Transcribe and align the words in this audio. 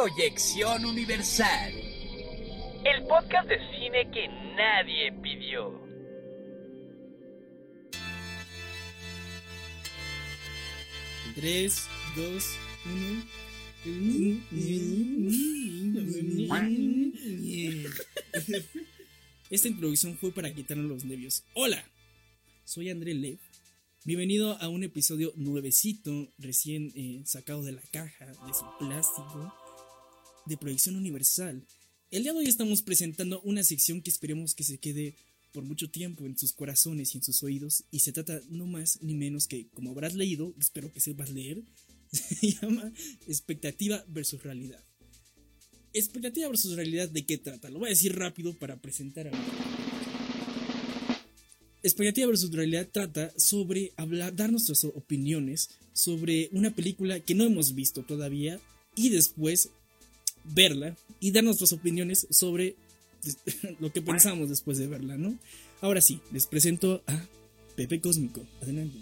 Proyección 0.00 0.84
Universal. 0.84 1.72
El 2.84 3.02
podcast 3.08 3.48
de 3.48 3.58
cine 3.72 4.08
que 4.12 4.28
nadie 4.56 5.12
pidió. 5.20 5.72
Tres, 11.34 11.88
dos, 12.14 12.44
uno. 12.84 13.24
Esta 19.50 19.68
introducción 19.68 20.16
fue 20.16 20.30
para 20.30 20.54
quitarnos 20.54 20.86
los 20.86 21.04
nervios. 21.04 21.42
Hola, 21.54 21.84
soy 22.64 22.90
André 22.90 23.14
Lev. 23.14 23.40
Bienvenido 24.04 24.56
a 24.62 24.68
un 24.68 24.84
episodio 24.84 25.32
nuevecito, 25.34 26.28
recién 26.38 26.92
eh, 26.94 27.22
sacado 27.24 27.64
de 27.64 27.72
la 27.72 27.82
caja, 27.90 28.26
de 28.26 28.54
su 28.54 28.64
plástico, 28.78 29.52
de 30.48 30.56
Proyección 30.56 30.96
Universal. 30.96 31.64
El 32.10 32.22
día 32.22 32.32
de 32.32 32.38
hoy 32.38 32.46
estamos 32.46 32.82
presentando 32.82 33.40
una 33.42 33.62
sección 33.62 34.00
que 34.00 34.10
esperemos 34.10 34.54
que 34.54 34.64
se 34.64 34.78
quede 34.78 35.14
por 35.52 35.62
mucho 35.62 35.90
tiempo 35.90 36.24
en 36.26 36.36
sus 36.38 36.52
corazones 36.52 37.14
y 37.14 37.18
en 37.18 37.24
sus 37.24 37.42
oídos. 37.42 37.84
Y 37.90 38.00
se 38.00 38.12
trata 38.12 38.40
no 38.48 38.66
más 38.66 39.00
ni 39.02 39.14
menos 39.14 39.46
que, 39.46 39.68
como 39.68 39.90
habrás 39.90 40.14
leído, 40.14 40.54
espero 40.58 40.92
que 40.92 41.00
sepas 41.00 41.30
leer, 41.30 41.62
se 42.12 42.52
llama 42.52 42.92
expectativa 43.26 44.04
versus 44.08 44.42
realidad. 44.42 44.82
Expectativa 45.92 46.48
versus 46.48 46.74
realidad, 46.74 47.08
¿de 47.08 47.24
qué 47.24 47.38
trata? 47.38 47.70
Lo 47.70 47.78
voy 47.80 47.88
a 47.88 47.90
decir 47.90 48.16
rápido 48.16 48.54
para 48.54 48.80
presentar 48.80 49.28
a 49.28 49.30
Expectativa 51.82 52.26
versus 52.26 52.50
realidad 52.50 52.88
trata 52.90 53.32
sobre 53.36 53.92
hablar, 53.96 54.34
dar 54.34 54.50
nuestras 54.50 54.82
opiniones 54.84 55.70
sobre 55.92 56.48
una 56.52 56.74
película 56.74 57.20
que 57.20 57.34
no 57.34 57.44
hemos 57.44 57.74
visto 57.74 58.02
todavía 58.02 58.60
y 58.96 59.10
después 59.10 59.70
verla 60.54 60.96
y 61.20 61.30
dar 61.30 61.44
nuestras 61.44 61.72
opiniones 61.72 62.26
sobre 62.30 62.76
lo 63.80 63.92
que 63.92 64.02
pensamos 64.02 64.48
después 64.48 64.78
de 64.78 64.86
verla, 64.86 65.16
¿no? 65.16 65.36
Ahora 65.80 66.00
sí, 66.00 66.20
les 66.32 66.46
presento 66.46 67.02
a 67.06 67.26
Pepe 67.76 68.00
Cósmico. 68.00 68.44
Adelante. 68.60 68.96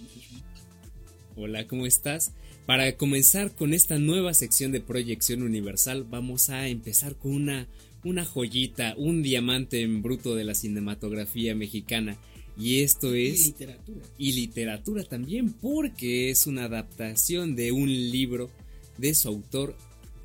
Hola, 1.36 1.66
¿cómo 1.66 1.86
estás? 1.86 2.32
Para 2.66 2.96
comenzar 2.96 3.54
con 3.54 3.72
esta 3.72 3.98
nueva 3.98 4.34
sección 4.34 4.72
de 4.72 4.80
Proyección 4.80 5.42
Universal, 5.42 6.04
vamos 6.04 6.50
a 6.50 6.66
empezar 6.68 7.14
con 7.14 7.32
una, 7.32 7.68
una 8.04 8.24
joyita, 8.24 8.94
un 8.96 9.22
diamante 9.22 9.82
en 9.82 10.02
bruto 10.02 10.34
de 10.34 10.44
la 10.44 10.54
cinematografía 10.54 11.54
mexicana. 11.54 12.18
Y 12.58 12.80
esto 12.80 13.14
es... 13.14 13.40
Y 13.40 13.46
literatura. 13.48 14.06
Y 14.18 14.32
literatura 14.32 15.04
también, 15.04 15.52
porque 15.52 16.30
es 16.30 16.46
una 16.46 16.64
adaptación 16.64 17.54
de 17.54 17.70
un 17.70 17.88
libro 17.88 18.50
de 18.98 19.14
su 19.14 19.28
autor, 19.28 19.76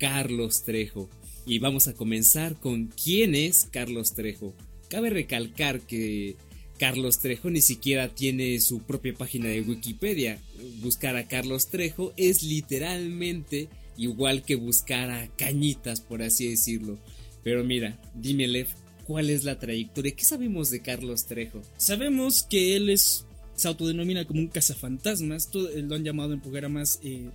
Carlos 0.02 0.64
Trejo. 0.64 1.08
Y 1.46 1.60
vamos 1.60 1.86
a 1.86 1.94
comenzar 1.94 2.58
con 2.58 2.86
quién 2.88 3.36
es 3.36 3.68
Carlos 3.70 4.14
Trejo. 4.14 4.52
Cabe 4.88 5.10
recalcar 5.10 5.80
que 5.80 6.34
Carlos 6.76 7.20
Trejo 7.20 7.50
ni 7.50 7.60
siquiera 7.60 8.08
tiene 8.08 8.58
su 8.58 8.80
propia 8.80 9.14
página 9.14 9.46
de 9.46 9.60
Wikipedia. 9.60 10.40
Buscar 10.82 11.14
a 11.14 11.28
Carlos 11.28 11.68
Trejo 11.68 12.12
es 12.16 12.42
literalmente 12.42 13.68
igual 13.96 14.42
que 14.42 14.56
buscar 14.56 15.08
a 15.08 15.28
Cañitas, 15.36 16.00
por 16.00 16.20
así 16.20 16.48
decirlo. 16.48 16.98
Pero 17.44 17.62
mira, 17.62 17.96
dime 18.12 18.48
Lev, 18.48 18.66
¿cuál 19.06 19.30
es 19.30 19.44
la 19.44 19.60
trayectoria? 19.60 20.16
¿Qué 20.16 20.24
sabemos 20.24 20.68
de 20.70 20.82
Carlos 20.82 21.26
Trejo? 21.26 21.62
Sabemos 21.76 22.42
que 22.42 22.74
él 22.74 22.90
es 22.90 23.24
se 23.54 23.68
autodenomina 23.68 24.24
como 24.24 24.40
un 24.40 24.48
cazafantasmas, 24.48 25.48
lo 25.54 25.94
han 25.94 26.02
llamado 26.02 26.32
en 26.32 26.40
programas 26.40 26.98
eh, 27.04 27.28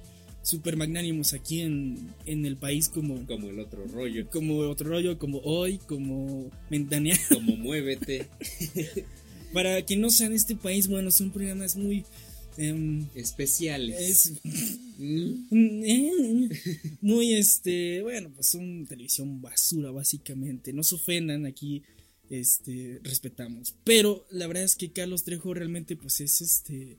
super 0.48 0.78
magnánimos 0.78 1.34
aquí 1.34 1.60
en, 1.60 2.14
en, 2.26 2.46
el 2.46 2.56
país 2.56 2.88
como 2.88 3.26
como 3.26 3.50
el 3.50 3.60
otro 3.60 3.86
rollo. 3.86 4.30
como 4.30 4.60
otro 4.60 4.90
rollo 4.92 5.20
como 5.20 5.40
hoy 5.40 5.78
como 5.78 6.50
Mentanea 6.70 7.20
como 7.28 7.58
muévete. 7.58 8.30
Para 9.54 9.82
quien 9.82 10.00
no 10.00 10.10
sea 10.10 10.28
en 10.28 10.34
este 10.34 10.56
país 10.56 10.88
bueno 10.88 11.12
son 11.12 11.32
programas 11.32 11.76
muy 11.76 12.06
eh, 12.58 13.04
especiales. 13.16 14.00
es, 14.00 14.34
muy 17.02 17.34
este 17.34 18.02
bueno 18.04 18.32
pues 18.34 18.48
son 18.48 18.86
televisión 18.86 19.42
basura 19.42 19.92
básicamente. 19.92 20.72
No 20.72 20.84
se 20.84 20.96
ofendan 20.96 21.46
aquí 21.46 21.84
este 22.30 23.02
respetamos. 23.04 23.76
Pero 23.84 24.26
la 24.32 24.48
verdad 24.48 24.64
es 24.64 24.78
que 24.78 24.94
Carlos 24.94 25.26
Trejo 25.26 25.54
realmente 25.54 25.98
pues 25.98 26.22
es 26.22 26.40
este 26.40 26.98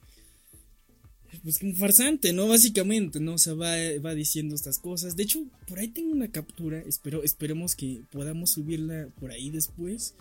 pues 1.42 1.62
un 1.62 1.74
farsante, 1.74 2.32
¿no? 2.32 2.48
Básicamente, 2.48 3.20
¿no? 3.20 3.34
O 3.34 3.38
sea, 3.38 3.54
va, 3.54 3.74
va, 4.04 4.14
diciendo 4.14 4.54
estas 4.54 4.78
cosas. 4.78 5.16
De 5.16 5.22
hecho, 5.22 5.44
por 5.66 5.78
ahí 5.78 5.88
tengo 5.88 6.12
una 6.12 6.28
captura, 6.28 6.80
espero, 6.86 7.22
esperemos 7.22 7.74
que 7.74 8.02
podamos 8.10 8.50
subirla 8.50 9.08
por 9.20 9.30
ahí 9.30 9.50
después, 9.50 10.14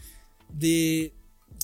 de... 0.53 1.13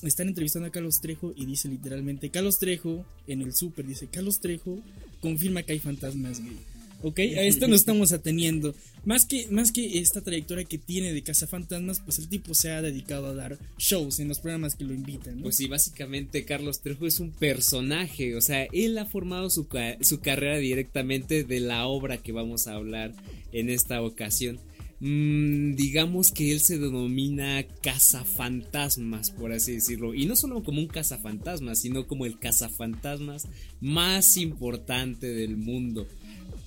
Están 0.02 0.28
entrevistando 0.28 0.68
a 0.68 0.72
Carlos 0.72 1.00
Trejo 1.00 1.32
y 1.36 1.46
dice 1.46 1.68
literalmente, 1.68 2.30
Carlos 2.30 2.58
Trejo, 2.58 3.06
en 3.26 3.42
el 3.42 3.54
súper, 3.54 3.86
dice, 3.86 4.08
Carlos 4.08 4.40
Trejo 4.40 4.80
confirma 5.20 5.62
que 5.62 5.72
hay 5.72 5.78
fantasmas 5.78 6.40
gay. 6.40 6.58
¿Ok? 7.04 7.18
A 7.18 7.42
esto 7.42 7.68
nos 7.68 7.80
estamos 7.80 8.12
ateniendo. 8.12 8.74
Más 9.04 9.26
que, 9.26 9.46
más 9.50 9.72
que 9.72 9.98
esta 9.98 10.22
trayectoria 10.22 10.64
que 10.64 10.78
tiene 10.78 11.12
de 11.12 11.22
Cazafantasmas, 11.22 12.00
pues 12.00 12.18
el 12.18 12.30
tipo 12.30 12.54
se 12.54 12.70
ha 12.70 12.80
dedicado 12.80 13.26
a 13.26 13.34
dar 13.34 13.58
shows 13.76 14.20
en 14.20 14.28
los 14.28 14.38
programas 14.38 14.74
que 14.74 14.84
lo 14.84 14.94
invitan. 14.94 15.42
Pues 15.42 15.56
sí, 15.56 15.68
básicamente 15.68 16.46
Carlos 16.46 16.80
Trejo 16.80 17.06
es 17.06 17.20
un 17.20 17.30
personaje. 17.30 18.34
O 18.36 18.40
sea, 18.40 18.66
él 18.72 18.96
ha 18.96 19.04
formado 19.04 19.50
su, 19.50 19.68
su 20.00 20.20
carrera 20.20 20.56
directamente 20.56 21.44
de 21.44 21.60
la 21.60 21.86
obra 21.86 22.16
que 22.16 22.32
vamos 22.32 22.68
a 22.68 22.74
hablar 22.74 23.12
en 23.52 23.68
esta 23.68 24.00
ocasión. 24.00 24.58
Mm, 25.00 25.74
digamos 25.74 26.32
que 26.32 26.52
él 26.52 26.60
se 26.60 26.78
denomina 26.78 27.62
cazafantasmas, 27.82 29.30
por 29.30 29.52
así 29.52 29.72
decirlo. 29.72 30.14
Y 30.14 30.24
no 30.24 30.36
solo 30.36 30.62
como 30.62 30.80
un 30.80 30.86
cazafantasmas, 30.86 31.80
sino 31.80 32.06
como 32.06 32.24
el 32.24 32.38
cazafantasmas 32.38 33.46
más 33.82 34.38
importante 34.38 35.26
del 35.26 35.58
mundo. 35.58 36.08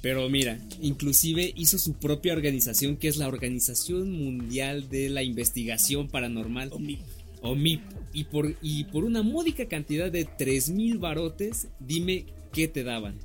Pero 0.01 0.29
mira, 0.29 0.59
inclusive 0.81 1.53
hizo 1.55 1.79
su 1.79 1.93
propia 1.93 2.33
organización 2.33 2.97
que 2.97 3.07
es 3.07 3.17
la 3.17 3.27
Organización 3.27 4.11
Mundial 4.11 4.89
de 4.89 5.09
la 5.09 5.23
Investigación 5.23 6.07
Paranormal. 6.07 6.69
OMIP. 6.71 6.99
OMIP. 7.41 7.81
Y 8.13 8.23
por, 8.25 8.55
y 8.61 8.83
por 8.85 9.03
una 9.03 9.23
módica 9.23 9.67
cantidad 9.67 10.11
de 10.11 10.27
3.000 10.27 10.99
barotes, 10.99 11.67
dime 11.79 12.25
qué 12.53 12.67
te 12.67 12.83
daban. 12.83 13.15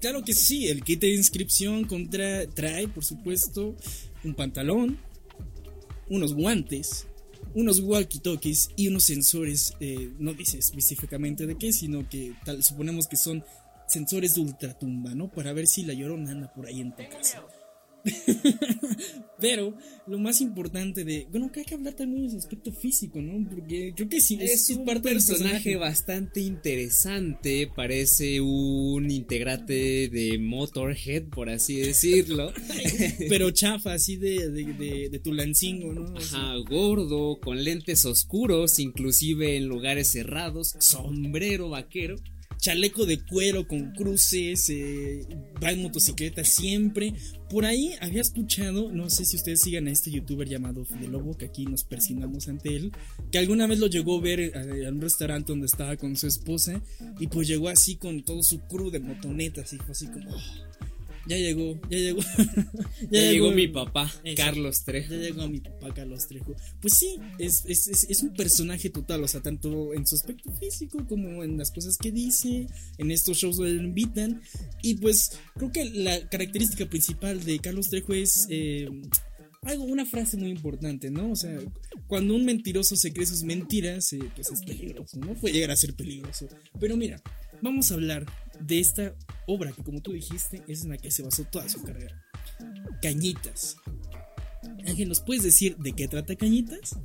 Claro 0.00 0.24
que 0.24 0.34
sí, 0.34 0.66
el 0.68 0.82
kit 0.82 1.00
de 1.00 1.14
inscripción 1.14 1.84
contra, 1.84 2.46
trae, 2.46 2.88
por 2.88 3.04
supuesto, 3.04 3.76
un 4.24 4.34
pantalón, 4.34 4.98
unos 6.08 6.34
guantes, 6.34 7.06
unos 7.54 7.80
walkie-talkies 7.80 8.70
y 8.76 8.88
unos 8.88 9.04
sensores, 9.04 9.74
eh, 9.80 10.10
no 10.18 10.34
dice 10.34 10.58
específicamente 10.58 11.46
de 11.46 11.56
qué, 11.56 11.72
sino 11.72 12.08
que 12.08 12.32
tal, 12.44 12.62
suponemos 12.64 13.06
que 13.06 13.16
son 13.16 13.44
sensores 13.86 14.34
de 14.34 14.42
ultratumba, 14.42 15.14
¿no? 15.14 15.30
Para 15.30 15.52
ver 15.52 15.66
si 15.66 15.84
la 15.84 15.94
llorona 15.94 16.32
anda 16.32 16.52
por 16.52 16.66
ahí 16.66 16.80
en 16.80 16.94
tu 16.94 17.02
casa. 17.08 17.42
Pero 19.40 19.76
lo 20.06 20.18
más 20.18 20.40
importante 20.40 21.04
de. 21.04 21.26
Bueno, 21.30 21.50
que 21.50 21.60
hay 21.60 21.66
que 21.66 21.74
hablar 21.74 21.94
también 21.94 22.24
de 22.24 22.30
su 22.30 22.38
aspecto 22.38 22.72
físico, 22.72 23.20
¿no? 23.20 23.48
Porque 23.48 23.92
creo 23.94 24.08
que 24.08 24.20
sí. 24.20 24.38
Es, 24.40 24.70
es 24.70 24.76
un 24.76 24.84
parte 24.84 25.10
personaje, 25.10 25.44
personaje 25.44 25.76
bastante 25.76 26.40
interesante. 26.40 27.68
Parece 27.74 28.40
un 28.40 29.10
integrante 29.10 30.08
de 30.08 30.38
Motorhead, 30.38 31.24
por 31.24 31.48
así 31.50 31.76
decirlo. 31.76 32.52
Pero 33.28 33.50
chafa, 33.50 33.94
así 33.94 34.16
de, 34.16 34.50
de, 34.50 34.64
de, 34.74 35.08
de 35.10 35.18
Tulancingo, 35.18 35.92
¿no? 35.92 36.16
Ajá, 36.16 36.54
gordo, 36.68 37.40
con 37.40 37.62
lentes 37.64 38.04
oscuros, 38.04 38.78
inclusive 38.78 39.56
en 39.56 39.66
lugares 39.66 40.10
cerrados, 40.10 40.76
sombrero 40.78 41.68
vaquero 41.70 42.16
chaleco 42.62 43.06
de 43.06 43.20
cuero 43.20 43.66
con 43.66 43.90
cruces, 43.90 44.70
eh, 44.70 45.26
va 45.62 45.72
en 45.72 45.82
motocicleta 45.82 46.44
siempre. 46.44 47.12
Por 47.50 47.66
ahí 47.66 47.94
había 48.00 48.22
escuchado, 48.22 48.92
no 48.92 49.10
sé 49.10 49.24
si 49.24 49.36
ustedes 49.36 49.60
sigan 49.60 49.88
a 49.88 49.90
este 49.90 50.12
youtuber 50.12 50.48
llamado 50.48 50.84
Fide 50.84 51.08
Lobo, 51.08 51.36
que 51.36 51.46
aquí 51.46 51.66
nos 51.66 51.82
persignamos 51.82 52.46
ante 52.46 52.76
él, 52.76 52.92
que 53.32 53.38
alguna 53.38 53.66
vez 53.66 53.80
lo 53.80 53.88
llegó 53.88 54.16
a 54.16 54.22
ver 54.22 54.40
en 54.40 54.94
un 54.94 55.00
restaurante 55.00 55.50
donde 55.52 55.66
estaba 55.66 55.96
con 55.96 56.16
su 56.16 56.28
esposa 56.28 56.80
y 57.18 57.26
pues 57.26 57.48
llegó 57.48 57.68
así 57.68 57.96
con 57.96 58.22
todo 58.22 58.44
su 58.44 58.60
crew 58.60 58.90
de 58.90 59.00
motonetas 59.00 59.72
y 59.72 59.78
fue 59.78 59.90
así 59.90 60.06
como... 60.06 60.30
Oh, 60.30 60.40
ya 61.26 61.36
llegó, 61.36 61.80
ya 61.88 61.98
llegó. 61.98 62.20
ya, 62.40 63.08
ya 63.10 63.20
llegó, 63.20 63.46
llegó, 63.46 63.52
mi 63.52 63.68
papá, 63.68 64.12
Eso, 64.24 64.36
Carlos 64.36 64.84
Trejo. 64.84 65.14
Ya 65.14 65.20
llegó 65.20 65.48
mi 65.48 65.60
papá, 65.60 65.94
Carlos 65.94 66.26
Trejo. 66.26 66.54
Pues 66.80 66.94
sí, 66.94 67.18
es, 67.38 67.64
es, 67.66 67.88
es, 67.88 68.04
es, 68.04 68.22
un 68.22 68.34
personaje 68.34 68.90
total, 68.90 69.22
o 69.22 69.28
sea, 69.28 69.40
tanto 69.40 69.94
en 69.94 70.06
su 70.06 70.16
aspecto 70.16 70.52
físico 70.52 71.06
como 71.06 71.44
en 71.44 71.58
las 71.58 71.70
cosas 71.70 71.96
que 71.96 72.10
dice, 72.10 72.66
en 72.98 73.10
estos 73.10 73.38
shows 73.38 73.56
donde 73.56 73.74
lo 73.74 73.82
invitan. 73.82 74.42
Y 74.82 74.94
pues 74.94 75.38
creo 75.54 75.70
que 75.72 75.84
la 75.84 76.28
característica 76.28 76.86
principal 76.86 77.42
de 77.44 77.58
Carlos 77.58 77.88
Trejo 77.88 78.14
es. 78.14 78.46
Eh, 78.50 78.88
algo, 79.62 79.84
una 79.84 80.04
frase 80.04 80.36
muy 80.36 80.50
importante, 80.50 81.10
¿no? 81.10 81.30
O 81.30 81.36
sea, 81.36 81.56
cuando 82.08 82.34
un 82.34 82.44
mentiroso 82.44 82.96
se 82.96 83.12
cree 83.12 83.26
sus 83.26 83.44
mentiras, 83.44 84.12
eh, 84.12 84.18
pues 84.34 84.50
es 84.50 84.60
peligroso, 84.64 85.18
¿no? 85.18 85.34
Puede 85.34 85.54
llegar 85.54 85.70
a 85.70 85.76
ser 85.76 85.94
peligroso. 85.94 86.48
Pero 86.80 86.96
mira, 86.96 87.22
vamos 87.60 87.90
a 87.90 87.94
hablar 87.94 88.26
de 88.60 88.78
esta 88.78 89.14
obra 89.46 89.72
que 89.72 89.82
como 89.82 90.00
tú 90.00 90.12
dijiste 90.12 90.62
es 90.68 90.82
en 90.82 90.90
la 90.90 90.98
que 90.98 91.10
se 91.10 91.22
basó 91.22 91.44
toda 91.44 91.68
su 91.68 91.82
carrera. 91.82 92.22
Cañitas. 93.00 93.76
Ángel, 94.86 95.08
¿nos 95.08 95.20
puedes 95.20 95.42
decir 95.42 95.76
de 95.76 95.92
qué 95.92 96.08
trata 96.08 96.36
Cañitas? 96.36 96.96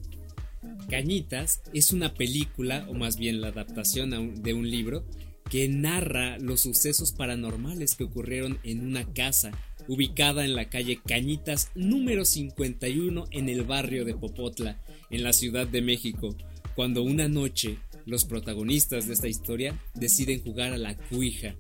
Cañitas 0.89 1.61
es 1.73 1.91
una 1.91 2.13
película, 2.13 2.85
o 2.89 2.93
más 2.93 3.17
bien 3.17 3.41
la 3.41 3.49
adaptación 3.49 4.41
de 4.41 4.53
un 4.53 4.69
libro, 4.69 5.05
que 5.49 5.67
narra 5.67 6.37
los 6.39 6.61
sucesos 6.61 7.11
paranormales 7.11 7.95
que 7.95 8.03
ocurrieron 8.03 8.59
en 8.63 8.85
una 8.85 9.05
casa 9.13 9.51
ubicada 9.87 10.43
en 10.43 10.55
la 10.55 10.69
calle 10.69 10.99
Cañitas 11.05 11.71
número 11.75 12.25
51 12.25 13.25
en 13.31 13.49
el 13.49 13.63
barrio 13.63 14.03
de 14.05 14.15
Popotla, 14.15 14.81
en 15.09 15.23
la 15.23 15.33
Ciudad 15.33 15.67
de 15.67 15.81
México, 15.81 16.35
cuando 16.75 17.01
una 17.03 17.27
noche 17.27 17.77
los 18.07 18.25
protagonistas 18.25 19.05
de 19.05 19.13
esta 19.13 19.27
historia 19.27 19.79
deciden 19.93 20.41
jugar 20.41 20.71
a 20.73 20.77
la 20.77 20.97
cuija. 20.97 21.55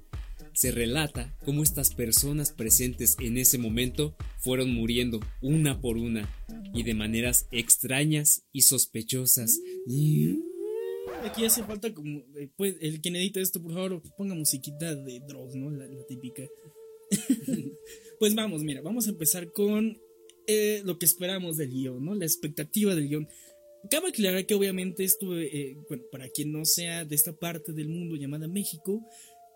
Se 0.53 0.71
relata 0.71 1.37
cómo 1.45 1.61
estas 1.61 1.93
personas 1.93 2.51
presentes 2.51 3.15
en 3.19 3.37
ese 3.37 3.59
momento 3.59 4.15
fueron 4.39 4.73
muriendo 4.73 5.19
una 5.41 5.81
por 5.81 5.97
una 5.97 6.27
y 6.73 6.81
de 6.83 6.95
maneras 6.95 7.47
extrañas 7.51 8.43
y 8.51 8.61
sospechosas. 8.61 9.59
Aquí 11.23 11.45
hace 11.45 11.63
falta 11.63 11.93
como. 11.93 12.19
eh, 12.35 12.49
pues, 12.55 12.75
el 12.79 13.01
quien 13.01 13.17
edita 13.17 13.39
esto, 13.39 13.61
por 13.61 13.73
favor, 13.73 14.01
ponga 14.17 14.33
musiquita 14.33 14.95
de 14.95 15.19
Dross, 15.27 15.53
¿no? 15.55 15.69
La, 15.69 15.85
la 15.85 16.05
típica. 16.07 16.43
pues 18.19 18.33
vamos, 18.35 18.63
mira, 18.63 18.81
vamos 18.81 19.07
a 19.07 19.11
empezar 19.11 19.51
con 19.51 19.97
eh, 20.47 20.81
lo 20.85 20.97
que 20.97 21.05
esperamos 21.05 21.57
del 21.57 21.71
guion, 21.71 22.03
¿no? 22.03 22.15
La 22.15 22.25
expectativa 22.25 22.95
del 22.95 23.09
guion. 23.09 23.27
Cabe 23.89 24.09
aclarar 24.09 24.45
que 24.45 24.53
obviamente 24.55 25.03
esto, 25.03 25.37
eh, 25.39 25.77
bueno, 25.87 26.03
para 26.11 26.29
quien 26.29 26.51
no 26.51 26.65
sea 26.65 27.05
de 27.05 27.15
esta 27.15 27.33
parte 27.33 27.73
del 27.73 27.89
mundo 27.89 28.15
llamada 28.15 28.47
México, 28.47 29.01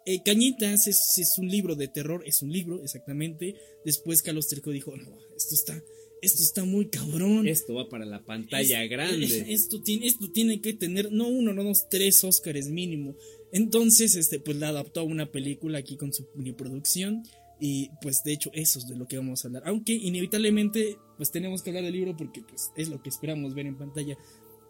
eh, 0.06 0.22
Cañitas 0.24 0.88
es, 0.88 1.18
es 1.18 1.38
un 1.38 1.48
libro 1.48 1.76
de 1.76 1.88
terror, 1.88 2.24
es 2.26 2.42
un 2.42 2.52
libro, 2.52 2.82
exactamente. 2.84 3.56
Después 3.86 4.22
Carlos 4.22 4.48
Trejo 4.48 4.72
dijo, 4.72 4.96
no, 4.98 5.16
esto 5.38 5.54
está, 5.56 5.82
esto 6.22 6.42
está 6.44 6.66
muy 6.66 6.88
cabrón. 6.88 7.48
Esto 7.48 7.76
va 7.76 7.88
para 7.90 8.06
la 8.06 8.24
pantalla 8.24 8.84
Es- 8.84 8.90
grande. 8.90 9.46
Esto 9.54 9.82
tiene, 9.82 10.08
esto 10.08 10.32
tiene 10.32 10.60
que 10.62 10.74
tener, 10.74 11.12
no 11.12 11.28
uno, 11.28 11.54
no 11.54 11.64
dos, 11.64 11.88
tres 11.90 12.24
Óscares 12.24 12.68
mínimo. 12.70 13.16
Entonces, 13.52 14.16
este, 14.16 14.40
pues 14.40 14.58
la 14.58 14.70
adaptó 14.70 15.02
a 15.02 15.04
una 15.04 15.32
película 15.32 15.80
aquí 15.80 15.98
con 15.98 16.14
su 16.14 16.26
producción. 16.58 17.24
Y 17.64 17.92
pues 18.02 18.24
de 18.24 18.34
hecho 18.34 18.50
eso 18.54 18.80
es 18.80 18.88
de 18.88 18.96
lo 18.96 19.06
que 19.08 19.18
vamos 19.18 19.46
a 19.46 19.48
hablar. 19.48 19.62
Aunque 19.68 19.94
inevitablemente 19.94 20.98
pues 21.22 21.30
tenemos 21.32 21.62
que 21.62 21.70
hablar 21.70 21.84
del 21.84 21.94
libro 21.94 22.18
porque 22.18 22.42
pues 22.42 22.72
es 22.76 22.90
lo 22.90 23.00
que 23.04 23.10
esperamos 23.10 23.54
ver 23.54 23.68
en 23.68 23.78
pantalla. 23.78 24.18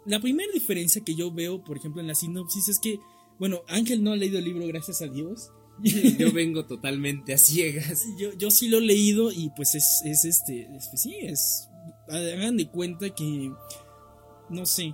La 0.06 0.19
primera 0.19 0.51
diferencia 0.51 1.01
que 1.01 1.15
yo 1.15 1.31
veo, 1.31 1.63
por 1.63 1.77
ejemplo, 1.77 2.01
en 2.01 2.07
la 2.07 2.13
sinopsis 2.15 2.68
es 2.68 2.77
que, 2.77 3.00
bueno, 3.39 3.62
Ángel 3.69 4.03
no 4.03 4.12
ha 4.12 4.18
leído 4.18 4.38
el 4.38 4.44
libro, 4.44 4.68
gracias 4.68 5.01
a 5.01 5.07
Dios. 5.07 5.50
Yo 6.19 6.33
vengo 6.33 6.65
totalmente 6.65 7.33
a 7.33 7.38
ciegas. 7.38 8.03
Yo, 8.19 8.33
yo 8.33 8.51
sí 8.51 8.68
lo 8.68 8.80
he 8.80 8.81
leído 8.81 9.31
y 9.31 9.50
pues 9.56 9.75
es, 9.75 10.01
es 10.03 10.25
este, 10.25 10.63
es- 10.75 10.89
pues 10.89 11.01
sí, 11.03 11.15
es, 11.21 11.69
hagan 12.09 12.57
de 12.57 12.68
cuenta 12.69 13.09
que, 13.15 13.50
no 14.50 14.65
sé, 14.65 14.94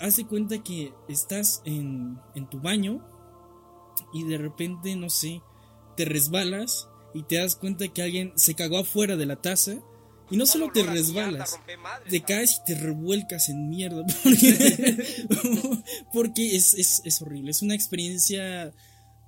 haz 0.00 0.16
de 0.16 0.24
cuenta 0.26 0.62
que 0.64 0.94
estás 1.10 1.60
en, 1.66 2.18
en 2.34 2.48
tu 2.48 2.60
baño 2.62 3.06
y 4.14 4.24
de 4.24 4.38
repente, 4.38 4.96
no 4.96 5.10
sé, 5.10 5.42
te 5.98 6.06
resbalas 6.06 6.88
y 7.12 7.24
te 7.24 7.36
das 7.36 7.56
cuenta 7.56 7.88
que 7.88 8.00
alguien 8.00 8.32
se 8.36 8.54
cagó 8.54 8.78
afuera 8.78 9.16
de 9.18 9.26
la 9.26 9.36
taza 9.36 9.82
y 10.30 10.36
no 10.36 10.46
solo 10.46 10.70
te 10.72 10.82
resbalas, 10.82 11.58
te 12.08 12.20
caes 12.20 12.60
y 12.60 12.64
te 12.64 12.74
revuelcas 12.74 13.48
en 13.48 13.68
mierda 13.68 14.04
porque, 16.12 16.56
es, 16.56 16.74
es, 16.74 17.02
es 17.04 17.22
horrible, 17.22 17.50
es 17.50 17.62
una 17.62 17.74
experiencia 17.74 18.72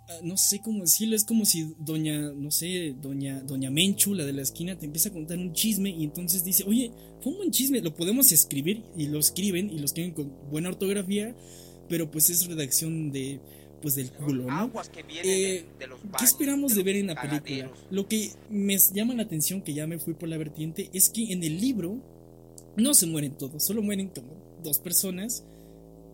ah, 0.09 0.19
no 0.23 0.37
sé 0.37 0.61
cómo 0.61 0.81
decirlo, 0.81 1.17
es 1.17 1.25
como 1.25 1.45
si 1.45 1.75
doña, 1.79 2.33
no 2.33 2.50
sé, 2.50 2.95
doña, 3.00 3.41
doña 3.41 3.71
Menchu, 3.71 4.15
la 4.15 4.25
de 4.25 4.33
la 4.33 4.43
esquina, 4.43 4.79
te 4.79 4.87
empieza 4.87 5.11
a 5.11 5.12
contar 5.12 5.39
un 5.39 5.53
chisme 5.53 5.91
y 5.91 6.05
entonces 6.05 6.45
dice, 6.45 6.65
oye, 6.67 6.93
fue 7.23 7.33
un 7.33 7.39
buen 7.39 7.50
chisme, 7.50 7.81
lo 7.81 7.95
podemos 7.95 8.33
escribir 8.33 8.85
y 8.97 9.06
lo 9.06 9.19
escriben 9.19 9.71
y 9.71 9.79
lo 9.79 9.85
escriben 9.85 10.12
con 10.12 10.33
buena 10.50 10.71
ortografía, 10.71 11.37
pero 11.89 12.11
pues 12.11 12.31
es 12.31 12.47
redacción 12.47 13.12
de, 13.12 13.41
pues 13.80 13.94
del 13.96 14.10
culo, 14.10 14.44
¿no? 14.44 14.70
Eh, 15.25 15.64
¿Qué 16.19 16.25
esperamos 16.25 16.75
de 16.75 16.82
ver 16.82 16.96
en 16.96 17.08
la 17.08 17.20
película? 17.20 17.70
Lo 17.90 18.06
que 18.08 18.30
me 18.50 18.76
llama 18.78 19.14
la 19.14 19.22
atención, 19.22 19.62
que 19.62 19.75
ya 19.75 19.86
me 19.86 19.98
fui 19.98 20.14
por 20.14 20.28
la 20.28 20.36
vertiente, 20.36 20.90
es 20.92 21.08
que 21.10 21.32
en 21.32 21.42
el 21.42 21.60
libro 21.60 21.96
no 22.76 22.94
se 22.94 23.06
mueren 23.06 23.32
todos, 23.36 23.62
solo 23.64 23.82
mueren 23.82 24.08
como 24.08 24.34
dos 24.62 24.78
personas. 24.78 25.44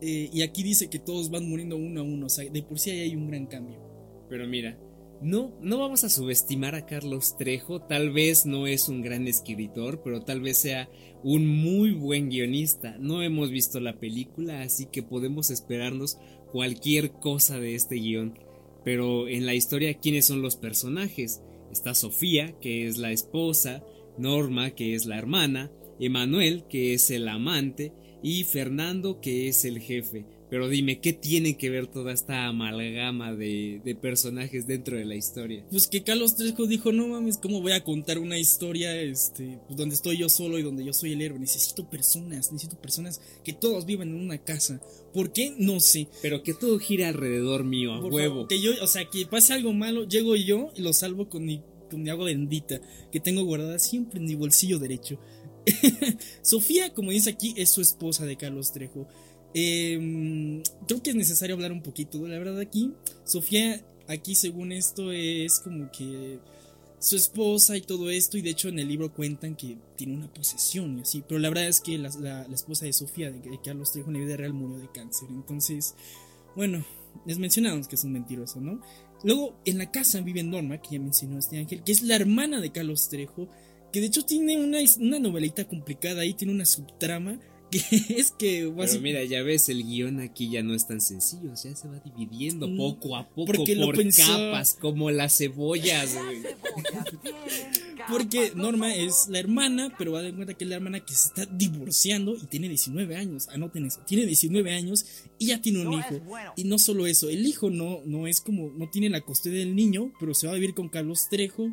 eh, 0.01 0.29
y 0.33 0.43
aquí 0.43 0.63
dice 0.63 0.89
que 0.91 0.99
todos 0.99 1.31
van 1.31 1.49
muriendo 1.49 1.77
uno 1.77 2.01
a 2.01 2.05
uno, 2.05 2.27
o 2.27 2.29
sea, 2.29 2.45
de 2.49 2.63
por 2.63 2.79
sí 2.79 2.91
ahí 2.91 3.01
hay 3.01 3.17
un 3.17 3.29
gran 3.29 3.47
cambio. 3.47 3.79
Pero 4.29 4.47
mira, 4.47 4.79
no, 5.23 5.53
no 5.63 5.79
vamos 5.79 6.05
a 6.05 6.11
subestimar 6.11 6.75
a 6.75 6.85
Carlos 6.87 7.37
Trejo. 7.39 7.81
Tal 7.81 8.11
vez 8.11 8.45
no 8.47 8.67
es 8.67 8.89
un 8.89 9.01
gran 9.01 9.27
escritor, 9.29 10.03
pero 10.03 10.23
tal 10.23 10.41
vez 10.41 10.59
sea 10.59 10.89
un 11.23 11.47
muy 11.47 11.93
buen 11.93 12.29
guionista. 12.29 12.97
No 12.99 13.23
hemos 13.23 13.51
visto 13.51 13.81
la 13.81 13.99
película, 13.99 14.63
así 14.63 14.87
que 14.87 15.03
podemos 15.03 15.51
esperarnos 15.51 16.19
cualquier 16.55 17.11
cosa 17.11 17.59
de 17.59 17.75
este 17.75 17.97
guion. 17.97 18.39
Pero 18.85 19.27
en 19.27 19.45
la 19.45 19.55
historia, 19.55 19.95
¿quiénes 19.95 20.27
son 20.27 20.41
los 20.41 20.55
personajes? 20.55 21.43
Está 21.73 21.95
Sofía, 21.95 22.55
que 22.61 22.87
es 22.87 22.97
la 22.97 23.11
esposa, 23.11 23.83
Norma, 24.19 24.71
que 24.71 24.95
es 24.95 25.05
la 25.05 25.19
hermana, 25.19 25.73
Emanuel, 25.99 26.63
que 26.69 26.95
es 26.95 27.11
el 27.11 27.27
amante, 27.27 27.93
y 28.23 28.45
Fernando, 28.45 29.21
que 29.21 29.49
es 29.49 29.65
el 29.65 29.81
jefe. 29.81 30.27
Pero 30.55 30.69
dime, 30.69 31.01
¿qué 31.01 31.13
tiene 31.13 31.57
que 31.57 31.69
ver 31.69 31.89
toda 31.89 32.13
esta 32.13 32.47
amalgama 32.47 33.35
de, 33.35 33.81
de 33.85 33.97
personajes 33.97 34.69
dentro 34.69 34.97
de 34.97 35.05
la 35.05 35.17
historia? 35.17 35.67
Pues 35.69 35.89
que 35.89 36.05
Carlos 36.05 36.37
Trejo 36.37 36.69
dijo, 36.69 36.93
no 36.93 37.09
mames, 37.09 37.39
¿cómo 37.39 37.61
voy 37.61 37.73
a 37.73 37.83
contar 37.83 38.21
una 38.21 38.39
historia 38.39 38.95
este, 39.03 39.59
donde 39.69 39.97
estoy 39.97 40.17
yo 40.17 40.29
solo 40.29 40.57
y 40.57 40.63
donde 40.63 40.85
yo 40.85 40.93
soy 40.93 41.15
el 41.15 41.23
héroe? 41.23 41.41
Necesito 41.41 41.91
personas, 41.91 42.53
necesito 42.53 42.81
personas 42.81 43.21
que 43.43 43.53
todos 43.53 43.85
vivan 43.85 44.11
en 44.11 44.15
una 44.15 44.39
casa. 44.39 44.81
¿Por 45.13 45.33
qué? 45.33 45.57
No 45.59 45.81
sé. 45.81 46.07
Pero 46.23 46.45
que 46.45 46.55
todo 46.55 46.79
gira 46.79 47.09
alrededor 47.09 47.65
mío, 47.65 47.93
a 47.93 48.01
Por 48.01 48.15
huevo. 48.15 48.35
favor, 48.35 48.49
que 48.49 48.61
yo, 48.61 48.71
o 48.81 48.87
sea, 48.87 49.11
que 49.11 49.27
pase 49.27 49.55
algo 49.55 49.73
malo, 49.73 50.07
llego 50.07 50.37
yo 50.37 50.71
y 50.77 50.83
lo 50.83 50.93
salvo 50.93 51.29
con 51.29 51.45
mi, 51.45 51.63
con 51.91 52.01
mi 52.05 52.11
agua 52.11 52.27
bendita 52.27 52.81
que 53.11 53.19
tengo 53.19 53.43
guardada 53.43 53.81
siempre 53.81 54.21
en 54.21 54.27
mi 54.27 54.37
bolsillo 54.37 54.79
derecho. 54.79 55.19
Sofía, 56.43 56.95
como 56.95 57.11
dice 57.11 57.31
aquí, 57.31 57.55
es 57.57 57.71
su 57.71 57.81
esposa 57.81 58.25
de 58.25 58.37
Carlos 58.37 58.73
Trejo. 58.73 59.09
Eh, 59.55 60.63
creo 60.89 61.03
que 61.03 61.11
es 61.11 61.17
necesario 61.17 61.55
hablar 61.55 61.73
un 61.73 61.83
poquito 61.83 62.27
la 62.27 62.39
verdad 62.39 62.59
aquí. 62.59 62.93
Sofía, 63.25 63.85
aquí 64.09 64.35
según 64.35 64.73
esto, 64.73 65.13
es 65.13 65.61
como 65.61 65.91
que 65.91 66.39
su 67.05 67.17
esposa 67.17 67.77
y 67.77 67.83
todo 67.83 68.11
esto, 68.11 68.39
y 68.39 68.43
de 68.43 68.51
hecho 68.51 68.69
en 68.69 68.79
el 68.79 68.89
libro 68.89 69.13
cuentan 69.13 69.57
que 69.57 69.77
tiene 69.95 70.15
una 70.15 70.33
posesión 70.33 70.99
y 70.99 71.03
así, 71.03 71.23
pero 71.29 71.39
la 71.39 71.51
verdad 71.51 71.69
es 71.69 71.83
que 71.83 71.99
la, 71.99 72.47
esposa 72.53 72.87
de 72.87 72.95
Sofía, 72.95 73.31
de, 73.31 73.61
Carlos 73.63 73.93
Trejo 73.93 74.09
en 74.09 74.15
la 74.15 74.25
vida 74.25 74.37
real, 74.37 74.55
murió 74.55 74.79
de 74.79 74.91
cáncer. 74.91 75.29
Entonces, 75.31 75.95
bueno, 76.57 76.85
les 77.27 77.39
mencionamos 77.39 77.89
que 77.89 77.97
es 77.97 78.05
un 78.05 78.13
mentiroso, 78.13 78.59
¿no? 78.61 78.81
Luego, 79.23 79.55
en 79.67 79.79
la 79.79 79.91
casa 79.91 80.23
vive 80.23 80.43
Norma, 80.43 80.81
que 80.81 80.93
ya 80.93 80.99
mencionó 80.99 81.39
este 81.39 81.59
ángel, 81.59 81.83
que 81.83 81.93
es 81.93 82.03
la 82.03 82.17
hermana 82.17 82.61
de 82.61 82.73
Carlos 82.73 83.09
Trejo, 83.11 83.49
que 83.93 84.01
de 84.01 84.07
hecho 84.07 84.25
tiene 84.25 84.57
una, 84.57 84.79
una 84.99 85.19
novelita 85.19 85.69
complicada 85.69 86.23
ahí, 86.23 86.33
tiene 86.33 86.55
una 86.55 86.65
subtrama, 86.65 87.39
es 88.11 88.31
que... 88.33 88.73
Pero 88.77 89.01
mira, 89.01 89.25
ya 89.25 89.43
ves, 89.43 89.69
el 89.69 89.83
guion 89.85 90.21
aquí 90.21 90.49
ya 90.51 90.63
no 90.63 90.75
es 90.75 90.87
tan 90.87 91.01
sencillo, 91.01 91.53
o 91.53 91.57
sea, 91.57 91.75
se 91.75 91.89
va 91.89 91.99
dividiendo 92.17 92.69
Mm, 92.69 92.77
poco 92.77 93.17
a 93.17 93.29
poco 93.29 93.47
porque 93.53 93.75
lo 93.75 93.87
por 93.87 93.97
pensó- 93.97 94.27
capas, 94.27 94.77
como 94.81 95.11
las 95.11 95.37
cebollas. 95.39 96.17
Porque 98.11 98.53
Norma 98.55 98.95
es 98.95 99.29
la 99.29 99.39
hermana, 99.39 99.95
pero 99.97 100.13
va 100.13 100.19
a 100.19 100.23
dar 100.25 100.35
cuenta 100.35 100.53
que 100.53 100.65
es 100.65 100.69
la 100.69 100.77
hermana 100.77 101.01
que 101.01 101.15
se 101.15 101.29
está 101.29 101.47
divorciando 101.47 102.35
y 102.37 102.47
tiene 102.47 102.69
19 102.69 103.17
años. 103.17 103.49
Anoten 103.49 103.87
eso, 103.87 104.01
tiene 104.07 104.27
19 104.27 104.75
años 104.75 105.07
y 105.39 105.47
ya 105.47 105.63
tiene 105.63 105.87
un 105.87 105.95
hijo. 105.95 106.21
Y 106.57 106.65
no 106.65 106.79
solo 106.79 107.07
eso, 107.07 107.31
el 107.31 107.47
hijo 107.47 107.71
no, 107.71 108.01
no 108.05 108.27
es 108.27 108.43
como, 108.43 108.71
no 108.73 108.91
tiene 108.91 109.09
la 109.09 109.23
custodia 109.23 109.61
del 109.61 109.75
niño, 109.75 110.13
pero 110.21 110.35
se 110.35 110.47
va 110.47 110.53
a 110.53 110.57
vivir 110.57 110.75
con 110.75 110.91
Carlos 110.91 111.29
Trejo. 111.31 111.71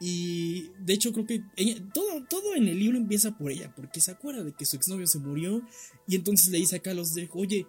Y 0.00 0.70
de 0.78 0.94
hecho 0.94 1.12
creo 1.12 1.26
que 1.26 1.42
ella- 1.56 1.76
todo, 1.92 2.24
todo 2.28 2.54
en 2.54 2.68
el 2.68 2.78
libro 2.78 2.96
empieza 2.96 3.36
por 3.36 3.52
ella, 3.52 3.72
porque 3.76 4.00
se 4.00 4.10
acuerda 4.10 4.42
de 4.42 4.52
que 4.54 4.64
su 4.64 4.76
exnovio 4.76 5.06
se 5.06 5.18
murió 5.18 5.62
y 6.08 6.16
entonces 6.16 6.48
le 6.48 6.58
dice 6.58 6.76
a 6.76 6.80
Carlos 6.80 7.12
Trejo, 7.12 7.38
oye, 7.38 7.66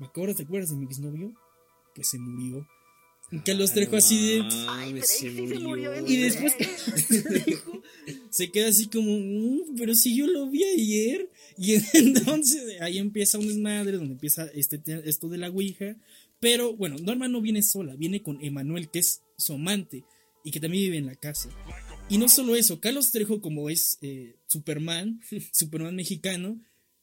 ¿Macabra 0.00 0.32
te 0.32 0.44
acuerdas 0.44 0.70
de 0.70 0.76
mi 0.76 0.84
exnovio? 0.84 1.32
Pues 1.94 2.08
se 2.08 2.18
murió. 2.18 2.64
Y 3.32 3.40
Carlos 3.40 3.72
Trejo 3.72 3.96
así 3.96 4.26
de... 4.26 4.42
Ay, 4.68 5.00
se 5.02 5.28
murió. 5.60 6.06
Y 6.06 6.16
después 6.16 6.54
se 8.30 8.50
queda 8.50 8.68
así 8.68 8.86
como, 8.88 9.10
"Mm, 9.18 9.74
pero 9.76 9.94
si 9.94 10.16
yo 10.16 10.26
lo 10.26 10.48
vi 10.48 10.64
ayer. 10.64 11.28
Y 11.56 11.74
entonces 11.94 12.80
ahí 12.80 12.98
empieza 12.98 13.38
un 13.38 13.48
desmadre 13.48 13.96
donde 13.96 14.14
empieza 14.14 14.46
este, 14.54 14.78
te- 14.78 15.08
esto 15.08 15.28
de 15.28 15.38
la 15.38 15.48
Ouija. 15.50 15.96
Pero 16.40 16.74
bueno, 16.76 16.96
Norma 16.98 17.26
no 17.28 17.40
viene 17.40 17.62
sola, 17.62 17.96
viene 17.96 18.22
con 18.22 18.42
Emanuel, 18.44 18.88
que 18.90 19.00
es 19.00 19.22
su 19.36 19.54
amante 19.54 20.04
y 20.48 20.50
que 20.50 20.60
también 20.60 20.84
vive 20.84 20.96
en 20.96 21.06
la 21.06 21.14
casa. 21.14 21.50
Y 22.08 22.16
no 22.16 22.28
solo 22.30 22.56
eso, 22.56 22.80
Carlos 22.80 23.10
Trejo, 23.10 23.42
como 23.42 23.68
es 23.68 23.98
eh, 24.00 24.36
Superman, 24.46 25.20
Superman 25.52 25.94
mexicano, 25.94 26.58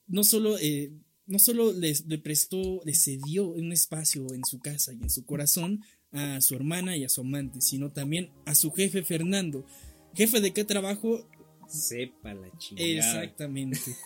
no 0.08 0.24
solo, 0.24 0.58
eh, 0.58 0.90
no 1.26 1.38
solo 1.38 1.72
les, 1.72 2.06
le 2.06 2.18
prestó, 2.18 2.82
le 2.84 2.94
cedió 2.94 3.46
un 3.46 3.72
espacio 3.72 4.34
en 4.34 4.44
su 4.44 4.58
casa 4.58 4.92
y 4.92 5.02
en 5.02 5.10
su 5.10 5.24
corazón 5.24 5.84
a 6.10 6.40
su 6.40 6.56
hermana 6.56 6.96
y 6.96 7.04
a 7.04 7.08
su 7.08 7.20
amante, 7.20 7.60
sino 7.60 7.92
también 7.92 8.30
a 8.46 8.56
su 8.56 8.72
jefe 8.72 9.04
Fernando. 9.04 9.64
Jefe 10.14 10.40
de 10.40 10.52
qué 10.52 10.64
trabajo, 10.64 11.28
Sepa 11.68 12.34
la 12.34 12.50
chingada. 12.58 12.88
Exactamente. 12.88 13.96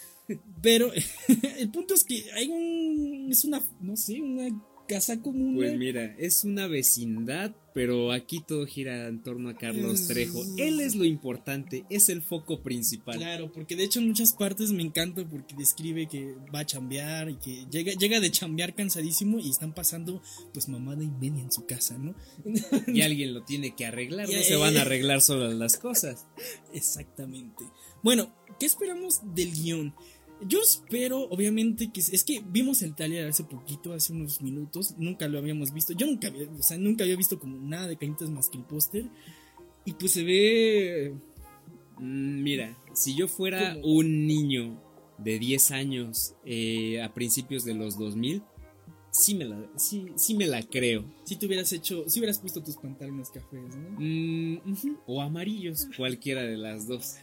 Pero 0.63 0.93
el 1.59 1.71
punto 1.71 1.95
es 1.95 2.05
que 2.05 2.31
hay 2.33 2.49
un. 2.49 3.29
Es 3.31 3.45
una. 3.45 3.63
No 3.81 3.97
sé, 3.97 4.21
una 4.21 4.49
casa 4.89 5.21
común. 5.21 5.57
Pues 5.57 5.77
mira, 5.77 6.15
es 6.19 6.45
una 6.45 6.67
vecindad, 6.67 7.55
pero 7.73 8.13
aquí 8.13 8.41
todo 8.47 8.67
gira 8.67 9.09
en 9.09 9.23
torno 9.23 9.49
a 9.49 9.57
Carlos 9.57 10.07
Trejo. 10.07 10.43
Él 10.57 10.81
es 10.81 10.95
lo 10.95 11.05
importante, 11.05 11.85
es 11.91 12.09
el 12.09 12.23
foco 12.23 12.63
principal. 12.63 13.17
Claro, 13.17 13.53
porque 13.53 13.77
de 13.77 13.85
hecho 13.85 14.01
en 14.01 14.09
muchas 14.09 14.33
partes 14.33 14.73
me 14.73 14.83
encanta 14.83 15.25
porque 15.29 15.55
describe 15.55 16.07
que 16.07 16.35
va 16.55 16.61
a 16.61 16.67
chambear 16.67 17.31
y 17.31 17.37
que 17.37 17.67
llega, 17.71 17.93
llega 17.93 18.21
de 18.21 18.31
chambear 18.31 18.75
cansadísimo 18.75 19.39
y 19.39 19.51
están 19.51 19.73
pasando 19.73 20.23
pues 20.53 20.69
mamada 20.69 21.03
y 21.03 21.09
media 21.09 21.43
en 21.43 21.53
su 21.53 21.67
casa, 21.67 21.97
¿no? 21.99 22.15
Y 22.87 23.03
alguien 23.03 23.35
lo 23.35 23.45
tiene 23.45 23.75
que 23.75 23.87
arreglar, 23.87 24.29
no 24.29 24.43
se 24.43 24.57
van 24.57 24.77
a 24.77 24.83
arreglar 24.83 25.21
solas 25.21 25.55
las 25.55 25.77
cosas. 25.77 26.27
Exactamente. 26.73 27.65
Bueno, 28.03 28.35
¿qué 28.59 28.67
esperamos 28.67 29.21
del 29.35 29.53
guion? 29.53 29.95
Yo 30.47 30.61
espero, 30.63 31.29
obviamente, 31.29 31.91
que 31.93 32.01
es 32.01 32.25
que 32.25 32.43
vimos 32.47 32.83
el 32.83 32.95
taller 32.95 33.29
hace 33.29 33.45
poquito, 33.45 33.93
hace 33.93 34.13
unos 34.13 34.41
minutos, 34.41 34.95
nunca 34.97 35.29
lo 35.29 35.39
habíamos 35.39 35.73
visto. 35.73 35.93
Yo 35.93 36.07
nunca 36.07 36.29
había, 36.29 36.49
o 36.51 36.63
sea, 36.63 36.79
nunca 36.79 37.05
había 37.05 37.17
visto 37.17 37.39
como 37.39 37.59
nada 37.59 37.87
de 37.87 37.97
cañitas 37.97 38.31
más 38.31 38.49
que 38.49 38.59
el 38.59 38.65
póster. 38.65 39.05
Y 39.85 39.93
pues 39.95 40.13
se 40.13 40.25
ve. 40.25 41.15
Mm, 41.99 42.43
Mira, 42.43 42.79
si 42.95 43.15
yo 43.15 43.29
fuera 43.29 43.75
¿Cómo? 43.75 43.87
un 43.87 44.27
niño 44.27 44.81
de 45.19 45.39
10 45.39 45.71
años 45.73 46.35
eh, 46.45 47.03
a 47.03 47.13
principios 47.13 47.65
de 47.65 47.75
los 47.75 47.99
2000, 47.99 48.43
sí 49.11 49.35
me 49.35 49.45
la, 49.45 49.67
sí, 49.77 50.07
sí 50.17 50.35
me 50.35 50.47
la 50.47 50.63
creo. 50.63 51.05
Si 51.25 51.37
te 51.37 51.47
hubieras 51.47 51.73
hecho, 51.73 52.09
si 52.09 52.19
hubieras 52.21 52.39
puesto 52.39 52.63
tus 52.63 52.77
pantalones 52.77 53.29
cafés, 53.29 53.77
¿no? 53.77 53.97
Mm, 53.99 54.97
O 55.07 55.21
amarillos, 55.21 55.87
cualquiera 55.97 56.43
de 56.43 56.57
las 56.57 56.87
dos. 56.87 57.17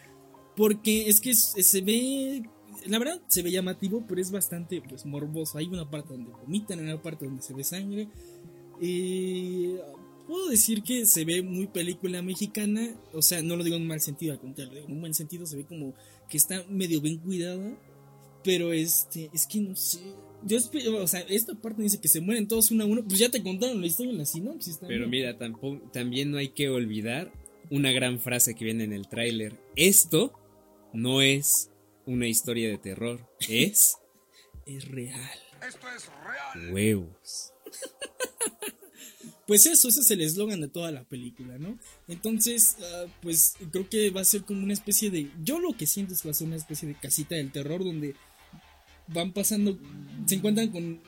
Porque 0.56 1.08
es 1.10 1.20
que 1.20 1.34
se 1.36 1.82
ve. 1.82 2.44
La 2.86 3.00
verdad, 3.00 3.22
se 3.27 3.41
ve 3.43 3.51
llamativo, 3.51 4.05
pero 4.07 4.22
es 4.22 4.31
bastante 4.31 4.81
pues, 4.81 5.05
morboso. 5.05 5.57
Hay 5.57 5.65
una 5.67 5.89
parte 5.89 6.13
donde 6.13 6.31
vomitan, 6.31 6.79
hay 6.79 6.86
una 6.86 7.01
parte 7.01 7.25
donde 7.25 7.41
se 7.41 7.53
ve 7.53 7.63
sangre. 7.63 8.07
Y 8.79 9.75
puedo 10.27 10.50
decir 10.50 10.84
que 10.84 11.05
se 11.05 11.25
ve 11.25 11.41
muy 11.41 11.67
película 11.67 12.22
mexicana. 12.22 12.96
O 13.13 13.22
sea, 13.22 13.41
no 13.41 13.55
lo 13.55 13.63
digo 13.63 13.75
en 13.75 13.84
un 13.84 13.88
mal 13.88 14.01
sentido, 14.01 14.34
al 14.34 14.39
contrario, 14.39 14.84
en 14.86 14.91
un 14.91 15.01
buen 15.01 15.13
sentido. 15.13 15.46
Se 15.46 15.57
ve 15.57 15.65
como 15.65 15.93
que 16.29 16.38
está 16.38 16.63
medio 16.69 17.01
bien 17.01 17.17
cuidada. 17.17 17.77
Pero 18.43 18.72
este, 18.72 19.29
es 19.34 19.48
que 19.48 19.60
no 19.60 19.75
sé. 19.75 20.00
Yo 20.46 20.60
o 21.01 21.07
sea, 21.07 21.22
esta 21.22 21.55
parte 21.55 21.81
dice 21.81 22.00
que 22.00 22.07
se 22.07 22.22
mueren 22.22 22.48
todos 22.48 22.72
uno 22.72 22.84
a 22.84 22.88
uno. 22.88 23.03
Pues 23.03 23.19
ya 23.19 23.29
te 23.29 23.43
contaron 23.43 23.81
la 23.81 23.88
historia 23.88 24.12
en 24.12 24.19
la 24.19 24.25
sinopsis. 24.25 24.79
Pero 24.88 25.07
mira, 25.07 25.38
tampoco, 25.38 25.81
también 25.91 26.31
no 26.31 26.38
hay 26.38 26.50
que 26.50 26.69
olvidar 26.69 27.31
una 27.69 27.91
gran 27.91 28.19
frase 28.19 28.55
que 28.55 28.63
viene 28.63 28.84
en 28.84 28.93
el 28.93 29.07
tráiler. 29.07 29.60
Esto 29.75 30.31
no 30.93 31.22
es 31.22 31.72
una 32.08 32.28
historia 32.28 32.70
de 32.70 32.78
terror, 32.80 33.30
es 33.48 33.98
es 34.66 34.88
real. 34.88 35.40
huevos. 36.72 37.54
Pues 39.48 39.66
eso, 39.66 39.88
ese 39.88 40.02
es 40.02 40.12
el 40.12 40.20
eslogan 40.20 40.60
de 40.60 40.68
toda 40.68 40.92
la 40.92 41.06
película, 41.06 41.58
¿no? 41.58 41.80
Entonces, 42.10 42.76
ah, 42.82 43.06
pues 43.22 43.56
creo 43.72 43.88
que 43.88 44.10
va 44.10 44.20
a 44.20 44.26
ser 44.26 44.44
como 44.44 44.62
una 44.62 44.74
especie 44.74 45.10
de... 45.10 45.32
Yo 45.42 45.60
lo 45.60 45.72
que 45.72 45.88
siento 45.88 46.14
es 46.14 46.22
que 46.22 46.28
va 46.28 46.32
a 46.32 46.34
ser 46.34 46.48
una 46.48 46.58
especie 46.58 46.86
de 46.86 46.96
casita 46.96 47.36
del 47.36 47.54
terror 47.54 47.82
donde 47.82 48.14
van 49.08 49.32
pasando, 49.32 49.80
se 50.26 50.36
encuentran 50.36 50.68
con 50.68 51.02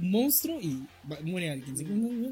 monstruo 0.00 0.60
y 0.60 0.84
va- 1.10 1.18
muere 1.22 1.50
alguien. 1.50 1.74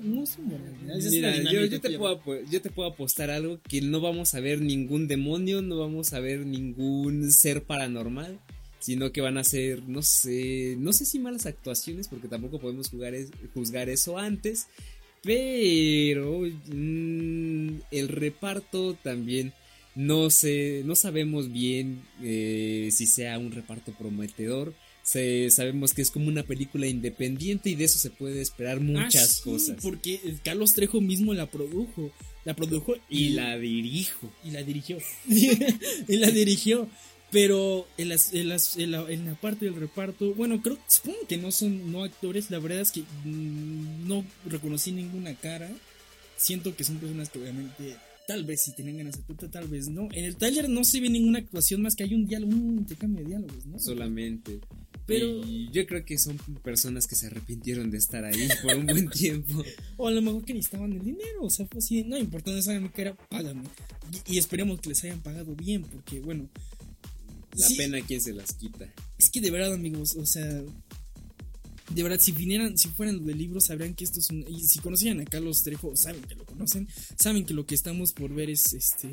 Un 0.02 0.14
monstruo 0.14 0.46
muere 0.46 0.64
alguien. 0.68 0.90
Mira, 1.10 1.30
yo, 1.52 1.60
te 1.80 1.88
puedo, 1.98 2.44
yo 2.50 2.62
te 2.62 2.70
puedo 2.70 2.88
apostar 2.88 3.30
algo 3.30 3.60
que 3.68 3.80
no 3.80 4.00
vamos 4.00 4.34
a 4.34 4.40
ver 4.40 4.60
ningún 4.60 5.08
demonio, 5.08 5.62
no 5.62 5.78
vamos 5.78 6.12
a 6.12 6.20
ver 6.20 6.46
ningún 6.46 7.32
ser 7.32 7.62
paranormal, 7.64 8.38
sino 8.78 9.12
que 9.12 9.20
van 9.20 9.38
a 9.38 9.44
ser, 9.44 9.82
no 9.88 10.02
sé, 10.02 10.76
no 10.78 10.92
sé 10.92 11.04
si 11.06 11.18
malas 11.18 11.46
actuaciones, 11.46 12.08
porque 12.08 12.28
tampoco 12.28 12.58
podemos 12.60 12.88
jugar 12.90 13.14
es- 13.14 13.30
juzgar 13.54 13.88
eso 13.88 14.18
antes, 14.18 14.66
pero 15.22 16.40
mm, 16.66 17.68
el 17.90 18.08
reparto 18.08 18.94
también 19.02 19.52
no 19.94 20.28
sé, 20.28 20.82
no 20.84 20.94
sabemos 20.96 21.52
bien 21.52 22.02
eh, 22.22 22.88
si 22.92 23.06
sea 23.06 23.38
un 23.38 23.52
reparto 23.52 23.92
prometedor. 23.92 24.74
Se, 25.04 25.50
sabemos 25.50 25.92
que 25.92 26.00
es 26.02 26.10
como 26.10 26.28
una 26.28 26.42
película 26.44 26.86
independiente 26.86 27.68
y 27.68 27.74
de 27.74 27.84
eso 27.84 27.98
se 27.98 28.08
puede 28.10 28.40
esperar 28.40 28.78
Ah, 28.78 28.80
muchas 28.80 29.36
sí, 29.36 29.42
cosas. 29.42 29.76
Porque 29.82 30.18
Carlos 30.42 30.72
Trejo 30.72 31.00
mismo 31.02 31.34
la 31.34 31.46
produjo. 31.50 32.10
La 32.46 32.56
produjo 32.56 32.94
Y 33.10 33.28
la 33.30 33.56
dirijo. 33.58 34.32
y 34.42 34.50
la 34.50 34.62
dirigió. 34.62 34.98
y 36.08 36.16
la 36.16 36.30
dirigió. 36.30 36.88
Pero 37.30 37.86
en, 37.98 38.08
las, 38.08 38.32
en, 38.32 38.48
las- 38.48 38.76
en 38.78 38.92
la, 38.92 39.10
en 39.10 39.26
la 39.26 39.34
parte 39.34 39.64
del 39.66 39.74
reparto, 39.74 40.32
bueno, 40.34 40.62
creo 40.62 40.78
supongo 40.88 41.18
que 41.28 41.36
no 41.36 41.50
son 41.52 41.92
no 41.92 42.02
actores. 42.04 42.50
La 42.50 42.58
verdad 42.58 42.80
es 42.80 42.90
que 42.92 43.02
mm, 43.24 44.06
no 44.08 44.24
reconocí 44.46 44.90
ninguna 44.92 45.34
cara. 45.34 45.70
Siento 46.36 46.74
que 46.76 46.84
son 46.84 46.96
personas 46.98 47.28
que 47.30 47.40
obviamente, 47.40 47.96
tal 48.26 48.44
vez 48.44 48.62
si 48.62 48.72
tienen 48.72 48.98
ganas 48.98 49.16
de 49.16 49.32
actuar, 49.32 49.50
tal 49.50 49.68
vez 49.68 49.88
no. 49.88 50.08
En 50.12 50.24
el 50.24 50.36
taller 50.36 50.68
no 50.68 50.84
se 50.84 51.00
ve 51.00 51.08
ninguna 51.10 51.40
actuación 51.40 51.82
más 51.82 51.94
que 51.96 52.04
hay 52.04 52.14
un 52.14 52.26
diálogo, 52.26 52.52
un 52.52 52.78
intercambio 52.78 53.22
de 53.22 53.28
diálogos, 53.30 53.66
¿no? 53.66 53.78
Solamente. 53.78 54.60
Pero- 55.06 55.44
Y 55.46 55.70
yo 55.72 55.86
creo 55.86 56.04
que 56.04 56.18
son 56.18 56.38
personas 56.62 57.06
que 57.06 57.14
se 57.14 57.26
arrepintieron 57.26 57.90
de 57.90 57.98
estar 57.98 58.24
ahí 58.24 58.48
por 58.62 58.74
un 58.76 58.86
buen 58.86 59.08
tiempo. 59.10 59.62
O 59.96 60.08
a 60.08 60.10
lo 60.10 60.22
mejor 60.22 60.44
que 60.44 60.54
necesitaban 60.54 60.92
el 60.92 61.04
dinero. 61.04 61.42
O 61.42 61.50
sea, 61.50 61.66
fue 61.66 61.78
así, 61.78 62.02
no 62.04 62.16
importa, 62.16 62.50
no 62.50 62.62
saben 62.62 62.82
mi 62.84 62.88
cara, 62.88 63.14
págame. 63.28 63.64
Y, 64.28 64.34
y 64.34 64.38
esperemos 64.38 64.80
que 64.80 64.88
les 64.90 65.04
hayan 65.04 65.20
pagado 65.20 65.54
bien, 65.54 65.82
porque 65.82 66.20
bueno. 66.20 66.48
La 67.56 67.68
sí, 67.68 67.76
pena 67.76 68.00
quien 68.00 68.20
se 68.20 68.32
las 68.32 68.52
quita. 68.54 68.92
Es 69.18 69.30
que 69.30 69.40
de 69.40 69.50
verdad, 69.50 69.74
amigos, 69.74 70.16
o 70.16 70.26
sea, 70.26 70.44
de 71.90 72.02
verdad, 72.02 72.18
si 72.18 72.32
vinieran, 72.32 72.76
si 72.78 72.88
fueran 72.88 73.24
de 73.24 73.34
libros, 73.34 73.66
sabrían 73.66 73.94
que 73.94 74.02
esto 74.04 74.18
es 74.18 74.30
un. 74.30 74.44
Y 74.48 74.62
si 74.66 74.78
conocían 74.80 75.20
a 75.20 75.24
Carlos 75.24 75.62
Trejo, 75.62 75.94
saben 75.96 76.22
que 76.22 76.34
lo 76.34 76.44
conocen, 76.46 76.88
saben 77.18 77.44
que 77.44 77.54
lo 77.54 77.66
que 77.66 77.74
estamos 77.76 78.12
por 78.12 78.34
ver 78.34 78.50
es 78.50 78.72
este. 78.72 79.10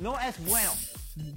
No 0.00 0.14
es 0.20 0.38
bueno. 0.46 0.70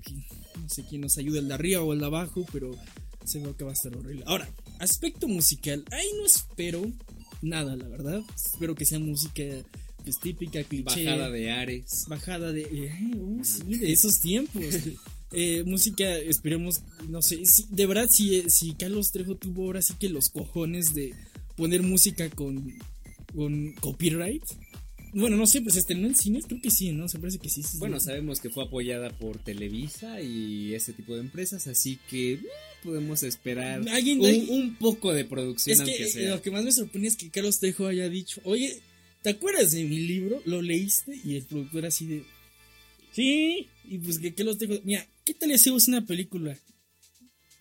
que 0.03 0.13
No 0.61 0.69
sé 0.69 0.83
quién 0.87 1.01
nos 1.01 1.17
ayuda, 1.17 1.39
el 1.39 1.47
de 1.47 1.53
arriba 1.55 1.81
o 1.81 1.93
el 1.93 1.99
de 1.99 2.05
abajo, 2.05 2.45
pero 2.53 2.77
seguro 3.25 3.55
que 3.57 3.63
va 3.63 3.71
a 3.71 3.73
estar 3.73 3.95
horrible. 3.95 4.23
Ahora, 4.27 4.49
aspecto 4.79 5.27
musical, 5.27 5.83
ahí 5.91 6.07
no 6.17 6.25
espero 6.25 6.91
nada, 7.41 7.75
la 7.75 7.87
verdad. 7.87 8.21
Espero 8.35 8.75
que 8.75 8.85
sea 8.85 8.99
música 8.99 9.43
pues, 10.03 10.19
típica, 10.19 10.63
cliché. 10.63 11.05
Bajada 11.05 11.29
de 11.29 11.51
Ares. 11.51 12.05
Bajada 12.07 12.51
de. 12.51 12.61
eh, 12.61 13.15
uh, 13.15 13.43
sí, 13.43 13.63
de 13.77 13.91
esos 13.91 14.19
tiempos. 14.19 14.63
Eh, 15.35 15.63
música, 15.65 16.15
esperemos, 16.15 16.81
no 17.09 17.23
sé, 17.23 17.43
si, 17.47 17.65
de 17.71 17.87
verdad, 17.87 18.07
si, 18.07 18.47
si 18.51 18.75
Carlos 18.75 19.11
Trejo 19.11 19.33
tuvo 19.33 19.63
ahora 19.63 19.81
sí 19.81 19.95
que 19.99 20.07
los 20.07 20.29
cojones 20.29 20.93
de 20.93 21.15
poner 21.55 21.81
música 21.81 22.29
con, 22.29 22.71
con 23.33 23.73
copyright. 23.81 24.43
Bueno, 25.11 25.35
no 25.35 25.47
sé, 25.47 25.61
pues 25.61 25.75
estrenó 25.75 26.05
en 26.05 26.15
cines, 26.15 26.45
creo 26.45 26.61
que 26.61 26.69
sí, 26.69 26.91
¿no? 26.91 27.07
Se 27.07 27.17
parece 27.17 27.39
que 27.39 27.49
sí. 27.49 27.63
sí, 27.63 27.79
Bueno, 27.79 27.99
sí. 27.99 28.05
sabemos 28.05 28.39
que 28.41 28.51
fue 28.51 28.63
apoyada 28.63 29.09
por 29.09 29.39
Televisa 29.39 30.21
y 30.21 30.75
ese 30.75 30.93
tipo 30.93 31.15
de 31.15 31.21
empresas, 31.21 31.65
así 31.65 31.97
que 32.11 32.39
podemos 32.83 33.23
esperar 33.23 33.87
Alguien- 33.89 34.19
un, 34.19 34.25
alguien- 34.25 34.49
un 34.49 34.75
poco 34.75 35.13
de 35.13 35.25
producción, 35.25 35.73
Es 35.73 35.79
aunque 35.79 35.97
que 35.97 36.07
sea. 36.07 36.35
lo 36.35 36.41
que 36.41 36.51
más 36.51 36.63
me 36.63 36.71
sorprende 36.71 37.07
es 37.07 37.15
que 37.15 37.29
Carlos 37.29 37.59
Trejo 37.59 37.87
haya 37.87 38.09
dicho, 38.09 38.41
oye, 38.43 38.79
¿te 39.21 39.29
acuerdas 39.31 39.71
de 39.71 39.83
mi 39.85 39.99
libro? 39.99 40.41
¿Lo 40.45 40.61
leíste? 40.61 41.19
Y 41.23 41.35
el 41.35 41.43
productor 41.43 41.85
así 41.85 42.05
de, 42.05 42.23
sí, 43.13 43.67
y 43.89 43.97
pues 43.99 44.19
que 44.19 44.33
Carlos 44.33 44.57
Trejo, 44.57 44.79
mira, 44.83 45.07
¿qué 45.25 45.33
tal 45.33 45.49
si 45.49 45.55
hacemos 45.55 45.87
una 45.87 46.05
película? 46.05 46.57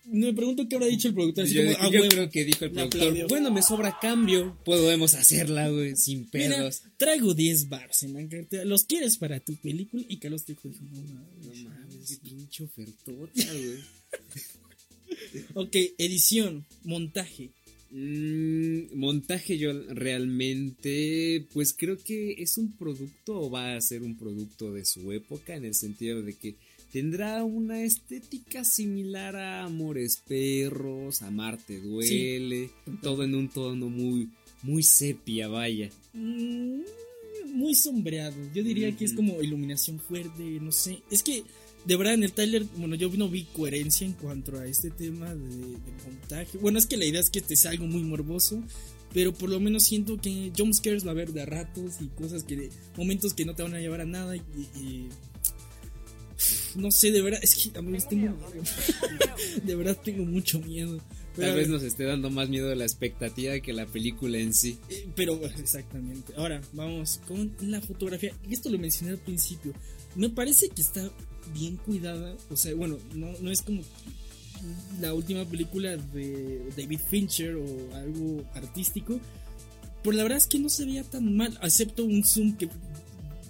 Me 0.05 0.33
pregunto 0.33 0.67
qué 0.67 0.75
habrá 0.75 0.87
dicho 0.87 1.07
el 1.07 1.13
productor. 1.13 1.45
Así 1.45 1.53
Yo, 1.53 1.63
como, 1.63 1.77
"Ah, 1.79 1.89
yo 1.89 2.01
huevo". 2.01 2.09
creo 2.11 2.29
que 2.29 2.43
dijo 2.43 2.65
el 2.65 2.71
productor, 2.71 3.27
bueno, 3.29 3.51
me 3.51 3.61
sobra 3.63 3.97
cambio, 4.01 4.57
podemos 4.65 5.13
hacerla, 5.13 5.69
güey, 5.69 5.95
sin 5.95 6.27
Mira, 6.33 6.57
pedos. 6.57 6.81
traigo 6.97 7.33
10 7.33 7.69
bars 7.69 8.03
en 8.03 8.13
la 8.15 8.27
cartera. 8.27 8.65
¿Los 8.65 8.83
quieres 8.83 9.15
para 9.17 9.39
tu 9.39 9.55
película? 9.55 10.03
Y 10.09 10.17
Carlos 10.17 10.43
Trejo 10.43 10.67
dijo, 10.67 10.83
no 10.91 11.01
mames. 11.03 11.45
No 11.63 11.69
mames, 11.69 12.19
pinche 12.21 12.63
ofertota, 12.65 13.31
güey. 13.53 13.79
Ok, 15.53 15.75
edición, 15.97 16.65
montaje. 16.83 17.49
Mm, 17.91 18.97
montaje 18.97 19.57
yo 19.59 19.71
realmente 19.89 21.45
pues 21.53 21.75
creo 21.77 21.97
que 21.97 22.41
es 22.41 22.57
un 22.57 22.71
producto 22.71 23.39
o 23.39 23.51
va 23.51 23.75
a 23.75 23.81
ser 23.81 24.01
un 24.01 24.17
producto 24.17 24.73
de 24.73 24.83
su 24.83 25.11
época 25.11 25.55
en 25.55 25.65
el 25.65 25.75
sentido 25.75 26.23
de 26.23 26.33
que 26.33 26.55
tendrá 26.91 27.43
una 27.43 27.83
estética 27.83 28.63
similar 28.63 29.35
a 29.35 29.63
Amores 29.63 30.23
Perros, 30.27 31.21
a 31.21 31.29
Marte 31.29 31.79
Duele, 31.79 32.71
todo 33.03 33.23
en 33.23 33.35
un 33.35 33.49
tono 33.49 33.89
muy 33.89 34.29
muy 34.63 34.81
sepia, 34.81 35.47
vaya. 35.47 35.89
Mm, 36.13 36.81
muy 37.53 37.75
sombreado. 37.75 38.35
Yo 38.53 38.63
diría 38.63 38.95
que 38.95 39.05
es 39.05 39.13
como 39.13 39.41
iluminación 39.41 39.99
fuerte, 39.99 40.43
no 40.61 40.71
sé. 40.71 40.99
Es 41.11 41.21
que, 41.21 41.43
de 41.85 41.95
verdad, 41.97 42.13
en 42.13 42.23
el 42.23 42.31
Tyler, 42.33 42.65
bueno, 42.77 42.95
yo 42.95 43.09
no 43.17 43.29
vi 43.29 43.43
coherencia 43.45 44.05
en 44.05 44.13
cuanto 44.13 44.57
a 44.57 44.65
este 44.67 44.89
tema 44.89 45.33
de, 45.33 45.47
de 45.47 45.77
montaje. 46.05 46.57
Bueno, 46.59 46.79
es 46.79 46.85
que 46.85 46.97
la 46.97 47.05
idea 47.05 47.19
es 47.19 47.29
que 47.29 47.39
este 47.39 47.55
sea 47.55 47.71
algo 47.71 47.85
muy 47.87 48.03
morboso. 48.03 48.61
Pero 49.13 49.31
por 49.31 49.47
lo 49.49 49.59
menos 49.59 49.83
siento 49.83 50.19
que 50.19 50.51
jumpscares 50.57 51.05
va 51.05 51.09
a 51.09 51.11
haber 51.11 51.33
de 51.33 51.43
a 51.43 51.45
ratos 51.45 51.97
y 52.01 52.07
cosas 52.07 52.43
que, 52.43 52.71
momentos 52.97 53.35
que 53.35 53.45
no 53.45 53.53
te 53.53 53.61
van 53.61 53.75
a 53.75 53.79
llevar 53.79 54.01
a 54.01 54.05
nada. 54.05 54.35
Y, 54.35 54.39
y- 54.75 55.09
no 56.75 56.89
sé, 56.89 57.11
de 57.11 57.21
verdad, 57.21 57.39
es 57.43 57.53
que 57.55 57.77
amigos 57.77 58.09
tengo 58.09 58.35
de 59.63 59.75
verdad 59.75 59.97
tengo 60.03 60.25
mucho 60.25 60.59
miedo. 60.59 60.99
Pero, 61.35 61.49
Tal 61.49 61.57
vez 61.57 61.67
nos 61.69 61.83
esté 61.83 62.03
dando 62.05 62.29
más 62.29 62.49
miedo 62.49 62.67
de 62.69 62.75
la 62.75 62.83
expectativa 62.85 63.59
que 63.59 63.73
la 63.73 63.85
película 63.85 64.37
en 64.39 64.53
sí. 64.53 64.77
Eh, 64.89 65.07
pero 65.15 65.39
exactamente. 65.45 66.33
Ahora, 66.35 66.61
vamos 66.73 67.21
con 67.27 67.55
la 67.61 67.81
fotografía. 67.81 68.33
Esto 68.49 68.69
lo 68.69 68.77
mencioné 68.79 69.11
al 69.13 69.19
principio. 69.19 69.73
Me 70.15 70.29
parece 70.29 70.69
que 70.69 70.81
está 70.81 71.07
bien 71.53 71.77
cuidada. 71.77 72.35
O 72.49 72.55
sea, 72.55 72.73
bueno, 72.75 72.97
no, 73.13 73.31
no 73.41 73.51
es 73.51 73.61
como 73.61 73.81
la 75.01 75.13
última 75.13 75.45
película 75.45 75.97
de 75.97 76.69
David 76.77 76.99
Fincher 77.09 77.55
o 77.55 77.95
algo 77.95 78.43
artístico. 78.53 79.19
Pero 80.03 80.17
la 80.17 80.23
verdad 80.23 80.37
es 80.37 80.47
que 80.47 80.59
no 80.59 80.69
se 80.69 80.85
veía 80.85 81.03
tan 81.03 81.35
mal, 81.35 81.57
excepto 81.61 82.03
un 82.03 82.23
zoom 82.25 82.57
que, 82.57 82.67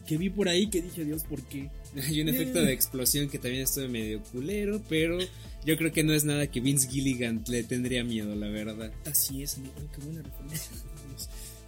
que 0.05 0.17
vi 0.17 0.29
por 0.29 0.47
ahí 0.47 0.67
que 0.69 0.81
dije, 0.81 1.03
Dios, 1.03 1.23
¿por 1.23 1.41
qué? 1.43 1.69
Hay 2.07 2.21
un 2.21 2.29
efecto 2.29 2.61
de 2.61 2.73
explosión 2.73 3.29
que 3.29 3.39
también 3.39 3.63
estuvo 3.63 3.87
medio 3.87 4.21
culero, 4.23 4.81
pero 4.87 5.17
yo 5.65 5.77
creo 5.77 5.91
que 5.91 6.03
no 6.03 6.13
es 6.13 6.25
nada 6.25 6.47
que 6.47 6.59
Vince 6.59 6.89
Gilligan 6.89 7.43
le 7.47 7.63
tendría 7.63 8.03
miedo, 8.03 8.35
la 8.35 8.49
verdad. 8.49 8.91
Así 9.05 9.41
es, 9.41 9.57
amigo, 9.57 9.73
qué 9.95 10.01
buena 10.01 10.21
referencia. 10.21 10.71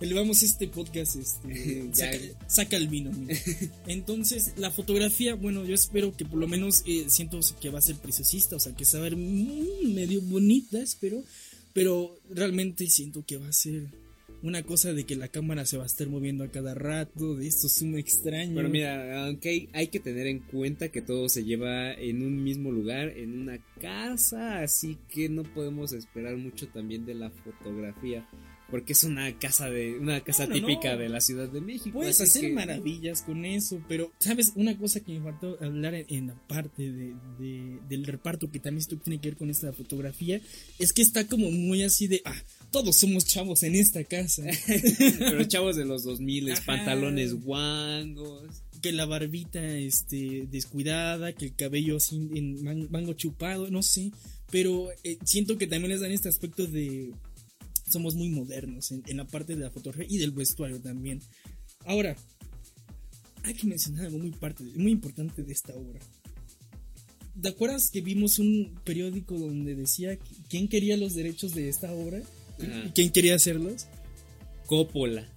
Elevamos 0.02 0.44
este 0.44 0.68
podcast, 0.68 1.16
este, 1.16 2.36
saca, 2.48 2.78
el 2.78 2.88
vino. 2.88 3.12
Entonces, 3.88 4.54
la 4.58 4.72
fotografía, 4.72 5.36
bueno, 5.36 5.64
yo 5.66 5.74
espero 5.74 6.16
que 6.16 6.25
por 6.25 6.40
lo 6.40 6.48
menos 6.48 6.84
eh, 6.86 7.06
siento 7.08 7.40
que 7.62 7.70
va 7.70 7.80
a 7.80 7.82
ser 7.82 7.96
preciosista, 7.96 8.58
o 8.58 8.60
sea, 8.60 8.75
que 8.75 8.86
se 8.86 8.98
va 8.98 9.06
a 9.06 9.10
ver 9.10 9.18
medio 9.18 10.22
bonita, 10.22 10.80
espero, 10.80 11.24
pero 11.74 12.20
realmente 12.30 12.88
siento 12.88 13.25
que 13.25 13.38
va 13.38 13.48
a 13.48 13.54
ser 13.54 13.88
una 14.46 14.64
cosa 14.64 14.94
de 14.94 15.06
que 15.06 15.16
la 15.16 15.28
cámara 15.28 15.66
se 15.66 15.78
va 15.78 15.84
a 15.84 15.88
estar 15.88 16.08
moviendo 16.08 16.44
a 16.44 16.52
cada 16.52 16.75
rato, 16.75 17.36
de 17.36 17.48
esto 17.48 17.68
muy 17.86 18.00
extraño. 18.00 18.54
Pero 18.56 18.70
mira, 18.70 19.25
aunque 19.25 19.70
hay, 19.74 19.88
que 19.88 20.00
tener 20.00 20.28
en 20.28 20.40
cuenta 20.40 20.90
que 20.90 21.02
todo 21.02 21.30
se 21.30 21.44
lleva 21.44 21.94
en 21.94 22.22
un 22.22 22.44
mismo 22.44 22.72
lugar, 22.72 23.10
en 23.10 23.40
una 23.40 23.58
casa, 23.82 24.62
así 24.62 24.98
que 25.10 25.30
no 25.30 25.44
podemos 25.44 25.94
esperar 25.94 26.38
mucho 26.38 26.68
también 26.68 27.06
de 27.06 27.16
la 27.16 27.32
fotografía. 27.32 28.28
Porque 28.75 28.91
es 28.91 29.05
una 29.05 29.39
casa 29.39 29.70
de 29.70 29.98
una 29.98 30.20
casa 30.20 30.48
típica 30.48 30.98
de 30.98 31.08
la 31.08 31.22
Ciudad 31.22 31.48
de 31.48 31.62
México. 31.62 31.91
Puedes 31.94 32.20
hacer 32.20 32.51
maravillas 32.51 33.22
con 33.22 33.46
eso, 33.46 33.82
pero 33.88 34.12
sabes 34.20 34.51
una 34.55 34.77
cosa 34.77 35.00
que 35.00 35.13
me 35.13 35.24
faltó 35.24 35.58
hablar 35.62 35.96
en, 35.96 36.27
la 36.27 36.34
parte 36.46 36.91
de, 36.91 37.79
del 37.88 38.05
reparto 38.05 38.51
que 38.51 38.60
también 38.60 38.82
esto 38.82 38.98
tiene 38.98 39.22
que 39.22 39.29
ver 39.29 39.38
con 39.38 39.50
esta 39.50 39.72
fotografía 39.72 40.41
es 40.77 40.91
que 40.91 41.01
está 41.01 41.25
como 41.25 41.50
muy 41.51 41.84
así 41.84 42.08
de 42.08 42.22
ah 42.25 42.36
todos 42.70 42.98
somos 42.98 43.24
chavos 43.24 43.63
en 43.63 43.75
esta 43.75 44.03
casa. 44.03 44.44
Pero 45.20 45.46
chavos 45.46 45.77
de 45.77 45.86
los 45.86 46.03
2000, 46.03 46.53
pantalones 46.65 47.34
guangos. 47.34 48.44
Que 48.82 48.91
la 48.91 49.05
barbita 49.05 49.65
este, 49.77 50.46
descuidada, 50.51 51.32
que 51.32 51.46
el 51.46 51.55
cabello 51.55 51.96
así 51.96 52.17
en 52.36 52.62
mango 52.91 53.13
chupado, 53.13 53.70
no 53.72 53.82
sé. 53.82 54.12
Pero 54.51 54.89
eh, 55.05 55.17
siento 55.24 55.58
que 55.58 55.67
también 55.67 55.91
les 55.91 56.01
dan 56.01 56.12
este 56.12 56.27
aspecto 56.27 56.67
de. 56.67 57.13
Somos 57.89 58.15
muy 58.15 58.30
modernos 58.30 58.92
en, 58.92 59.18
la 59.18 59.25
parte 59.25 59.56
de 59.56 59.63
la 59.63 59.72
fotografía 59.72 60.08
y 60.10 60.18
del 60.18 60.32
vestuario 60.32 60.80
también. 60.80 61.22
Ahora, 61.86 62.15
hay 63.44 63.54
que 63.54 63.68
mencionar 63.68 64.06
algo 64.06 64.18
muy, 64.18 64.32
parte, 64.32 64.63
muy 64.75 64.92
importante 64.92 65.44
de 65.44 65.54
esta 65.54 65.74
obra. 65.75 66.00
¿Te 67.39 67.50
acuerdas 67.50 67.89
que 67.92 68.01
vimos 68.01 68.39
un 68.39 68.80
periódico 68.84 69.38
donde 69.38 69.75
decía 69.75 70.18
quién 70.50 70.68
quería 70.68 70.98
los 70.98 71.13
derechos 71.13 71.54
de 71.54 71.70
esta 71.70 71.92
obra? 71.92 72.22
¿Quién 72.94 73.12
quería 73.12 73.36
hacerlos? 73.36 73.88
Coppola. 74.66 75.29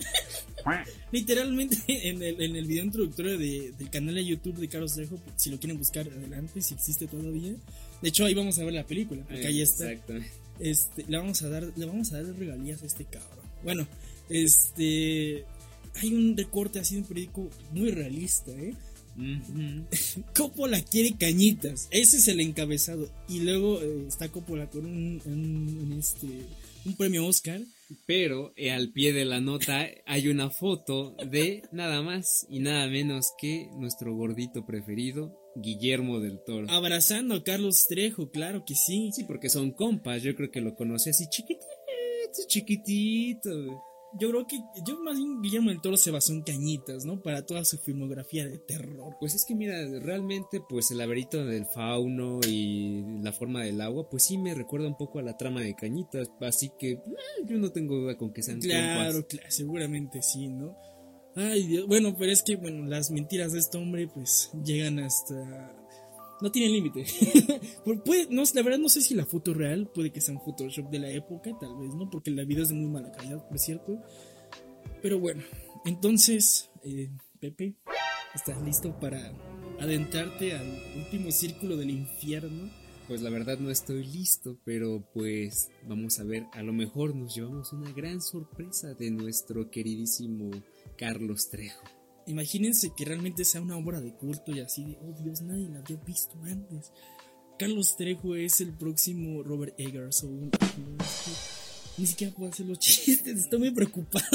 Literalmente 1.12 1.77
en 2.09 2.22
el, 2.22 2.40
en 2.40 2.57
el 2.57 2.66
video 2.66 2.85
introductorio 2.85 3.38
de, 3.38 3.72
del 3.79 3.90
canal 3.90 4.14
de 4.14 4.25
YouTube 4.25 4.57
de 4.57 4.68
Carlos 4.68 4.94
Trejo, 4.94 5.18
si 5.37 5.51
lo 5.51 5.59
quieren 5.59 5.79
buscar 5.79 6.07
adelante, 6.07 6.61
si 6.62 6.75
existe 6.75 7.07
todavía. 7.07 7.55
De 8.03 8.09
hecho, 8.09 8.25
ahí 8.25 8.35
vamos 8.35 8.59
a 8.59 8.64
ver 8.64 8.75
la 8.75 8.87
película, 8.87 9.22
porque 9.25 9.46
ahí 9.46 9.61
está. 9.62 9.90
Este, 10.61 11.05
le 11.09 11.16
vamos 11.16 11.42
a 11.42 11.49
dar, 11.49 11.73
le 11.77 11.87
vamos 11.87 12.12
a 12.12 12.23
dar 12.23 12.35
regalías 12.37 12.83
a 12.83 12.87
este 12.87 13.05
cabrón. 13.05 13.47
Bueno, 13.62 13.87
este 14.29 15.44
hay 15.94 16.14
un 16.14 16.37
recorte 16.37 16.79
así 16.79 16.94
de 16.94 17.01
un 17.03 17.07
periódico 17.07 17.49
muy 17.73 17.90
realista, 17.90 18.53
¿eh? 18.53 18.75
Coppola 20.37 20.81
quiere 20.81 21.16
cañitas. 21.16 21.88
Ese 21.90 22.18
es 22.18 22.29
el 22.29 22.40
encabezado. 22.40 23.09
Y 23.29 23.40
luego 23.40 23.81
eh, 23.83 24.07
está 24.07 24.29
Coppola 24.29 24.68
con 24.71 24.87
un, 24.87 25.97
este, 25.99 26.27
un 26.85 26.94
premio 26.97 27.27
Oscar. 27.27 27.61
Pero 28.07 28.53
eh, 28.57 28.71
al 28.71 28.90
pie 28.90 29.14
de 29.14 29.25
la 29.25 29.40
nota 29.40 29.87
hay 30.05 30.29
una 30.29 30.51
foto 30.51 31.16
de 31.27 31.62
nada 31.73 32.03
más 32.03 32.47
y 32.51 32.61
nada 32.61 32.87
menos 32.87 33.33
que 33.40 33.71
nuestro 33.79 34.14
gordito 34.14 34.66
preferido, 34.66 35.35
Guillermo 35.61 36.21
del 36.21 36.42
Toro. 36.44 36.66
Abrazando 36.71 37.35
a 37.35 37.44
Carlos 37.44 37.87
Trejo, 37.88 38.31
claro 38.31 38.64
que 38.64 38.75
sí. 38.75 39.11
Sí, 39.12 39.25
porque 39.25 39.49
son 39.49 39.73
compas, 39.73 40.23
yo 40.23 40.35
creo 40.35 40.51
que 40.51 40.61
lo 40.61 40.75
conoce 40.75 41.11
así 41.11 41.29
chiquitito, 41.29 41.66
chiquitito 42.47 43.85
yo 44.12 44.31
creo 44.31 44.47
que 44.47 44.59
yo 44.87 44.99
más 45.01 45.16
bien 45.16 45.42
Guillermo 45.42 45.71
del 45.71 45.81
Toro 45.81 45.97
se 45.97 46.11
basó 46.11 46.33
en 46.33 46.42
cañitas, 46.42 47.05
¿no? 47.05 47.21
Para 47.21 47.44
toda 47.44 47.64
su 47.64 47.79
filmografía 47.79 48.47
de 48.47 48.59
terror. 48.59 49.16
Pues 49.21 49.35
es 49.35 49.44
que 49.44 49.55
mira, 49.55 49.77
realmente 50.01 50.62
pues 50.66 50.90
el 50.90 50.99
laberinto 50.99 51.44
del 51.44 51.66
fauno 51.66 52.40
y 52.47 53.03
la 53.23 53.33
forma 53.33 53.62
del 53.62 53.81
agua, 53.81 54.09
pues 54.09 54.25
sí 54.25 54.38
me 54.38 54.55
recuerda 54.55 54.88
un 54.88 54.97
poco 54.97 55.18
a 55.18 55.23
la 55.23 55.37
trama 55.37 55.61
de 55.61 55.75
cañitas, 55.75 56.31
así 56.40 56.71
que 56.79 56.92
eh, 56.92 57.03
yo 57.47 57.59
no 57.59 57.71
tengo 57.71 57.97
duda 57.97 58.16
con 58.16 58.33
que 58.33 58.42
sean 58.42 58.61
Claro, 58.61 59.27
claro, 59.27 59.51
seguramente 59.51 60.23
sí, 60.23 60.49
¿no? 60.49 60.77
Ay, 61.40 61.68
Dios, 61.68 61.87
bueno, 61.87 62.16
pero 62.18 62.33
es 62.33 62.42
que 62.42 62.57
bueno, 62.57 62.85
las 62.87 63.12
mentiras 63.12 63.53
de 63.53 63.61
este 63.61 63.79
hombre 63.79 64.09
pues 64.09 64.51
llegan 64.64 64.98
hasta 64.98 65.72
no 66.40 66.51
tiene 66.51 66.72
límite. 66.72 67.05
no, 68.31 68.42
la 68.55 68.62
verdad 68.62 68.79
no 68.79 68.88
sé 68.88 69.01
si 69.01 69.14
la 69.14 69.24
foto 69.24 69.55
real 69.55 69.88
puede 69.94 70.11
que 70.11 70.20
sea 70.20 70.35
un 70.35 70.40
Photoshop 70.40 70.90
de 70.90 70.98
la 70.98 71.11
época, 71.11 71.57
tal 71.61 71.77
vez, 71.79 71.94
¿no? 71.94 72.11
Porque 72.11 72.33
la 72.33 72.44
vida 72.44 72.62
es 72.62 72.70
de 72.70 72.74
muy 72.74 72.90
mala 72.90 73.12
calidad, 73.12 73.46
por 73.46 73.57
cierto. 73.61 74.03
Pero 75.01 75.20
bueno, 75.20 75.44
entonces, 75.85 76.70
eh, 76.83 77.09
Pepe, 77.38 77.74
¿estás 78.35 78.61
listo 78.62 78.98
para 78.98 79.33
adentrarte 79.79 80.55
al 80.55 80.66
último 80.96 81.31
círculo 81.31 81.77
del 81.77 81.90
infierno? 81.90 82.68
Pues 83.07 83.22
la 83.22 83.31
verdad 83.31 83.59
no 83.59 83.70
estoy 83.70 84.05
listo, 84.05 84.59
pero 84.64 85.09
pues 85.14 85.70
vamos 85.88 86.18
a 86.18 86.24
ver, 86.24 86.46
a 86.53 86.62
lo 86.62 86.72
mejor 86.72 87.14
nos 87.14 87.35
llevamos 87.35 87.72
una 87.72 87.92
gran 87.92 88.20
sorpresa 88.20 88.92
de 88.94 89.12
nuestro 89.12 89.70
queridísimo 89.70 90.51
Carlos 90.98 91.48
Trejo. 91.48 91.84
Imagínense 92.26 92.92
que 92.94 93.06
realmente 93.06 93.44
sea 93.44 93.62
una 93.62 93.78
obra 93.78 94.00
de 94.00 94.14
culto 94.14 94.52
y 94.52 94.61
así 94.61 94.84
de, 94.84 94.98
oh 95.00 95.14
Dios, 95.22 95.40
nadie 95.40 95.68
la 95.70 95.78
había 95.78 95.96
visto 96.04 96.34
antes. 96.44 96.92
Carlos 97.58 97.96
Trejo 97.96 98.37
es 98.37 98.61
el 98.61 98.74
próximo 98.74 99.42
Robert 99.42 99.74
Eggers 99.78 100.24
o 100.24 100.50
ni 101.96 102.06
siquiera 102.06 102.34
puedo 102.34 102.50
hacer 102.50 102.66
los 102.66 102.78
chistes, 102.80 103.38
estoy 103.38 103.58
muy 103.58 103.70
preocupado. 103.70 104.26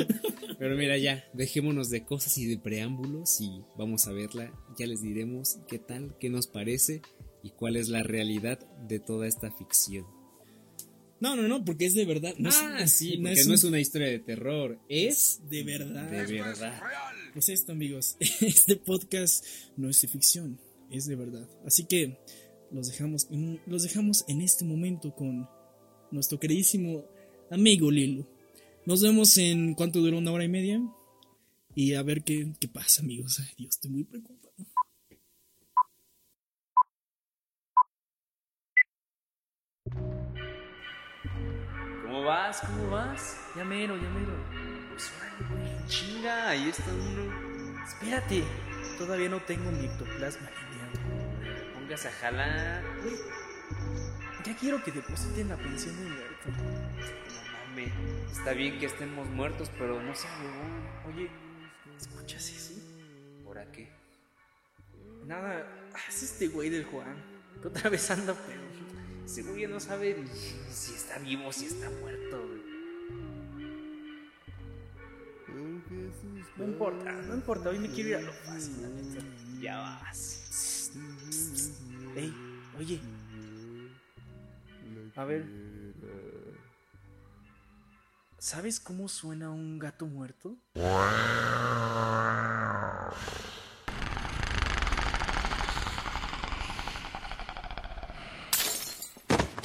Pero 0.58 0.76
mira 0.76 0.98
ya, 0.98 1.24
dejémonos 1.34 1.90
de 1.90 2.04
cosas 2.04 2.36
y 2.38 2.46
de 2.46 2.58
preámbulos 2.58 3.40
y 3.40 3.62
vamos 3.76 4.06
a 4.06 4.12
verla. 4.12 4.52
Ya 4.78 4.86
les 4.86 5.02
diremos 5.02 5.58
qué 5.68 5.78
tal, 5.78 6.16
qué 6.18 6.30
nos 6.30 6.46
parece 6.46 7.02
y 7.42 7.50
cuál 7.50 7.76
es 7.76 7.88
la 7.88 8.02
realidad 8.02 8.58
de 8.88 8.98
toda 8.98 9.26
esta 9.26 9.50
ficción. 9.50 10.15
No, 11.20 11.34
no, 11.34 11.48
no, 11.48 11.64
porque 11.64 11.86
es 11.86 11.94
de 11.94 12.04
verdad. 12.04 12.34
No 12.38 12.50
ah, 12.52 12.86
sí, 12.86 13.16
porque 13.16 13.44
no 13.44 13.54
es, 13.54 13.64
una 13.64 13.80
historia 13.80 14.08
de 14.08 14.18
terror, 14.18 14.78
es 14.88 15.40
de 15.48 15.62
verdad. 15.62 16.10
De 16.10 16.26
verdad. 16.26 16.82
Pues 17.32 17.48
esto, 17.48 17.72
amigos, 17.72 18.16
este 18.20 18.76
podcast 18.76 19.44
no 19.76 19.88
es 19.88 20.00
de 20.00 20.08
ficción, 20.08 20.58
es 20.90 21.06
de 21.06 21.16
verdad. 21.16 21.48
Así 21.64 21.84
que 21.84 22.18
los 22.70 22.88
dejamos, 22.88 23.28
los 23.66 23.82
dejamos 23.82 24.24
en 24.28 24.42
este 24.42 24.64
momento 24.64 25.14
con 25.14 25.48
nuestro 26.10 26.38
queridísimo 26.38 27.04
amigo 27.50 27.90
Lilo. 27.90 28.28
Nos 28.84 29.02
vemos 29.02 29.36
en 29.38 29.74
cuánto 29.74 30.00
duró 30.00 30.18
una 30.18 30.32
hora 30.32 30.44
y 30.44 30.48
media. 30.48 30.82
Y 31.74 31.92
a 31.92 32.02
ver 32.02 32.24
qué, 32.24 32.52
qué 32.58 32.68
pasa, 32.68 33.02
amigos. 33.02 33.38
Ay, 33.40 33.52
Dios, 33.58 33.74
estoy 33.74 33.90
muy 33.90 34.04
preocupado. 34.04 34.45
Vas? 42.26 42.60
¿Cómo 42.60 42.90
vas? 42.90 43.36
Ya 43.54 43.64
mero, 43.64 43.96
ya 43.96 44.08
mero. 44.10 44.34
Pues 44.90 45.12
órale, 45.16 45.64
güey, 45.64 45.86
chinga, 45.86 46.48
ahí 46.48 46.68
está 46.68 46.90
uno. 46.92 47.82
Espérate, 47.84 48.44
todavía 48.98 49.28
no 49.28 49.40
tengo 49.40 49.70
mi 49.70 49.86
ectoplasma 49.86 50.48
lineal. 50.50 51.72
Póngase 51.74 52.08
a 52.08 52.12
jalar. 52.12 52.82
Güey, 53.02 53.16
ya 54.44 54.56
quiero 54.56 54.82
que 54.82 54.92
depositen 54.92 55.48
la 55.48 55.56
pensión 55.56 55.96
de 55.96 56.10
muerto. 56.10 56.48
No 56.48 57.68
mames, 57.68 57.92
está 58.32 58.52
bien 58.52 58.78
que 58.78 58.86
estemos 58.86 59.28
muertos, 59.28 59.70
pero 59.78 60.02
no 60.02 60.14
sé, 60.14 60.28
Oye, 61.08 61.30
¿escuchas 61.96 62.48
eso? 62.50 62.74
¿Por 63.44 63.64
qué? 63.70 63.88
Nada, 65.24 65.66
es 66.08 66.22
este 66.22 66.48
güey 66.48 66.70
del 66.70 66.84
Juan, 66.84 67.16
que 67.62 67.68
otra 67.68 67.88
vez 67.88 68.10
anda 68.10 68.34
pero 68.46 68.60
ese 69.26 69.42
no 69.68 69.80
sabe 69.80 70.24
si 70.70 70.94
está 70.94 71.18
vivo 71.18 71.52
si 71.52 71.66
está 71.66 71.90
muerto. 71.90 72.40
No 76.56 76.64
importa, 76.64 77.12
no 77.12 77.34
importa, 77.34 77.70
hoy 77.70 77.78
me 77.78 77.90
quiero 77.90 78.10
ir 78.10 78.16
a 78.16 78.20
lo 78.20 78.32
fácil, 78.32 78.76
Ya 79.60 79.78
vas. 79.78 80.92
Ey, 82.14 82.32
oye. 82.78 83.00
A 85.16 85.24
ver. 85.24 85.44
¿Sabes 88.38 88.78
cómo 88.78 89.08
suena 89.08 89.50
un 89.50 89.78
gato 89.78 90.06
muerto? 90.06 90.56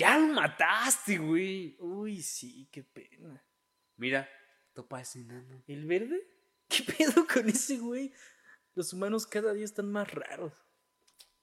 Ya 0.01 0.17
lo 0.17 0.33
mataste, 0.33 1.19
güey. 1.19 1.75
Uy, 1.77 2.23
sí, 2.23 2.67
qué 2.71 2.81
pena. 2.81 3.39
Mira, 3.97 4.27
topa 4.73 4.99
ese 4.99 5.19
enano. 5.19 5.63
¿El 5.67 5.85
verde? 5.85 6.27
¿Qué 6.67 6.81
pedo 6.81 7.27
con 7.31 7.47
ese 7.47 7.77
güey? 7.77 8.11
Los 8.73 8.93
humanos 8.93 9.27
cada 9.27 9.53
día 9.53 9.63
están 9.63 9.91
más 9.91 10.11
raros. 10.11 10.53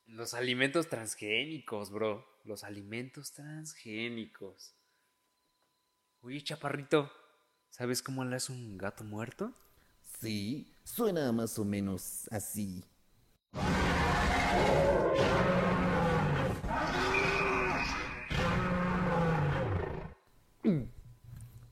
Los 0.07 0.35
alimentos 0.35 0.89
transgénicos, 0.89 1.93
bro. 1.93 2.27
Los 2.43 2.65
alimentos 2.65 3.31
transgénicos. 3.31 4.75
Oye, 6.23 6.43
chaparrito, 6.43 7.13
¿sabes 7.71 8.03
cómo 8.03 8.25
le 8.25 8.35
hace 8.35 8.51
un 8.51 8.77
gato 8.77 9.05
muerto? 9.05 9.55
Sí, 10.21 10.77
suena 10.83 11.31
más 11.31 11.61
o 11.61 11.65
menos 11.65 12.27
así. 12.33 12.85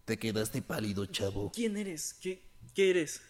Te 0.06 0.16
quedaste 0.18 0.62
pálido, 0.62 1.04
chavo. 1.06 1.50
¿Quién 1.52 1.76
eres? 1.76 2.14
¿Qué, 2.14 2.40
qué 2.74 2.90
eres? 2.90 3.20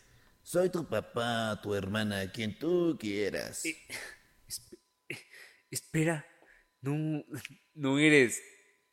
Soy 0.43 0.69
tu 0.69 0.87
papá, 0.87 1.59
tu 1.63 1.75
hermana, 1.75 2.31
quien 2.31 2.59
tú 2.59 2.99
quieras. 3.01 3.65
Espe- 3.65 4.79
eh, 5.09 5.17
espera, 5.71 6.27
¿no, 6.83 7.25
¿no 7.75 7.99
eres 7.99 8.43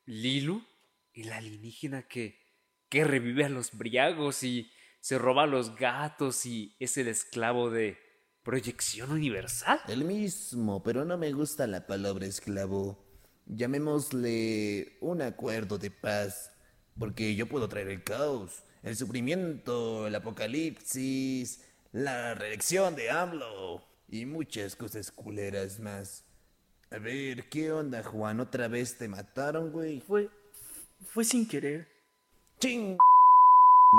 Lilu? 0.06 0.66
El 1.14 1.34
alienígena 1.34 2.08
que, 2.08 2.40
que 2.88 3.04
revive 3.04 3.44
a 3.44 3.50
los 3.50 3.78
briagos 3.78 4.44
y 4.44 4.72
se 5.02 5.18
roba 5.18 5.44
a 5.44 5.48
los 5.48 5.76
gatos 5.76 6.46
y 6.46 6.78
es 6.80 6.96
el 6.98 7.10
esclavo 7.10 7.70
de 7.70 7.98
proyección 8.44 9.12
universal. 9.12 9.82
El 9.90 10.06
mismo, 10.06 10.82
pero 10.84 11.04
no 11.04 11.18
me 11.18 11.34
gusta 11.34 11.68
la 11.68 11.86
palabra 11.86 12.26
esclavo. 12.26 13.04
Llamémosle 13.46 14.98
un 15.02 15.22
acuerdo 15.22 15.78
de 15.78 15.92
paz, 15.92 16.53
porque 16.98 17.36
yo 17.36 17.48
puedo 17.48 17.68
traer 17.68 17.90
el 17.90 18.04
caos, 18.04 18.64
el 18.84 18.96
sufrimiento, 18.96 20.08
el 20.08 20.16
apocalipsis, 20.16 21.62
la 21.92 22.34
reelección 22.34 22.96
de 22.96 23.10
AMLO 23.10 23.84
y 24.10 24.26
muchas 24.26 24.76
cosas 24.76 25.12
culeras 25.12 25.80
más. 25.80 26.24
A 26.92 27.00
ver, 27.00 27.50
¿qué 27.50 27.72
onda, 27.72 28.04
Juan? 28.04 28.40
¿Otra 28.40 28.68
vez 28.68 28.98
te 28.98 29.08
mataron, 29.08 29.72
güey? 29.72 30.00
Fue, 30.02 30.30
fue 31.06 31.24
sin 31.24 31.48
querer. 31.48 31.88
¡Ching! 32.60 32.98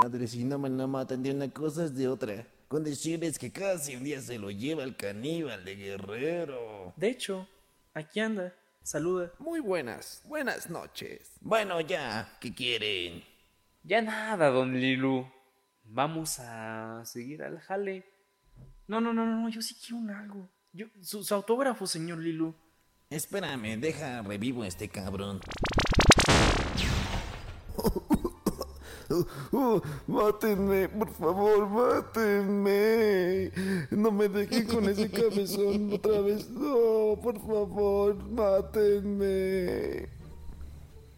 Madre, 0.02 0.26
si 0.26 0.44
no 0.44 0.58
me 0.58 0.68
la 0.70 0.86
matan 0.86 1.22
de 1.22 1.32
una 1.32 1.50
cosa 1.50 1.84
es 1.84 1.94
de 1.94 2.08
otra. 2.08 2.46
Con 2.68 2.84
decirles 2.84 3.38
que 3.38 3.52
casi 3.52 3.96
un 3.96 4.04
día 4.04 4.20
se 4.20 4.38
lo 4.38 4.50
lleva 4.50 4.84
el 4.84 4.96
caníbal 4.96 5.64
de 5.64 5.76
guerrero. 5.76 6.92
De 6.96 7.08
hecho, 7.08 7.48
aquí 7.94 8.20
anda. 8.20 8.54
Saluda. 8.84 9.32
Muy 9.38 9.60
buenas, 9.60 10.20
buenas 10.26 10.68
noches. 10.68 11.38
Bueno, 11.40 11.80
ya, 11.80 12.36
¿qué 12.38 12.54
quieren? 12.54 13.24
Ya 13.82 14.02
nada, 14.02 14.50
don 14.50 14.78
Lilu. 14.78 15.26
Vamos 15.84 16.38
a 16.38 17.02
seguir 17.06 17.42
al 17.42 17.60
jale. 17.60 18.04
No, 18.86 19.00
no, 19.00 19.14
no, 19.14 19.24
no, 19.24 19.48
yo 19.48 19.62
sí 19.62 19.74
quiero 19.74 19.96
un 19.96 20.10
algo. 20.10 20.50
Yo, 20.74 20.88
su, 21.00 21.24
su 21.24 21.34
autógrafo, 21.34 21.86
señor 21.86 22.18
Lilu. 22.18 22.54
Espérame, 23.08 23.80
deja 23.80 24.20
revivo 24.20 24.64
a 24.64 24.66
este 24.66 24.90
cabrón. 24.90 25.40
Oh, 29.52 29.82
mátenme, 30.06 30.88
por 30.88 31.10
favor, 31.12 31.68
mátenme. 31.68 33.50
No 33.90 34.10
me 34.10 34.28
dejen 34.28 34.66
con 34.66 34.88
ese 34.88 35.10
cabezón 35.10 35.92
otra 35.92 36.20
vez. 36.20 36.48
No, 36.50 37.18
por 37.22 37.38
favor, 37.40 38.16
mátenme. 38.30 40.08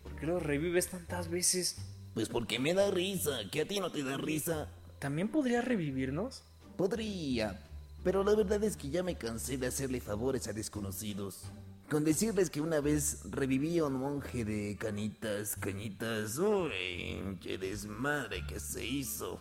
¿Por 0.03 0.16
qué 0.16 0.27
lo 0.27 0.40
revives 0.40 0.88
tantas 0.88 1.29
veces? 1.29 1.77
Pues 2.14 2.29
porque 2.29 2.59
me 2.59 2.75
da 2.75 2.90
risa, 2.90 3.40
que 3.53 3.61
a 3.61 3.68
ti 3.68 3.79
no 3.79 3.90
te 3.92 4.03
da 4.03 4.16
risa. 4.16 4.68
¿También 4.99 5.29
podría 5.29 5.61
revivirnos? 5.61 6.42
Podría, 6.77 7.61
pero 8.03 8.25
la 8.25 8.35
verdad 8.35 8.62
es 8.64 8.77
que 8.77 8.90
ya 8.90 9.03
me 9.03 9.16
cansé 9.16 9.59
de 9.59 9.66
hacerle 9.66 10.01
favores 10.01 10.49
a 10.49 10.53
desconocidos. 10.53 11.42
Con 11.90 12.03
decirles 12.03 12.51
que 12.51 12.61
una 12.61 12.81
vez 12.81 13.20
reviví 13.31 13.79
a 13.79 13.85
un 13.85 13.94
monje 13.94 14.44
de 14.44 14.77
canitas, 14.77 15.55
cañitas, 15.55 16.37
uy, 16.37 17.38
qué 17.40 17.59
desmadre 17.59 18.44
que 18.49 18.59
se 18.59 18.85
hizo. 18.85 19.40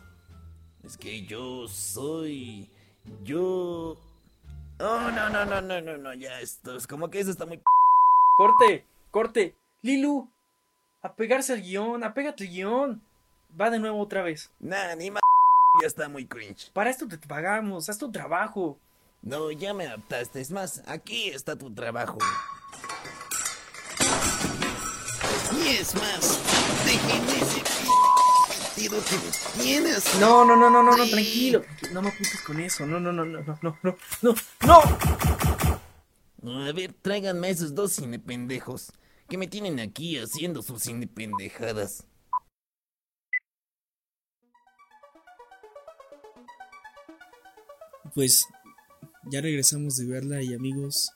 Es 0.84 0.96
que 0.96 1.26
yo 1.26 1.68
soy. 1.68 2.70
Yo. 3.24 3.98
Oh, 4.80 5.12
no, 5.12 5.30
no, 5.30 5.46
no, 5.46 5.60
no, 5.60 5.82
no, 5.82 5.98
no, 5.98 6.14
ya 6.14 6.40
esto 6.40 6.76
es 6.76 6.86
como 6.86 7.10
que 7.10 7.20
eso 7.20 7.32
está 7.32 7.48
muy. 7.48 7.60
¡Corte! 8.38 8.86
¡Corte! 9.10 9.56
¡Lilu! 9.82 10.30
A 11.02 11.16
pegarse 11.16 11.54
al 11.54 11.64
guion, 11.64 12.04
apégate 12.04 12.44
al 12.44 12.50
guion. 12.52 13.04
Va 13.60 13.72
de 13.72 13.80
nuevo 13.80 14.00
otra 14.00 14.22
vez. 14.22 14.54
Nah, 14.60 14.94
ni 14.96 15.10
más. 15.10 15.22
Ya 15.82 15.88
está 15.88 16.08
muy 16.10 16.28
cringe. 16.28 16.70
Para 16.74 16.92
esto 16.92 17.08
te 17.08 17.18
pagamos, 17.18 17.90
haz 17.90 17.98
tu 17.98 18.12
trabajo. 18.12 18.80
No, 19.26 19.50
ya 19.50 19.74
me 19.74 19.88
adaptaste. 19.88 20.40
Es 20.40 20.52
más, 20.52 20.84
aquí 20.86 21.30
está 21.30 21.56
tu 21.56 21.74
trabajo. 21.74 22.20
Y 25.52 25.68
es 25.70 25.96
más, 25.96 26.40
déjenme 26.86 27.38
ese 27.42 27.64
sentido 28.76 29.00
que 29.04 29.64
tienes. 29.64 30.20
No, 30.20 30.46
no, 30.46 30.56
no, 30.56 30.70
no, 30.70 30.84
no, 30.84 30.96
no, 30.96 31.08
tranquilo. 31.08 31.64
No 31.92 32.04
me 32.04 32.10
apuntes 32.10 32.40
con 32.46 32.60
eso. 32.60 32.86
No, 32.86 33.00
no, 33.00 33.12
no, 33.12 33.26
no, 33.26 33.42
no, 33.42 33.58
no, 33.64 33.78
no, 33.82 33.96
no, 34.22 34.84
no. 36.44 36.68
A 36.68 36.72
ver, 36.72 36.94
tráiganme 36.94 37.48
a 37.48 37.50
esos 37.50 37.74
dos 37.74 37.96
cinependejos 37.96 38.92
que 39.28 39.40
me 39.40 39.48
tienen 39.48 39.80
aquí 39.80 40.20
haciendo 40.20 40.62
sus 40.62 40.84
cinependejadas. 40.84 42.06
Pues 48.14 48.46
ya 49.32 49.42
regresamos 49.42 49.96
de 49.98 50.06
verla 50.06 50.42
y 50.42 50.54
amigos, 50.54 51.12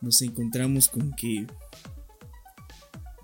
nos 0.00 0.20
encontramos 0.22 0.88
con 0.88 1.12
que 1.14 1.46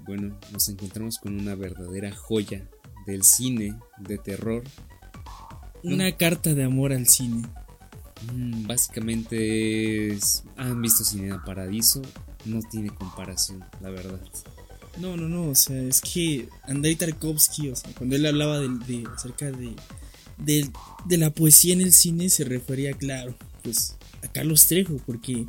Bueno, 0.06 0.38
nos 0.52 0.68
encontramos 0.68 1.18
con 1.18 1.38
una 1.38 1.54
verdadera 1.54 2.14
joya 2.14 2.68
del 3.06 3.22
cine 3.24 3.78
de 3.98 4.18
terror. 4.18 4.64
una 5.84 6.16
carta 6.16 6.54
de 6.54 6.64
amor 6.64 6.92
al 6.92 7.06
cine. 7.08 7.46
Mm, 8.32 8.66
Básicamente 8.66 10.12
es... 10.12 10.42
¿Han 10.56 10.80
visto 10.82 11.04
Cinema 11.04 11.44
Paradiso? 11.44 12.02
No 12.44 12.60
tiene 12.70 12.90
comparación, 12.90 13.64
la 13.80 13.90
verdad. 13.90 14.20
No, 14.98 15.16
no, 15.16 15.28
no, 15.28 15.48
o 15.50 15.54
sea, 15.54 15.80
es 15.82 16.00
que 16.00 16.48
Andrei 16.64 16.96
Tarkovsky, 16.96 17.70
o 17.70 17.76
sea, 17.76 17.90
cuando 17.96 18.14
él 18.16 18.26
hablaba 18.26 18.58
de, 18.60 18.68
de- 18.68 19.08
acerca 19.16 19.50
de, 19.50 19.74
de, 20.38 20.68
de 21.06 21.16
la 21.16 21.30
poesía 21.30 21.72
en 21.74 21.80
el 21.80 21.92
cine, 21.92 22.28
se 22.28 22.44
refería, 22.44 22.92
claro, 22.92 23.34
pues 23.62 23.96
a 24.22 24.28
Carlos 24.28 24.66
Trejo, 24.66 25.00
porque, 25.06 25.46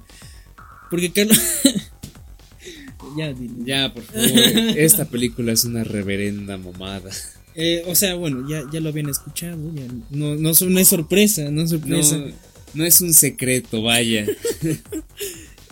porque 0.89 1.11
Carlos... 1.11 1.39
ya, 3.17 3.33
dile. 3.33 3.53
Ya, 3.65 3.93
por 3.93 4.03
favor, 4.03 4.29
esta 4.29 5.05
película 5.05 5.51
es 5.51 5.63
una 5.65 5.83
reverenda 5.83 6.57
mamada. 6.57 7.11
Eh, 7.55 7.83
o 7.87 7.93
sea, 7.95 8.15
bueno, 8.15 8.47
ya, 8.49 8.63
ya 8.71 8.79
lo 8.79 8.89
habían 8.89 9.09
escuchado, 9.09 9.71
ya 9.75 9.83
no, 10.09 10.35
no, 10.35 10.49
es- 10.49 10.61
no 10.61 10.79
es 10.79 10.87
sorpresa, 10.87 11.51
no 11.51 11.61
es 11.61 11.71
No, 11.71 11.77
sorpresa. 11.79 12.19
no 12.73 12.83
es 12.85 13.01
un 13.01 13.13
secreto, 13.13 13.81
vaya. 13.83 14.25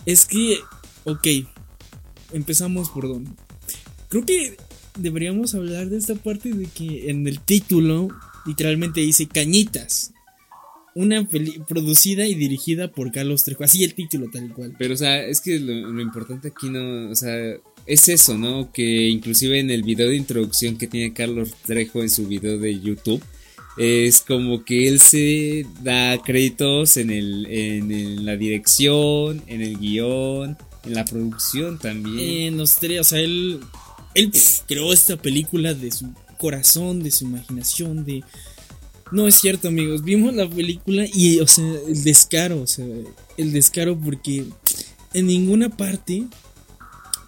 Es 0.06 0.24
que, 0.26 0.58
ok, 1.04 1.26
empezamos 2.32 2.88
por 2.90 3.08
donde. 3.08 3.30
Creo 4.08 4.24
que 4.24 4.56
deberíamos 4.96 5.54
hablar 5.54 5.88
de 5.88 5.96
esta 5.98 6.14
parte 6.14 6.52
de 6.52 6.66
que 6.66 7.10
en 7.10 7.26
el 7.26 7.40
título 7.40 8.08
literalmente 8.46 9.00
dice 9.00 9.26
Cañitas. 9.26 10.11
Una 10.94 11.26
peli 11.26 11.60
producida 11.66 12.26
y 12.26 12.34
dirigida 12.34 12.92
por 12.92 13.10
Carlos 13.12 13.44
Trejo. 13.44 13.64
Así 13.64 13.82
el 13.82 13.94
título 13.94 14.28
tal 14.30 14.52
cual. 14.52 14.74
Pero, 14.78 14.94
o 14.94 14.96
sea, 14.96 15.24
es 15.24 15.40
que 15.40 15.58
lo, 15.58 15.72
lo 15.72 16.02
importante 16.02 16.48
aquí 16.48 16.68
no, 16.68 17.10
o 17.10 17.16
sea, 17.16 17.56
es 17.86 18.08
eso, 18.08 18.36
¿no? 18.36 18.70
Que 18.72 19.08
inclusive 19.08 19.58
en 19.58 19.70
el 19.70 19.82
video 19.82 20.08
de 20.08 20.16
introducción 20.16 20.76
que 20.76 20.86
tiene 20.86 21.12
Carlos 21.12 21.50
Trejo 21.66 22.02
en 22.02 22.10
su 22.10 22.26
video 22.26 22.58
de 22.58 22.78
YouTube, 22.80 23.22
es 23.76 24.20
como 24.20 24.64
que 24.64 24.88
él 24.88 25.00
se 25.00 25.66
da 25.82 26.18
créditos 26.22 26.96
en, 26.96 27.10
el, 27.10 27.46
en, 27.46 28.24
la 28.24 28.36
dirección, 28.36 29.42
en 29.46 29.62
el 29.62 29.78
guion, 29.78 30.56
en 30.84 30.94
la 30.94 31.04
producción 31.04 31.78
también. 31.78 32.52
En 32.52 32.58
los 32.58 32.76
tres, 32.76 33.00
o 33.00 33.04
sea, 33.04 33.20
él, 33.20 33.60
él 34.14 34.30
pf, 34.30 34.64
creó 34.68 34.92
esta 34.92 35.16
película 35.16 35.74
de 35.74 35.90
su 35.90 36.12
corazón, 36.38 37.02
de 37.02 37.10
su 37.10 37.24
imaginación, 37.24 38.04
de... 38.04 38.22
No 39.12 39.28
es 39.28 39.36
cierto, 39.36 39.68
amigos. 39.68 40.02
Vimos 40.02 40.34
la 40.34 40.48
película 40.48 41.04
y, 41.12 41.38
o 41.40 41.46
sea, 41.46 41.70
el 41.86 42.02
descaro, 42.02 42.62
o 42.62 42.66
sea, 42.66 42.86
el 43.36 43.52
descaro 43.52 43.96
porque 43.98 44.46
en 45.12 45.26
ninguna 45.26 45.68
parte 45.68 46.24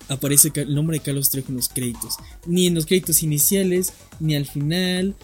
aparece 0.09 0.51
el 0.55 0.75
nombre 0.75 0.99
de 0.99 1.05
Carlos 1.05 1.29
Trejo 1.29 1.49
en 1.51 1.57
los 1.57 1.68
créditos. 1.68 2.16
Ni 2.47 2.66
en 2.66 2.75
los 2.75 2.87
créditos 2.87 3.23
iniciales, 3.23 3.92
ni 4.18 4.35
al 4.35 4.47
final. 4.47 5.14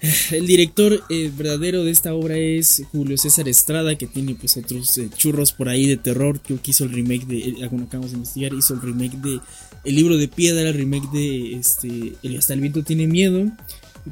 El 0.30 0.46
director 0.46 1.02
eh, 1.08 1.32
verdadero 1.34 1.82
de 1.82 1.90
esta 1.90 2.14
obra 2.14 2.36
es 2.36 2.82
Julio 2.92 3.16
César 3.16 3.48
Estrada, 3.48 3.96
que 3.96 4.06
tiene 4.06 4.34
pues 4.34 4.56
otros 4.56 4.98
eh, 4.98 5.08
churros 5.16 5.52
por 5.52 5.68
ahí 5.68 5.86
de 5.86 5.96
terror. 5.96 6.40
Creo 6.40 6.60
que 6.60 6.72
hizo 6.72 6.84
el 6.84 6.92
remake 6.92 7.26
de, 7.26 7.38
eh, 7.38 7.64
acabamos 7.64 8.10
de 8.10 8.18
investigar, 8.18 8.52
hizo 8.52 8.74
el 8.74 8.82
remake 8.82 9.16
de 9.16 9.40
El 9.84 9.94
libro 9.94 10.16
de 10.16 10.28
piedra, 10.28 10.68
el 10.68 10.74
remake 10.74 11.10
de 11.10 11.54
este, 11.54 12.12
el 12.22 12.36
Hasta 12.36 12.54
el 12.54 12.60
viento 12.60 12.82
tiene 12.82 13.06
miedo. 13.06 13.50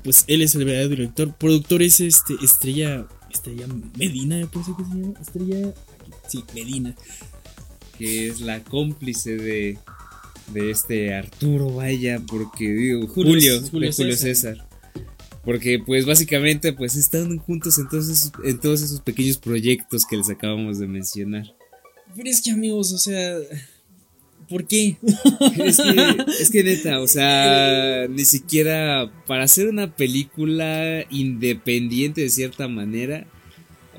Pues 0.02 0.24
él 0.26 0.42
es 0.42 0.55
el 0.55 0.64
verdadero 0.64 0.90
director. 0.90 1.35
Productor 1.35 1.83
es 1.83 2.00
este 2.00 2.35
Estrella, 2.42 3.07
Estrella 3.33 3.66
Medina, 3.98 4.37
me 4.37 4.46
parece 4.46 4.72
que 4.76 4.85
se 4.85 4.90
llama. 4.90 5.20
Estrella, 5.20 5.74
sí, 6.28 6.44
Medina. 6.55 6.94
que 7.98 8.28
es 8.28 8.40
la 8.40 8.62
cómplice 8.64 9.37
de, 9.37 9.78
de 10.52 10.70
este 10.70 11.14
Arturo, 11.14 11.74
vaya, 11.74 12.20
porque 12.26 12.68
digo, 12.72 13.07
Julio- 13.07 13.33
Julio, 13.35 13.61
Julio 13.70 13.88
de 13.90 13.94
Julio 13.94 14.16
César. 14.16 14.57
César. 14.57 14.68
Porque 15.44 15.78
pues 15.85 16.07
básicamente 16.07 16.72
pues 16.72 16.94
están 16.96 17.37
juntos 17.38 17.76
en 17.78 17.88
todos, 17.88 18.09
esos, 18.09 18.33
en 18.44 18.59
todos 18.61 18.81
esos 18.81 19.00
pequeños 19.00 19.38
proyectos 19.38 20.05
que 20.09 20.16
les 20.16 20.31
acabamos 20.31 20.78
de 20.78 20.87
mencionar. 20.87 21.44
Pero 22.16 22.28
es 22.31 22.40
que 22.42 22.50
amigos, 22.52 22.92
o 22.92 22.98
sea, 22.98 23.37
¿por 24.52 24.66
qué? 24.66 24.96
Es 25.56 25.78
que, 25.78 26.16
es 26.40 26.50
que 26.50 26.62
neta, 26.62 27.00
o 27.00 27.08
sea, 27.08 28.06
ni 28.08 28.24
siquiera 28.24 29.10
para 29.26 29.44
hacer 29.44 29.68
una 29.68 29.96
película 29.96 31.04
independiente 31.10 32.20
de 32.20 32.28
cierta 32.28 32.68
manera, 32.68 33.26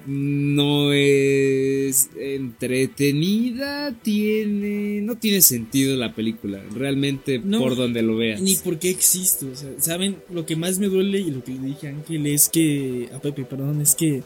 no 0.06 0.94
es 0.94 2.10
entretenida, 2.20 3.94
tiene, 4.02 5.02
no 5.02 5.18
tiene 5.18 5.42
sentido 5.42 5.96
la 5.96 6.14
película, 6.14 6.62
realmente 6.74 7.40
No, 7.40 7.60
por 7.60 7.76
donde 7.76 8.02
lo 8.02 8.18
veas. 8.18 8.42
Ni 8.42 8.56
por 8.56 8.78
qué 8.78 8.90
existe, 8.90 9.46
o 9.46 9.56
sea, 9.56 9.70
saben, 9.80 10.18
lo 10.30 10.46
que 10.46 10.56
más 10.56 10.78
me 10.78 10.88
duele 10.88 11.20
y 11.20 11.32
lo 11.32 11.44
que 11.44 11.54
le 11.54 11.68
dije 11.68 11.88
a 11.88 11.92
Ángel 11.92 12.28
es 12.28 12.50
que, 12.50 13.10
a 13.14 13.20
Pepe, 13.20 13.46
perdón, 13.46 13.82
es 13.82 13.96
que 13.96 14.24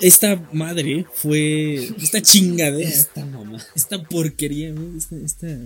esta 0.00 0.36
madre 0.52 1.04
fue, 1.14 1.74
esta 2.02 2.20
chingadera, 2.22 2.88
Esta 2.88 3.24
mamá. 3.24 3.64
esta 3.74 4.02
porquería, 4.02 4.72
güey, 4.72 4.96
esta, 4.98 5.16
esta 5.16 5.58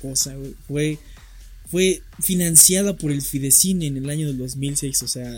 cosa, 0.00 0.34
güey, 0.34 0.54
fue, 0.66 0.98
fue 1.70 2.02
financiada 2.20 2.96
por 2.96 3.10
el 3.12 3.22
Fidecine 3.22 3.86
en 3.86 3.96
el 3.96 4.10
año 4.10 4.26
del 4.28 4.38
2006, 4.38 5.02
o 5.02 5.08
sea, 5.08 5.30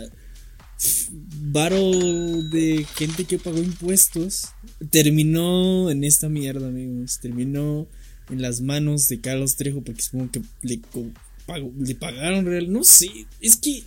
varo 1.51 1.79
de 1.91 2.85
gente 2.95 3.23
que 3.25 3.39
pagó 3.39 3.59
impuestos 3.59 4.49
terminó 4.89 5.89
en 5.89 6.03
esta 6.03 6.27
mierda, 6.29 6.67
amigos, 6.67 7.19
terminó 7.21 7.87
en 8.29 8.41
las 8.41 8.61
manos 8.61 9.07
de 9.07 9.19
Carlos 9.21 9.55
Trejo 9.55 9.81
porque 9.81 10.01
supongo 10.01 10.31
que 10.31 10.41
le, 10.63 10.79
co- 10.81 11.11
pagó- 11.45 11.71
le 11.79 11.95
pagaron 11.95 12.45
real, 12.45 12.71
no 12.71 12.83
sé, 12.83 13.07
es 13.39 13.55
que, 13.57 13.83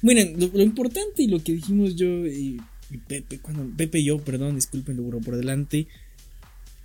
miren, 0.00 0.34
lo, 0.38 0.48
lo 0.48 0.62
importante 0.62 1.22
y 1.22 1.28
lo 1.28 1.42
que 1.42 1.52
dijimos 1.52 1.94
yo 1.94 2.26
y, 2.26 2.60
y 2.92 2.98
Pepe, 2.98 3.38
cuando, 3.38 3.66
Pepe 3.76 4.00
y 4.00 4.04
yo, 4.04 4.18
perdón, 4.18 4.56
disculpen 4.56 4.96
lo 4.96 5.18
por 5.20 5.36
delante, 5.36 5.86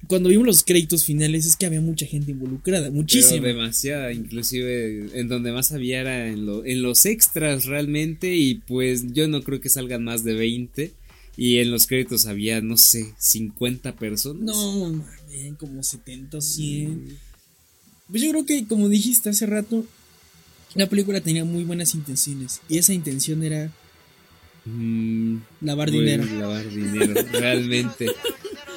cuando 0.07 0.29
vimos 0.29 0.45
los 0.45 0.63
créditos 0.63 1.03
finales 1.03 1.45
es 1.45 1.55
que 1.55 1.65
había 1.65 1.81
mucha 1.81 2.05
gente 2.05 2.31
involucrada, 2.31 2.83
Pero 2.85 2.93
muchísima. 2.95 3.45
demasiada, 3.47 4.13
inclusive 4.13 5.19
en 5.19 5.27
donde 5.27 5.51
más 5.51 5.71
había 5.71 6.01
era 6.01 6.27
en, 6.29 6.45
lo- 6.45 6.63
en 6.65 6.81
los 6.81 7.05
extras 7.05 7.65
realmente 7.65 8.35
y 8.35 8.55
pues 8.55 9.11
yo 9.13 9.27
no 9.27 9.41
creo 9.43 9.59
que 9.59 9.69
salgan 9.69 10.03
más 10.03 10.23
de 10.23 10.35
20 10.35 10.93
y 11.35 11.57
en 11.57 11.71
los 11.71 11.87
créditos 11.87 12.25
había 12.25 12.61
no 12.61 12.77
sé 12.77 13.13
50 13.17 13.95
personas. 13.95 14.41
No, 14.43 14.89
mames, 14.89 15.55
como 15.59 15.83
70 15.83 16.37
o 16.37 16.41
100. 16.41 17.17
Pues 18.09 18.21
yo 18.23 18.29
creo 18.31 18.45
que, 18.45 18.65
como 18.67 18.87
dijiste 18.89 19.29
hace 19.29 19.45
rato, 19.45 19.85
la 20.75 20.87
película 20.87 21.21
tenía 21.21 21.43
muy 21.43 21.63
buenas 21.63 21.93
intenciones. 21.95 22.61
Y 22.69 22.77
esa 22.77 22.93
intención 22.93 23.43
era 23.43 23.71
Mm, 24.67 25.37
lavar 25.61 25.89
pues, 25.89 25.99
dinero. 25.99 26.25
Lavar 26.39 26.69
dinero, 26.69 27.13
realmente. 27.31 28.07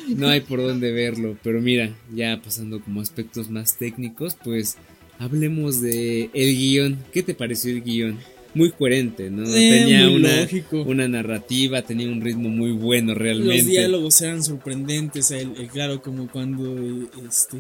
No 0.08 0.28
hay 0.28 0.40
por 0.40 0.60
dónde 0.60 0.92
verlo, 0.92 1.36
pero 1.42 1.60
mira, 1.60 1.94
ya 2.14 2.40
pasando 2.42 2.80
como 2.80 3.00
aspectos 3.00 3.50
más 3.50 3.76
técnicos, 3.76 4.36
pues 4.42 4.76
hablemos 5.18 5.80
de 5.80 6.30
el 6.32 6.56
guion. 6.56 6.98
¿Qué 7.12 7.22
te 7.22 7.34
pareció 7.34 7.72
el 7.72 7.82
guion? 7.82 8.18
Muy 8.54 8.72
coherente, 8.72 9.30
¿no? 9.30 9.44
Eh, 9.44 9.78
tenía 9.78 10.10
una, 10.10 10.40
lógico. 10.40 10.82
una 10.82 11.06
narrativa, 11.06 11.82
tenía 11.82 12.08
un 12.08 12.20
ritmo 12.20 12.48
muy 12.48 12.72
bueno 12.72 13.14
realmente. 13.14 13.58
Los 13.58 13.66
diálogos 13.66 14.20
eran 14.22 14.42
sorprendentes. 14.42 15.30
El, 15.30 15.52
el- 15.56 15.68
claro, 15.68 16.02
como 16.02 16.28
cuando 16.28 17.08
este 17.28 17.58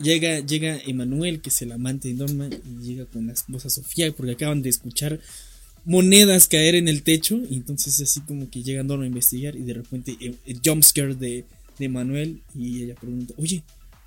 llega, 0.00 0.40
llega 0.40 0.78
Emanuel, 0.86 1.40
que 1.40 1.50
es 1.50 1.62
el 1.62 1.70
amante 1.70 2.08
de 2.08 2.14
Norma, 2.14 2.48
y 2.48 2.84
llega 2.84 3.04
con 3.06 3.28
la 3.28 3.32
esposa 3.32 3.70
Sofía, 3.70 4.10
porque 4.10 4.32
acaban 4.32 4.60
de 4.62 4.70
escuchar 4.70 5.20
monedas 5.88 6.46
caer 6.48 6.74
en 6.74 6.86
el 6.86 7.02
techo. 7.02 7.40
Y 7.50 7.56
entonces 7.56 8.00
así 8.00 8.20
como 8.20 8.50
que 8.50 8.62
llega 8.62 8.82
Norma 8.82 9.04
a 9.04 9.08
investigar 9.08 9.56
y 9.56 9.62
de 9.62 9.74
repente 9.74 10.16
eh, 10.20 10.34
el 10.46 10.60
jumpscare 10.64 11.14
de, 11.14 11.46
de 11.78 11.84
Emanuel 11.84 12.42
y 12.54 12.82
ella 12.84 12.94
pregunta, 12.94 13.34
oye, 13.38 13.62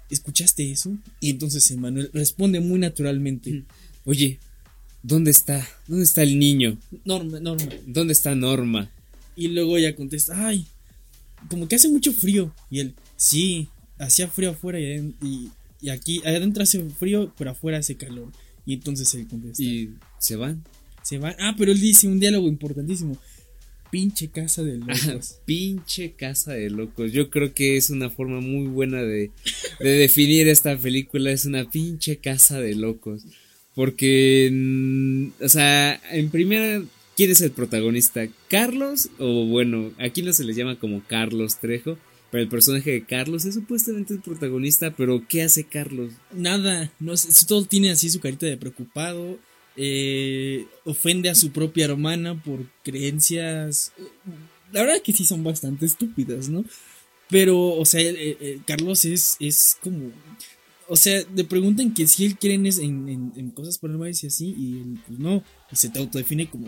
¿escuchaste 0.09 0.71
eso? 0.71 0.95
Y 1.19 1.31
entonces 1.31 1.69
Emanuel 1.71 2.09
responde 2.13 2.59
muy 2.59 2.79
naturalmente, 2.79 3.65
Oye, 4.05 4.39
¿dónde 5.03 5.31
está? 5.31 5.67
¿Dónde 5.87 6.03
está 6.03 6.23
el 6.23 6.39
niño? 6.39 6.77
Norma, 7.05 7.39
Norma. 7.39 7.69
¿Dónde 7.85 8.13
está 8.13 8.33
Norma? 8.33 8.89
Y 9.35 9.49
luego 9.49 9.77
ella 9.77 9.95
contesta, 9.95 10.47
ay, 10.47 10.65
como 11.49 11.67
que 11.67 11.75
hace 11.75 11.87
mucho 11.87 12.11
frío. 12.13 12.53
Y 12.69 12.79
él, 12.79 12.95
sí, 13.15 13.69
hacía 13.99 14.27
frío 14.27 14.51
afuera 14.51 14.79
y, 14.79 15.51
y 15.81 15.89
aquí 15.89 16.21
adentro 16.25 16.63
hace 16.63 16.83
frío, 16.89 17.31
pero 17.37 17.51
afuera 17.51 17.77
hace 17.77 17.95
calor. 17.95 18.31
Y 18.65 18.73
entonces 18.73 19.13
él 19.13 19.27
contesta, 19.27 19.61
Y 19.61 19.93
se 20.19 20.35
van. 20.35 20.63
Se 21.01 21.17
va. 21.17 21.35
Ah, 21.39 21.55
pero 21.57 21.71
él 21.71 21.79
dice 21.79 22.07
un 22.07 22.19
diálogo 22.19 22.47
importantísimo. 22.47 23.17
Pinche 23.91 24.29
casa 24.29 24.63
de 24.63 24.77
locos. 24.79 25.39
Pinche 25.45 26.13
casa 26.13 26.53
de 26.53 26.69
locos. 26.69 27.11
Yo 27.11 27.29
creo 27.29 27.53
que 27.53 27.77
es 27.77 27.89
una 27.89 28.09
forma 28.09 28.39
muy 28.39 28.67
buena 28.67 29.01
de, 29.01 29.31
de 29.79 29.89
definir 29.89 30.47
esta 30.47 30.77
película. 30.77 31.31
Es 31.31 31.45
una 31.45 31.69
pinche 31.69 32.17
casa 32.17 32.59
de 32.59 32.75
locos. 32.75 33.23
Porque, 33.75 34.49
mm, 34.51 35.43
o 35.43 35.49
sea, 35.49 35.99
en 36.11 36.29
primera, 36.29 36.81
¿quién 37.15 37.31
es 37.31 37.41
el 37.41 37.51
protagonista? 37.51 38.27
¿Carlos? 38.49 39.09
O 39.19 39.45
bueno, 39.45 39.91
aquí 39.99 40.21
no 40.21 40.33
se 40.33 40.43
le 40.43 40.53
llama 40.53 40.79
como 40.79 41.03
Carlos 41.05 41.59
Trejo. 41.59 41.97
Pero 42.31 42.43
el 42.43 42.49
personaje 42.49 42.91
de 42.91 43.03
Carlos 43.03 43.43
es 43.43 43.55
supuestamente 43.55 44.13
el 44.13 44.21
protagonista. 44.21 44.95
Pero, 44.95 45.25
¿qué 45.27 45.43
hace 45.43 45.65
Carlos? 45.65 46.13
Nada, 46.33 46.91
no 46.99 47.17
sé, 47.17 47.45
todo 47.45 47.65
tiene 47.65 47.91
así 47.91 48.09
su 48.09 48.21
carita 48.21 48.45
de 48.45 48.55
preocupado. 48.55 49.37
Eh, 49.75 50.65
ofende 50.85 51.29
a 51.29 51.35
su 51.35 51.51
propia 51.51 51.85
hermana 51.85 52.41
por 52.41 52.65
creencias. 52.83 53.91
La 54.71 54.81
verdad 54.81 55.01
que 55.03 55.13
sí 55.13 55.25
son 55.25 55.43
bastante 55.43 55.85
estúpidas, 55.85 56.49
¿no? 56.49 56.63
Pero, 57.29 57.57
o 57.75 57.85
sea, 57.85 58.01
Carlos 58.65 59.05
es, 59.05 59.37
es 59.39 59.77
como. 59.81 60.11
O 60.87 60.97
sea, 60.97 61.23
le 61.33 61.45
preguntan 61.45 61.93
que 61.93 62.05
si 62.07 62.25
él 62.25 62.37
cree 62.37 62.55
en, 62.55 62.65
en- 62.65 63.31
en 63.37 63.51
cosas 63.51 63.77
paranormales 63.77 64.23
y 64.23 64.27
así, 64.27 64.53
y 64.57 64.79
él, 64.81 64.99
pues 65.07 65.19
no. 65.19 65.41
Y 65.71 65.75
se 65.77 65.89
te 65.89 65.99
autodefine 65.99 66.49
como. 66.49 66.67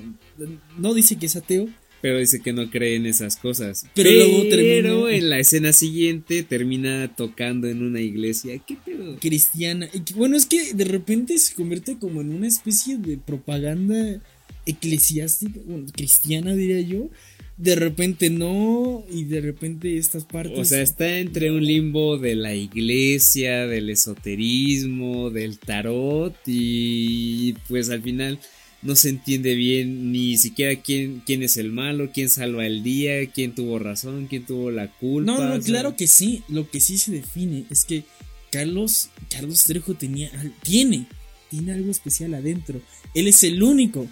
No 0.77 0.93
dice 0.93 1.17
que 1.17 1.25
es 1.25 1.35
ateo, 1.35 1.67
Pero 2.03 2.19
dice 2.19 2.41
que 2.41 2.51
no 2.51 2.69
cree 2.69 2.97
en 2.97 3.05
esas 3.05 3.37
cosas. 3.37 3.85
Pero 3.95 4.11
luego 4.11 4.43
Pero 4.49 4.49
termina- 4.57 5.11
en 5.17 5.29
la 5.29 5.39
escena 5.39 5.71
siguiente 5.71 6.43
termina 6.43 7.15
tocando 7.15 7.69
en 7.69 7.81
una 7.81 8.01
iglesia. 8.01 8.59
¿Qué 8.59 8.75
pedo? 8.85 9.17
cristiana. 9.21 9.87
Bueno, 10.15 10.35
es 10.35 10.45
que 10.45 10.73
de 10.73 10.83
repente 10.83 11.37
se 11.37 11.53
convierte 11.55 11.97
como 11.97 12.19
en 12.19 12.33
una 12.33 12.47
especie 12.47 12.97
de 12.97 13.17
propaganda 13.17 14.21
eclesiástica, 14.65 15.59
bueno, 15.65 15.85
cristiana 15.93 16.53
diría 16.55 16.81
yo. 16.81 17.09
De 17.55 17.75
repente 17.75 18.29
no, 18.31 19.05
y 19.11 19.25
de 19.25 19.39
repente 19.39 19.97
estas 19.97 20.25
partes. 20.25 20.57
O 20.57 20.65
sea, 20.65 20.81
está 20.81 21.19
entre 21.19 21.51
un 21.51 21.63
limbo 21.65 22.17
de 22.17 22.35
la 22.35 22.55
iglesia, 22.55 23.67
del 23.67 23.89
esoterismo, 23.91 25.29
del 25.29 25.59
tarot 25.59 26.35
y 26.47 27.53
pues 27.69 27.89
al 27.91 28.01
final 28.01 28.39
no 28.84 28.96
se 28.96 29.10
entiende 29.10 29.56
bien 29.56 30.12
ni 30.12 30.38
siquiera 30.38 30.82
quién, 30.82 31.22
quién 31.26 31.41
es 31.43 31.58
el 31.58 31.72
malo, 31.72 32.12
quién 32.13 32.30
salva 32.30 32.65
el 32.65 32.84
día, 32.84 33.26
quién 33.32 33.56
tuvo 33.56 33.80
razón, 33.80 34.28
quién 34.28 34.46
tuvo 34.46 34.72
la 34.72 34.88
culpa. 34.91 35.32
no, 35.32 35.38
o 35.39 35.43
no, 35.46 35.54
sea, 35.56 35.62
claro 35.62 35.96
que 35.96 36.08
sí. 36.08 36.43
Lo 36.50 36.69
que 36.69 36.80
sí 36.82 36.98
se 36.98 37.12
define 37.12 37.65
es 37.69 37.86
que 37.86 38.04
Carlos, 38.52 39.10
Carlos 39.30 39.63
Trejo 39.63 39.93
tenía, 39.96 40.30
tiene, 40.63 41.08
tiene 41.50 41.72
algo 41.74 41.89
especial 41.91 42.34
adentro. 42.34 42.82
Él 43.15 43.28
es 43.28 43.43
el 43.43 43.63
único 43.63 44.08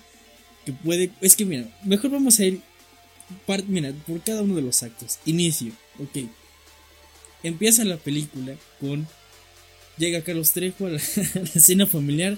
que 0.65 0.71
puede. 0.73 1.11
Es 1.21 1.35
que 1.35 1.45
mira, 1.45 1.67
mejor 1.85 2.11
vamos 2.11 2.39
a 2.39 2.45
ir. 2.45 2.61
par- 3.45 3.65
mira, 3.67 3.91
por 4.07 4.21
cada 4.23 4.41
uno 4.41 4.55
de 4.55 4.61
los 4.61 4.83
actos. 4.83 5.19
Inicio, 5.25 5.71
ok. 5.99 6.25
Empieza 7.43 7.83
la 7.83 7.97
película 7.97 8.55
con. 8.79 9.07
Llega 9.97 10.23
Carlos 10.23 10.51
Trejo 10.51 10.85
a 10.87 10.89
la, 10.91 10.97
a 11.35 11.39
la 11.39 11.49
escena 11.53 11.85
familiar. 11.85 12.37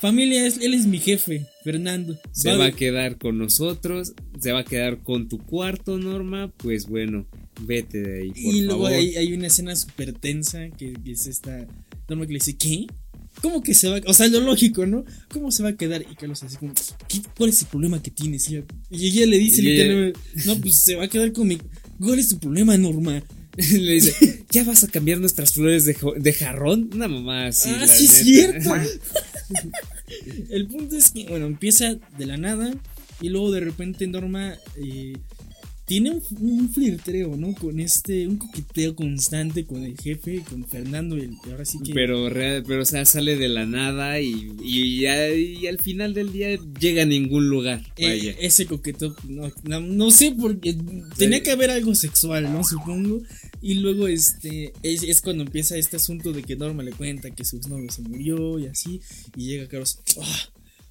Familia, 0.00 0.46
es- 0.46 0.58
él 0.58 0.74
es 0.74 0.86
mi 0.86 0.98
jefe, 0.98 1.46
Fernando. 1.64 2.16
Se 2.32 2.54
va 2.56 2.66
a 2.66 2.72
quedar 2.72 3.18
con 3.18 3.36
nosotros, 3.38 4.12
se 4.40 4.52
va 4.52 4.60
a 4.60 4.64
quedar 4.64 4.98
con 5.02 5.28
tu 5.28 5.38
cuarto, 5.38 5.98
Norma. 5.98 6.52
Pues 6.56 6.86
bueno, 6.86 7.26
Vete 7.60 8.00
de 8.00 8.22
ahí, 8.22 8.28
por 8.30 8.54
y 8.54 8.60
luego 8.60 8.84
favor. 8.84 8.92
hay, 8.98 9.16
hay 9.16 9.32
una 9.32 9.48
escena 9.48 9.74
súper 9.74 10.12
tensa 10.12 10.68
que 10.78 10.94
es 11.04 11.26
esta 11.26 11.66
Norma 12.08 12.24
que 12.26 12.34
le 12.34 12.38
dice, 12.38 12.56
¿qué? 12.56 12.86
¿Cómo 13.42 13.62
que 13.62 13.74
se 13.74 13.88
va? 13.88 14.00
O 14.06 14.14
sea, 14.14 14.28
lo 14.28 14.40
lógico, 14.40 14.86
¿no? 14.86 15.04
¿Cómo 15.28 15.50
se 15.50 15.64
va 15.64 15.70
a 15.70 15.76
quedar? 15.76 16.02
Y 16.08 16.14
Carlos 16.14 16.40
así 16.44 16.56
como, 16.56 16.72
¿qué, 17.08 17.18
¿cuál 17.36 17.50
es 17.50 17.60
el 17.62 17.66
problema 17.68 18.00
que 18.02 18.10
tienes? 18.12 18.48
Y 18.48 18.56
ella, 18.90 19.26
le 19.26 19.38
dice, 19.38 20.12
no, 20.46 20.56
pues 20.60 20.76
se 20.76 20.94
va 20.94 21.04
a 21.04 21.08
quedar 21.08 21.32
con 21.32 21.48
mi... 21.48 21.58
¿Cuál 21.98 22.18
es 22.20 22.28
tu 22.28 22.38
problema, 22.38 22.76
Norma? 22.78 23.22
Le 23.72 23.92
dice, 23.94 24.44
¿ya 24.50 24.64
vas 24.64 24.84
a 24.84 24.88
cambiar 24.88 25.18
nuestras 25.18 25.52
flores 25.52 25.84
de, 25.84 26.32
jarrón? 26.32 26.90
Una 26.94 27.08
mamá 27.08 27.46
así. 27.48 27.70
ah, 27.74 27.86
sí, 27.86 28.04
es 28.04 28.54
neta. 28.54 28.84
cierto. 28.84 28.98
el 30.50 30.66
punto 30.66 30.96
es 30.96 31.10
que, 31.10 31.24
bueno, 31.28 31.46
empieza 31.46 31.96
de 32.16 32.26
la 32.26 32.36
nada 32.36 32.72
y 33.20 33.28
luego 33.30 33.50
de 33.50 33.60
repente 33.60 34.06
Norma 34.06 34.54
eh, 34.80 35.14
tiene 35.86 36.10
un, 36.10 36.22
un 36.40 36.70
flirteo, 36.72 37.34
¿no? 37.36 37.54
Con 37.54 37.80
este, 37.80 38.28
un 38.28 38.36
coqueteo 38.36 38.94
constante 38.94 39.64
con 39.64 39.82
el 39.84 39.96
jefe, 39.98 40.44
con 40.48 40.64
Fernando, 40.68 41.16
y 41.16 41.22
el- 41.22 41.36
ahora 41.50 41.64
sí 41.64 41.78
que... 41.82 41.94
Pero, 41.94 42.28
real- 42.28 42.62
pero, 42.66 42.82
o 42.82 42.84
sea, 42.84 43.04
sale 43.06 43.36
de 43.36 43.48
la 43.48 43.64
nada 43.64 44.20
y, 44.20 44.52
y, 44.62 45.00
ya- 45.00 45.30
y 45.34 45.66
al 45.66 45.78
final 45.78 46.12
del 46.12 46.30
día 46.30 46.58
llega 46.78 47.02
a 47.02 47.06
ningún 47.06 47.48
lugar. 47.48 47.82
Eh, 47.96 48.06
Vaya. 48.06 48.34
ese 48.38 48.66
coqueto, 48.66 49.16
no, 49.28 49.50
no, 49.64 49.80
no 49.80 50.10
sé, 50.10 50.34
porque 50.38 50.76
tenía 51.16 51.42
que 51.42 51.52
haber 51.52 51.70
algo 51.70 51.94
sexual, 51.94 52.52
¿no? 52.52 52.62
Supongo. 52.64 53.22
Y 53.60 53.74
luego, 53.74 54.08
este, 54.08 54.72
es, 54.82 55.02
es 55.02 55.20
cuando 55.20 55.44
empieza 55.44 55.76
este 55.76 55.96
asunto 55.96 56.32
de 56.32 56.42
que 56.42 56.56
Norma 56.56 56.82
le 56.82 56.92
cuenta 56.92 57.30
que 57.30 57.44
su 57.44 57.56
exnovio 57.56 57.90
se 57.90 58.02
murió 58.02 58.58
y 58.58 58.66
así. 58.66 59.00
Y 59.36 59.46
llega 59.46 59.68
Carlos, 59.68 59.98
"Ah, 60.20 60.48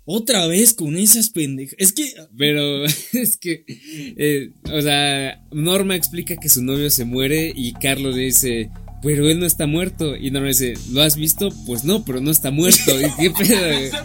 otra 0.09 0.47
vez 0.47 0.73
con 0.73 0.97
esas 0.97 1.29
pendejas. 1.29 1.75
Es 1.77 1.91
que, 1.91 2.13
Pero 2.37 2.85
es 3.13 3.37
que, 3.37 3.65
eh, 3.67 4.51
o 4.71 4.81
sea, 4.81 5.43
Norma 5.51 5.95
explica 5.95 6.37
que 6.37 6.49
su 6.49 6.63
novio 6.63 6.89
se 6.89 7.03
muere 7.05 7.51
y 7.53 7.73
Carlos 7.73 8.15
le 8.15 8.23
dice, 8.23 8.69
pero 9.01 9.29
él 9.29 9.39
no 9.39 9.45
está 9.45 9.67
muerto. 9.67 10.15
Y 10.15 10.31
Norma 10.31 10.47
dice, 10.47 10.75
¿lo 10.91 11.01
has 11.01 11.17
visto? 11.17 11.49
Pues 11.65 11.83
no, 11.83 12.05
pero 12.05 12.21
no 12.21 12.31
está 12.31 12.51
muerto. 12.51 12.91
¿Y 13.01 13.15
qué 13.21 13.31
pedo? 13.31 13.97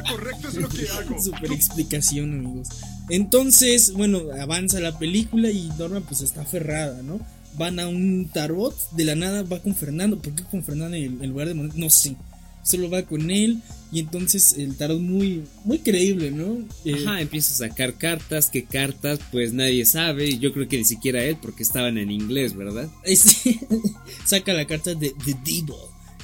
super 1.23 1.53
explicación, 1.53 2.33
amigos. 2.33 2.69
Entonces, 3.09 3.93
bueno, 3.93 4.23
avanza 4.41 4.81
la 4.81 4.99
película 4.99 5.51
y 5.51 5.69
Norma 5.79 6.01
pues 6.01 6.21
está 6.21 6.43
aferrada, 6.43 7.03
¿no? 7.03 7.21
Van 7.59 7.79
a 7.79 7.89
un 7.89 8.29
tarot, 8.33 8.75
de 8.93 9.05
la 9.05 9.15
nada 9.15 9.43
va 9.43 9.61
con 9.61 9.75
Fernando. 9.75 10.19
¿Por 10.21 10.35
qué 10.35 10.43
con 10.45 10.63
Fernando 10.65 10.97
en, 10.97 11.29
lugar 11.29 11.49
de 11.49 11.55
Monet? 11.55 11.75
No 11.75 11.91
sé. 11.91 12.17
Solo 12.65 12.89
va 12.89 13.03
con 13.03 13.31
él 13.31 13.61
y 13.91 14.01
entonces 14.01 14.55
el 14.57 14.77
tarot 14.77 15.01
muy, 15.01 15.43
muy 15.65 15.81
creíble, 15.81 16.31
¿no? 16.31 16.65
Eh, 16.85 16.95
Ajá, 17.05 17.21
empieza 17.21 17.53
a 17.53 17.69
sacar 17.69 17.95
cartas, 17.95 18.51
¿qué 18.51 18.65
cartas? 18.65 19.19
Pues 19.33 19.53
nadie 19.53 19.85
sabe. 19.85 20.29
Y 20.29 20.39
yo 20.39 20.53
creo 20.53 20.69
que 20.69 20.79
ni 20.79 20.85
siquiera 20.85 21.25
él, 21.25 21.37
porque 21.43 21.65
estaban 21.65 21.99
en 21.99 22.11
inglés, 22.11 22.55
¿verdad? 22.55 22.89
este, 23.05 23.59
saca 24.25 24.53
la 24.53 24.67
carta 24.67 24.95
de 24.95 25.15
The 25.25 25.35
Devil. 25.45 25.75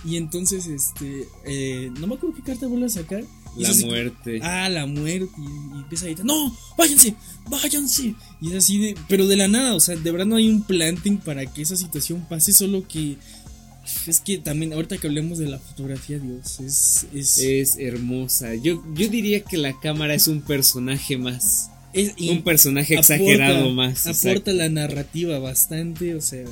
Y 0.05 0.17
entonces, 0.17 0.67
este, 0.67 1.27
eh, 1.45 1.91
no 1.99 2.07
me 2.07 2.15
acuerdo 2.15 2.37
qué 2.37 2.43
carta 2.43 2.69
vuelve 2.69 2.87
a 2.87 2.91
sacar. 2.91 3.25
La 3.57 3.71
así- 3.71 3.85
muerte. 3.87 4.41
Ah, 4.43 4.69
la 4.69 4.87
muerte. 4.87 5.31
Y, 5.39 5.77
y 5.77 5.81
empieza 5.81 6.05
a 6.05 6.09
gritar, 6.09 6.25
no, 6.27 6.57
váyanse, 6.77 7.15
váyanse. 7.49 8.15
Y 8.41 8.49
es 8.51 8.55
así 8.55 8.79
de, 8.79 8.95
pero 9.09 9.27
de 9.27 9.37
la 9.37 9.49
nada, 9.49 9.75
o 9.75 9.81
sea, 9.81 9.97
de 9.97 10.11
verdad 10.11 10.27
no 10.27 10.37
hay 10.37 10.49
un 10.49 10.63
planting 10.63 11.19
para 11.19 11.47
que 11.47 11.63
esa 11.63 11.77
situación 11.77 12.27
pase, 12.29 12.53
solo 12.53 12.87
que 12.87 13.17
es 14.07 14.21
que 14.21 14.37
también, 14.39 14.75
ahorita 14.75 14.99
que 14.99 15.07
hablemos 15.07 15.39
de 15.39 15.47
la 15.49 15.59
fotografía, 15.59 16.19
Dios, 16.19 16.61
es, 16.61 17.07
es, 17.15 17.39
Es 17.39 17.77
hermosa. 17.79 18.55
Yo, 18.55 18.85
yo 18.95 19.09
diría 19.09 19.43
que 19.43 19.57
la 19.57 19.73
cámara 19.81 20.15
es 20.15 20.29
un 20.29 20.43
personaje 20.43 21.17
más. 21.17 21.71
es- 21.95 22.13
Un 22.31 22.43
personaje 22.43 22.97
aporta- 22.99 23.15
exagerado 23.15 23.71
más. 23.73 24.07
Aporta 24.07 24.29
exacto. 24.31 24.53
la 24.53 24.69
narrativa 24.69 25.39
bastante, 25.39 26.15
o 26.15 26.21
sea, 26.21 26.45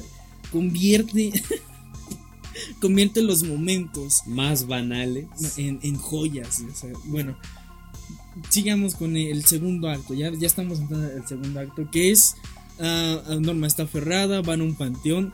convierte, 0.50 1.30
convierte 2.80 3.22
los 3.22 3.42
momentos 3.42 4.22
Más 4.26 4.66
banales. 4.66 5.26
en, 5.56 5.78
en 5.82 5.96
joyas. 5.96 6.62
o 6.70 6.74
sea, 6.74 6.90
bueno, 7.04 7.36
sigamos 8.50 8.94
con 8.94 9.16
el 9.16 9.44
segundo 9.44 9.88
acto. 9.88 10.14
Ya, 10.14 10.32
ya 10.32 10.46
estamos 10.46 10.78
entrando 10.80 11.06
al 11.06 11.26
segundo 11.26 11.60
acto, 11.60 11.88
que 11.90 12.10
es 12.10 12.34
ah, 12.80 13.36
Norma 13.40 13.66
está 13.66 13.84
aferrada, 13.84 14.42
van 14.42 14.60
a 14.60 14.64
un 14.64 14.74
panteón 14.74 15.32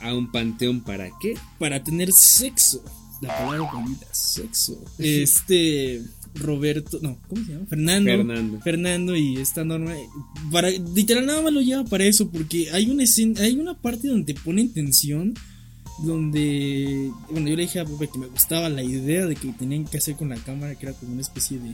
¿A 0.00 0.14
un 0.14 0.30
panteón 0.30 0.80
para 0.80 1.10
qué? 1.20 1.34
para 1.58 1.82
tener 1.82 2.12
sexo. 2.12 2.82
La 3.20 3.36
palabra 3.36 3.72
bonita, 3.72 4.06
sexo. 4.12 4.80
Este 4.98 6.02
Roberto, 6.34 7.00
no, 7.02 7.18
¿cómo 7.26 7.44
se 7.44 7.52
llama? 7.52 7.66
Fernando. 7.66 8.10
Fernando. 8.10 8.60
Fernando 8.60 9.16
y 9.16 9.38
esta 9.38 9.64
Norma 9.64 9.92
para 10.52 10.70
literal 10.70 11.26
nada 11.26 11.42
más 11.42 11.52
lo 11.52 11.60
lleva 11.62 11.84
para 11.84 12.04
eso 12.04 12.30
porque 12.30 12.70
hay 12.70 12.90
una 12.90 13.02
escena, 13.02 13.40
hay 13.40 13.58
una 13.58 13.76
parte 13.76 14.06
donde 14.06 14.34
te 14.34 14.40
pone 14.40 14.60
en 14.60 14.72
tensión 14.72 15.34
donde 16.04 17.10
bueno 17.30 17.48
yo 17.48 17.56
le 17.56 17.62
dije 17.62 17.80
a 17.80 17.84
Pepe 17.84 18.08
que 18.12 18.18
me 18.18 18.26
gustaba 18.26 18.68
la 18.68 18.82
idea 18.82 19.26
de 19.26 19.34
que 19.36 19.48
tenían 19.52 19.84
que 19.84 19.98
hacer 19.98 20.16
con 20.16 20.28
la 20.28 20.36
cámara 20.36 20.74
que 20.74 20.86
era 20.86 20.94
como 20.94 21.12
una 21.12 21.20
especie 21.22 21.58
de 21.58 21.70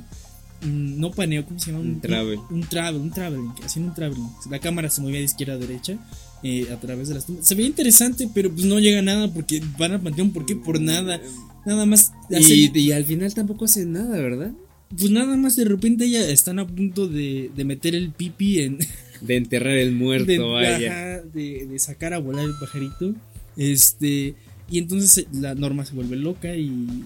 mm, 0.67 0.99
no 1.01 1.11
paneo 1.11 1.45
cómo 1.45 1.59
se 1.61 1.71
llama 1.73 1.83
Un 1.83 2.01
travel. 2.01 2.39
un, 2.51 2.61
travel 2.63 3.01
un 3.01 3.11
traveling 3.11 3.51
haciendo 3.65 3.91
un 3.91 3.95
traveling 3.95 4.29
la 4.51 4.59
cámara 4.59 4.89
se 4.91 5.01
movía 5.03 5.19
de 5.19 5.25
izquierda 5.25 5.55
a 5.55 5.59
derecha 5.59 5.99
eh, 6.43 6.69
a 6.73 6.81
través 6.81 7.09
de 7.09 7.15
las 7.15 7.27
tumbas 7.27 7.47
se 7.47 7.55
veía 7.55 7.69
interesante 7.69 8.29
pero 8.33 8.51
pues 8.53 8.65
no 8.67 8.79
llega 8.79 8.99
a 9.01 9.03
nada 9.03 9.33
porque 9.33 9.63
van 9.79 9.93
al 9.93 10.01
panteón 10.01 10.31
¿por 10.33 10.47
qué? 10.47 10.57
por 10.57 10.81
nada 10.81 11.21
nada 11.67 11.87
más 11.87 12.13
Y, 12.31 12.93
al 12.93 13.05
final 13.05 13.33
tampoco 13.35 13.65
hacen 13.67 13.93
nada, 13.93 14.17
¿verdad? 14.19 14.53
pues 14.97 15.11
nada 15.11 15.37
más 15.37 15.57
de 15.57 15.65
repente 15.65 16.09
ya 16.09 16.21
están 16.29 16.59
a 16.59 16.67
punto 16.67 17.09
de, 17.09 17.51
de 17.57 17.65
meter 17.65 17.95
el 17.95 18.11
pipi 18.13 18.61
en 18.61 18.79
De 19.23 19.37
enterrar 19.37 19.73
el 19.77 19.93
muerto, 19.97 20.27
de, 20.31 20.39
vaya. 20.39 20.91
ajá, 20.93 21.23
de, 21.33 21.67
de 21.67 21.79
sacar 21.79 22.13
a 22.13 22.19
volar 22.19 22.45
el 22.45 22.53
pajarito 22.61 23.15
este 23.57 24.35
y 24.71 24.79
entonces 24.79 25.19
eh, 25.19 25.27
la 25.33 25.55
norma 25.55 25.85
se 25.85 25.95
vuelve 25.95 26.17
loca 26.17 26.55
y 26.57 27.05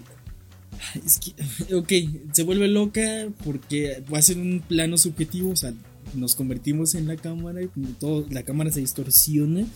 es 1.04 1.18
que 1.18 1.74
ok 1.74 1.92
se 2.32 2.42
vuelve 2.44 2.68
loca 2.68 3.28
porque 3.44 4.02
va 4.12 4.18
a 4.18 4.22
ser 4.22 4.38
un 4.38 4.62
plano 4.66 4.96
subjetivo 4.96 5.50
o 5.50 5.56
sea 5.56 5.72
nos 6.14 6.34
convertimos 6.34 6.94
en 6.94 7.06
la 7.06 7.16
cámara 7.16 7.62
y 7.62 7.68
todo 8.00 8.26
la 8.30 8.42
cámara 8.42 8.70
se 8.72 8.80
distorsiona 8.80 9.66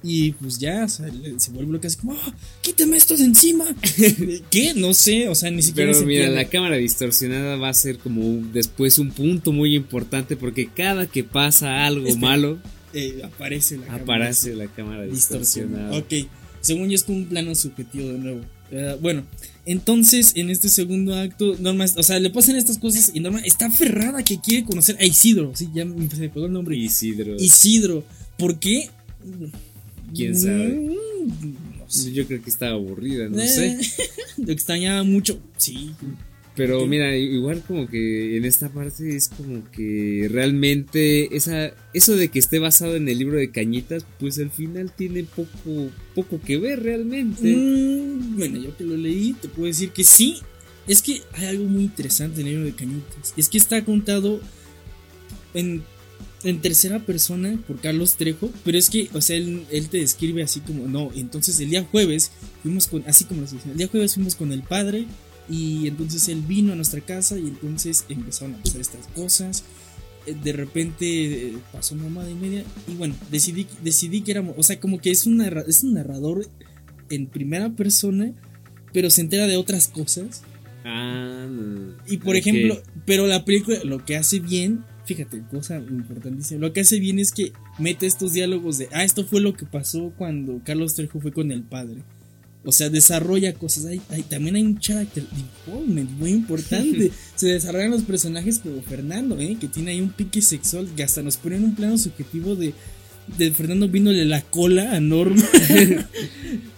y 0.00 0.30
pues 0.30 0.58
ya, 0.60 0.84
o 0.84 0.88
sea, 0.88 1.08
le- 1.08 1.40
se 1.40 1.50
vuelve 1.50 1.72
loca 1.72 1.88
así 1.88 1.96
como, 1.96 2.12
"Ah, 2.12 2.32
quítame 2.62 2.96
esto 2.96 3.16
de 3.16 3.24
encima. 3.24 3.64
¿Qué? 4.50 4.72
No 4.74 4.94
sé, 4.94 5.28
o 5.28 5.34
sea, 5.34 5.50
ni 5.50 5.60
siquiera 5.60 5.88
Pero 5.90 5.98
se 6.00 6.06
mira, 6.06 6.28
la 6.30 6.48
cámara 6.48 6.76
distorsionada 6.76 7.56
va 7.56 7.68
a 7.70 7.74
ser 7.74 7.98
como 7.98 8.22
después 8.52 9.00
un 9.00 9.10
punto 9.10 9.50
muy 9.50 9.74
importante 9.74 10.36
porque 10.36 10.68
cada 10.68 11.08
que 11.08 11.24
pasa 11.24 11.84
algo 11.84 12.06
Este, 12.06 12.20
malo, 12.20 12.58
Eh, 12.98 13.22
aparece 13.24 13.76
la 13.78 13.86
cámara 13.86 14.02
aparece 14.02 14.54
la 14.54 14.66
cámara 14.66 15.06
distorsionada. 15.06 15.90
distorsionada. 15.90 16.24
Ok, 16.24 16.30
según 16.60 16.88
yo 16.88 16.94
es 16.96 17.04
como 17.04 17.18
un 17.18 17.26
plano 17.26 17.54
subjetivo 17.54 18.08
de 18.08 18.18
nuevo. 18.18 18.40
Bueno, 19.00 19.24
entonces 19.64 20.32
en 20.36 20.50
este 20.50 20.68
segundo 20.68 21.14
acto, 21.14 21.56
Norma, 21.58 21.86
o 21.96 22.02
sea, 22.02 22.18
le 22.18 22.28
pasan 22.28 22.56
estas 22.56 22.76
cosas 22.78 23.12
y 23.14 23.20
Norma 23.20 23.40
está 23.40 23.66
aferrada 23.66 24.22
que 24.22 24.38
quiere 24.40 24.64
conocer 24.66 24.96
a 25.00 25.04
Isidro. 25.06 25.52
Sí, 25.54 25.68
ya 25.74 25.84
me 25.86 26.08
se 26.10 26.28
pegó 26.28 26.46
el 26.46 26.52
nombre. 26.52 26.76
Isidro. 26.76 27.34
Isidro. 27.36 28.04
¿Por 28.36 28.58
qué? 28.58 28.90
¿Quién 30.14 30.36
sabe? 30.38 30.68
Mm, 30.68 31.78
no 31.78 31.84
sé. 31.88 32.12
Yo 32.12 32.26
creo 32.26 32.42
que 32.42 32.50
estaba 32.50 32.72
aburrida, 32.72 33.28
no 33.28 33.40
Eh, 33.40 33.48
sé. 33.48 33.78
Lo 34.38 34.52
extrañaba 34.52 35.02
mucho. 35.02 35.40
Sí. 35.56 35.90
Pero 36.58 36.84
mira, 36.88 37.16
igual 37.16 37.62
como 37.64 37.86
que 37.86 38.36
en 38.36 38.44
esta 38.44 38.68
parte 38.68 39.14
es 39.14 39.28
como 39.28 39.62
que 39.70 40.26
realmente 40.28 41.36
esa, 41.36 41.72
eso 41.94 42.16
de 42.16 42.30
que 42.30 42.40
esté 42.40 42.58
basado 42.58 42.96
en 42.96 43.08
el 43.08 43.16
libro 43.16 43.38
de 43.38 43.52
Cañitas, 43.52 44.04
pues 44.18 44.40
al 44.40 44.50
final 44.50 44.90
tiene 44.90 45.22
poco, 45.22 45.90
poco 46.16 46.40
que 46.40 46.58
ver 46.58 46.82
realmente. 46.82 47.54
Mm, 47.54 48.36
bueno, 48.36 48.58
yo 48.58 48.76
que 48.76 48.82
lo 48.82 48.96
leí, 48.96 49.34
te 49.34 49.46
puedo 49.46 49.68
decir 49.68 49.90
que 49.90 50.02
sí. 50.02 50.38
Es 50.88 51.00
que 51.00 51.22
hay 51.34 51.46
algo 51.46 51.64
muy 51.66 51.84
interesante 51.84 52.40
en 52.40 52.48
el 52.48 52.54
libro 52.54 52.66
de 52.66 52.74
Cañitas. 52.74 53.34
Es 53.36 53.48
que 53.48 53.58
está 53.58 53.84
contado 53.84 54.40
en, 55.54 55.84
en 56.42 56.60
tercera 56.60 56.98
persona 57.06 57.56
por 57.68 57.80
Carlos 57.80 58.16
Trejo. 58.16 58.50
Pero 58.64 58.78
es 58.78 58.90
que, 58.90 59.10
o 59.14 59.20
sea, 59.20 59.36
él, 59.36 59.64
él 59.70 59.88
te 59.90 59.98
describe 59.98 60.42
así 60.42 60.58
como, 60.58 60.88
no, 60.88 61.12
entonces 61.14 61.60
el 61.60 61.70
día 61.70 61.86
jueves 61.88 62.32
fuimos 62.64 62.88
con, 62.88 63.04
así 63.06 63.26
como 63.26 63.42
lo 63.42 63.46
dicen, 63.46 63.70
el 63.70 63.76
día 63.76 63.86
jueves 63.86 64.14
fuimos 64.14 64.34
con 64.34 64.50
el 64.50 64.64
padre. 64.64 65.06
Y 65.48 65.88
entonces 65.88 66.28
él 66.28 66.42
vino 66.46 66.72
a 66.72 66.76
nuestra 66.76 67.00
casa 67.00 67.38
y 67.38 67.48
entonces 67.48 68.04
empezaron 68.08 68.54
a 68.54 68.62
pasar 68.62 68.80
estas 68.80 69.06
cosas. 69.08 69.64
Eh, 70.26 70.36
De 70.42 70.52
repente 70.52 71.48
eh, 71.48 71.58
pasó 71.72 71.94
una 71.94 72.04
mamada 72.04 72.30
y 72.30 72.34
media. 72.34 72.64
Y 72.86 72.94
bueno, 72.94 73.14
decidí, 73.30 73.66
decidí 73.82 74.20
que 74.20 74.32
éramos, 74.32 74.54
o 74.58 74.62
sea, 74.62 74.78
como 74.78 75.00
que 75.00 75.10
es 75.10 75.26
un, 75.26 75.40
es 75.40 75.82
un 75.82 75.94
narrador 75.94 76.46
en 77.10 77.26
primera 77.26 77.70
persona, 77.70 78.32
pero 78.92 79.10
se 79.10 79.22
entera 79.22 79.46
de 79.46 79.56
otras 79.56 79.88
cosas. 79.88 80.42
Ah. 80.84 81.48
Y 82.06 82.18
por 82.18 82.36
ejemplo, 82.36 82.80
pero 83.04 83.26
la 83.26 83.44
película 83.44 83.78
lo 83.84 84.04
que 84.04 84.16
hace 84.16 84.40
bien, 84.40 84.84
fíjate, 85.04 85.42
cosa 85.50 85.78
importantísima, 85.78 86.60
lo 86.60 86.72
que 86.72 86.80
hace 86.80 86.98
bien 86.98 87.18
es 87.18 87.32
que 87.32 87.52
mete 87.78 88.06
estos 88.06 88.32
diálogos 88.32 88.78
de, 88.78 88.88
ah, 88.92 89.04
esto 89.04 89.24
fue 89.24 89.40
lo 89.40 89.54
que 89.54 89.66
pasó 89.66 90.12
cuando 90.16 90.60
Carlos 90.64 90.94
Trejo 90.94 91.20
fue 91.20 91.32
con 91.32 91.50
el 91.50 91.62
padre. 91.62 92.02
O 92.68 92.72
sea, 92.72 92.90
desarrolla 92.90 93.54
cosas. 93.54 93.86
Hay, 93.86 93.98
hay- 94.10 94.24
también 94.24 94.56
hay 94.56 94.62
un 94.62 94.78
character 94.78 95.24
development 95.66 96.10
muy 96.10 96.32
importante. 96.32 97.10
Se 97.34 97.46
desarrollan 97.46 97.92
los 97.92 98.02
personajes 98.02 98.58
como 98.58 98.82
Fernando, 98.82 99.38
¿eh? 99.40 99.56
que 99.58 99.68
tiene 99.68 99.92
ahí 99.92 100.02
un 100.02 100.10
pique 100.12 100.42
sexual 100.42 100.86
que 100.94 101.02
hasta 101.02 101.22
nos 101.22 101.38
pone 101.38 101.56
en 101.56 101.64
un 101.64 101.74
plano 101.74 101.96
subjetivo 101.96 102.56
de, 102.56 102.74
de 103.36 103.50
Fernando 103.52 103.88
viéndole 103.88 104.24
la 104.24 104.42
cola 104.42 104.94
a 104.96 105.00
Norma. 105.00 105.42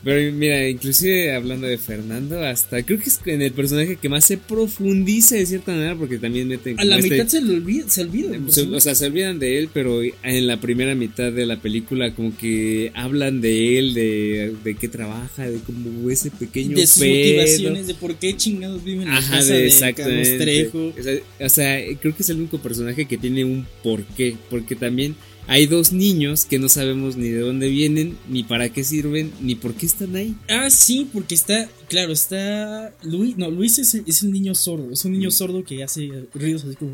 Pero 0.02 0.32
mira, 0.32 0.66
inclusive 0.66 1.34
hablando 1.34 1.66
de 1.66 1.76
Fernando, 1.76 2.42
hasta 2.42 2.82
creo 2.84 2.98
que 2.98 3.10
es 3.10 3.20
en 3.26 3.42
el 3.42 3.52
personaje 3.52 3.96
que 3.96 4.08
más 4.08 4.24
se 4.24 4.38
profundiza 4.38 5.34
de 5.36 5.44
cierta 5.44 5.72
manera, 5.72 5.94
porque 5.94 6.16
también 6.16 6.48
meten 6.48 6.80
A 6.80 6.84
la 6.84 6.96
este- 6.96 7.10
mitad 7.10 7.26
se 7.28 7.42
le 7.42 7.52
olvida, 7.54 7.84
se 7.86 8.00
olvida. 8.02 8.30
se- 8.48 8.62
o 8.62 8.80
sea, 8.80 8.94
se 8.94 9.04
olvidan 9.06 9.38
de 9.38 9.58
él, 9.58 9.68
pero 9.74 10.00
en 10.02 10.46
la 10.46 10.58
primera 10.58 10.94
mitad 10.94 11.30
de 11.30 11.44
la 11.44 11.60
película 11.60 12.14
como 12.14 12.34
que 12.34 12.90
hablan 12.94 13.42
de 13.42 13.78
él, 13.78 13.92
de, 13.92 14.54
de 14.64 14.74
qué 14.74 14.88
trabaja, 14.88 15.50
de 15.50 15.58
como 15.58 16.08
ese 16.08 16.30
pequeño 16.30 16.78
de 16.78 16.86
sus 16.86 17.02
pedo. 17.02 17.14
motivaciones, 17.16 17.86
de 17.86 17.94
por 17.94 18.14
qué 18.16 18.34
chingados 18.38 18.82
viven 18.82 19.02
en 19.02 19.08
la 19.08 19.18
Ajá, 19.18 19.36
casa 19.36 19.52
de 19.52 19.58
de, 19.60 19.66
exactamente. 19.66 20.22
Carlos 20.30 20.42
Trejo. 20.46 20.94
O 20.98 21.02
sea, 21.02 21.46
o 21.46 21.48
sea, 21.50 21.96
creo 22.00 22.16
que 22.16 22.22
es 22.22 22.30
el 22.30 22.38
único 22.38 22.58
personaje 22.58 23.04
que 23.04 23.18
tiene 23.18 23.44
un 23.44 23.66
porqué, 23.82 24.34
porque 24.48 24.76
también 24.76 25.14
hay 25.46 25.66
dos 25.66 25.92
niños 25.92 26.44
que 26.44 26.58
no 26.58 26.68
sabemos 26.68 27.16
ni 27.16 27.28
de 27.28 27.40
dónde 27.40 27.68
vienen, 27.68 28.16
ni 28.28 28.42
para 28.44 28.68
qué 28.68 28.84
sirven, 28.84 29.32
ni 29.40 29.54
por 29.54 29.74
qué 29.74 29.86
están 29.86 30.14
ahí. 30.16 30.34
Ah, 30.48 30.70
sí, 30.70 31.08
porque 31.12 31.34
está, 31.34 31.68
claro, 31.88 32.12
está 32.12 32.94
Luis, 33.02 33.36
no, 33.36 33.50
Luis 33.50 33.78
es, 33.78 33.94
el- 33.94 34.04
es 34.06 34.22
el 34.22 34.30
niño 34.32 34.54
sordo, 34.54 34.92
es 34.92 35.04
un 35.04 35.12
niño 35.12 35.30
sordo 35.30 35.64
que 35.64 35.82
hace 35.82 36.08
ruidos 36.34 36.64
así 36.64 36.76
como... 36.76 36.92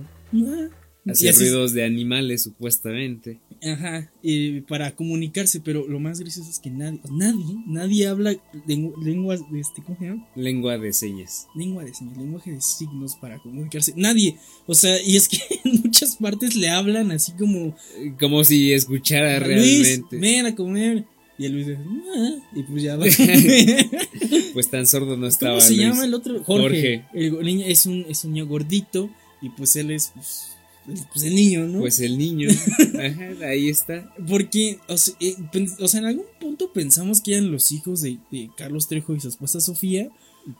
Así- 1.12 1.30
ruidos 1.30 1.72
de 1.72 1.84
animales, 1.84 2.42
supuestamente. 2.42 3.38
Ajá, 3.62 4.10
eh, 4.22 4.62
para 4.68 4.94
comunicarse, 4.94 5.60
pero 5.60 5.86
lo 5.88 5.98
más 5.98 6.20
gracioso 6.20 6.50
es 6.50 6.58
que 6.58 6.68
nadie, 6.70 7.00
nadie, 7.10 7.56
nadie 7.66 8.06
habla 8.06 8.32
lengu- 8.66 8.94
lenguas, 9.02 9.40
de 9.50 9.60
este, 9.60 9.82
¿cómo 9.82 9.98
se 9.98 10.04
llama? 10.06 10.28
Lengua 10.36 10.76
de 10.78 10.92
señas. 10.92 11.46
Lengua 11.54 11.84
de 11.84 11.94
señas, 11.94 12.16
lenguaje 12.18 12.52
de 12.52 12.60
signos 12.60 13.14
para 13.16 13.38
comunicarse. 13.38 13.94
Nadie, 13.96 14.36
o 14.66 14.74
sea, 14.74 15.00
y 15.02 15.16
es 15.16 15.28
que 15.28 15.38
en 15.64 15.80
muchas 15.82 16.16
partes 16.16 16.54
le 16.54 16.68
hablan 16.68 17.10
así 17.12 17.32
como, 17.32 17.74
Como 18.20 18.44
si 18.44 18.72
escuchara 18.72 19.38
Luis, 19.40 19.86
realmente. 19.88 20.16
ven 20.18 20.46
a 20.46 20.54
comer. 20.54 21.04
Y 21.38 21.44
el 21.44 21.52
Luis 21.52 21.66
dice, 21.66 21.78
"Ah", 22.16 22.30
y 22.54 22.62
pues 22.62 22.82
ya 22.82 22.96
va. 22.96 23.04
Pues 24.54 24.70
tan 24.70 24.86
sordo 24.86 25.16
no 25.16 25.26
estaba. 25.26 25.52
¿Cómo 25.56 25.60
se 25.66 25.74
Luis. 25.74 25.86
llama 25.86 26.04
el 26.04 26.14
otro? 26.14 26.42
Jorge. 26.44 27.04
Jorge. 27.12 27.26
El 27.26 27.44
niño 27.44 27.66
es 27.66 27.84
un, 27.86 28.06
es 28.08 28.24
un 28.24 28.32
niño 28.32 28.46
gordito 28.46 29.10
y 29.42 29.50
pues 29.50 29.76
él 29.76 29.90
es 29.90 30.12
pues, 30.14 30.55
pues, 31.12 31.24
el 31.24 31.34
niño, 31.34 31.66
¿no? 31.66 31.80
Pues 31.80 32.00
el 32.00 32.16
niño. 32.18 32.48
Ajá, 32.94 33.46
ahí 33.48 33.68
está. 33.68 34.12
Porque, 34.28 34.78
o 34.88 34.96
sea, 34.96 35.14
eh, 35.20 35.34
o 35.80 35.88
sea, 35.88 36.00
en 36.00 36.06
algún 36.06 36.26
punto 36.40 36.72
pensamos 36.72 37.20
que 37.20 37.32
eran 37.34 37.50
los 37.50 37.72
hijos 37.72 38.00
de, 38.00 38.18
de 38.30 38.50
Carlos 38.56 38.88
Trejo 38.88 39.14
y 39.14 39.20
su 39.20 39.28
esposa 39.28 39.60
Sofía. 39.60 40.08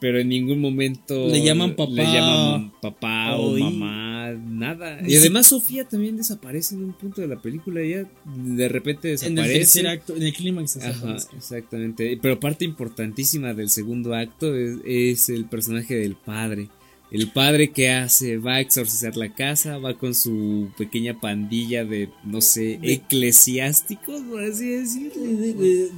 Pero 0.00 0.18
en 0.18 0.28
ningún 0.28 0.60
momento 0.60 1.28
Le 1.28 1.44
llaman 1.44 1.76
papá. 1.76 1.92
Le 1.92 2.02
llaman 2.02 2.72
papá 2.82 3.36
o 3.36 3.56
mamá, 3.56 4.32
nada. 4.32 4.98
Y 5.08 5.14
además 5.14 5.46
Sofía 5.46 5.86
también 5.86 6.16
desaparece 6.16 6.74
en 6.74 6.82
un 6.86 6.92
punto 6.92 7.20
de 7.20 7.28
la 7.28 7.40
película. 7.40 7.80
Ella 7.80 8.04
de 8.24 8.68
repente 8.68 9.10
En 9.10 9.12
el 9.12 9.34
desaparece. 9.36 9.58
tercer 9.60 9.86
acto, 9.86 10.16
en 10.16 10.24
el 10.24 10.32
clímax. 10.32 10.74
Desaparece. 10.74 11.28
exactamente. 11.36 12.18
Pero 12.20 12.40
parte 12.40 12.64
importantísima 12.64 13.54
del 13.54 13.70
segundo 13.70 14.12
acto 14.14 14.56
es, 14.56 14.78
es 14.84 15.28
el 15.28 15.44
personaje 15.44 15.94
del 15.94 16.16
padre. 16.16 16.68
El 17.10 17.30
padre 17.30 17.70
que 17.70 17.90
hace, 17.90 18.36
va 18.38 18.54
a 18.54 18.60
exorcizar 18.60 19.16
la 19.16 19.32
casa, 19.32 19.78
va 19.78 19.96
con 19.96 20.14
su 20.14 20.70
pequeña 20.76 21.20
pandilla 21.20 21.84
de, 21.84 22.10
no 22.24 22.40
sé, 22.40 22.78
De- 22.82 22.94
eclesiásticos, 22.94 24.22
por 24.22 24.42
así 24.42 24.68
decirlo. 24.70 25.22
De, 25.22 25.52
de- 25.54 25.90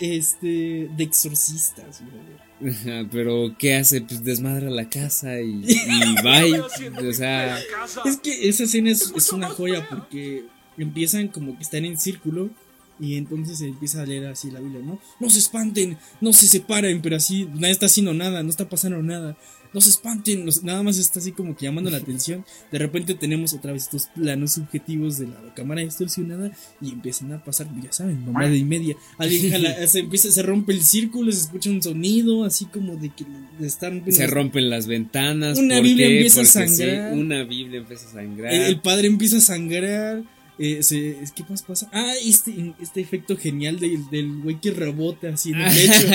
de, 0.00 0.16
este, 0.16 0.88
de 0.96 1.04
exorcistas. 1.04 2.02
güey. 2.02 2.72
Ajá, 2.72 3.06
pero 3.12 3.54
¿qué 3.58 3.76
hace? 3.76 4.00
Pues 4.00 4.24
desmadra 4.24 4.70
la 4.70 4.88
casa 4.88 5.40
y, 5.40 5.62
y 5.68 6.22
bye. 6.22 6.58
O 6.60 7.12
sea, 7.12 7.58
Es 8.04 8.16
que 8.16 8.48
esa 8.48 8.64
escena 8.64 8.90
es, 8.90 9.12
es 9.14 9.32
una 9.32 9.48
joya 9.50 9.86
porque 9.88 10.44
empiezan 10.78 11.28
como 11.28 11.56
que 11.56 11.62
están 11.62 11.84
en 11.84 11.96
círculo 11.98 12.50
y 12.98 13.16
entonces 13.16 13.58
se 13.58 13.68
empieza 13.68 14.00
a 14.02 14.06
leer 14.06 14.26
así 14.26 14.50
la 14.50 14.60
Biblia, 14.60 14.80
¿no? 14.82 14.98
No 15.20 15.28
se 15.28 15.38
espanten, 15.38 15.98
no 16.22 16.32
se 16.32 16.46
separen, 16.48 17.02
pero 17.02 17.16
así 17.16 17.44
nadie 17.54 17.72
está 17.72 17.86
haciendo 17.86 18.14
nada, 18.14 18.42
no 18.42 18.48
está 18.48 18.68
pasando 18.68 19.02
nada. 19.02 19.36
No 19.76 19.82
se 19.82 19.90
espanten, 19.90 20.48
nada 20.62 20.82
más 20.82 20.96
está 20.96 21.18
así 21.20 21.32
como 21.32 21.54
que 21.54 21.66
llamando 21.66 21.90
la 21.90 21.98
atención. 21.98 22.46
De 22.72 22.78
repente 22.78 23.14
tenemos 23.14 23.52
otra 23.52 23.72
vez 23.74 23.82
estos 23.82 24.06
planos 24.06 24.54
subjetivos 24.54 25.18
de 25.18 25.26
la 25.26 25.52
cámara 25.54 25.82
distorsionada 25.82 26.50
y 26.80 26.92
empiezan 26.92 27.30
a 27.34 27.44
pasar, 27.44 27.68
ya 27.82 27.92
saben, 27.92 28.24
mamada 28.24 28.56
y 28.56 28.64
media. 28.64 28.96
Alguien 29.18 29.50
jala- 29.52 29.86
se 29.86 29.98
empieza, 29.98 30.30
se 30.32 30.42
rompe 30.42 30.72
el 30.72 30.82
círculo, 30.82 31.30
se 31.30 31.40
escucha 31.42 31.68
un 31.68 31.82
sonido 31.82 32.44
así 32.44 32.64
como 32.64 32.96
de 32.96 33.10
que 33.10 33.26
están 33.60 34.02
se 34.10 34.26
rompen 34.26 34.70
las 34.70 34.86
ventanas. 34.86 35.58
Una 35.58 35.74
¿por 35.76 35.84
Biblia 35.84 36.06
qué? 36.06 36.16
empieza 36.16 36.40
a 36.40 36.44
sí, 36.46 36.50
sangrar. 36.76 37.12
una 37.12 37.44
Biblia 37.44 37.78
empieza 37.80 38.08
a 38.08 38.12
sangrar. 38.12 38.54
El, 38.54 38.62
el 38.62 38.80
padre 38.80 39.08
empieza 39.08 39.36
a 39.36 39.40
sangrar. 39.42 40.22
eh, 40.58 40.82
se- 40.82 41.18
¿Qué 41.34 41.44
más 41.50 41.62
pasa? 41.62 41.90
Ah, 41.92 42.14
este, 42.24 42.72
este 42.80 43.02
efecto 43.02 43.36
genial 43.36 43.78
del, 43.78 44.08
del 44.08 44.40
güey 44.40 44.58
que 44.58 44.70
rebota 44.70 45.28
así 45.28 45.50
en 45.50 45.60
el 45.60 45.74
lecho. 45.74 46.08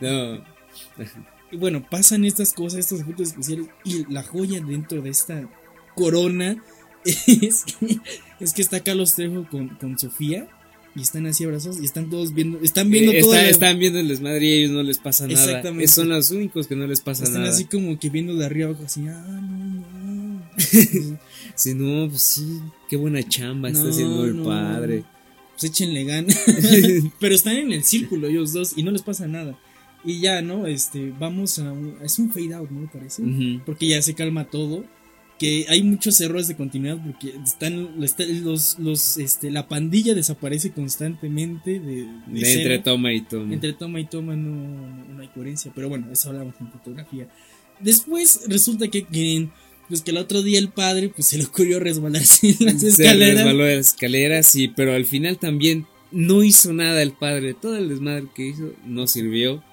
no, 0.00 0.44
bueno, 1.52 1.84
pasan 1.88 2.24
estas 2.24 2.52
cosas, 2.52 2.80
estos 2.80 3.00
efectos 3.00 3.28
especiales. 3.28 3.66
Y 3.84 4.10
la 4.12 4.22
joya 4.22 4.60
dentro 4.60 5.02
de 5.02 5.10
esta 5.10 5.48
corona 5.96 6.62
es 7.04 7.64
que, 7.64 7.98
es 8.40 8.52
que 8.52 8.62
está 8.62 8.80
Carlos 8.80 9.14
Trejo 9.14 9.46
con, 9.50 9.68
con 9.76 9.98
Sofía. 9.98 10.48
Y 10.96 11.02
están 11.02 11.24
así 11.26 11.44
abrazados 11.44 11.78
y 11.80 11.84
están 11.84 12.10
todos 12.10 12.34
viendo. 12.34 12.58
Están 12.62 12.90
viendo 12.90 13.12
Eh, 13.12 13.20
todo. 13.20 13.32
está- 13.34 13.44
la- 13.44 13.48
están 13.50 13.78
viendo 13.78 14.00
el 14.00 14.08
desmadre 14.08 14.44
y 14.44 14.50
a 14.52 14.56
ellos 14.56 14.70
no 14.72 14.82
les 14.82 14.98
pasa 14.98 15.28
nada. 15.28 15.40
Exactamente. 15.44 15.86
Son 15.86 16.08
los 16.08 16.32
únicos 16.32 16.66
que 16.66 16.74
no 16.74 16.84
les 16.88 17.00
pasa 17.00 17.22
están 17.22 17.42
nada. 17.42 17.54
así 17.54 17.66
como 17.66 17.96
que 17.96 18.10
viendo 18.10 18.34
de 18.34 18.44
arriba 18.44 18.70
abajo, 18.70 18.82
así. 18.86 19.06
Ah, 19.06 19.40
no, 19.40 19.86
no. 19.86 20.50
Sí, 21.54 21.74
no, 21.74 22.08
pues 22.08 22.22
sí, 22.22 22.60
qué 22.88 22.96
buena 22.96 23.22
chamba 23.22 23.68
está 23.68 23.88
haciendo 23.88 24.24
el 24.24 24.38
no. 24.38 24.44
padre. 24.44 25.04
pues 25.52 25.64
échenle 25.70 26.04
ganas. 26.04 26.36
Pero 27.20 27.34
están 27.36 27.56
en 27.56 27.72
el 27.72 27.84
círculo 27.84 28.26
ellos 28.28 28.52
dos 28.52 28.72
y 28.76 28.82
no 28.82 28.90
les 28.90 29.02
pasa 29.02 29.28
nada. 29.28 29.56
Y 30.04 30.20
ya, 30.20 30.40
¿no? 30.42 30.66
Este, 30.66 31.12
vamos 31.18 31.58
a 31.58 31.72
un, 31.72 31.96
es 32.02 32.18
un 32.18 32.30
fade 32.32 32.54
out, 32.54 32.70
¿no? 32.70 32.80
Me 32.80 32.88
parece. 32.88 33.22
Ujú. 33.22 33.62
Porque 33.66 33.88
ya 33.88 34.00
se 34.02 34.14
calma 34.14 34.44
todo. 34.44 34.84
Que 35.38 35.64
hay 35.70 35.82
muchos 35.82 36.20
errores 36.20 36.48
de 36.48 36.54
continuidad 36.56 36.98
porque 37.02 37.32
están, 37.42 38.02
está- 38.02 38.26
los, 38.26 38.78
los, 38.78 39.16
este, 39.16 39.50
la 39.50 39.68
pandilla 39.68 40.14
desaparece 40.14 40.70
constantemente 40.70 41.80
de, 41.80 42.04
de 42.26 42.40
De 42.40 42.52
entre 42.52 42.78
toma 42.80 43.10
y 43.14 43.22
toma. 43.22 43.54
Entre 43.54 43.72
toma 43.72 44.00
y 44.00 44.04
toma 44.04 44.36
no, 44.36 44.50
no, 44.50 45.14
no 45.14 45.22
hay 45.22 45.28
coherencia. 45.28 45.72
Pero 45.74 45.88
bueno, 45.88 46.08
eso 46.12 46.28
hablamos 46.28 46.54
en 46.60 46.70
fotografía. 46.70 47.26
Después 47.80 48.42
resulta 48.48 48.88
que, 48.88 49.04
que, 49.04 49.48
pues 49.88 50.02
que 50.02 50.10
el 50.10 50.18
otro 50.18 50.42
día 50.42 50.58
el 50.58 50.68
padre 50.68 51.08
pues 51.08 51.28
se 51.28 51.38
le 51.38 51.44
ocurrió 51.44 51.80
resbalarse 51.80 52.48
en 52.60 52.66
las 52.66 52.80
Se 52.82 52.88
escaleras. 52.88 53.36
resbaló 53.38 53.64
de 53.64 53.76
las 53.76 53.86
escaleras, 53.94 54.46
sí, 54.46 54.68
pero 54.68 54.92
al 54.94 55.06
final 55.06 55.38
también 55.38 55.86
no 56.12 56.42
hizo 56.44 56.74
nada 56.74 57.00
el 57.00 57.12
padre. 57.12 57.54
Todo 57.54 57.76
el 57.78 57.88
desmadre 57.88 58.24
que 58.34 58.48
hizo 58.48 58.74
no 58.84 59.06
sirvió 59.06 59.64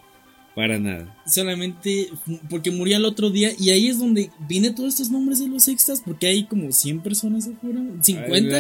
para 0.57 0.79
nada. 0.79 1.15
solamente 1.27 2.09
porque 2.49 2.71
murió 2.71 2.97
el 2.97 3.05
otro 3.05 3.29
día 3.29 3.51
y 3.59 3.69
ahí 3.69 3.87
es 3.89 3.99
donde 3.99 4.31
vienen 4.49 4.73
todos 4.73 4.89
estos 4.93 5.11
nombres 5.11 5.37
de 5.39 5.47
los 5.47 5.67
extras 5.67 6.01
porque 6.03 6.25
hay 6.25 6.45
como 6.45 6.71
100 6.71 7.01
personas 7.01 7.47
afuera, 7.47 7.79
50. 8.01 8.57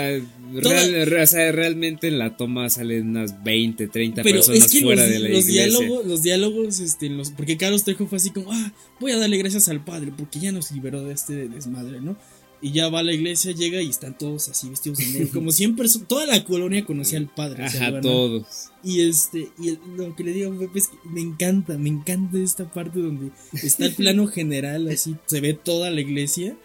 Real- 0.53 1.13
o 1.21 1.25
sea, 1.27 1.51
realmente 1.51 2.07
en 2.07 2.19
la 2.19 2.37
toma 2.37 2.69
salen 2.69 3.09
unas 3.09 3.43
20, 3.43 3.87
30 3.87 4.21
Pero 4.21 4.35
personas 4.35 4.65
es 4.65 4.71
que 4.71 4.81
fuera 4.81 5.01
los, 5.03 5.11
de 5.11 5.19
la 5.19 5.29
los 5.29 5.39
iglesia. 5.49 5.63
diálogos, 5.65 6.05
los 6.05 6.21
diálogos, 6.23 6.79
este, 6.79 7.09
los, 7.09 7.31
porque 7.31 7.57
Carlos 7.57 7.83
Trejo 7.83 8.05
fue 8.07 8.17
así 8.17 8.29
como, 8.29 8.51
ah, 8.53 8.73
voy 8.99 9.11
a 9.11 9.17
darle 9.17 9.37
gracias 9.37 9.67
al 9.67 9.83
padre 9.83 10.11
porque 10.15 10.39
ya 10.39 10.51
nos 10.51 10.71
liberó 10.71 11.03
de 11.03 11.13
este 11.15 11.47
desmadre, 11.49 11.99
¿no? 11.99 12.15
Y 12.59 12.71
ya 12.71 12.89
va 12.89 12.99
a 12.99 13.03
la 13.03 13.13
iglesia, 13.13 13.51
llega 13.51 13.81
y 13.83 13.89
están 13.89 14.17
todos 14.17 14.49
así 14.49 14.67
vestidos 14.69 14.97
de 14.97 15.05
negro, 15.13 15.29
como 15.31 15.51
100 15.51 15.75
personas, 15.75 16.07
toda 16.07 16.25
la 16.25 16.43
colonia 16.43 16.83
conocía 16.85 17.19
al 17.19 17.27
padre. 17.33 17.65
o 17.65 17.69
sea, 17.69 17.87
Ajá, 17.89 18.01
todos. 18.01 18.69
Y 18.83 19.01
este, 19.01 19.49
y 19.61 19.69
el- 19.69 19.79
lo 19.95 20.15
que 20.15 20.23
le 20.23 20.33
digo 20.33 20.51
a 20.53 20.57
Pepe 20.57 20.79
es 20.79 20.87
que 20.87 20.97
me 21.07 21.21
encanta, 21.21 21.77
me 21.77 21.89
encanta 21.89 22.39
esta 22.39 22.71
parte 22.71 22.99
donde 22.99 23.31
está 23.61 23.85
el 23.85 23.93
plano 23.93 24.25
general, 24.37 24.87
así 24.87 25.15
se 25.27 25.39
ve 25.39 25.53
toda 25.53 25.91
la 25.91 26.01
iglesia, 26.01 26.57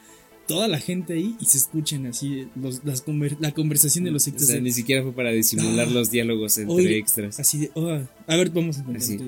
toda 0.48 0.66
la 0.66 0.80
gente 0.80 1.12
ahí 1.12 1.36
y 1.40 1.44
se 1.44 1.58
escuchan 1.58 2.06
así 2.06 2.48
los, 2.56 2.84
las 2.84 3.04
conver- 3.04 3.36
la 3.38 3.52
conversación 3.52 4.04
de 4.04 4.12
los 4.12 4.26
O 4.26 4.30
extras. 4.30 4.46
sea, 4.48 4.56
de- 4.56 4.62
ni 4.62 4.72
siquiera 4.72 5.02
fue 5.02 5.12
para 5.12 5.30
disimular 5.30 5.88
Ah. 5.88 5.92
los 5.92 6.10
diálogos 6.10 6.56
entre 6.56 6.74
Oye, 6.74 6.96
extras. 6.96 7.38
Así 7.38 7.58
de, 7.58 7.70
"Oh, 7.74 7.88
a 8.26 8.36
ver, 8.36 8.48
vamos 8.50 8.78
a 8.78 8.84
Así. 8.96 9.18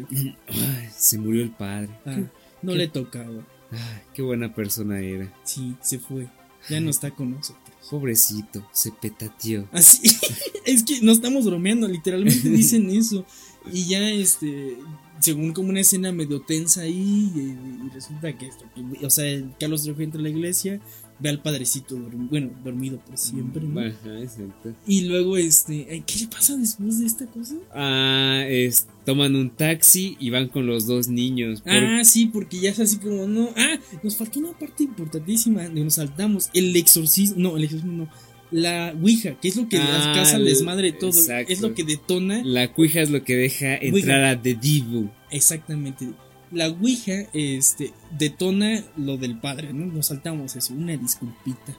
Ay, 0.49 0.89
se 0.97 1.19
murió 1.19 1.43
el 1.43 1.51
padre. 1.51 1.91
Ah, 2.07 2.21
no 2.63 2.73
¿Qué? 2.73 2.79
le 2.79 2.89
tocaba. 2.89 3.47
Ay, 3.71 4.01
qué 4.15 4.23
buena 4.23 4.55
persona 4.55 5.01
era. 5.01 5.31
Sí, 5.45 5.75
se 5.83 5.99
fue. 5.99 6.27
Ya 6.69 6.81
no 6.81 6.91
está 6.91 7.11
con 7.11 7.33
nosotros. 7.33 7.77
Pobrecito, 7.91 8.67
se 8.73 8.91
petateó. 8.93 9.69
Así, 9.73 10.03
es 10.65 10.83
que 10.83 11.01
no 11.03 11.13
estamos 11.13 11.45
bromeando, 11.45 11.87
literalmente 11.89 12.49
dicen 12.49 12.91
eso. 12.91 13.25
Y 13.73 13.87
ya, 13.87 14.11
este, 14.11 14.77
según 15.21 15.53
como 15.53 15.71
una 15.71 15.81
escena 15.81 16.13
medio 16.13 16.41
tensa 16.43 16.83
ahí, 16.83 17.31
y, 17.35 17.87
y 17.87 17.89
resulta 17.91 18.37
que 18.37 18.49
esto, 18.49 18.65
que, 18.75 19.07
o 19.07 19.11
sea, 19.11 19.25
Carlos 19.59 19.83
Trejo 19.83 20.03
entra 20.03 20.21
a 20.21 20.23
la 20.23 20.29
iglesia, 20.29 20.81
ve 21.21 21.29
al 21.29 21.41
padrecito, 21.43 21.97
dorm- 21.97 22.29
bueno, 22.29 22.51
dormido 22.65 22.99
por 22.99 23.17
siempre, 23.17 23.63
¿no? 23.63 23.81
Ajá, 23.81 24.21
exacto. 24.21 24.75
Y 24.87 25.03
luego, 25.05 25.37
este, 25.37 26.03
¿qué 26.07 26.19
le 26.21 26.27
pasa 26.29 26.57
después 26.57 26.99
de 27.01 27.07
esta 27.07 27.27
cosa? 27.27 27.55
Ah, 27.75 28.45
es, 28.49 28.87
toman 29.07 29.37
un 29.37 29.51
taxi 29.51 30.17
y 30.21 30.31
van 30.31 30.49
con 30.49 30.67
los 30.67 30.87
dos 30.87 31.09
niños. 31.09 31.61
por- 31.63 31.73
Ah, 31.73 32.05
sí, 32.05 32.27
porque 32.27 32.59
ya 32.59 32.71
es 32.71 32.81
así 32.81 32.97
como, 32.99 33.27
no, 33.27 33.51
ah, 33.57 33.79
nos 34.03 34.17
faltó 34.17 34.41
una 34.41 34.53
parte 34.59 34.85
importantísima, 34.85 35.69
nos 35.69 35.95
saltamos, 35.95 36.51
el 36.55 36.75
exorcismo, 36.77 37.37
no, 37.39 37.57
el 37.57 37.65
exorcismo 37.65 37.93
no, 37.93 38.09
La 38.51 38.95
Ouija, 39.01 39.35
que 39.41 39.49
es 39.49 39.57
lo 39.57 39.69
que 39.69 39.79
Ah, 39.79 40.13
casa 40.15 40.37
el 40.37 40.45
desmadre 40.45 40.93
de 40.93 40.99
todo, 40.99 41.11
exacto. 41.11 41.53
es 41.53 41.61
lo 41.61 41.75
que 41.75 41.83
detona 41.85 42.43
La 42.45 42.73
cuija 42.73 43.01
es 43.01 43.11
lo 43.11 43.25
que 43.25 43.35
deja 43.35 43.75
entrar 43.77 44.23
a 44.25 44.41
The. 44.41 44.57
Exactamente. 45.31 46.09
La 46.55 46.69
Ouija 46.69 47.27
este, 47.33 47.93
detona 48.17 48.83
lo 48.97 49.17
del 49.17 49.39
padre, 49.39 49.73
¿no? 49.73 49.87
Nos 49.87 50.07
saltamos 50.07 50.57
eso, 50.57 50.73
una 50.75 50.97
disculpita. 50.97 51.77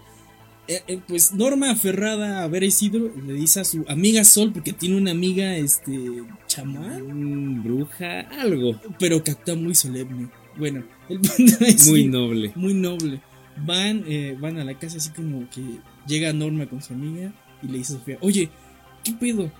Eh, 0.67 0.81
eh, 0.87 0.99
pues 1.07 1.33
Norma, 1.33 1.69
aferrada 1.71 2.43
a 2.43 2.47
ver 2.47 2.63
a 2.63 2.65
Isidro, 2.65 3.11
le 3.25 3.33
dice 3.33 3.59
a 3.59 3.63
su 3.63 3.85
amiga 3.87 4.23
Sol, 4.23 4.51
porque 4.51 4.73
tiene 4.73 4.97
una 4.97 5.11
amiga, 5.11 5.55
este, 5.57 6.23
chamán, 6.47 7.03
Mm, 7.07 7.63
bruja, 7.63 8.21
algo. 8.41 8.79
pero 8.99 9.23
que 9.23 9.31
actúa 9.31 9.55
muy 9.55 9.75
solemne. 9.75 10.27
Bueno, 10.57 10.83
el 11.09 11.19
punto 11.19 11.53
es 11.65 11.87
Muy 11.87 12.03
que- 12.03 12.09
noble. 12.09 12.51
muy 12.55 12.73
noble. 12.73 13.21
Van, 13.65 14.03
eh, 14.07 14.35
van 14.39 14.57
a 14.57 14.63
la 14.65 14.77
casa 14.77 14.97
así 14.97 15.11
como 15.11 15.49
que 15.49 15.61
llega 16.07 16.33
Norma 16.33 16.65
con 16.67 16.81
su 16.81 16.93
amiga 16.93 17.31
y 17.61 17.67
le 17.67 17.77
dice 17.77 17.93
a 17.93 17.97
Sofía, 17.99 18.17
oye, 18.21 18.49
¿qué 19.03 19.13
pedo? 19.13 19.51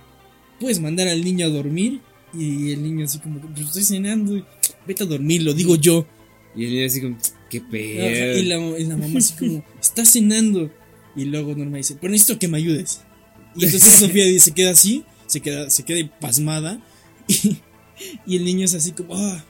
¿Puedes 0.60 0.80
mandar 0.80 1.06
al 1.08 1.22
niño 1.24 1.46
a 1.46 1.50
dormir? 1.50 2.00
Y 2.34 2.72
el 2.72 2.82
niño 2.82 3.04
así 3.04 3.18
como, 3.20 3.38
pues 3.40 3.60
estoy 3.60 3.84
cenando, 3.84 4.44
vete 4.86 5.02
a 5.02 5.06
dormir, 5.06 5.42
lo 5.42 5.54
digo 5.54 5.76
yo. 5.76 6.06
Y 6.54 6.64
el 6.64 6.70
niño 6.70 6.86
así 6.86 7.00
como, 7.00 7.18
qué 7.50 7.60
pedo. 7.60 8.38
Y 8.38 8.42
la, 8.44 8.78
y 8.78 8.84
la 8.84 8.96
mamá 8.96 9.18
así 9.18 9.34
como, 9.34 9.64
está 9.80 10.04
cenando. 10.04 10.70
Y 11.14 11.24
luego 11.24 11.54
Norma 11.54 11.78
dice, 11.78 11.96
pero 12.00 12.10
necesito 12.10 12.38
que 12.38 12.48
me 12.48 12.58
ayudes. 12.58 13.02
Y 13.56 13.64
entonces 13.64 13.94
Sofía 13.98 14.24
se 14.38 14.52
queda 14.52 14.70
así, 14.70 15.04
se 15.26 15.40
queda, 15.40 15.70
se 15.70 15.82
queda 15.82 16.08
pasmada. 16.20 16.80
Y, 17.28 17.58
y 18.26 18.36
el 18.36 18.44
niño 18.44 18.64
es 18.64 18.74
así 18.74 18.92
como, 18.92 19.16
ah, 19.16 19.44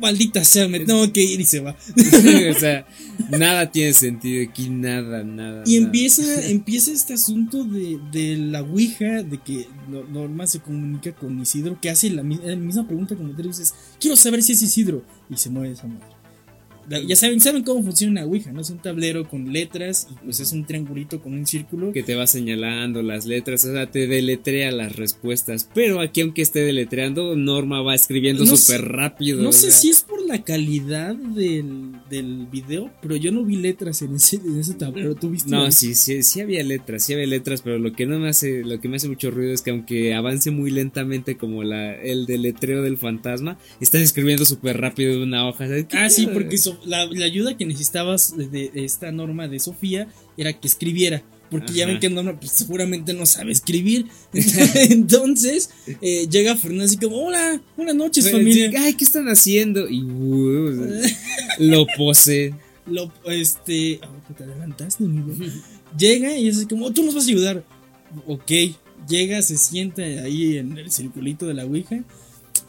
maldita 0.00 0.44
sea, 0.44 0.68
me 0.68 0.80
tengo 0.80 1.12
que 1.12 1.22
ir 1.22 1.40
y 1.40 1.44
se 1.44 1.60
va. 1.60 1.76
o 2.56 2.58
sea, 2.58 2.86
nada 3.30 3.70
tiene 3.70 3.92
sentido 3.92 4.48
aquí, 4.50 4.68
nada, 4.70 5.24
nada. 5.24 5.62
Y 5.66 5.74
nada. 5.74 5.84
empieza, 5.86 6.46
empieza 6.48 6.92
este 6.92 7.14
asunto 7.14 7.64
de, 7.64 7.98
de 8.12 8.36
la 8.36 8.62
Ouija, 8.62 9.22
de 9.22 9.38
que 9.38 9.66
No- 9.88 10.04
Norma 10.04 10.46
se 10.46 10.60
comunica 10.60 11.12
con 11.12 11.40
Isidro, 11.40 11.78
que 11.80 11.90
hace 11.90 12.10
la, 12.10 12.22
mi- 12.22 12.40
la 12.42 12.56
misma 12.56 12.86
pregunta 12.86 13.16
como 13.16 13.30
tú 13.34 13.42
dices, 13.42 13.74
quiero 14.00 14.16
saber 14.16 14.42
si 14.42 14.52
es 14.52 14.62
Isidro. 14.62 15.02
Y 15.30 15.36
se 15.36 15.50
mueve 15.50 15.72
esa 15.74 15.86
madre. 15.86 16.06
La- 16.88 17.00
Ya 17.00 17.16
saben, 17.16 17.40
saben 17.40 17.62
cómo 17.64 17.82
funciona 17.82 18.12
una 18.12 18.24
Ouija, 18.24 18.52
¿no? 18.52 18.60
Es 18.60 18.70
un 18.70 18.78
tablero 18.78 19.28
con 19.28 19.52
letras 19.52 20.08
y 20.10 20.14
pues 20.24 20.40
es 20.40 20.52
un 20.52 20.64
triangulito 20.64 21.20
con 21.20 21.34
un 21.34 21.46
círculo. 21.46 21.92
que 21.92 22.02
te 22.02 22.14
va 22.14 22.26
señalando 22.26 23.02
las 23.02 23.26
letras, 23.26 23.64
o 23.64 23.72
sea, 23.72 23.90
te 23.90 24.06
deletrea 24.06 24.70
las 24.72 24.96
respuestas. 24.96 25.68
Pero 25.74 26.00
aquí, 26.00 26.20
aunque 26.22 26.42
esté 26.42 26.60
deletreando, 26.60 27.36
Norma 27.36 27.82
va 27.82 27.94
escribiendo 27.94 28.44
No 28.44 28.56
súper 28.56 28.82
rápido. 28.88 29.42
No 29.42 29.52
sé 29.52 29.70
sea. 29.70 29.80
si 29.80 29.90
es 29.90 30.02
por 30.02 30.24
la 30.26 30.42
calidad 30.44 31.14
del, 31.14 31.92
del 32.10 32.46
video, 32.46 32.90
pero 33.02 33.16
yo 33.16 33.32
no 33.32 33.44
vi 33.44 33.56
letras 33.56 34.02
en 34.02 34.14
ese, 34.14 34.36
en 34.36 34.58
ese 34.58 34.74
tablero. 34.74 35.14
¿Tú 35.14 35.30
viste? 35.30 35.50
No, 35.50 35.70
sí, 35.72 35.94
sí, 35.94 36.22
sí 36.22 36.40
había 36.40 36.62
letras, 36.62 37.04
sí 37.04 37.12
había 37.14 37.26
letras, 37.26 37.62
pero 37.62 37.78
lo 37.78 37.92
que 37.92 38.06
no 38.06 38.18
me 38.18 38.28
hace, 38.28 38.64
lo 38.64 38.80
que 38.80 38.88
me 38.88 38.96
hace 38.96 39.08
mucho 39.08 39.30
ruido 39.30 39.52
es 39.52 39.62
que 39.62 39.70
aunque 39.70 40.14
avance 40.14 40.50
muy 40.50 40.70
lentamente 40.70 41.36
como 41.36 41.62
la, 41.64 41.94
el 41.94 42.26
deletreo 42.26 42.82
del 42.82 42.98
fantasma, 42.98 43.58
están 43.80 44.00
escribiendo 44.02 44.44
súper 44.44 44.80
rápido 44.80 45.12
de 45.16 45.22
una 45.22 45.48
hoja. 45.48 45.66
¿sabes? 45.66 45.86
¿Qué 45.86 45.96
Ah, 45.98 46.10
sí, 46.10 46.28
porque 46.32 46.56
so- 46.58 46.77
la, 46.84 47.06
la 47.06 47.24
ayuda 47.24 47.56
que 47.56 47.66
necesitabas 47.66 48.36
de, 48.36 48.46
de 48.46 48.84
esta 48.84 49.12
norma 49.12 49.48
de 49.48 49.60
Sofía 49.60 50.08
era 50.36 50.52
que 50.52 50.68
escribiera. 50.68 51.22
Porque 51.50 51.72
ya 51.72 51.86
ven 51.86 51.98
que 51.98 52.10
Norma 52.10 52.38
pues, 52.38 52.52
seguramente 52.52 53.14
no 53.14 53.24
sabe 53.26 53.52
escribir. 53.52 54.06
Entonces 54.74 55.70
eh, 56.00 56.26
llega 56.28 56.56
Fernanda 56.56 56.84
así 56.84 56.96
como, 56.96 57.16
hola, 57.16 57.60
buenas 57.76 57.94
noches 57.94 58.24
Pero, 58.24 58.38
familia. 58.38 58.70
Ay, 58.78 58.94
¿qué 58.94 59.04
están 59.04 59.26
haciendo? 59.28 59.88
Y 59.88 60.02
uh, 60.02 61.00
lo 61.58 61.86
posee. 61.96 62.54
Lo, 62.86 63.12
este, 63.26 64.00
ah, 64.02 64.34
te 64.36 64.44
adelantaste, 64.44 65.04
amigo. 65.04 65.34
Llega 65.96 66.36
y 66.36 66.48
es 66.48 66.66
como, 66.66 66.92
tú 66.92 67.02
nos 67.02 67.14
vas 67.14 67.24
a 67.24 67.28
ayudar. 67.28 67.64
Ok, 68.26 68.50
llega, 69.08 69.42
se 69.42 69.56
sienta 69.56 70.02
ahí 70.02 70.58
en 70.58 70.76
el 70.76 70.90
circulito 70.90 71.46
de 71.46 71.54
la 71.54 71.64
Ouija. 71.64 72.04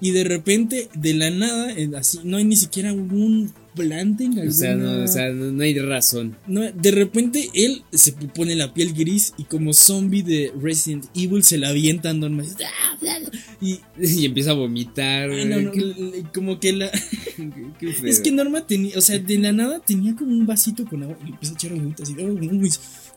Y 0.02 0.12
de 0.12 0.24
repente, 0.24 0.90
de 0.94 1.14
la 1.14 1.30
nada, 1.30 1.74
así, 1.98 2.20
no 2.24 2.38
hay 2.38 2.46
ni 2.46 2.56
siquiera 2.56 2.94
un 2.94 3.54
planting. 3.76 4.40
O 4.48 4.52
sea, 4.52 4.76
no, 4.76 4.90
alguna- 4.90 5.04
o 5.06 5.08
sea, 5.08 5.30
no, 5.32 5.64
hay 5.64 5.78
razón. 5.80 6.36
No, 6.48 6.62
de 6.62 6.92
repente 6.92 7.50
él 7.54 7.84
se 7.92 8.12
pone 8.14 8.56
la 8.56 8.74
piel 8.74 8.94
gris 8.94 9.34
y 9.38 9.44
como 9.44 9.74
zombie 9.74 10.24
de 10.24 10.52
Resident 10.62 11.06
Evil 11.16 11.44
se 11.44 11.58
la 11.58 11.70
avienta 11.70 12.10
a 12.10 12.14
Norma. 12.14 12.44
Y 13.62 13.80
Y 14.00 14.26
empieza 14.26 14.52
a 14.52 14.54
vomitar. 14.54 15.30
ah, 15.32 15.46
no, 15.46 15.62
no, 15.62 15.72
como 16.34 16.60
que 16.60 16.74
la... 16.74 16.92
Es 18.04 18.20
que 18.20 18.32
Norma 18.32 18.66
tenía, 18.68 18.98
o 18.98 19.02
sea, 19.02 19.18
de 19.20 19.38
la 19.38 19.52
nada 19.52 19.80
tenía 19.80 20.16
como 20.16 20.32
un 20.32 20.46
vasito 20.46 20.86
con 20.86 21.04
agua 21.04 21.18
y 21.26 21.30
empieza 21.30 21.54
a 21.54 21.58
echar 21.58 21.72
agüita 21.72 22.04
así, 22.04 22.16
"Oh, 22.20 22.38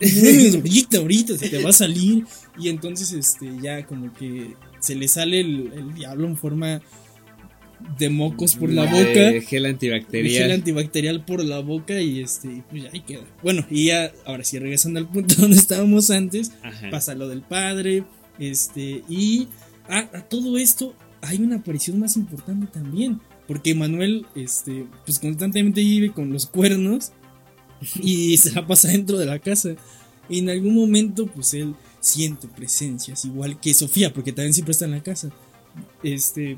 ahorita, 0.57 0.99
ahorita 0.99 1.39
se 1.39 1.49
te 1.49 1.63
va 1.63 1.71
a 1.71 1.73
salir. 1.73 2.25
Y 2.59 2.69
entonces, 2.69 3.13
este, 3.13 3.51
ya 3.63 3.85
como 3.87 4.13
que 4.15 4.55
se 4.81 4.95
le 4.95 5.09
sale 5.09 5.41
el, 5.41 5.73
el 5.77 5.95
diablo 5.95 6.27
en 6.27 6.37
forma 6.37 6.81
de 7.99 8.11
mocos 8.11 8.57
por 8.57 8.71
la 8.71 8.87
De 8.87 8.91
boca. 8.91 9.15
Gel 9.15 9.43
Gel 9.43 9.67
antibacterial. 9.67 10.51
antibacterial 10.51 11.25
por 11.25 11.45
la 11.45 11.61
boca 11.61 12.01
y 12.01 12.21
este, 12.21 12.63
pues 12.71 12.85
ya 12.85 12.91
ahí 12.93 13.01
queda. 13.01 13.23
Bueno, 13.43 13.67
y 13.71 13.87
ya, 13.87 14.13
ahora 14.25 14.45
sí, 14.45 14.59
regresando 14.59 14.99
al 14.99 15.09
punto 15.09 15.35
donde 15.39 15.57
estábamos 15.57 16.11
antes, 16.11 16.53
Ajá. 16.63 16.91
pasa 16.91 17.15
lo 17.15 17.29
del 17.29 17.43
padre, 17.43 18.05
este, 18.39 19.03
y 19.09 19.49
a, 19.89 19.99
a 19.99 20.23
todo 20.29 20.59
esto 20.59 20.95
hay 21.21 21.39
una 21.39 21.57
aparición 21.57 21.99
más 21.99 22.17
importante 22.17 22.67
también, 22.67 23.21
porque 23.47 23.75
Manuel, 23.75 24.27
este, 24.35 24.87
pues 25.05 25.19
constantemente 25.19 25.81
vive 25.81 26.13
con 26.13 26.33
los 26.33 26.47
cuernos 26.47 27.13
y 28.03 28.37
se 28.39 28.53
la 28.53 28.67
pasa 28.67 28.89
dentro 28.89 29.19
de 29.19 29.27
la 29.27 29.39
casa. 29.39 29.75
Y 30.29 30.39
en 30.39 30.51
algún 30.51 30.75
momento, 30.75 31.27
pues 31.27 31.53
él 31.55 31.75
siente 32.01 32.49
presencias, 32.49 33.25
igual 33.25 33.61
que 33.61 33.75
Sofía, 33.75 34.13
porque 34.13 34.33
también 34.33 34.55
siempre 34.55 34.73
está 34.73 34.85
en 34.87 34.93
la 34.93 35.03
casa. 35.03 35.31
Este, 36.03 36.57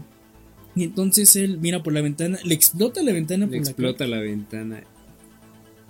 y 0.76 0.84
entonces 0.84 1.34
él 1.36 1.58
mira 1.58 1.82
por 1.82 1.92
la 1.92 2.00
ventana, 2.00 2.38
le 2.44 2.54
explota 2.54 3.02
la 3.02 3.12
ventana 3.12 3.46
Le 3.46 3.50
por 3.52 3.56
explota 3.60 4.06
la 4.06 4.18
ventana. 4.20 4.82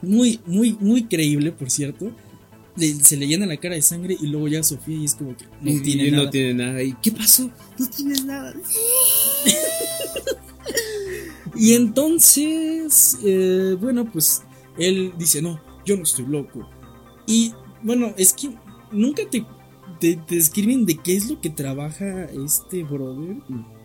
Muy, 0.02 0.40
muy, 0.46 0.76
muy 0.80 1.04
creíble, 1.04 1.52
por 1.52 1.70
cierto. 1.70 2.10
Le- 2.76 2.94
se 3.02 3.16
le 3.16 3.26
llena 3.26 3.46
la 3.46 3.56
cara 3.56 3.74
de 3.76 3.82
sangre 3.82 4.16
y 4.20 4.26
luego 4.26 4.48
ya 4.48 4.62
Sofía 4.62 4.96
y 4.96 5.04
es 5.04 5.14
como 5.14 5.36
que 5.36 5.44
no 5.62 5.70
Y- 5.70 5.80
tiene 5.80 6.08
y 6.08 6.10
nada. 6.10 6.24
no 6.24 6.30
tiene 6.30 6.54
nada. 6.54 6.82
¿Y 6.82 6.92
qué 7.02 7.12
pasó? 7.12 7.50
No 7.78 7.88
tienes 7.88 8.24
nada. 8.24 8.54
Y 11.56 11.74
entonces, 11.74 13.16
eh, 13.24 13.76
bueno, 13.80 14.10
pues 14.10 14.42
él 14.76 15.12
dice, 15.16 15.40
no, 15.40 15.60
yo 15.86 15.96
no 15.96 16.02
estoy 16.02 16.26
loco. 16.26 16.68
Y 17.26 17.52
bueno, 17.82 18.12
es 18.16 18.32
que 18.32 18.50
nunca 18.90 19.22
te, 19.30 19.46
te, 20.04 20.16
te 20.16 20.34
describen 20.34 20.84
de 20.84 20.98
qué 20.98 21.16
es 21.16 21.30
lo 21.30 21.40
que 21.40 21.48
trabaja 21.48 22.24
este 22.24 22.82
brother. 22.82 23.36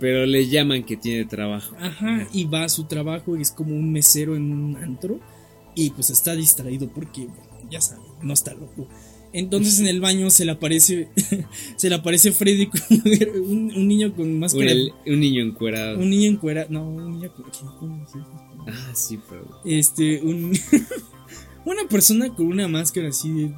Pero 0.01 0.25
le 0.25 0.49
llaman 0.49 0.83
que 0.83 0.97
tiene 0.97 1.23
trabajo. 1.23 1.73
Ajá, 1.79 2.27
y 2.33 2.43
va 2.43 2.65
a 2.65 2.69
su 2.69 2.83
trabajo 2.83 3.37
y 3.37 3.41
es 3.41 3.51
como 3.51 3.73
un 3.73 3.93
mesero 3.93 4.35
en 4.35 4.51
un 4.51 4.75
antro. 4.75 5.21
Y 5.75 5.91
pues 5.91 6.09
está 6.09 6.35
distraído 6.35 6.89
porque, 6.89 7.21
bueno, 7.21 7.69
ya 7.71 7.79
saben, 7.79 8.03
no 8.21 8.33
está 8.33 8.53
loco. 8.53 8.89
Entonces 9.31 9.79
en 9.79 9.87
el 9.87 10.01
baño 10.01 10.29
se 10.29 10.43
le 10.43 10.51
aparece, 10.51 11.07
se 11.77 11.87
le 11.87 11.95
aparece 11.95 12.33
Freddy, 12.33 12.67
Krueger, 12.67 13.39
un, 13.39 13.71
un 13.73 13.87
niño 13.87 14.13
con 14.13 14.39
máscara. 14.39 14.73
un 15.05 15.19
niño 15.21 15.41
encuerado. 15.41 15.99
Un 15.99 16.09
niño 16.09 16.31
en 16.31 16.35
cuera, 16.35 16.67
no, 16.69 16.89
un 16.89 17.13
niño 17.13 17.31
con... 17.33 18.03
Ah, 18.67 18.91
sí, 18.93 19.17
pero. 19.29 19.61
este, 19.63 20.21
un, 20.21 20.51
una 21.65 21.87
persona 21.87 22.35
con 22.35 22.47
una 22.47 22.67
máscara 22.67 23.07
así 23.07 23.31
de, 23.31 23.53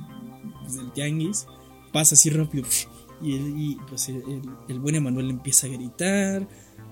pues, 0.61 0.75
del 0.75 0.91
tianguis 0.91 1.47
pasa 1.91 2.15
así 2.15 2.29
rápido 2.29 2.65
y, 3.23 3.35
el, 3.35 3.41
y, 3.59 3.77
pues 3.87 4.09
el, 4.09 4.15
el- 4.17 4.41
el 4.69 4.79
buen 4.79 4.95
Emanuel 4.95 5.29
empieza 5.29 5.67
a 5.67 5.69
gritar. 5.69 6.47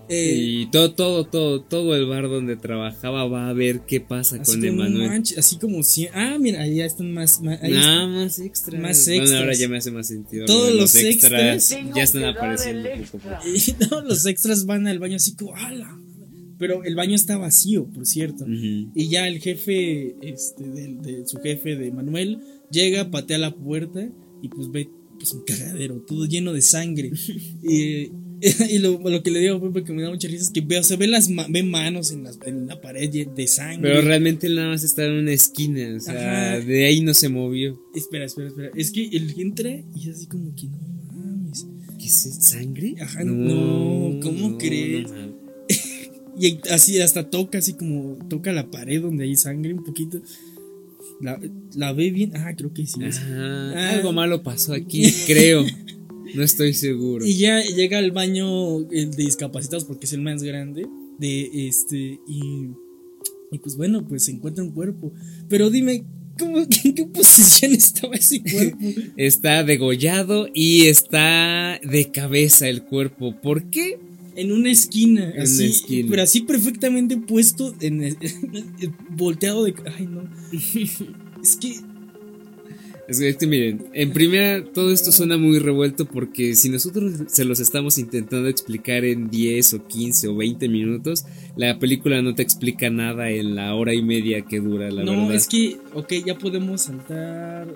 eh, 0.09 0.35
Y 0.37 0.65
todo, 0.71 0.93
todo, 0.93 1.25
todo, 1.25 1.61
todo 1.61 1.95
el 1.95 2.05
bar 2.07 2.29
donde 2.29 2.55
trabajaba 2.55 3.25
va 3.27 3.49
a 3.49 3.53
ver 3.53 3.81
qué 3.87 3.99
pasa 4.01 4.37
así 4.41 4.51
con 4.53 4.63
Emanuel. 4.65 5.09
manch- 5.09 5.37
así 5.37 5.57
como 5.57 5.81
si, 5.83 6.07
ah, 6.13 6.37
mira, 6.39 6.61
ahí 6.61 6.75
ya 6.77 6.85
están 6.85 7.11
más, 7.11 7.41
más- 7.41 7.61
ahí 7.63 7.71
Nada 7.73 8.07
más 8.07 8.39
extras. 8.39 8.81
Más 8.81 9.05
Bueno, 9.05 9.21
extras. 9.23 9.41
ahora 9.41 9.53
ya 9.55 9.69
me 9.69 9.77
hace 9.77 9.91
más 9.91 10.07
sentido. 10.07 10.45
Todos 10.45 10.69
lo 10.69 10.75
de 10.75 10.81
los 10.81 10.95
extras. 10.95 11.69
ya 11.95 12.03
están 12.03 12.23
apareciendo 12.25 12.89
poco 13.11 13.29
a 13.29 13.37
poco. 13.39 13.49
y 13.55 13.71
todos 13.73 14.03
los 14.05 14.25
extras 14.25 14.65
van 14.65 14.87
al 14.87 14.99
baño 14.99 15.15
así 15.15 15.35
como, 15.35 15.55
¡ala! 15.55 15.95
Pero 16.59 16.83
el 16.83 16.93
baño 16.95 17.15
está 17.15 17.37
vacío, 17.37 17.85
por 17.87 18.05
cierto. 18.05 18.43
Ujú. 18.43 18.91
Y 18.93 19.07
ya 19.09 19.27
el 19.27 19.39
jefe, 19.39 20.15
este, 20.21 20.63
de, 20.69 20.87
de 20.95 21.27
su 21.27 21.37
jefe 21.39 21.75
de 21.77 21.89
Manuel, 21.91 22.39
llega, 22.69 23.09
patea 23.09 23.37
la 23.37 23.55
puerta 23.55 24.09
y 24.41 24.47
pues 24.49 24.71
ve 24.71 24.89
pues 25.17 25.33
un 25.33 25.43
cagadero, 25.43 25.95
todo 26.01 26.25
lleno 26.25 26.53
de 26.53 26.61
sangre. 26.61 27.11
y 27.63 28.09
y 28.69 28.79
lo, 28.79 28.97
lo 29.01 29.21
que 29.21 29.31
le 29.31 29.39
digo 29.41 29.57
a 29.57 29.61
Pepe 29.61 29.83
que 29.83 29.91
me 29.91 30.01
da 30.01 30.09
mucha 30.09 30.29
risa 30.29 30.43
es 30.43 30.49
que 30.49 30.61
veo, 30.61 30.81
se 30.81 30.95
ve 30.95 31.07
las 31.07 31.29
ma- 31.29 31.47
ve 31.49 31.61
manos 31.61 32.11
en, 32.11 32.23
las- 32.23 32.39
en 32.45 32.67
la 32.67 32.79
pared 32.79 33.09
de 33.27 33.47
sangre. 33.47 33.81
Pero 33.89 34.01
realmente 34.01 34.47
él 34.47 34.55
nada 34.55 34.69
más 34.69 34.83
está 34.85 35.03
en 35.05 35.11
una 35.11 35.33
esquina. 35.33 35.93
O 35.97 35.99
sea, 35.99 36.53
Ajá. 36.53 36.65
de 36.65 36.85
ahí 36.85 37.01
no 37.01 37.13
se 37.13 37.27
movió. 37.27 37.77
Espera, 37.93 38.23
espera, 38.23 38.47
espera. 38.47 38.71
Es 38.75 38.91
que 38.91 39.07
él 39.11 39.33
entra 39.37 39.69
y 39.93 40.09
es 40.09 40.15
así 40.15 40.25
como 40.27 40.55
que 40.55 40.67
no 40.67 40.77
mames. 41.11 41.67
¿Qué 41.99 42.05
es? 42.05 42.37
¿Sangre? 42.39 42.95
Ajá, 43.01 43.25
no, 43.25 44.21
¿cómo 44.21 44.57
crees? 44.57 45.11
no. 45.11 45.37
Y 46.41 46.57
así 46.71 46.97
hasta 47.01 47.29
toca, 47.29 47.57
así 47.57 47.73
como 47.73 48.17
toca 48.29 48.53
la 48.53 48.71
pared 48.71 49.01
donde 49.01 49.25
hay 49.25 49.35
sangre 49.35 49.73
un 49.73 49.83
poquito. 49.83 50.21
La, 51.19 51.39
la 51.75 51.93
ve 51.93 52.11
bien. 52.11 52.35
Ah, 52.35 52.53
creo 52.55 52.73
que 52.73 52.85
sí. 52.85 52.99
Ah. 53.03 53.91
Algo 53.93 54.13
malo 54.13 54.41
pasó 54.43 54.73
aquí, 54.73 55.11
creo. 55.27 55.65
No 56.33 56.43
estoy 56.43 56.73
seguro. 56.73 57.25
Y 57.25 57.37
ya 57.37 57.61
llega 57.61 57.97
al 57.97 58.11
baño 58.11 58.89
el 58.91 59.11
de 59.11 59.23
discapacitados 59.23 59.85
porque 59.85 60.05
es 60.05 60.13
el 60.13 60.21
más 60.21 60.43
grande. 60.43 60.87
De 61.17 61.67
este. 61.67 62.19
Y. 62.27 62.69
Y 63.51 63.57
pues 63.57 63.75
bueno, 63.75 64.07
pues 64.07 64.25
se 64.25 64.31
encuentra 64.31 64.63
un 64.63 64.71
cuerpo. 64.71 65.11
Pero 65.47 65.69
dime, 65.69 66.05
¿cómo, 66.37 66.59
¿en 66.83 66.93
qué 66.93 67.05
posición 67.05 67.73
estaba 67.73 68.15
ese 68.15 68.41
cuerpo? 68.41 68.77
Está 69.17 69.63
degollado 69.63 70.47
y 70.53 70.85
está 70.85 71.79
de 71.83 72.11
cabeza 72.11 72.67
el 72.69 72.83
cuerpo. 72.83 73.39
¿Por 73.41 73.69
qué? 73.69 73.99
En 74.39 74.51
una 74.51 74.71
esquina. 74.71 75.31
En 75.35 75.41
así, 75.41 75.65
esquina. 75.65 76.07
Pero 76.09 76.21
así 76.23 76.41
perfectamente 76.41 77.17
puesto. 77.17 77.75
En 77.81 78.03
el- 78.03 78.17
volteado 79.09 79.63
de. 79.65 79.73
Ay, 79.97 80.07
no. 80.07 80.23
Es 81.41 81.55
que. 81.57 81.75
Es 83.07 83.37
que, 83.37 83.47
miren, 83.47 83.85
en 83.93 84.13
primera 84.13 84.63
todo 84.63 84.93
esto 84.93 85.11
suena 85.11 85.35
muy 85.35 85.57
revuelto 85.57 86.05
porque 86.05 86.53
si 86.55 86.69
nosotros 86.69 87.13
se 87.27 87.43
los 87.43 87.59
estamos 87.59 87.97
intentando 87.97 88.47
explicar 88.47 89.03
en 89.03 89.31
10 89.31 89.73
o 89.73 89.87
15 89.87 90.27
o 90.27 90.35
20 90.35 90.69
minutos, 90.69 91.25
la 91.55 91.79
película 91.79 92.21
no 92.21 92.35
te 92.35 92.43
explica 92.43 92.91
nada 92.91 93.31
en 93.31 93.55
la 93.55 93.73
hora 93.73 93.95
y 93.95 94.03
media 94.03 94.41
que 94.41 94.59
dura, 94.59 94.91
la 94.91 95.03
no, 95.03 95.13
verdad. 95.23 95.35
es 95.35 95.47
que. 95.47 95.77
Ok, 95.95 96.13
ya 96.23 96.37
podemos 96.37 96.83
saltar. 96.83 97.67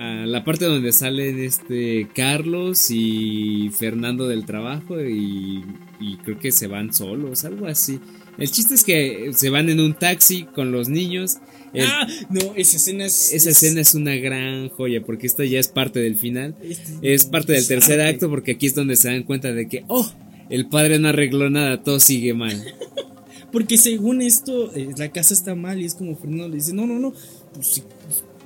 A 0.00 0.24
la 0.26 0.44
parte 0.44 0.64
donde 0.64 0.92
salen 0.92 1.38
este 1.38 2.08
Carlos 2.14 2.90
y 2.90 3.70
Fernando 3.76 4.26
del 4.26 4.46
trabajo 4.46 4.98
y, 5.00 5.62
y 6.00 6.16
creo 6.24 6.38
que 6.38 6.52
se 6.52 6.66
van 6.68 6.94
solos, 6.94 7.44
algo 7.44 7.66
así. 7.66 8.00
El 8.38 8.50
chiste 8.50 8.74
es 8.74 8.82
que 8.84 9.30
se 9.34 9.50
van 9.50 9.68
en 9.68 9.78
un 9.78 9.92
taxi 9.92 10.44
con 10.44 10.72
los 10.72 10.88
niños. 10.88 11.36
El- 11.74 11.84
ah, 11.86 12.06
no, 12.30 12.40
esa 12.56 12.78
escena 12.78 13.04
es. 13.04 13.32
esa 13.34 13.50
es- 13.50 13.62
escena 13.62 13.82
es 13.82 13.94
una 13.94 14.14
gran 14.16 14.70
joya 14.70 15.02
porque 15.04 15.26
esta 15.26 15.44
ya 15.44 15.60
es 15.60 15.68
parte 15.68 16.00
del 16.00 16.16
final. 16.16 16.54
este- 16.62 17.12
Es 17.14 17.26
parte 17.26 17.52
del 17.52 17.66
tercer 17.68 18.00
arte. 18.00 18.14
acto 18.14 18.30
porque 18.30 18.52
aquí 18.52 18.66
es 18.66 18.74
donde 18.74 18.96
se 18.96 19.08
dan 19.08 19.24
cuenta 19.24 19.52
de 19.52 19.68
que, 19.68 19.84
oh, 19.88 20.10
el 20.48 20.66
padre 20.68 20.98
no 20.98 21.08
arregló 21.08 21.50
nada, 21.50 21.82
todo 21.82 22.00
sigue 22.00 22.32
mal. 22.34 22.56
Porque 23.52 23.78
según 23.78 24.22
esto, 24.22 24.72
eh, 24.76 24.90
la 24.96 25.10
casa 25.10 25.34
está 25.34 25.56
mal 25.56 25.80
y 25.80 25.84
es 25.84 25.96
como 25.96 26.16
Fernando 26.16 26.46
le 26.48 26.54
dice, 26.54 26.72
no, 26.72 26.86
no, 26.86 27.00
no, 27.00 27.10
pues, 27.52 27.80
pues, 27.80 27.82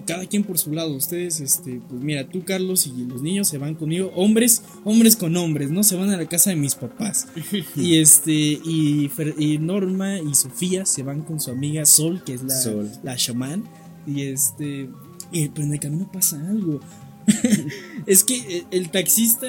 cada 0.07 0.27
quien 0.27 0.45
por 0.45 0.59
su 0.59 0.73
lado, 0.73 0.95
ustedes, 0.95 1.41
este, 1.41 1.81
pues 1.89 2.01
mira, 2.03 2.29
tú 2.29 2.45
Carlos 2.45 2.87
y 2.87 3.05
los 3.05 3.23
niños 3.23 3.49
se 3.49 3.59
van 3.59 3.75
conmigo, 3.75 4.11
hombres, 4.15 4.63
hombres 4.85 5.17
con 5.17 5.37
hombres, 5.37 5.71
¿no? 5.71 5.83
Se 5.83 5.97
van 5.97 6.11
a 6.11 6.17
la 6.17 6.27
casa 6.27 6.51
de 6.51 6.57
mis 6.57 6.75
papás. 6.75 7.29
y 7.77 7.99
este, 7.99 8.33
y, 8.33 9.09
Fer- 9.11 9.35
y 9.39 9.59
Norma 9.59 10.19
y 10.19 10.35
Sofía 10.35 10.85
se 10.87 11.03
van 11.03 11.23
con 11.23 11.41
su 11.41 11.51
amiga 11.51 11.85
Sol, 11.87 12.23
que 12.25 12.35
es 12.35 12.43
la, 12.43 12.55
Sol. 12.55 12.91
la 13.03 13.17
chamán, 13.17 13.65
y 14.07 14.23
este, 14.23 14.91
y, 15.33 15.49
pero 15.49 15.67
en 15.67 15.73
el 15.75 15.81
camino 15.81 16.11
pasa 16.13 16.39
algo. 16.49 16.81
es 18.07 18.23
que 18.25 18.37
eh, 18.37 18.65
el 18.71 18.91
taxista 18.91 19.47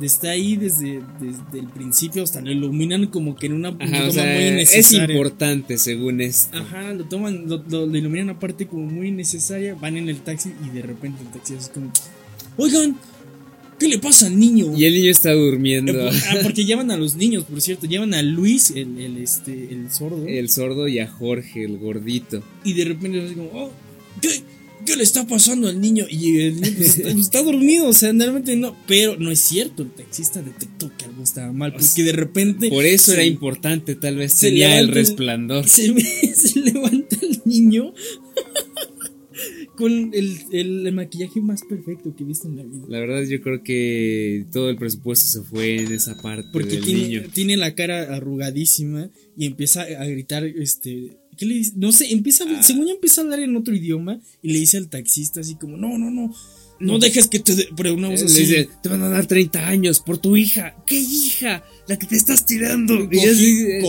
está 0.00 0.30
ahí 0.30 0.56
desde, 0.56 1.02
desde 1.20 1.58
el 1.60 1.68
principio 1.68 2.22
hasta 2.22 2.40
lo 2.40 2.50
iluminan 2.50 3.06
como 3.08 3.34
que 3.36 3.46
en 3.46 3.52
una 3.54 3.68
Ajá, 3.68 3.78
toma 3.78 4.08
o 4.08 4.10
sea, 4.10 4.24
muy 4.24 4.42
es 4.44 4.52
innecesaria. 4.52 5.14
importante 5.14 5.78
según 5.78 6.20
esto. 6.20 6.56
Ajá, 6.56 6.92
lo 6.94 7.04
toman, 7.04 7.48
lo, 7.48 7.62
lo- 7.68 7.86
lo 7.86 7.96
iluminan 7.98 8.30
aparte 8.30 8.66
como 8.66 8.86
muy 8.86 9.08
innecesaria, 9.08 9.74
van 9.74 9.96
en 9.96 10.08
el 10.08 10.18
taxi 10.20 10.52
y 10.66 10.70
de 10.74 10.82
repente 10.82 11.22
el 11.22 11.28
taxi 11.30 11.54
es 11.54 11.68
como, 11.68 11.92
oigan, 12.56 12.96
¿qué 13.78 13.88
le 13.88 13.98
pasa 13.98 14.26
al 14.26 14.38
niño? 14.38 14.74
Y 14.76 14.86
el 14.86 14.94
niño 14.94 15.10
está 15.10 15.32
Eh, 15.32 15.36
durmiendo. 15.36 15.92
por- 15.92 16.08
ah, 16.12 16.36
porque 16.42 16.64
llevan 16.64 16.90
a 16.90 16.96
los 16.96 17.14
niños, 17.16 17.44
por 17.44 17.60
cierto, 17.60 17.86
llevan 17.86 18.14
a 18.14 18.22
Luis, 18.22 18.70
el, 18.70 18.98
el, 18.98 19.18
este, 19.18 19.52
el 19.72 19.90
sordo, 19.92 20.26
El 20.26 20.48
sordo 20.48 20.88
y 20.88 20.98
a 20.98 21.06
Jorge, 21.08 21.64
el 21.64 21.76
gordito. 21.78 22.42
y 22.64 22.72
de 22.72 22.84
repente 22.86 23.24
es 23.26 23.32
como, 23.32 23.50
oh, 23.52 23.70
¿qué, 24.22 24.30
qué 24.86 24.96
le 24.96 25.02
está 25.02 25.26
pasando 25.26 25.68
al 25.68 25.80
niño? 25.80 26.06
Y 26.08 26.38
el 26.40 26.60
niño 26.60 26.74
pues, 26.76 26.96
está, 26.98 27.08
está 27.20 27.42
dormido, 27.42 27.88
o 27.88 27.92
sea, 27.92 28.12
realmente 28.12 28.56
no, 28.56 28.76
pero 28.86 29.16
no 29.18 29.30
es 29.30 29.40
cierto, 29.40 29.82
el 29.82 29.90
taxista 29.90 30.42
detectó 30.42 30.90
que 30.96 31.04
algo 31.04 31.22
estaba 31.22 31.52
mal, 31.52 31.72
porque 31.72 32.02
de 32.02 32.12
repente... 32.12 32.68
Por 32.70 32.84
eso 32.84 33.12
era 33.12 33.24
importante, 33.24 33.94
tal 33.94 34.16
vez 34.16 34.32
se 34.34 34.48
tenía 34.48 34.78
el 34.78 34.86
levanta 34.86 35.00
el- 35.00 35.06
resplandor. 35.06 35.64
se, 35.68 35.94
se 36.34 36.60
levanta 36.60 37.16
el 37.22 37.40
niño 37.44 37.92
con 39.76 40.10
el, 40.12 40.36
el- 40.50 40.86
el 40.88 40.92
maquillaje 40.94 41.40
más 41.40 41.62
perfecto 41.68 42.14
que 42.16 42.24
he 42.24 42.26
visto 42.26 42.48
en 42.48 42.56
la 42.56 42.64
vida. 42.64 42.84
La 42.88 42.98
verdad 42.98 43.22
yo 43.22 43.40
creo 43.40 43.62
que 43.62 44.44
todo 44.52 44.70
el 44.70 44.76
presupuesto 44.76 45.28
se 45.28 45.42
fue 45.48 45.76
en 45.82 45.92
esa 45.92 46.16
parte 46.20 46.48
Porque 46.52 46.70
del 46.76 46.84
tiene, 46.84 47.00
niño. 47.02 47.22
tiene 47.32 47.56
la 47.56 47.74
cara 47.76 48.14
arrugadísima 48.16 49.10
y 49.36 49.46
empieza 49.46 49.82
a 49.82 50.04
gritar, 50.06 50.44
este, 50.44 51.16
¿qué 51.38 51.46
le 51.46 51.54
dice? 51.54 51.72
No 51.76 51.92
sé, 51.92 52.12
empieza, 52.12 52.44
a- 52.44 52.62
según 52.62 52.86
yo 52.86 52.92
empieza 52.94 53.20
a 53.20 53.24
hablar 53.24 53.40
en 53.40 53.56
otro 53.56 53.74
idioma 53.74 54.20
y 54.42 54.52
le 54.52 54.58
dice 54.58 54.76
al 54.76 54.88
taxista 54.88 55.40
así 55.40 55.54
como, 55.54 55.76
no, 55.78 55.96
no, 55.96 56.10
no, 56.10 56.34
no 56.80 56.98
dejes 57.00 57.26
que 57.28 57.38
te... 57.40 57.54
dé-", 57.56 57.68
Pero 57.76 57.94
una 57.94 58.08
voz 58.08 58.20
Le 58.20 58.26
así, 58.26 58.40
dice, 58.46 58.68
te 58.82 58.88
van 58.88 59.02
a 59.02 59.08
dar 59.08 59.26
30 59.26 59.66
años 59.66 59.98
por 60.00 60.18
tu 60.18 60.36
hija. 60.36 60.76
¿Qué 60.86 60.98
hija? 61.00 61.64
La 61.88 61.98
que 61.98 62.06
te 62.06 62.14
estás 62.16 62.44
tirando. 62.46 62.94
Y 62.94 63.06
Cogi- 63.08 63.28
así- 63.30 63.80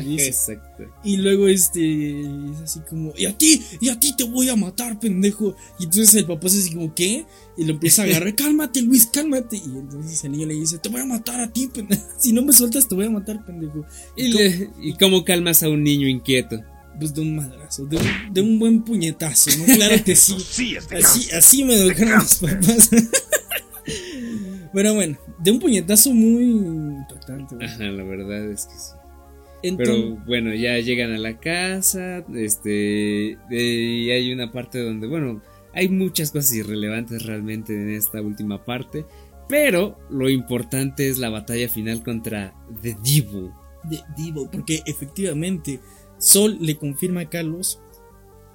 dice. 0.00 0.28
Exacto. 0.28 0.84
Y 1.04 1.16
luego 1.18 1.48
este 1.48 2.20
es 2.20 2.60
así 2.64 2.80
como, 2.88 3.12
y 3.16 3.26
a 3.26 3.36
ti, 3.36 3.60
y 3.80 3.88
a 3.90 4.00
ti 4.00 4.14
te 4.16 4.24
voy 4.24 4.48
a 4.48 4.56
matar, 4.56 4.98
pendejo. 4.98 5.54
Y 5.78 5.84
entonces 5.84 6.14
el 6.14 6.24
papá 6.26 6.46
es 6.46 6.56
así 6.58 6.72
como, 6.72 6.94
¿qué? 6.94 7.26
Y 7.58 7.64
lo 7.64 7.72
empieza 7.74 8.02
a 8.02 8.04
agarrar, 8.06 8.34
cálmate, 8.36 8.80
Luis, 8.80 9.06
cálmate. 9.12 9.56
Y 9.58 9.64
entonces 9.78 10.24
el 10.24 10.32
niño 10.32 10.46
le 10.46 10.54
dice, 10.54 10.78
te 10.78 10.88
voy 10.88 11.02
a 11.02 11.04
matar 11.06 11.40
a 11.40 11.52
ti, 11.52 11.66
pendejo. 11.66 12.02
Si 12.18 12.32
no 12.32 12.40
me 12.42 12.52
sueltas, 12.54 12.88
te 12.88 12.94
voy 12.94 13.04
a 13.04 13.10
matar, 13.10 13.44
pendejo. 13.44 13.84
¿Y, 14.16 14.28
le- 14.32 14.70
¿Y 14.80 14.94
cómo 14.94 15.24
calmas 15.26 15.62
a 15.62 15.68
un 15.68 15.82
niño 15.82 16.08
inquieto? 16.08 16.58
Pues 16.98 17.14
de 17.14 17.20
un 17.22 17.36
madrazo, 17.36 17.86
de 17.86 17.96
un, 17.96 18.34
de 18.34 18.40
un 18.42 18.58
buen 18.58 18.82
puñetazo, 18.82 19.50
¿no? 19.58 19.64
Claro 19.74 20.04
que 20.04 20.14
sí. 20.16 20.76
Así, 20.96 21.30
así 21.32 21.64
me 21.64 21.74
educaron 21.74 22.18
mis 22.18 22.34
papás. 22.40 22.90
Pero 24.72 24.94
bueno, 24.94 25.18
de 25.38 25.50
un 25.50 25.58
puñetazo 25.58 26.12
muy 26.12 26.44
impactante. 26.44 27.54
güey. 27.56 27.66
Ajá, 27.66 27.84
la 27.84 28.04
verdad 28.04 28.50
es 28.50 28.66
que 28.66 28.74
sí. 28.74 28.92
Entonces, 29.62 29.94
Pero 29.96 30.16
bueno, 30.26 30.54
ya 30.54 30.78
llegan 30.78 31.12
a 31.12 31.18
la 31.18 31.38
casa, 31.38 32.24
este, 32.34 33.36
y 33.50 34.10
hay 34.10 34.32
una 34.32 34.50
parte 34.50 34.82
donde, 34.82 35.06
bueno, 35.06 35.42
hay 35.74 35.88
muchas 35.88 36.30
cosas 36.30 36.54
irrelevantes 36.54 37.24
realmente 37.26 37.74
en 37.74 37.90
esta 37.90 38.22
última 38.22 38.64
parte, 38.64 39.04
pero 39.48 39.98
lo 40.08 40.30
importante 40.30 41.08
es 41.10 41.18
la 41.18 41.28
batalla 41.28 41.68
final 41.68 42.02
contra 42.02 42.54
The 42.80 42.96
Devil. 43.04 43.50
de 43.84 44.00
Divo, 44.16 44.50
porque 44.50 44.82
efectivamente 44.86 45.80
Sol 46.20 46.58
le 46.60 46.76
confirma 46.76 47.22
a 47.22 47.28
Carlos 47.28 47.80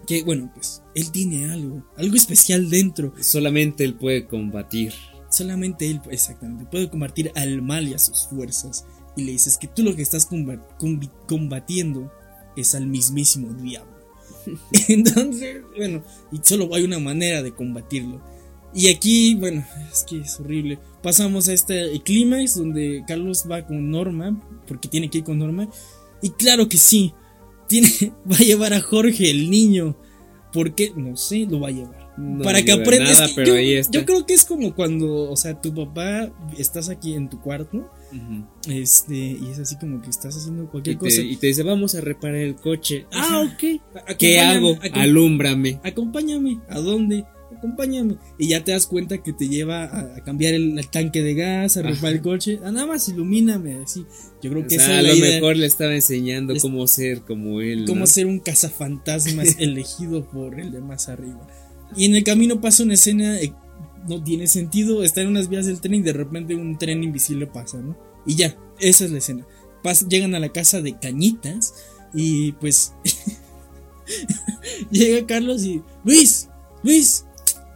que, 0.06 0.24
bueno, 0.24 0.52
pues 0.54 0.84
él 0.94 1.12
tiene 1.12 1.52
algo, 1.52 1.84
algo 1.98 2.16
especial 2.16 2.70
dentro. 2.70 3.14
Solamente 3.20 3.84
él 3.84 3.96
puede 3.96 4.28
combatir. 4.28 4.94
Solamente 5.30 5.90
él, 5.90 6.00
exactamente, 6.12 6.66
puede 6.66 6.90
combatir 6.90 7.32
al 7.36 7.62
mal 7.62 7.88
y 7.88 7.94
a 7.94 8.00
sus 8.00 8.28
fuerzas. 8.28 8.86
Y 9.18 9.24
le 9.24 9.32
dices 9.32 9.58
que 9.58 9.68
tú 9.68 9.84
lo 9.84 9.96
que 9.96 10.04
estás 10.04 10.30
combatiendo 11.28 12.12
es 12.56 12.76
al 12.76 12.86
mismísimo 12.86 13.54
diablo. 13.54 13.96
Entonces, 14.88 15.64
bueno, 15.76 16.04
y 16.32 16.40
solo 16.44 16.74
hay 16.74 16.84
una 16.84 17.00
manera 17.00 17.42
de 17.42 17.54
combatirlo. 17.54 18.22
Y 18.74 18.90
aquí, 18.90 19.36
bueno, 19.36 19.66
es 19.92 20.04
que 20.04 20.20
es 20.20 20.40
horrible. 20.40 20.78
Pasamos 21.02 21.48
a 21.48 21.54
este 21.54 22.00
clímax 22.04 22.56
donde 22.56 23.04
Carlos 23.08 23.46
va 23.50 23.66
con 23.66 23.90
Norma, 23.90 24.40
porque 24.68 24.90
tiene 24.90 25.10
que 25.10 25.20
ir 25.20 25.24
con 25.24 25.40
Norma. 25.40 25.70
Y 26.22 26.30
claro 26.32 26.68
que 26.68 26.78
sí, 26.78 27.14
tiene, 27.68 27.90
va 28.32 28.36
a 28.36 28.40
llevar 28.40 28.74
a 28.74 28.82
Jorge, 28.82 29.30
el 29.32 29.50
niño. 29.50 29.96
porque 30.54 30.94
No 30.96 31.16
sé, 31.18 31.46
lo 31.50 31.60
va 31.60 31.68
a 31.70 31.72
llevar. 31.72 32.06
No 32.18 32.44
para 32.44 32.60
que 32.62 32.72
lleva 32.72 32.82
aprendas. 32.84 33.12
nada, 33.12 33.26
Es 33.26 33.32
que 33.32 33.36
pero 33.36 33.48
yo, 33.48 33.56
ahí 33.60 33.74
está. 33.74 34.00
yo 34.00 34.06
creo 34.06 34.26
que 34.26 34.34
es 34.34 34.46
como 34.46 34.74
cuando, 34.74 35.30
o 35.30 35.36
sea, 35.36 35.60
tu 35.60 35.74
papá 35.76 36.32
estás 36.58 36.88
aquí 36.88 37.14
en 37.14 37.28
tu 37.30 37.42
cuarto, 37.42 37.92
este, 38.70 39.16
y 39.18 39.50
es 39.52 39.60
así 39.60 39.76
como 39.78 40.02
que 40.02 40.10
estás 40.10 40.36
haciendo 40.38 40.64
Y 40.64 40.68
cualquier 40.68 40.96
te, 40.98 41.00
cosa. 41.06 41.22
y 41.22 41.36
te 41.36 41.48
dice, 41.48 41.64
vamos 41.64 41.94
a 41.96 42.00
reparar 42.02 42.38
el 42.38 42.56
coche. 42.56 43.06
Ah, 43.12 43.46
ok. 43.46 44.16
¿Qué 44.18 44.40
hago? 44.40 44.76
acom- 44.78 44.92
Alúmbrame. 44.94 45.82
acompáñame. 45.84 46.60
¿A 46.70 46.80
dónde? 46.80 47.26
Acompáñame. 47.58 48.18
Y 48.38 48.50
ya 48.50 48.64
te 48.64 48.72
das 48.72 48.86
cuenta 48.88 49.22
que 49.24 49.32
te 49.34 49.48
lleva 49.48 49.84
a, 49.86 50.18
a 50.18 50.24
cambiar 50.24 50.54
el, 50.54 50.78
el 50.78 50.88
tanque 50.90 51.22
de 51.24 51.34
gas, 51.36 51.78
a 51.78 51.82
reparar 51.84 52.14
el 52.18 52.22
coche. 52.22 52.60
Ah, 52.64 52.72
nada 52.72 52.86
más 52.88 53.08
ilumíname, 53.10 53.76
así. 53.84 54.06
Yo 54.42 54.52
creo 54.52 54.64
O 54.64 54.68
que 54.68 54.76
sea, 54.76 54.86
esa 54.86 54.94
a 54.94 54.98
es 55.00 55.04
la 55.04 55.10
lo 55.10 55.16
idea. 55.16 55.36
mejor 55.36 55.56
le 55.58 55.66
estaba 55.66 55.96
enseñando 55.96 56.54
cómo 56.62 56.86
ser 56.88 57.22
como 57.22 57.62
él. 57.62 57.86
Cómo 57.88 58.02
¿no? 58.02 58.08
ser 58.08 58.26
un 58.26 58.40
cazafantasmas 58.40 59.56
elegido 59.60 60.26
por 60.30 60.60
el 60.60 60.72
de 60.72 60.82
más 60.82 61.08
arriba. 61.10 61.48
Y 61.96 62.06
en 62.06 62.16
el 62.16 62.24
camino 62.24 62.60
pasa 62.62 62.84
una 62.84 62.96
escena, 62.96 63.40
eh, 63.40 63.54
no 64.08 64.22
tiene 64.24 64.48
sentido, 64.48 65.04
está 65.04 65.22
en 65.22 65.28
unas 65.30 65.48
vías 65.50 65.66
del 65.66 65.80
tren 65.82 65.96
y 65.96 66.02
de 66.02 66.14
repente 66.14 66.56
un 66.56 66.78
tren 66.78 67.04
invisible 67.04 67.48
pasa, 67.48 67.78
¿no? 67.78 67.98
Y 68.26 68.36
ya, 68.36 68.58
esa 68.80 69.06
es 69.06 69.12
la 69.12 69.20
escena. 69.20 69.46
Pas- 69.84 70.08
llegan 70.10 70.34
a 70.36 70.40
la 70.40 70.50
casa 70.50 70.82
de 70.82 70.98
Cañitas 71.00 71.74
y 72.14 72.54
pues 72.54 72.94
llega 74.92 75.26
Carlos 75.28 75.64
y 75.64 75.82
Luis, 76.04 76.48
Luis. 76.84 77.25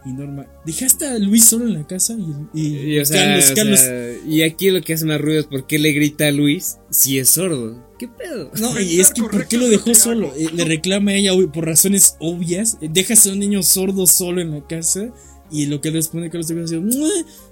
Y 0.04 0.12
Norma, 0.12 0.46
¿dejaste 0.64 1.06
a 1.06 1.18
Luis 1.18 1.44
solo 1.44 1.66
en 1.66 1.74
la 1.74 1.86
casa? 1.86 2.14
Y, 2.54 2.58
y 2.60 2.94
Y, 2.94 2.98
o 3.00 3.04
sea, 3.04 3.22
Carlos, 3.24 3.50
o 3.50 3.54
Carlos, 3.54 3.80
sea, 3.80 4.16
y 4.26 4.42
aquí 4.42 4.70
lo 4.70 4.80
que 4.80 4.94
hace 4.94 5.04
más 5.04 5.20
ruido 5.20 5.40
es 5.40 5.46
por 5.46 5.66
qué 5.66 5.78
le 5.78 5.92
grita 5.92 6.28
a 6.28 6.30
Luis 6.30 6.78
si 6.90 7.18
es 7.18 7.30
sordo. 7.30 7.86
¿Qué 7.98 8.08
pedo? 8.08 8.50
No, 8.58 8.80
y 8.80 8.98
es 8.98 9.10
que 9.12 9.20
¿por 9.22 9.46
qué 9.46 9.58
lo 9.58 9.68
dejó 9.68 9.94
solo? 9.94 10.32
Eh, 10.34 10.48
le 10.54 10.64
reclama 10.64 11.10
a 11.10 11.14
ella 11.14 11.32
por 11.52 11.66
razones 11.66 12.16
obvias. 12.18 12.78
Eh, 12.80 12.88
Dejas 12.90 13.26
a 13.26 13.32
un 13.32 13.38
niño 13.40 13.62
sordo 13.62 14.06
solo 14.06 14.40
en 14.40 14.52
la 14.52 14.66
casa. 14.66 15.12
Y 15.50 15.66
lo 15.66 15.80
que 15.82 15.90
responde 15.90 16.30
Carlos 16.30 16.50
es 16.50 16.56
así, 16.64 16.76
"Mua, 16.78 17.08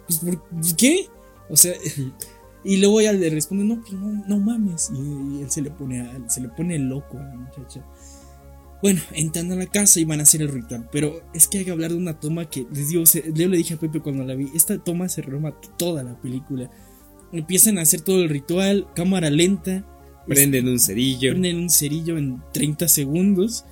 pues 0.07 0.21
¿por 0.21 0.41
qué? 0.77 1.07
O 1.51 1.57
sea, 1.57 1.75
y 2.65 2.77
luego 2.79 3.01
ella 3.01 3.13
le 3.13 3.29
responde, 3.29 3.65
no, 3.65 3.81
pues 3.83 3.93
no, 3.93 4.25
no 4.27 4.39
mames. 4.39 4.91
Y, 4.95 5.39
y 5.39 5.43
él 5.43 5.51
se 5.51 5.61
le 5.61 5.71
pone 5.71 6.01
a- 6.01 6.31
se 6.31 6.41
le 6.41 6.49
pone 6.49 6.79
loco 6.79 7.19
a 7.19 7.25
la 7.25 7.35
muchacha. 7.37 7.85
Bueno, 8.81 9.01
entran 9.13 9.51
a 9.51 9.57
la 9.57 9.67
casa 9.67 9.99
y 9.99 10.05
van 10.05 10.21
a 10.21 10.23
hacer 10.23 10.41
el 10.43 10.49
ritual. 10.49 10.89
Pero 10.93 11.21
es 11.35 11.49
que 11.49 11.59
hay 11.59 11.65
que 11.65 11.71
hablar 11.71 11.91
de 11.91 11.97
una 11.97 12.21
toma 12.21 12.49
que 12.49 12.67
les 12.73 12.89
digo, 12.89 13.05
yo 13.05 13.49
le 13.49 13.57
dije 13.57 13.75
a 13.75 13.79
Pepe 13.79 14.01
cuando 14.01 14.25
la 14.25 14.35
vi. 14.35 14.49
Esta 14.55 14.79
toma 14.79 15.09
se 15.09 15.23
roma 15.23 15.59
toda 15.77 16.05
la 16.05 16.21
película. 16.21 16.71
Empiezan 17.33 17.79
a 17.79 17.83
hacer 17.83 18.01
todo 18.03 18.23
el 18.23 18.29
ritual, 18.29 18.87
cámara 18.95 19.31
lenta. 19.31 19.85
Prenden 20.27 20.69
un 20.69 20.79
cerillo. 20.79 21.31
Prenden 21.31 21.57
un 21.59 21.71
cerillo 21.71 22.19
en 22.19 22.43
30 22.53 22.87
segundos 22.89 23.65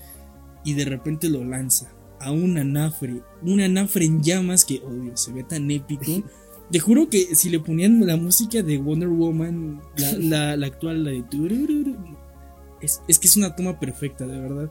y 0.65 0.75
de 0.75 0.85
repente 0.85 1.29
lo 1.29 1.45
lanza 1.45 1.93
a 2.19 2.33
un 2.33 2.59
anafre. 2.59 3.23
Un 3.43 3.61
anafre 3.61 4.07
en 4.07 4.23
llamas 4.23 4.65
que, 4.65 4.81
obvio, 4.85 5.17
se 5.17 5.33
ve 5.33 5.45
tan 5.45 5.71
épico. 5.71 6.23
Te 6.71 6.81
juro 6.81 7.09
que 7.09 7.37
si 7.37 7.49
le 7.49 7.61
ponían 7.61 8.05
la 8.05 8.17
música 8.17 8.61
de 8.61 8.79
Wonder 8.79 9.09
Woman, 9.09 9.81
la, 9.97 10.13
la, 10.15 10.57
la 10.57 10.67
actual, 10.67 11.05
la 11.05 11.13
de... 11.13 11.25
Es, 12.81 13.01
es 13.07 13.21
que 13.21 13.29
es 13.29 13.37
una 13.37 13.55
toma 13.55 13.79
perfecta, 13.79 14.27
de 14.27 14.41
verdad. 14.41 14.71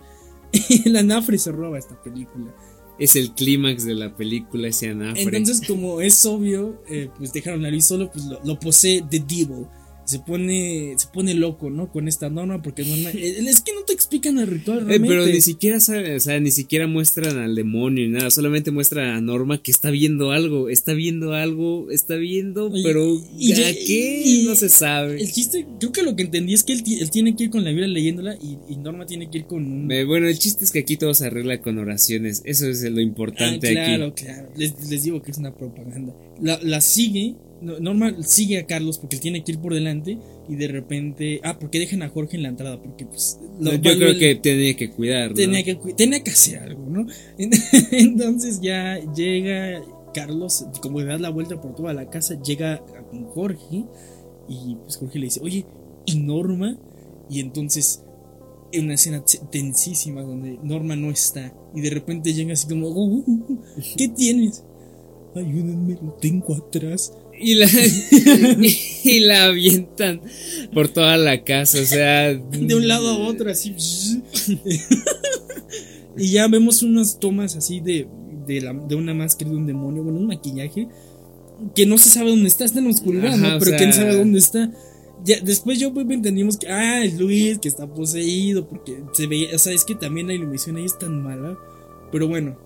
El 0.86 0.96
anafre 0.96 1.38
se 1.38 1.52
roba 1.52 1.78
esta 1.78 2.02
película. 2.02 2.54
Es 2.98 3.18
el 3.18 3.32
clímax 3.34 3.84
de 3.84 3.94
la 3.94 4.16
película, 4.16 4.70
ese 4.70 4.90
anafre. 4.90 5.24
Entonces, 5.24 5.68
como 5.68 6.00
es 6.00 6.26
obvio, 6.26 6.82
eh, 6.88 7.10
pues 7.18 7.34
dejaron 7.34 7.66
a 7.66 7.70
Luis 7.70 7.86
solo, 7.86 8.10
pues 8.10 8.24
lo, 8.24 8.40
lo 8.44 8.58
posee 8.58 9.04
The 9.10 9.20
Devil. 9.20 9.68
Se 10.06 10.20
pone, 10.20 10.94
se 10.98 11.08
pone 11.08 11.34
loco, 11.34 11.70
¿no? 11.70 11.92
Con 11.92 12.08
esta 12.08 12.30
norma, 12.30 12.62
porque 12.62 12.84
norma, 12.86 13.10
es 13.14 13.62
que 13.62 13.74
no 13.74 13.82
te 13.86 13.94
explican 13.94 14.38
el 14.40 14.48
ritual 14.48 14.80
Eh, 14.80 14.84
realmente. 14.86 15.08
pero 15.08 15.26
ni 15.26 15.42
siquiera 15.42 15.80
sabe- 15.80 16.16
o 16.16 16.20
sea, 16.20 16.40
ni 16.40 16.52
siquiera 16.52 16.86
muestran 16.88 17.38
al 17.40 17.56
demonio 17.56 18.06
ni 18.06 18.12
nada, 18.12 18.30
solamente 18.30 18.70
muestran 18.72 19.10
a 19.10 19.22
Norma 19.22 19.62
que 19.62 19.72
está 19.72 19.90
viendo 19.90 20.32
algo, 20.32 20.70
está 20.70 20.94
viendo 20.94 21.34
algo, 21.34 21.90
está 21.92 22.16
viendo, 22.16 22.72
pero 22.84 23.20
y- 23.38 23.54
¿a 23.54 23.72
y- 23.72 23.86
qué? 23.86 24.22
y- 24.26 24.44
no 24.46 24.56
se 24.56 24.70
sabe. 24.70 25.22
El 25.22 25.32
chiste, 25.32 25.66
creo 25.80 25.92
que 25.92 26.04
lo 26.04 26.16
que 26.16 26.24
entendí 26.24 26.54
es 26.54 26.64
que 26.64 26.74
él, 26.74 26.84
él 27.02 27.10
tiene 27.12 27.36
que 27.36 27.46
ir 27.46 27.50
con 27.50 27.64
la 27.64 27.72
Biblia 27.72 27.88
leyéndola 27.88 28.36
y, 28.36 28.58
y 28.72 28.78
Norma 28.78 29.06
tiene 29.06 29.30
que 29.32 29.40
ir 29.40 29.46
con 29.46 29.66
un... 29.66 29.92
Eh, 29.92 30.04
bueno, 30.06 30.28
el 30.28 30.38
chiste 30.38 30.66
es 30.66 30.72
que 30.72 30.80
aquí 30.80 30.98
todo 30.98 31.14
se 31.14 31.26
arregla 31.28 31.62
con 31.62 31.78
oraciones, 31.80 32.42
eso 32.46 32.68
es 32.68 32.84
lo 32.84 33.00
Ah, 33.00 33.02
importante 33.02 33.72
claro, 33.72 34.06
aquí. 34.08 34.26
claro. 34.26 34.50
Les, 34.56 34.90
les 34.90 35.04
digo 35.04 35.22
que 35.22 35.32
es 35.32 35.38
una 35.38 35.56
propaganda. 35.56 36.14
La, 36.42 36.60
la 36.62 36.82
sigue, 36.82 37.36
Norma 37.80 38.16
sigue 38.24 38.58
a 38.60 38.66
Carlos 38.66 38.98
porque 39.00 39.16
él 39.18 39.22
tiene 39.22 39.44
que 39.44 39.52
ir 39.54 39.60
por 39.60 39.74
delante 39.74 40.18
y 40.48 40.56
de 40.56 40.68
repente... 40.68 41.40
Ah, 41.44 41.58
porque 41.60 41.80
dejan 41.80 42.02
a 42.04 42.10
Jorge 42.10 42.38
en 42.38 42.44
la 42.44 42.50
entrada, 42.50 42.82
porque 42.82 43.06
pues... 43.06 43.40
lo- 43.60 43.74
Yo 43.74 43.98
creo 43.98 44.18
que 44.18 44.36
tenía 44.36 44.76
que 44.76 44.90
cuidar, 44.92 45.30
¿no? 45.32 45.36
tenía 45.36 45.64
que, 45.64 45.76
tenía 45.96 46.24
que 46.24 46.32
hacer 46.32 46.60
algo, 46.60 46.86
¿no? 46.90 47.06
Entonces 47.92 48.62
ya 48.62 49.00
llega 49.16 49.82
Carlos, 50.14 50.66
como 50.82 51.00
le 51.00 51.06
da 51.08 51.18
la 51.18 51.30
vuelta 51.30 51.60
por 51.60 51.76
toda 51.76 51.94
la 51.94 52.10
casa, 52.10 52.42
llega 52.42 52.82
con 53.12 53.26
Jorge 53.26 53.86
y 54.48 54.76
pues 54.84 54.98
Jorge 54.98 55.20
le 55.20 55.26
dice, 55.26 55.40
oye, 55.44 55.66
¿y 56.06 56.16
Norma? 56.20 56.78
Y 57.30 57.40
entonces 57.40 58.02
en 58.72 58.86
una 58.86 58.96
escena 58.96 59.24
tensísima 59.52 60.22
donde 60.22 60.60
Norma 60.64 60.96
no 60.96 61.10
está 61.10 61.54
y 61.74 61.82
de 61.82 61.90
repente 61.90 62.34
llega 62.34 62.54
así 62.54 62.68
como, 62.68 62.88
"Oh, 62.90 63.24
¿qué 63.98 64.08
tienes? 64.10 64.64
Ayúdenme, 65.36 65.98
lo 66.02 66.14
tengo 66.14 66.54
atrás. 66.56 67.12
Y 67.40 67.56
la, 67.56 67.68
y 69.04 69.20
la 69.20 69.46
avientan 69.46 70.22
por 70.74 70.88
toda 70.88 71.18
la 71.18 71.44
casa, 71.44 71.80
o 71.82 71.86
sea... 71.86 72.34
de 72.34 72.76
un 72.76 72.88
lado 72.88 73.10
a 73.10 73.18
otro, 73.28 73.52
así. 73.52 73.76
y 76.18 76.32
ya 76.32 76.48
vemos 76.48 76.82
unas 76.84 77.20
tomas 77.20 77.56
así 77.56 77.80
de, 77.82 78.08
de, 78.48 78.62
la- 78.62 78.74
de 78.74 78.96
una 78.96 79.14
máscara 79.14 79.52
de 79.52 79.58
un 79.58 79.68
demonio, 79.68 80.04
bueno, 80.04 80.20
un 80.20 80.28
maquillaje, 80.28 80.88
que 81.76 81.86
no 81.86 81.98
se 81.98 82.10
sabe 82.10 82.30
dónde 82.30 82.48
está, 82.48 82.66
está 82.66 82.80
en 82.80 82.86
la 82.86 82.92
oscuridad, 82.92 83.34
Ajá, 83.34 83.54
¿no? 83.54 83.60
Pero 83.60 83.72
sea- 83.72 83.78
quién 83.78 83.94
sabe 83.94 84.16
dónde 84.18 84.40
está. 84.40 84.72
Ya, 85.24 85.40
después 85.42 85.80
yo 85.80 85.94
pues, 85.94 86.06
entendimos 86.10 86.58
que, 86.58 86.68
ah, 86.68 87.04
es 87.04 87.18
Luis, 87.18 87.58
que 87.60 87.68
está 87.68 87.88
poseído, 87.88 88.68
porque 88.68 88.98
se 89.14 89.28
veía, 89.28 89.56
o 89.56 89.60
sea, 89.60 89.74
es 89.74 89.84
que 89.84 89.96
también 89.96 90.28
la 90.28 90.34
iluminación 90.34 90.78
ahí 90.78 90.86
es 90.86 90.98
tan 91.00 91.22
mala. 91.24 91.58
Pero 92.12 92.28
bueno, 92.28 92.58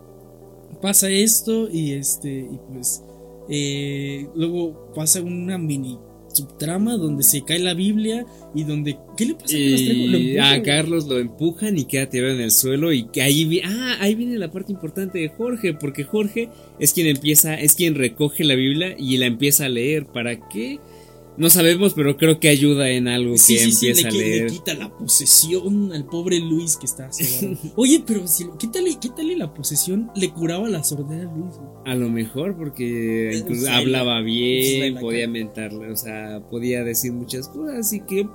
pasa 0.81 1.09
esto 1.09 1.69
y 1.71 1.93
este, 1.93 2.39
y 2.39 2.59
pues, 2.71 3.01
eh, 3.49 4.27
luego 4.35 4.91
pasa 4.93 5.21
una 5.21 5.57
mini 5.57 5.97
subtrama 6.33 6.95
donde 6.95 7.23
se 7.23 7.43
cae 7.43 7.59
la 7.59 7.73
Biblia 7.73 8.25
y 8.53 8.63
donde, 8.63 8.97
¿qué 9.17 9.25
le 9.25 9.33
pasa 9.35 9.55
a 9.55 9.59
Y 9.59 10.31
empuja, 10.31 10.45
a 10.45 10.49
güey. 10.51 10.63
Carlos 10.63 11.07
lo 11.07 11.19
empujan 11.19 11.77
y 11.77 11.85
queda 11.85 12.09
tirado 12.09 12.33
en 12.33 12.41
el 12.41 12.51
suelo 12.51 12.93
y 12.93 13.07
que 13.07 13.21
ahí 13.21 13.61
ah, 13.63 13.97
ahí 13.99 14.15
viene 14.15 14.37
la 14.37 14.51
parte 14.51 14.71
importante 14.71 15.19
de 15.19 15.29
Jorge, 15.29 15.73
porque 15.73 16.03
Jorge 16.03 16.49
es 16.79 16.93
quien 16.93 17.07
empieza, 17.07 17.55
es 17.55 17.75
quien 17.75 17.95
recoge 17.95 18.43
la 18.43 18.55
Biblia 18.55 18.95
y 18.97 19.17
la 19.17 19.25
empieza 19.25 19.65
a 19.65 19.69
leer. 19.69 20.05
¿Para 20.05 20.47
qué? 20.49 20.79
No 21.39 21.49
sabemos, 21.49 21.93
pero 21.93 22.17
creo 22.17 22.39
que 22.39 22.49
ayuda 22.49 22.89
en 22.89 23.07
algo 23.07 23.37
Sí, 23.37 23.55
que 23.55 23.59
sí, 23.63 23.71
sí, 23.71 23.87
empieza 23.87 24.09
le, 24.09 24.09
a 24.09 24.11
qui- 24.11 24.17
le 24.23 24.29
leer. 24.39 24.51
quita 24.51 24.73
la 24.75 24.89
posesión 24.97 25.93
al 25.93 26.05
pobre 26.05 26.39
Luis 26.39 26.77
que 26.77 26.85
está. 26.85 27.09
Oye, 27.75 28.03
pero 28.05 28.27
si 28.27 28.45
quítale, 28.59 28.95
quítale 28.99 29.35
la 29.37 29.53
posesión, 29.53 30.11
le 30.15 30.29
curaba 30.31 30.67
la 30.69 30.83
sordera 30.83 31.29
a 31.29 31.33
Luis. 31.33 31.55
güey. 31.55 31.69
A 31.85 31.95
lo 31.95 32.09
mejor 32.09 32.55
porque 32.57 33.31
incluso 33.33 33.61
Pues, 33.63 33.73
hablaba 33.73 34.15
la- 34.19 34.21
pues, 34.21 34.25
bien, 34.25 34.93
la 34.95 35.01
podía 35.01 35.19
cara. 35.21 35.31
mentarle, 35.31 35.91
o 35.91 35.95
sea, 35.95 36.41
podía 36.49 36.83
decir 36.83 37.13
muchas 37.13 37.47
cosas, 37.47 37.75
así 37.79 38.01
que 38.01 38.27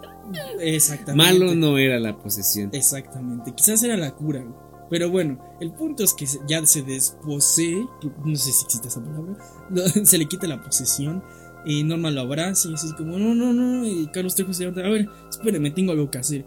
Exactamente. 0.61 1.15
malo 1.35 1.55
no 1.55 1.79
era 1.79 1.99
la 2.01 2.17
posesión. 2.17 2.71
Exactamente. 2.73 3.53
Quizás 3.55 3.83
era 3.83 3.97
la 3.97 4.15
cura. 4.15 4.41
güey. 4.41 4.65
Pero 4.91 5.11
bueno, 5.11 5.39
el 5.61 5.73
punto 5.73 6.05
es 6.05 6.13
que 6.13 6.27
ya 6.47 6.65
se 6.67 6.83
desposee. 6.83 7.87
No 8.25 8.37
sé 8.37 8.53
si 8.53 8.65
existe 8.65 8.89
esa 8.89 9.03
palabra. 9.03 9.37
Se 10.05 10.19
le 10.19 10.27
quita 10.27 10.47
la 10.47 10.63
posesión. 10.63 11.23
Y 11.65 11.83
Norma 11.83 12.11
lo 12.11 12.23
abraza 12.23 12.69
y 12.69 12.75
así 12.75 12.93
como, 12.95 13.19
no, 13.19 13.35
no, 13.35 13.53
no. 13.53 13.87
Y 13.87 14.07
Carlos 14.09 14.35
Trejo 14.35 14.53
se 14.53 14.65
levanta. 14.65 14.87
A 14.87 14.91
ver, 14.91 15.09
espérenme, 15.31 15.71
tengo 15.71 15.93
algo 15.93 16.11
que 16.11 16.19
hacer. 16.19 16.45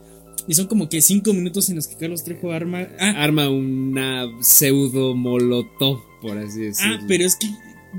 Y 0.47 0.53
son 0.53 0.67
como 0.67 0.87
que 0.87 1.01
cinco 1.01 1.33
minutos 1.33 1.69
en 1.69 1.75
los 1.75 1.87
que 1.87 1.97
Carlos 1.97 2.23
Trejo 2.23 2.51
arma. 2.51 2.87
Ah, 2.99 3.23
Arma 3.23 3.49
una 3.49 4.27
pseudo 4.41 5.15
molotov, 5.15 5.99
por 6.21 6.37
así 6.37 6.61
decirlo. 6.61 6.97
Ah, 6.99 7.05
pero 7.07 7.25
es 7.25 7.35
que 7.35 7.47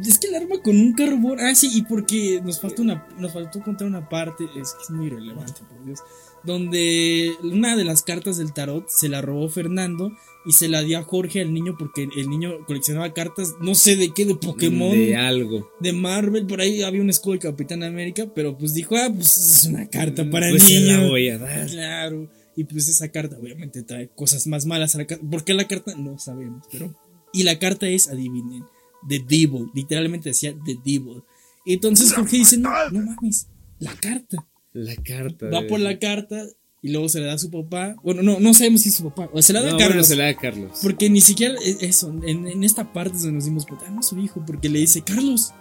es 0.07 0.19
que 0.19 0.29
el 0.29 0.37
arma 0.37 0.61
con 0.62 0.77
un 0.77 0.93
carbón. 0.95 1.41
Ah, 1.41 1.55
sí, 1.55 1.71
y 1.75 1.83
porque 1.83 2.41
nos 2.45 2.61
falta 2.61 2.83
una 2.83 3.07
nos 3.19 3.33
faltó 3.33 3.62
contar 3.62 3.87
una 3.87 4.09
parte, 4.09 4.45
es 4.45 4.73
que 4.73 4.83
es 4.83 4.91
muy 4.91 5.07
irrelevante, 5.07 5.61
por 5.69 5.85
Dios, 5.85 6.01
donde 6.45 7.33
una 7.43 7.77
de 7.77 7.85
las 7.85 8.03
cartas 8.03 8.37
del 8.37 8.53
tarot 8.53 8.89
se 8.89 9.09
la 9.09 9.21
robó 9.21 9.49
Fernando 9.49 10.12
y 10.47 10.53
se 10.53 10.68
la 10.68 10.82
dio 10.82 10.99
a 10.99 11.03
Jorge 11.03 11.41
al 11.41 11.53
niño 11.53 11.76
porque 11.78 12.09
el 12.16 12.30
niño 12.30 12.64
coleccionaba 12.66 13.12
cartas, 13.12 13.55
no 13.61 13.74
sé 13.74 13.97
de 13.97 14.12
qué, 14.14 14.24
de 14.24 14.34
Pokémon, 14.36 14.93
De 14.93 15.07
de, 15.09 15.16
algo. 15.16 15.68
Marvel, 15.95 16.47
por 16.47 16.61
ahí 16.61 16.82
había 16.82 17.01
un 17.03 17.11
escudo 17.11 17.34
de 17.34 17.41
Capitán 17.41 17.82
América, 17.82 18.26
pero 18.34 18.57
pues 18.57 18.72
dijo, 18.74 18.97
ah, 18.97 19.11
pues 19.14 19.36
es 19.36 19.64
una 19.68 19.89
carta 19.89 20.28
para 20.30 20.49
Pues 20.51 20.62
se 20.62 20.80
niños. 20.80 21.03
la 21.03 21.09
voy 21.09 21.28
a 21.28 21.39
dar. 21.39 21.66
Claro. 21.68 22.30
Y 22.57 22.64
pues 22.64 22.89
esa 22.89 23.09
carta 23.11 23.36
obviamente 23.39 23.82
trae 23.82 24.09
cosas 24.09 24.47
más 24.47 24.64
malas 24.66 24.95
a 24.95 24.99
la 24.99 25.07
carta. 25.07 25.24
¿Por 25.30 25.45
qué 25.45 25.55
la 25.55 25.66
carta? 25.68 25.95
No 25.97 26.18
sabemos, 26.18 26.64
pero... 26.72 26.95
Y 27.32 27.43
la 27.43 27.59
carta 27.59 27.86
es, 27.89 28.09
adivinen, 28.09 28.64
The 29.09 29.18
Devil. 29.28 29.66
Literalmente 29.74 30.30
decía 30.30 30.55
The 30.64 30.76
Devil. 30.84 31.22
Y 31.66 31.74
entonces 31.74 32.12
Jorge 32.14 32.39
dice, 32.39 32.57
no, 32.57 32.70
no 32.91 33.01
mames, 33.05 33.49
la 33.78 33.95
carta. 33.95 34.47
La 34.72 34.97
carta. 34.97 35.51
Va 35.51 35.61
de- 35.62 35.68
por 35.68 35.78
la 35.78 35.99
carta 35.99 36.43
y 36.83 36.93
luego 36.93 37.09
se 37.09 37.20
la 37.20 37.26
da 37.29 37.33
a 37.35 37.39
su 37.39 37.51
papá. 37.51 37.97
Bueno, 38.03 38.22
no, 38.22 38.39
no 38.41 38.55
sabemos 38.55 38.83
si 38.83 38.89
es 38.91 38.95
su 38.97 39.05
papá. 39.11 39.29
O 39.33 39.43
se 39.43 39.53
la 39.53 39.61
da 39.62 39.70
No, 39.70 39.74
a 39.76 39.79
Carlos. 39.79 39.95
bueno, 39.97 40.05
se 40.05 40.16
la 40.16 40.24
da 40.24 40.31
a 40.31 40.37
Carlos. 40.37 40.79
Porque 40.83 41.11
ni 41.11 41.20
siquiera 41.20 41.55
es- 41.64 41.83
eso, 41.83 42.12
en, 42.24 42.47
en 42.47 42.62
esta 42.64 42.93
parte 42.93 43.16
donde 43.18 43.33
nos 43.33 43.45
dimos 43.47 43.66
cuenta, 43.66 43.87
ah, 43.89 43.91
no 43.93 44.03
su 44.03 44.18
hijo, 44.18 44.43
porque 44.47 44.68
le 44.68 44.79
dice 44.79 45.03
Carlos 45.03 45.53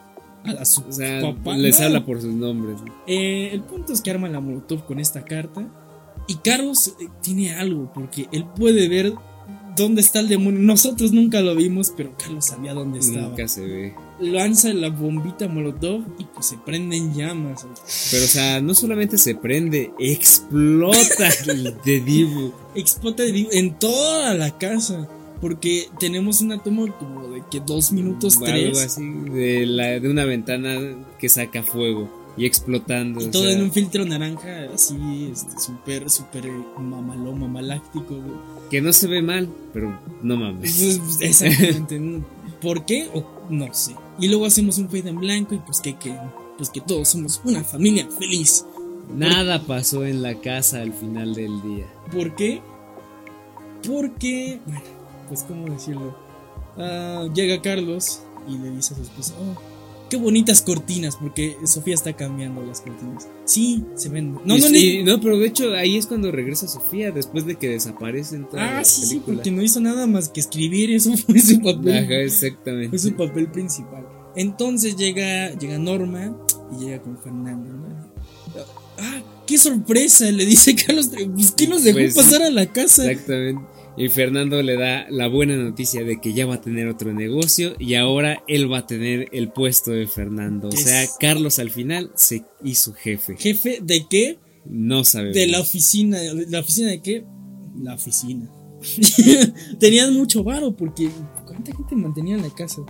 a, 0.45 0.51
a 0.51 0.65
su 0.65 0.81
O 0.87 0.91
sea, 0.91 1.21
papá. 1.21 1.57
les 1.57 1.79
No. 1.79 1.85
habla 1.85 2.05
por 2.05 2.21
sus 2.21 2.33
nombres. 2.33 2.81
¿no? 2.81 2.93
Eh, 3.07 3.49
el 3.51 3.61
punto 3.63 3.93
es 3.93 4.01
que 4.01 4.11
arma 4.11 4.29
la 4.29 4.39
Molotov 4.39 4.85
con 4.85 4.99
esta 4.99 5.23
carta. 5.25 5.67
Y 6.27 6.35
Carlos 6.35 6.93
eh, 6.99 7.07
tiene 7.21 7.53
algo, 7.55 7.91
porque 7.93 8.27
él 8.31 8.45
puede 8.55 8.87
ver 8.87 9.13
dónde 9.77 10.01
está 10.01 10.19
el 10.19 10.27
demonio. 10.27 10.59
Nosotros 10.61 11.11
nunca 11.11 11.41
lo 11.41 11.55
vimos, 11.55 11.93
pero 11.95 12.11
Carlos 12.17 12.45
sabía 12.45 12.73
dónde 12.73 12.99
estaba. 12.99 13.29
Nunca 13.29 13.47
se 13.47 13.65
ve. 13.65 13.93
Lanza 14.19 14.73
la 14.73 14.89
bombita 14.89 15.47
Molotov 15.47 16.01
y 16.19 16.23
pues 16.25 16.47
se 16.47 16.57
prenden 16.57 17.13
llamas. 17.13 17.65
Pero, 18.11 18.25
o 18.25 18.27
sea, 18.27 18.61
no 18.61 18.73
solamente 18.73 19.17
se 19.17 19.35
prende, 19.35 19.91
explota 19.99 21.29
el 21.47 21.75
de 21.85 21.99
Divo. 22.01 22.53
Explota 22.75 23.23
de- 23.23 23.47
en 23.51 23.77
toda 23.79 24.33
la 24.33 24.57
casa. 24.57 25.07
Porque 25.39 25.87
tenemos 25.99 26.41
una 26.41 26.63
toma 26.63 26.91
como 26.97 27.27
de 27.27 27.43
que 27.51 27.59
dos 27.59 27.91
minutos, 27.91 28.37
Algo 28.37 28.47
tres. 28.47 28.79
así, 28.79 29.03
de, 29.05 29.67
la, 29.67 29.99
de 29.99 30.09
una 30.09 30.25
ventana 30.25 30.79
que 31.19 31.29
saca 31.29 31.61
fuego 31.61 32.09
y 32.37 32.45
explotando. 32.45 33.21
Y 33.21 33.25
o 33.25 33.31
todo 33.31 33.43
sea, 33.43 33.53
en 33.53 33.63
un 33.63 33.71
filtro 33.71 34.05
naranja, 34.05 34.67
así, 34.73 35.29
este, 35.31 35.59
súper, 35.59 36.09
súper 36.09 36.49
mamalón, 36.77 37.39
mamaláctico, 37.39 38.15
güey. 38.15 38.37
Que 38.69 38.81
no 38.81 38.93
se 38.93 39.07
ve 39.07 39.21
mal, 39.21 39.49
pero 39.73 39.99
no 40.21 40.37
mames. 40.37 40.77
Pues, 40.77 40.99
pues, 40.99 41.21
exactamente. 41.43 42.23
¿Por 42.61 42.85
qué? 42.85 43.09
O 43.13 43.25
no 43.49 43.73
sé. 43.73 43.95
Y 44.19 44.27
luego 44.27 44.45
hacemos 44.45 44.77
un 44.77 44.87
fade 44.89 45.09
en 45.09 45.19
blanco 45.19 45.55
y 45.55 45.59
pues 45.59 45.79
que, 45.81 45.95
que, 45.95 46.15
pues 46.57 46.69
que 46.69 46.81
todos 46.81 47.09
somos 47.09 47.41
una 47.43 47.63
familia 47.63 48.07
feliz. 48.19 48.65
Nada 49.15 49.61
pasó 49.65 50.05
en 50.05 50.21
la 50.21 50.35
casa 50.35 50.81
al 50.81 50.93
final 50.93 51.33
del 51.33 51.61
día. 51.61 51.85
¿Por 52.11 52.35
qué? 52.35 52.61
Porque, 53.87 54.59
bueno, 54.65 54.81
pues 55.29 55.43
cómo 55.43 55.67
decirlo. 55.67 56.15
Ah, 56.77 57.27
llega 57.33 57.61
Carlos 57.61 58.21
y 58.47 58.57
le 58.57 58.71
dice 58.71 58.93
a 58.93 58.97
su 58.97 59.03
esposa, 59.03 59.33
oh, 59.39 59.55
qué 60.09 60.17
bonitas 60.17 60.61
cortinas, 60.61 61.15
porque 61.17 61.57
Sofía 61.65 61.95
está 61.95 62.13
cambiando 62.13 62.63
las 62.63 62.81
cortinas. 62.81 63.27
Sí, 63.45 63.83
se 63.95 64.09
ven. 64.09 64.33
No, 64.33 64.41
no, 64.45 64.57
sí, 64.59 65.03
no, 65.03 65.19
pero 65.21 65.37
de 65.37 65.47
hecho 65.47 65.73
ahí 65.73 65.97
es 65.97 66.05
cuando 66.07 66.31
regresa 66.31 66.67
Sofía, 66.67 67.11
después 67.11 67.45
de 67.45 67.55
que 67.55 67.69
desaparece 67.69 68.35
en 68.35 68.49
toda 68.49 68.79
Ah, 68.79 68.83
sí, 68.83 69.05
sí, 69.05 69.21
porque 69.25 69.51
no 69.51 69.61
hizo 69.61 69.79
nada 69.79 70.07
más 70.07 70.29
que 70.29 70.39
escribir, 70.39 70.91
eso 70.91 71.15
fue 71.17 71.39
su 71.39 71.61
papel. 71.61 71.97
Ajá, 71.97 72.15
exactamente. 72.21 72.89
Fue 72.89 72.99
su 72.99 73.15
papel 73.15 73.51
principal. 73.51 74.05
Entonces 74.35 74.95
llega, 74.95 75.51
llega 75.57 75.77
Norma 75.79 76.37
y 76.71 76.85
llega 76.85 77.01
con 77.01 77.17
Fernando. 77.17 77.73
¿no? 77.73 77.87
¡Ah! 78.99 79.21
¡Qué 79.45 79.57
sorpresa! 79.57 80.29
Le 80.31 80.45
dice 80.45 80.75
Carlos. 80.75 81.09
Pues, 81.33 81.51
¿Qué 81.51 81.67
nos 81.67 81.83
dejó 81.83 81.99
Pues, 81.99 82.15
pasar 82.15 82.43
a 82.43 82.49
la 82.49 82.65
casa? 82.65 83.09
Exactamente. 83.09 83.61
Y 83.97 84.09
Fernando 84.09 84.61
le 84.61 84.75
da 84.77 85.07
la 85.09 85.27
buena 85.27 85.55
noticia 85.55 86.03
de 86.03 86.21
que 86.21 86.33
ya 86.33 86.45
va 86.45 86.55
a 86.55 86.61
tener 86.61 86.87
otro 86.87 87.13
negocio 87.13 87.73
y 87.79 87.95
ahora 87.95 88.43
él 88.47 88.71
va 88.71 88.79
a 88.79 88.87
tener 88.87 89.27
el 89.31 89.49
puesto 89.49 89.91
de 89.91 90.05
Fernando. 90.07 90.67
O 90.69 90.71
Es- 90.71 90.83
sea, 90.83 91.05
Carlos 91.19 91.57
al 91.59 91.71
final 91.71 92.11
se 92.15 92.43
hizo 92.63 92.93
jefe. 92.93 93.35
¿Jefe 93.37 93.79
de 93.81 94.05
qué? 94.07 94.37
No 94.65 95.03
sabemos. 95.03 95.35
De 95.35 95.47
la 95.47 95.61
oficina. 95.61 96.19
¿La 96.49 96.59
oficina 96.59 96.89
de 96.89 97.01
qué? 97.01 97.25
La 97.81 97.95
oficina. 97.95 98.47
Tenían 99.79 100.13
mucho 100.13 100.43
varo 100.43 100.75
porque. 100.75 101.09
¿Cuánta 101.45 101.75
gente 101.75 101.95
mantenía 101.95 102.35
en 102.35 102.43
la 102.43 102.49
casa? 102.53 102.83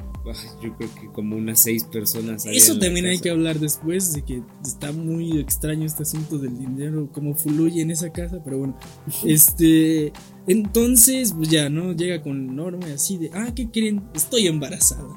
Yo 0.61 0.75
creo 0.75 0.89
que 0.95 1.07
como 1.13 1.37
unas 1.37 1.61
seis 1.61 1.85
personas. 1.85 2.45
Eso 2.47 2.77
también 2.79 3.05
hay 3.05 3.19
que 3.19 3.29
hablar 3.29 3.59
después 3.59 4.11
de 4.13 4.23
que 4.25 4.41
está 4.65 4.91
muy 4.91 5.39
extraño 5.39 5.85
este 5.85 6.03
asunto 6.03 6.37
del 6.37 6.57
dinero, 6.59 7.09
cómo 7.13 7.33
fluye 7.33 7.81
en 7.81 7.91
esa 7.91 8.11
casa, 8.11 8.41
pero 8.43 8.57
bueno. 8.57 8.77
Este, 9.25 10.11
entonces, 10.47 11.33
pues 11.33 11.49
ya, 11.49 11.69
¿no? 11.69 11.93
Llega 11.93 12.21
con 12.21 12.55
Norma 12.55 12.87
así 12.93 13.17
de, 13.17 13.29
ah, 13.33 13.53
¿qué 13.55 13.69
creen? 13.69 14.03
Estoy 14.15 14.47
embarazada. 14.47 15.07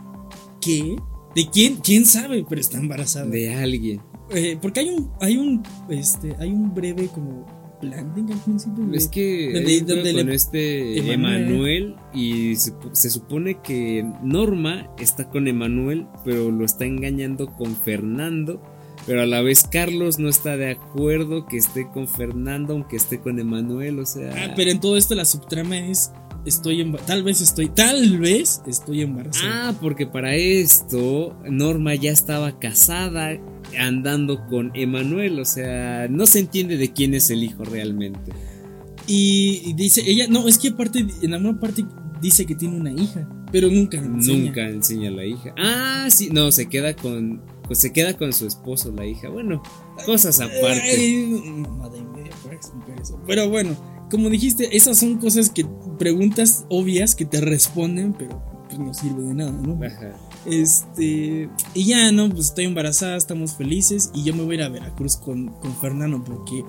¿Qué? 0.60 0.96
¿De 1.34 1.48
quién? 1.50 1.76
¿Quién 1.76 2.04
sabe? 2.04 2.44
Pero 2.48 2.60
está 2.60 2.78
embarazada. 2.78 3.26
De 3.26 3.54
alguien. 3.54 4.00
Eh, 4.30 4.58
porque 4.60 4.80
hay 4.80 4.90
un, 4.90 5.10
hay 5.20 5.36
un, 5.36 5.62
este, 5.88 6.34
hay 6.38 6.50
un 6.50 6.74
breve 6.74 7.08
como 7.08 7.46
planting 7.80 8.30
al 8.32 8.38
principio. 8.40 8.84
de- 8.86 8.96
Es 8.96 9.08
que 9.08 9.52
donde- 9.54 9.70
hay 9.72 9.78
un 9.80 9.86
donde 9.86 10.02
pedo 10.02 10.16
le- 10.16 10.24
con 10.24 10.32
este 10.32 10.98
Emanuel. 10.98 11.42
Emanuel 11.46 11.96
y 12.12 12.56
se, 12.56 12.72
se 12.92 13.10
supone 13.10 13.58
que 13.62 14.04
Norma 14.22 14.88
está 14.98 15.28
con 15.30 15.48
Emanuel, 15.48 16.06
pero 16.24 16.50
lo 16.50 16.64
está 16.64 16.84
engañando 16.84 17.46
con 17.54 17.74
Fernando. 17.76 18.60
Pero 19.06 19.22
a 19.22 19.26
la 19.26 19.40
vez 19.40 19.64
Carlos 19.70 20.18
no 20.18 20.28
está 20.28 20.56
de 20.56 20.72
acuerdo 20.72 21.46
que 21.46 21.56
esté 21.56 21.88
con 21.90 22.06
Fernando, 22.06 22.74
aunque 22.74 22.96
esté 22.96 23.20
con 23.20 23.38
Emanuel, 23.38 23.98
o 23.98 24.06
sea... 24.06 24.32
Ah, 24.36 24.52
pero 24.54 24.70
en 24.70 24.80
todo 24.80 24.96
esto 24.96 25.14
la 25.14 25.24
subtrama 25.24 25.78
es, 25.78 26.12
estoy 26.44 26.84
tal 27.06 27.22
vez 27.22 27.40
estoy, 27.40 27.68
tal 27.68 28.18
vez 28.18 28.62
estoy 28.66 29.02
embarazada. 29.02 29.68
Ah, 29.68 29.74
porque 29.80 30.06
para 30.06 30.36
esto 30.36 31.36
Norma 31.44 31.94
ya 31.94 32.12
estaba 32.12 32.58
casada 32.58 33.38
andando 33.78 34.46
con 34.46 34.70
Emanuel, 34.74 35.40
o 35.40 35.44
sea, 35.44 36.06
no 36.08 36.26
se 36.26 36.40
entiende 36.40 36.76
de 36.76 36.92
quién 36.92 37.14
es 37.14 37.30
el 37.30 37.42
hijo 37.42 37.64
realmente. 37.64 38.32
Y, 39.06 39.62
y 39.64 39.72
dice, 39.72 40.02
ella, 40.06 40.26
no, 40.28 40.46
es 40.46 40.58
que 40.58 40.68
aparte, 40.68 41.06
en 41.22 41.34
alguna 41.34 41.58
parte 41.58 41.84
dice 42.20 42.46
que 42.46 42.54
tiene 42.54 42.76
una 42.76 42.92
hija, 42.92 43.28
pero 43.50 43.68
nunca 43.68 43.98
enseña. 43.98 44.44
Nunca 44.44 44.68
enseña 44.68 45.08
a 45.08 45.12
la 45.12 45.24
hija. 45.24 45.54
Ah, 45.58 46.06
sí, 46.10 46.28
no, 46.30 46.52
se 46.52 46.68
queda 46.68 46.94
con 46.94 47.42
pues 47.70 47.78
se 47.78 47.92
queda 47.92 48.16
con 48.16 48.32
su 48.32 48.48
esposo 48.48 48.90
la 48.90 49.06
hija. 49.06 49.28
Bueno, 49.28 49.62
cosas 50.04 50.40
aparte. 50.40 50.90
Ay, 50.90 51.40
madre. 51.78 52.02
Pero 53.28 53.48
bueno, 53.48 53.76
como 54.10 54.28
dijiste, 54.28 54.76
esas 54.76 54.98
son 54.98 55.18
cosas 55.18 55.50
que, 55.50 55.64
preguntas 55.96 56.64
obvias 56.68 57.14
que 57.14 57.26
te 57.26 57.40
responden, 57.40 58.12
pero 58.12 58.42
pues 58.66 58.76
no 58.80 58.92
sirve 58.92 59.22
de 59.22 59.34
nada, 59.34 59.52
¿no? 59.52 59.78
Ajá. 59.86 60.16
Este, 60.46 61.48
y 61.72 61.84
ya, 61.84 62.10
¿no? 62.10 62.28
Pues 62.28 62.46
estoy 62.46 62.64
embarazada, 62.64 63.16
estamos 63.16 63.54
felices 63.54 64.10
y 64.14 64.24
yo 64.24 64.34
me 64.34 64.42
voy 64.42 64.56
a 64.56 64.58
ir 64.58 64.62
a 64.64 64.68
Veracruz 64.68 65.16
con, 65.16 65.50
con 65.60 65.72
Fernando 65.76 66.24
porque, 66.24 66.64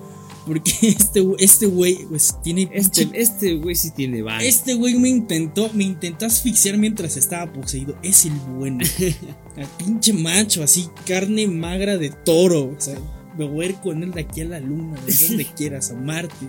porque 0.46 0.72
este, 0.82 1.22
güey- 1.22 1.36
este 1.38 1.66
güey, 1.66 2.06
pues 2.08 2.36
tiene 2.42 2.68
Este 2.72 3.08
este 3.14 3.54
güey 3.54 3.74
sí 3.74 3.90
tiene 3.90 4.22
varo. 4.22 4.44
Este 4.44 4.74
güey 4.74 4.98
me 4.98 5.08
intentó, 5.08 5.70
me 5.74 5.84
intentó 5.84 6.26
asfixiar 6.26 6.76
mientras 6.78 7.16
estaba 7.16 7.52
poseído. 7.52 7.96
Es 8.02 8.24
el 8.24 8.32
bueno. 8.32 8.84
El 9.56 9.66
pinche 9.78 10.12
macho, 10.14 10.62
así, 10.62 10.88
carne 11.06 11.46
magra 11.46 11.98
de 11.98 12.08
toro. 12.10 12.74
O 12.76 12.80
sea, 12.80 12.96
me 13.36 13.44
voy 13.46 13.66
a 13.66 13.68
ir 13.70 13.74
con 13.76 14.02
él 14.02 14.12
de 14.12 14.22
aquí 14.22 14.40
a 14.40 14.46
la 14.46 14.60
luna, 14.60 14.98
de 15.06 15.12
donde 15.28 15.44
quieras, 15.56 15.90
a 15.90 15.94
Marte. 15.94 16.48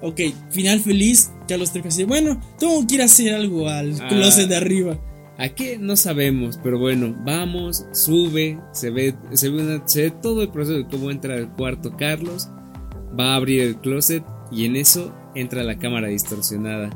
Ok, 0.00 0.20
final 0.50 0.80
feliz. 0.80 1.30
Carlos 1.48 1.72
Trejo 1.72 1.88
dice, 1.88 2.04
bueno, 2.04 2.40
tengo 2.58 2.86
que 2.86 2.94
ir 2.96 3.02
a 3.02 3.06
hacer 3.06 3.34
algo 3.34 3.68
al 3.68 4.00
Ah. 4.00 4.08
closet 4.08 4.48
de 4.48 4.56
arriba. 4.56 4.98
¿A 5.36 5.48
qué? 5.48 5.78
No 5.78 5.96
sabemos, 5.96 6.60
pero 6.62 6.78
bueno, 6.78 7.12
vamos, 7.24 7.84
sube, 7.92 8.60
se 8.72 8.90
ve, 8.90 9.14
se 9.32 9.48
ve, 9.48 9.62
una- 9.62 9.88
se 9.88 10.02
ve 10.02 10.10
todo 10.12 10.42
el 10.42 10.50
proceso 10.50 10.76
de 10.78 10.86
cómo 10.86 11.10
entra 11.10 11.34
al 11.34 11.52
cuarto 11.56 11.96
Carlos, 11.96 12.48
va 13.18 13.32
a 13.32 13.36
abrir 13.36 13.60
el 13.62 13.76
closet 13.76 14.24
y 14.50 14.64
en 14.66 14.76
eso 14.76 15.14
entra 15.34 15.62
la 15.62 15.78
cámara 15.78 16.08
distorsionada. 16.08 16.90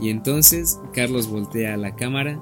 Y 0.00 0.08
entonces 0.10 0.78
Carlos 0.94 1.28
voltea 1.28 1.74
a 1.74 1.76
la 1.76 1.94
cámara 1.94 2.40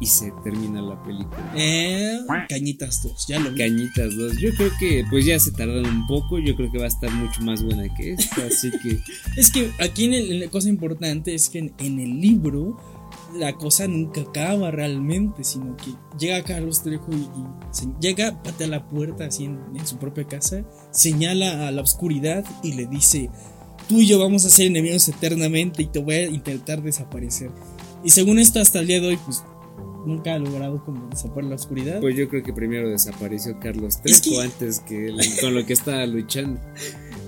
y 0.00 0.06
se 0.06 0.32
termina 0.42 0.80
la 0.80 1.00
película. 1.02 1.52
Eh, 1.54 2.18
cañitas 2.48 3.02
dos, 3.02 3.26
ya 3.28 3.38
lo 3.38 3.50
vi. 3.52 3.58
Cañitas 3.58 4.16
2, 4.16 4.38
yo 4.38 4.50
creo 4.54 4.70
que 4.78 5.04
pues 5.10 5.26
ya 5.26 5.38
se 5.38 5.50
tardaron 5.52 5.86
un 5.86 6.06
poco, 6.06 6.38
yo 6.38 6.56
creo 6.56 6.70
que 6.72 6.78
va 6.78 6.84
a 6.84 6.88
estar 6.88 7.10
mucho 7.12 7.42
más 7.42 7.62
buena 7.62 7.92
que 7.94 8.12
esta, 8.12 8.46
así 8.46 8.70
que 8.82 8.98
Es 9.36 9.50
que 9.50 9.70
aquí 9.78 10.04
en 10.06 10.14
el- 10.14 10.40
la 10.40 10.46
cosa 10.48 10.68
importante 10.70 11.34
es 11.34 11.50
que 11.50 11.58
en, 11.58 11.74
en 11.78 12.00
el 12.00 12.18
libro 12.20 12.78
la 13.34 13.56
cosa 13.56 13.86
nunca 13.88 14.22
acaba 14.22 14.70
realmente, 14.70 15.44
sino 15.44 15.76
que 15.76 15.92
llega 16.18 16.42
Carlos 16.42 16.82
Trejo 16.82 17.06
y, 17.12 17.16
y 17.16 17.44
se- 17.70 17.88
llega, 18.00 18.42
patea 18.42 18.66
la 18.66 18.88
puerta 18.88 19.24
así 19.26 19.44
en, 19.44 19.58
en 19.74 19.86
su 19.86 19.98
propia 19.98 20.24
casa, 20.26 20.64
señala 20.90 21.68
a 21.68 21.70
la 21.70 21.82
oscuridad 21.82 22.44
y 22.62 22.72
le 22.74 22.86
dice, 22.86 23.30
tú 23.88 23.96
y 24.00 24.06
yo 24.06 24.18
vamos 24.18 24.44
a 24.44 24.50
ser 24.50 24.66
enemigos 24.66 25.08
eternamente 25.08 25.82
y 25.82 25.86
te 25.86 25.98
voy 26.00 26.14
a 26.14 26.26
intentar 26.28 26.82
desaparecer. 26.82 27.50
Y 28.04 28.10
según 28.10 28.38
esto 28.38 28.60
hasta 28.60 28.80
el 28.80 28.86
día 28.86 29.00
de 29.00 29.08
hoy, 29.08 29.18
pues 29.24 29.42
nunca 30.06 30.34
ha 30.34 30.38
logrado 30.38 30.82
como 30.84 31.06
desaparecer 31.08 31.44
la 31.50 31.54
oscuridad. 31.56 32.00
pues 32.00 32.16
yo 32.16 32.28
creo 32.28 32.42
que 32.42 32.52
primero 32.54 32.88
desapareció 32.88 33.58
Carlos 33.60 34.00
Es 34.04 34.22
Trejo 34.22 34.40
que- 34.40 34.44
antes 34.46 34.80
que 34.80 35.06
él, 35.08 35.18
con 35.40 35.54
lo 35.54 35.64
que 35.66 35.72
estaba 35.72 36.04
luchando. 36.06 36.60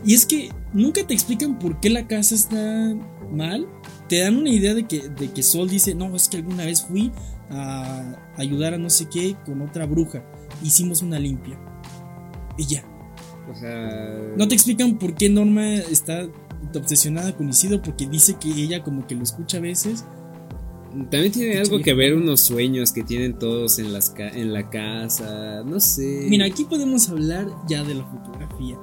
Y 0.05 0.15
es 0.15 0.27
que 0.27 0.49
nunca 0.73 1.07
te 1.07 1.15
explican 1.15 1.61
por 1.61 1.79
qué 1.79 1.89
la 1.89 2.09
casa 2.09 2.35
está 2.35 2.93
mal. 3.31 3.69
Te 4.13 4.19
dan 4.21 4.37
una 4.37 4.51
idea 4.51 4.75
de 4.75 4.87
que, 4.87 5.09
de 5.09 5.31
que 5.33 5.43
Sol 5.43 5.71
dice, 5.71 5.95
no, 5.95 6.15
es 6.15 6.29
que 6.29 6.37
alguna 6.37 6.67
vez 6.67 6.83
fui 6.83 7.11
a 7.49 8.15
ayudar 8.37 8.75
a 8.75 8.79
no 8.79 8.91
sé 8.91 9.09
qué 9.11 9.37
con 9.47 9.63
otra 9.63 9.87
bruja. 9.87 10.23
Hicimos 10.63 11.01
una 11.01 11.19
limpia. 11.19 11.59
Y 12.59 12.67
ya. 12.67 12.85
O 13.51 13.55
sea, 13.55 14.35
No 14.37 14.47
te 14.47 14.55
explican 14.55 14.99
por 14.99 15.15
qué 15.15 15.31
Norma 15.31 15.77
está 15.77 16.29
obsesionada 16.75 17.35
con 17.35 17.49
Isidro, 17.49 17.81
porque 17.81 18.07
dice 18.07 18.35
que 18.39 18.51
ella 18.51 18.83
como 18.83 19.07
que 19.07 19.15
lo 19.15 19.23
escucha 19.23 19.57
a 19.57 19.61
veces. 19.61 20.05
También 21.11 21.33
tiene 21.33 21.59
algo 21.59 21.81
que 21.81 21.95
ver 21.95 22.15
unos 22.15 22.41
sueños 22.41 22.93
que 22.93 23.03
tienen 23.05 23.39
todos 23.39 23.79
en, 23.79 23.95
las 23.95 24.11
ca- 24.11 24.29
en 24.29 24.53
la 24.53 24.69
casa, 24.69 25.63
no 25.65 25.81
sé. 25.81 26.27
Mira, 26.29 26.45
aquí 26.45 26.65
podemos 26.65 27.09
hablar 27.09 27.47
ya 27.67 27.83
de 27.83 27.95
la 27.95 28.05
fotografía. 28.05 28.77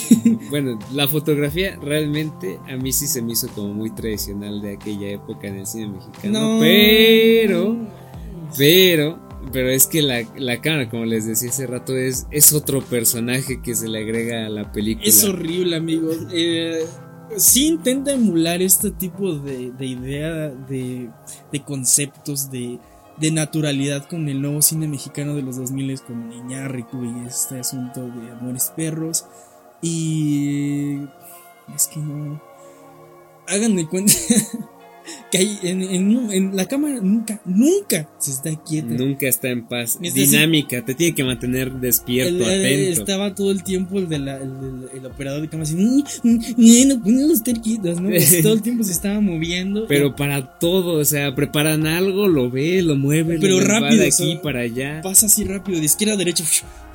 Bueno, 0.50 0.78
la 0.92 1.08
fotografía 1.08 1.76
realmente 1.80 2.58
a 2.68 2.76
mí 2.76 2.92
sí 2.92 3.06
se 3.06 3.22
me 3.22 3.32
hizo 3.32 3.48
como 3.48 3.72
muy 3.72 3.90
tradicional 3.90 4.60
de 4.60 4.74
aquella 4.74 5.08
época 5.08 5.48
en 5.48 5.56
el 5.58 5.66
cine 5.66 5.88
mexicano. 5.88 6.54
No. 6.54 6.60
Pero, 6.60 7.76
pero, 8.56 9.18
pero 9.52 9.70
es 9.70 9.86
que 9.86 10.02
la, 10.02 10.22
la 10.36 10.60
cámara, 10.60 10.88
como 10.88 11.04
les 11.04 11.26
decía 11.26 11.50
hace 11.50 11.66
rato, 11.66 11.96
es, 11.96 12.26
es 12.30 12.52
otro 12.52 12.82
personaje 12.82 13.60
que 13.62 13.74
se 13.74 13.88
le 13.88 14.00
agrega 14.00 14.46
a 14.46 14.48
la 14.48 14.70
película. 14.72 15.06
Es 15.06 15.24
horrible, 15.24 15.76
amigos. 15.76 16.18
Eh, 16.32 16.84
sí 17.36 17.66
intenta 17.66 18.12
emular 18.12 18.62
este 18.62 18.90
tipo 18.90 19.34
de, 19.34 19.72
de 19.72 19.86
idea, 19.86 20.48
de, 20.48 21.10
de 21.50 21.62
conceptos, 21.62 22.50
de, 22.50 22.78
de 23.18 23.30
naturalidad 23.30 24.06
con 24.08 24.28
el 24.28 24.40
nuevo 24.40 24.62
cine 24.62 24.88
mexicano 24.88 25.34
de 25.34 25.42
los 25.42 25.56
2000 25.56 26.00
con 26.02 26.32
Iñárritu 26.32 27.04
y 27.04 27.26
este 27.26 27.60
asunto 27.60 28.00
de 28.00 28.30
Amores 28.30 28.72
Perros. 28.76 29.26
Y 29.82 30.98
es 31.74 31.86
que 31.92 32.00
no. 32.00 32.40
Hagan 33.48 33.74
de 33.76 33.86
cuenta 33.88 34.12
que 35.32 35.38
hay 35.38 35.58
en, 35.64 35.82
en- 35.82 36.30
en 36.32 36.56
la 36.56 36.66
cámara 36.68 37.00
nunca, 37.02 37.40
nunca 37.44 38.08
se 38.20 38.30
está 38.30 38.54
quieta. 38.62 38.94
Nunca 38.94 39.26
está 39.26 39.48
en 39.48 39.66
paz. 39.66 39.98
Es 40.00 40.14
decir, 40.14 40.30
Dinámica, 40.30 40.84
te 40.84 40.94
tiene 40.94 41.14
que 41.16 41.24
mantener 41.24 41.72
despierto, 41.72 42.48
El- 42.48 42.60
atento. 42.64 43.00
estaba 43.00 43.34
todo 43.34 43.50
el 43.50 43.64
tiempo 43.64 43.98
el, 43.98 44.08
de 44.08 44.20
la- 44.20 44.36
el, 44.36 44.42
el- 44.92 44.98
el 44.98 45.06
operador 45.06 45.42
de 45.42 45.48
cámara 45.48 45.64
así, 45.68 45.74
"Mm, 45.74 46.02
mm, 46.22 46.38
mm, 46.56 47.26
no 47.26 47.32
estar 47.32 47.60
quietos", 47.60 48.00
¿no? 48.00 48.08
Pues 48.10 48.40
todo 48.42 48.52
el 48.52 48.62
tiempo 48.62 48.84
se 48.84 48.92
estaba 48.92 49.20
moviendo. 49.20 49.86
Pero 49.88 50.14
para 50.14 50.58
todo, 50.60 51.00
o 51.00 51.04
sea, 51.04 51.34
preparan 51.34 51.84
algo, 51.88 52.28
lo 52.28 52.48
ve, 52.48 52.80
lo 52.82 52.94
mueve, 52.94 53.38
Pero 53.40 53.58
lo 53.58 53.64
rápido, 53.66 54.02
de 54.02 54.08
o 54.08 54.12
sea, 54.12 54.26
aquí 54.26 54.38
para 54.40 54.60
allá. 54.60 55.00
pasa 55.02 55.26
así 55.26 55.42
rápido, 55.44 55.80
de 55.80 55.86
izquierda 55.86 56.14
a 56.14 56.16
derecha, 56.18 56.44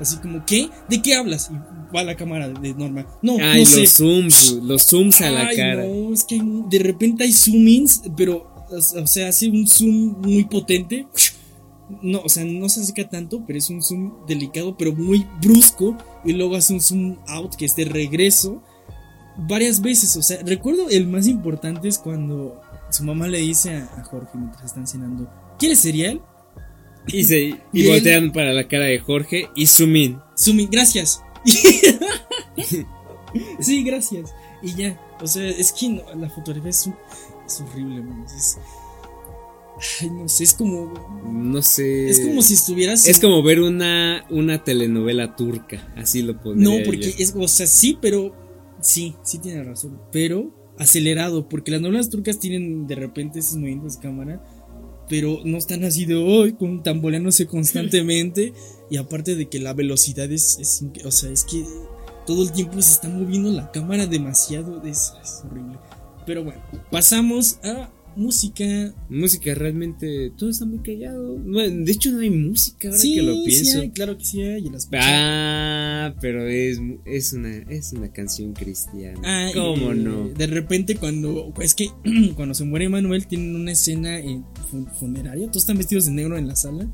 así 0.00 0.16
como, 0.16 0.46
¿qué? 0.46 0.70
¿De 0.88 1.02
qué 1.02 1.14
hablas? 1.14 1.50
Y 1.52 1.54
va 1.94 2.02
la 2.04 2.14
cámara 2.16 2.48
de 2.48 2.74
Norma. 2.74 3.06
No, 3.22 3.36
Ay, 3.40 3.60
no 3.60 3.66
sé. 3.66 3.80
los 3.82 3.90
zooms, 3.92 4.52
los 4.62 4.82
zooms 4.86 5.20
a 5.20 5.30
la 5.30 5.46
Ay, 5.46 5.56
cara. 5.56 5.84
No, 5.86 6.12
es 6.12 6.24
que 6.24 6.36
hay- 6.36 6.62
de 6.70 6.78
repente 6.80 7.24
hay 7.24 7.32
zoom-ins, 7.32 8.02
pero, 8.16 8.66
o 8.70 9.06
sea, 9.06 9.28
hace 9.28 9.48
un 9.48 9.66
zoom 9.66 10.20
muy 10.22 10.44
potente. 10.44 11.06
No, 12.02 12.20
o 12.20 12.28
sea, 12.28 12.44
no 12.44 12.68
se 12.68 12.80
acerca 12.82 13.08
tanto, 13.08 13.42
pero 13.46 13.58
es 13.58 13.70
un 13.70 13.82
zoom 13.82 14.26
delicado, 14.26 14.76
pero 14.76 14.92
muy 14.92 15.24
brusco. 15.40 15.96
Y 16.24 16.32
luego 16.34 16.54
hace 16.56 16.74
un 16.74 16.80
zoom 16.82 17.16
out 17.26 17.54
que 17.56 17.64
es 17.64 17.74
de 17.76 17.86
regreso. 17.86 18.62
Varias 19.48 19.80
veces, 19.80 20.16
o 20.16 20.22
sea, 20.22 20.38
recuerdo 20.44 20.88
el 20.90 21.06
más 21.06 21.26
importante 21.26 21.88
es 21.88 21.98
cuando 21.98 22.60
su 22.90 23.04
mamá 23.04 23.26
le 23.28 23.38
dice 23.38 23.76
a, 23.76 23.84
a 24.00 24.04
Jorge 24.04 24.32
mientras 24.36 24.64
están 24.66 24.86
cenando: 24.86 25.30
¿Quieres 25.58 25.78
cereal? 25.80 26.20
Y, 27.06 27.24
se, 27.24 27.38
y 27.44 27.54
Y 27.72 27.82
él- 27.86 27.88
voltean 27.92 28.32
para 28.32 28.52
la 28.52 28.68
cara 28.68 28.84
de 28.84 28.98
Jorge 28.98 29.48
y 29.56 29.66
zoom 29.66 29.96
in. 29.96 30.18
Sumi, 30.36 30.68
gracias. 30.70 31.22
sí, 33.60 33.82
gracias. 33.84 34.34
Y 34.62 34.74
ya, 34.74 35.00
o 35.20 35.26
sea, 35.26 35.48
es 35.48 35.72
que 35.72 35.88
no, 35.88 36.02
la 36.14 36.28
fotografía 36.30 36.70
es, 36.70 36.86
un- 36.86 36.96
es 37.46 37.60
horrible, 37.60 38.02
man. 38.02 38.24
Es, 38.36 38.58
ay, 40.00 40.10
no 40.10 40.28
sé, 40.28 40.44
es 40.44 40.54
como. 40.54 40.92
No 41.30 41.62
sé. 41.62 42.08
Es 42.10 42.20
como 42.20 42.42
si 42.42 42.54
estuvieras. 42.54 43.06
Es 43.06 43.16
en- 43.16 43.22
como 43.22 43.42
ver 43.42 43.60
una, 43.60 44.24
una 44.30 44.64
telenovela 44.64 45.36
turca, 45.36 45.92
así 45.96 46.22
lo 46.22 46.40
pondría 46.40 46.78
No, 46.78 46.84
porque 46.84 47.12
yo. 47.12 47.16
es. 47.18 47.34
O 47.36 47.48
sea, 47.48 47.66
sí, 47.66 47.98
pero. 48.00 48.34
Sí, 48.80 49.14
sí 49.24 49.38
tiene 49.38 49.62
razón. 49.64 50.00
Pero 50.12 50.54
acelerado, 50.78 51.48
porque 51.48 51.72
las 51.72 51.80
novelas 51.80 52.08
turcas 52.08 52.38
tienen 52.38 52.86
de 52.86 52.94
repente 52.94 53.40
esos 53.40 53.56
movimientos 53.56 53.96
de 53.96 54.02
cámara. 54.02 54.44
Pero 55.08 55.40
no 55.44 55.56
están 55.56 55.84
así 55.84 56.04
de 56.04 56.16
hoy, 56.16 56.52
con 56.52 56.82
tamboleándose 56.82 57.46
constantemente. 57.46 58.52
y 58.90 58.96
aparte 58.96 59.34
de 59.34 59.48
que 59.48 59.58
la 59.58 59.72
velocidad 59.74 60.30
es, 60.30 60.58
es 60.60 60.84
O 61.04 61.10
sea, 61.10 61.30
es 61.30 61.44
que 61.44 61.64
todo 62.26 62.42
el 62.42 62.52
tiempo 62.52 62.80
se 62.82 62.92
está 62.92 63.08
moviendo 63.08 63.50
la 63.50 63.70
cámara 63.70 64.06
demasiado. 64.06 64.82
Es 64.84 65.12
horrible. 65.44 65.78
Pero 66.26 66.44
bueno, 66.44 66.60
pasamos 66.90 67.58
a 67.64 67.90
música. 68.18 68.94
Música 69.08 69.54
realmente, 69.54 70.30
todo 70.36 70.50
está 70.50 70.64
muy 70.66 70.80
callado. 70.80 71.38
No, 71.38 71.58
de 71.60 71.90
hecho 71.92 72.10
no 72.12 72.20
hay 72.20 72.30
música 72.30 72.88
ahora 72.88 72.98
sí, 73.00 73.14
que 73.14 73.22
lo 73.22 73.34
sí 73.34 73.42
pienso. 73.46 73.80
hay, 73.80 73.90
claro 73.90 74.18
que 74.18 74.24
sí 74.24 74.42
hay. 74.42 74.66
y 74.66 74.70
la 74.70 74.76
escuché. 74.76 74.98
Ah, 75.00 76.14
pero 76.20 76.46
es, 76.46 76.78
es 77.06 77.32
una 77.32 77.56
es 77.56 77.92
una 77.92 78.08
canción 78.12 78.52
cristiana. 78.52 79.20
Ah, 79.24 79.50
¿Cómo 79.54 79.92
eh, 79.92 79.94
no? 79.94 80.28
De 80.28 80.46
repente 80.46 80.96
cuando 80.96 81.52
es 81.60 81.74
que 81.74 81.90
cuando 82.36 82.54
se 82.54 82.64
muere 82.64 82.88
Manuel 82.88 83.26
tienen 83.26 83.54
una 83.54 83.72
escena 83.72 84.18
en 84.18 84.44
fu- 84.70 84.86
funeraria, 84.98 85.46
todos 85.46 85.62
están 85.62 85.78
vestidos 85.78 86.04
de 86.06 86.10
negro 86.12 86.36
en 86.36 86.48
la 86.48 86.56
sala 86.56 86.86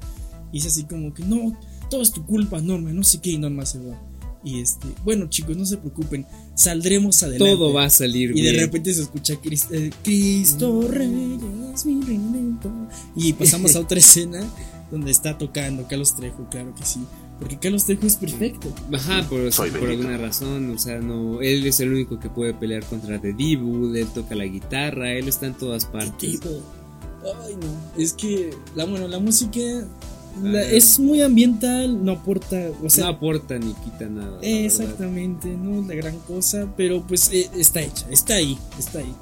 y 0.52 0.58
es 0.58 0.66
así 0.66 0.84
como 0.84 1.12
que 1.12 1.24
no, 1.24 1.58
todo 1.90 2.02
es 2.02 2.12
tu 2.12 2.24
culpa, 2.24 2.60
Norma, 2.60 2.92
no 2.92 3.02
sé 3.02 3.20
qué 3.20 3.30
y 3.30 3.38
Norma 3.38 3.66
se 3.66 3.78
va. 3.80 4.00
Y 4.44 4.60
este, 4.60 4.86
bueno, 5.04 5.26
chicos, 5.30 5.56
no 5.56 5.64
se 5.64 5.78
preocupen, 5.78 6.26
saldremos 6.54 7.22
adelante. 7.22 7.54
Todo 7.54 7.72
va 7.72 7.84
a 7.84 7.90
salir 7.90 8.30
y 8.30 8.40
bien. 8.40 8.54
de 8.54 8.60
repente 8.60 8.94
se 8.94 9.02
escucha 9.02 9.34
eh, 9.34 9.90
Cristo 10.02 10.86
Rey 10.88 11.38
es 11.74 11.86
mi 11.86 12.00
redentor. 12.00 12.72
Y 13.16 13.32
pasamos 13.32 13.74
a 13.76 13.80
otra 13.80 13.98
escena 13.98 14.40
donde 14.90 15.10
está 15.10 15.36
tocando 15.36 15.86
Carlos 15.88 16.14
Trejo, 16.14 16.46
claro 16.50 16.74
que 16.74 16.84
sí, 16.84 17.00
porque 17.40 17.58
Carlos 17.58 17.84
Trejo 17.84 18.06
es 18.06 18.16
perfecto. 18.16 18.72
Ajá, 18.92 19.26
por, 19.28 19.40
alguna 19.88 20.16
razón, 20.18 20.70
o 20.70 20.78
sea, 20.78 21.00
no, 21.00 21.40
él 21.40 21.66
es 21.66 21.80
el 21.80 21.92
único 21.92 22.20
que 22.20 22.30
puede 22.30 22.54
pelear 22.54 22.84
contra 22.84 23.20
The 23.20 23.32
Devil, 23.32 23.96
él 23.96 24.06
toca 24.14 24.34
la 24.34 24.44
guitarra, 24.44 25.12
él 25.12 25.28
está 25.28 25.46
en 25.46 25.54
todas 25.54 25.84
partes. 25.86 26.16
tipo. 26.16 26.48
Ay, 27.44 27.56
no. 27.56 28.00
Es 28.00 28.12
que, 28.12 28.50
la, 28.76 28.84
bueno, 28.84 29.08
la 29.08 29.18
música 29.18 29.60
la- 30.42 30.58
Ah. 30.60 30.70
es 30.70 30.98
muy 30.98 31.22
ambiental, 31.22 32.04
no 32.04 32.12
aporta, 32.12 32.56
o 32.80 32.84
no 32.84 32.90
sea, 32.90 33.08
aporta 33.08 33.58
ni 33.58 33.72
quita 33.74 34.08
nada. 34.08 34.30
verdad. 34.32 34.42
exactamente, 34.44 35.48
no 35.48 35.80
es 35.80 35.86
la 35.86 35.94
gran 35.94 36.18
cosa, 36.20 36.72
pero 36.76 37.06
pues 37.06 37.30
eh, 37.32 37.48
está 37.56 37.80
hecha, 37.82 38.06
está 38.10 38.34
ahí, 38.34 38.58
está 38.78 38.98
ahí. 39.00 39.14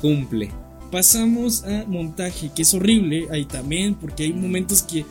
Cumple. 0.00 0.50
Pasamos 0.90 1.64
a 1.64 1.84
montaje, 1.86 2.50
que 2.54 2.62
es 2.62 2.74
horrible 2.74 3.26
ahí 3.30 3.44
también, 3.46 3.94
porque 3.94 4.24
hay 4.24 4.32
momentos 4.32 4.82
que 4.82 5.04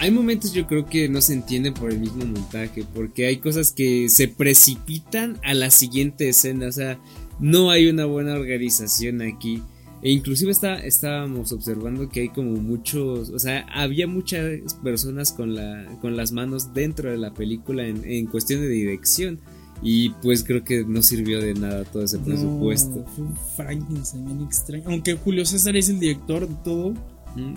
Hay 0.00 0.12
momentos 0.12 0.52
yo 0.52 0.64
creo 0.68 0.86
que 0.86 1.08
no 1.08 1.20
se 1.20 1.32
entienden 1.32 1.74
por 1.74 1.90
el 1.90 1.98
mismo 1.98 2.24
montaje, 2.24 2.84
porque 2.94 3.26
hay 3.26 3.38
cosas 3.38 3.72
que 3.72 4.08
se 4.08 4.28
precipitan 4.28 5.40
a 5.42 5.54
la 5.54 5.72
siguiente 5.72 6.28
escena, 6.28 6.68
o 6.68 6.72
sea, 6.72 7.00
no 7.40 7.72
hay 7.72 7.88
una 7.88 8.04
buena 8.04 8.34
organización 8.34 9.22
aquí. 9.22 9.60
E 10.02 10.10
inclusive 10.10 10.50
está, 10.50 10.74
estábamos 10.74 11.52
observando 11.52 12.08
que 12.08 12.20
hay 12.20 12.28
como 12.28 12.52
muchos, 12.52 13.30
o 13.30 13.38
sea, 13.38 13.66
había 13.72 14.06
muchas 14.06 14.74
personas 14.82 15.32
con, 15.32 15.54
la, 15.54 15.86
con 16.00 16.16
las 16.16 16.32
manos 16.32 16.72
dentro 16.72 17.10
de 17.10 17.16
la 17.16 17.34
película 17.34 17.86
en, 17.86 18.04
en 18.04 18.26
cuestión 18.26 18.60
de 18.60 18.68
dirección. 18.68 19.40
Y 19.80 20.10
pues 20.22 20.42
creo 20.42 20.64
que 20.64 20.84
no 20.84 21.02
sirvió 21.02 21.40
de 21.40 21.54
nada 21.54 21.84
todo 21.84 22.02
ese 22.02 22.18
presupuesto. 22.18 22.96
no, 22.96 23.06
fue 23.06 23.24
un 23.24 23.36
Frankenstein 23.56 24.24
bien 24.24 24.42
extraño. 24.42 24.84
Aunque 24.86 25.14
Julio 25.14 25.46
César 25.46 25.76
es 25.76 25.88
el 25.88 26.00
director 26.00 26.48
de 26.48 26.54
todo, 26.64 26.94
Mm. 27.36 27.54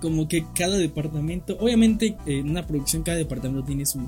como 0.00 0.28
que 0.28 0.44
cada 0.54 0.78
departamento, 0.78 1.56
obviamente 1.60 2.16
en 2.26 2.50
una 2.50 2.66
producción 2.66 3.02
cada 3.02 3.18
departamento 3.18 3.64
tiene 3.64 3.84
su, 3.84 4.00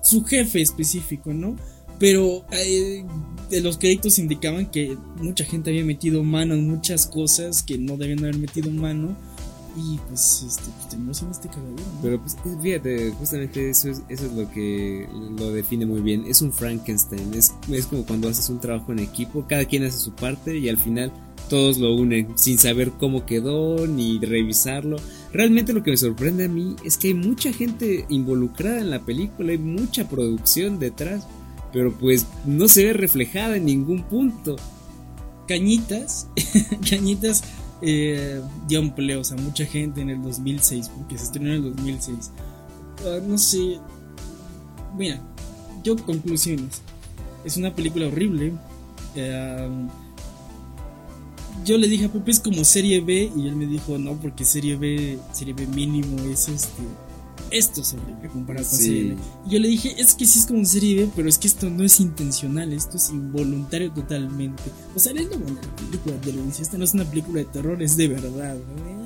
su 0.00 0.24
jefe 0.24 0.62
específico, 0.62 1.32
¿no? 1.34 1.56
Pero 2.00 2.44
eh, 2.50 3.04
de 3.50 3.60
los 3.60 3.78
créditos 3.78 4.18
indicaban 4.18 4.66
que 4.66 4.96
mucha 5.16 5.44
gente 5.44 5.70
había 5.70 5.84
metido 5.84 6.24
mano 6.24 6.54
en 6.54 6.68
muchas 6.68 7.06
cosas 7.06 7.62
que 7.62 7.78
no 7.78 7.96
debían 7.96 8.20
haber 8.20 8.38
metido 8.38 8.70
mano 8.70 9.14
y 9.76 9.98
pues 10.08 10.44
este 10.48 10.70
pues, 10.76 10.88
terminó 10.88 11.14
siendo 11.14 11.32
este 11.32 11.48
cagadero. 11.48 11.76
¿no? 11.76 12.02
Pero 12.02 12.20
pues 12.20 12.36
fíjate, 12.62 13.10
justamente 13.12 13.70
eso 13.70 13.90
es, 13.90 14.02
eso 14.08 14.26
es 14.26 14.32
lo 14.32 14.50
que 14.50 15.06
lo 15.38 15.52
define 15.52 15.86
muy 15.86 16.00
bien. 16.00 16.24
Es 16.26 16.42
un 16.42 16.52
Frankenstein. 16.52 17.34
Es, 17.34 17.54
es 17.70 17.86
como 17.86 18.04
cuando 18.04 18.28
haces 18.28 18.48
un 18.48 18.60
trabajo 18.60 18.92
en 18.92 19.00
equipo, 19.00 19.46
cada 19.46 19.64
quien 19.64 19.84
hace 19.84 19.98
su 19.98 20.12
parte 20.12 20.58
y 20.58 20.68
al 20.68 20.78
final 20.78 21.12
todos 21.48 21.78
lo 21.78 21.94
unen 21.94 22.38
sin 22.38 22.58
saber 22.58 22.92
cómo 22.92 23.26
quedó 23.26 23.86
ni 23.86 24.18
revisarlo. 24.18 24.96
Realmente 25.32 25.72
lo 25.72 25.82
que 25.82 25.90
me 25.90 25.96
sorprende 25.96 26.44
a 26.44 26.48
mí 26.48 26.76
es 26.84 26.96
que 26.96 27.08
hay 27.08 27.14
mucha 27.14 27.52
gente 27.52 28.06
involucrada 28.08 28.80
en 28.80 28.90
la 28.90 29.00
película, 29.00 29.52
hay 29.52 29.58
mucha 29.58 30.08
producción 30.08 30.78
detrás, 30.78 31.26
pero 31.72 31.92
pues 31.92 32.26
no 32.44 32.68
se 32.68 32.84
ve 32.84 32.92
reflejada 32.92 33.56
en 33.56 33.64
ningún 33.64 34.02
punto. 34.02 34.56
Cañitas, 35.46 36.28
Cañitas 36.90 37.42
eh, 37.82 38.40
dio 38.68 38.80
empleos 38.80 39.32
a 39.32 39.36
mucha 39.36 39.64
gente 39.64 40.00
en 40.00 40.10
el 40.10 40.22
2006, 40.22 40.90
porque 40.96 41.18
se 41.18 41.24
estrenó 41.24 41.48
en 41.48 41.64
el 41.64 41.76
2006. 41.76 42.30
Ah, 43.04 43.18
no 43.26 43.38
sé. 43.38 43.78
Mira, 44.96 45.20
yo 45.82 45.96
conclusiones. 45.96 46.82
Es 47.44 47.56
una 47.56 47.74
película 47.74 48.06
horrible. 48.06 48.52
Eh, 49.16 49.68
yo 51.64 51.78
le 51.78 51.88
dije 51.88 52.06
a 52.06 52.12
Pepe 52.12 52.30
es 52.30 52.40
como 52.40 52.64
serie 52.64 53.00
B 53.00 53.30
y 53.36 53.46
él 53.48 53.56
me 53.56 53.66
dijo 53.66 53.98
no 53.98 54.14
porque 54.14 54.44
serie 54.44 54.76
B, 54.76 55.18
serie 55.32 55.54
B 55.54 55.66
mínimo 55.66 56.18
es 56.24 56.48
este. 56.48 56.82
Esto 57.50 57.80
es 57.80 57.94
horrible 57.94 58.28
comparado 58.28 58.66
con 58.68 58.78
Sí. 58.78 58.84
serie 58.84 59.04
B. 59.10 59.16
Y 59.46 59.50
yo 59.50 59.58
le 59.58 59.68
dije, 59.68 59.94
es 59.98 60.14
que 60.14 60.26
sí 60.26 60.38
es 60.38 60.46
como 60.46 60.64
serie 60.64 60.96
B, 60.96 61.10
pero 61.16 61.28
es 61.28 61.38
que 61.38 61.48
esto 61.48 61.68
no 61.68 61.84
es 61.84 62.00
intencional, 62.00 62.72
esto 62.72 62.96
es 62.96 63.10
involuntario 63.10 63.92
totalmente. 63.92 64.62
O 64.94 64.98
sea, 64.98 65.12
es 65.12 65.28
de 65.30 65.36
la 65.36 65.60
película 65.76 66.16
de 66.18 66.32
lo 66.32 66.50
esta 66.50 66.78
no 66.78 66.84
es 66.84 66.94
una 66.94 67.04
película 67.04 67.38
de 67.40 67.46
terror, 67.46 67.82
es 67.82 67.96
de 67.96 68.08
verdad. 68.08 68.54
¿no? 68.54 69.00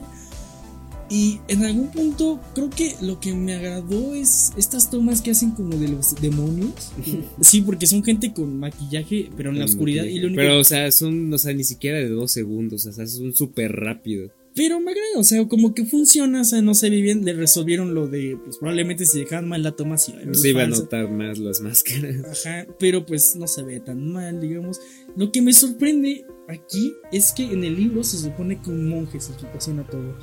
Y 1.11 1.41
en 1.49 1.65
algún 1.65 1.89
punto 1.89 2.41
creo 2.55 2.71
que 2.71 2.97
lo 3.01 3.21
que 3.21 3.35
me 3.35 3.55
agradó 3.55 4.15
es 4.15 4.53
estas 4.57 4.91
tomas 4.91 5.21
que 5.21 5.31
hacen 5.31 5.51
como 5.51 5.77
de 5.77 5.89
los 5.89 6.15
demonios. 6.21 6.93
sí, 7.41 7.61
porque 7.61 7.87
son 7.87 8.03
gente 8.03 8.33
con 8.33 8.59
maquillaje, 8.59 9.31
pero 9.37 9.51
en 9.51 9.59
la 9.59 9.67
oscuridad. 9.67 10.05
Y 10.05 10.19
lo 10.19 10.29
único 10.29 10.41
Pero 10.41 10.59
o 10.59 10.65
sea, 10.65 10.91
son, 10.91 11.33
o 11.33 11.39
sea, 11.39 11.53
ni 11.53 11.65
siquiera 11.65 11.99
de 11.99 12.09
dos 12.09 12.31
segundos, 12.31 12.87
o 12.87 12.93
sea, 12.93 13.07
son 13.07 13.35
súper 13.35 13.73
rápido. 13.73 14.31
Pero 14.55 14.79
me 14.79 14.93
agrada, 14.93 15.19
o 15.19 15.25
sea, 15.25 15.47
como 15.49 15.75
que 15.75 15.85
funciona, 15.85 16.43
o 16.43 16.45
sea, 16.45 16.63
no 16.63 16.75
se 16.75 16.89
ve 16.89 17.01
bien, 17.01 17.25
le 17.25 17.33
resolvieron 17.33 17.93
lo 17.93 18.07
de, 18.07 18.39
pues 18.45 18.59
probablemente 18.59 19.05
si 19.05 19.19
dejaban 19.21 19.49
mal 19.49 19.65
la 19.65 19.73
toma, 19.73 19.99
sí, 19.99 20.15
Se 20.33 20.51
iba 20.51 20.63
a 20.63 20.67
notar 20.69 21.11
más 21.11 21.39
las 21.39 21.61
máscaras. 21.61 22.47
Ajá, 22.47 22.67
pero 22.79 23.05
pues 23.05 23.35
no 23.35 23.49
se 23.49 23.65
ve 23.65 23.81
tan 23.81 24.13
mal, 24.13 24.41
digamos. 24.41 24.81
Lo 25.17 25.33
que 25.33 25.43
me 25.43 25.53
sorprende 25.53 26.25
aquí 26.49 26.95
es 27.11 27.33
que 27.33 27.43
en 27.45 27.65
el 27.65 27.75
libro 27.77 28.05
se 28.05 28.17
supone 28.17 28.61
que 28.63 28.71
un 28.71 28.89
monje 28.89 29.19
se 29.19 29.33
ocasiona 29.33 29.85
todo. 29.85 30.17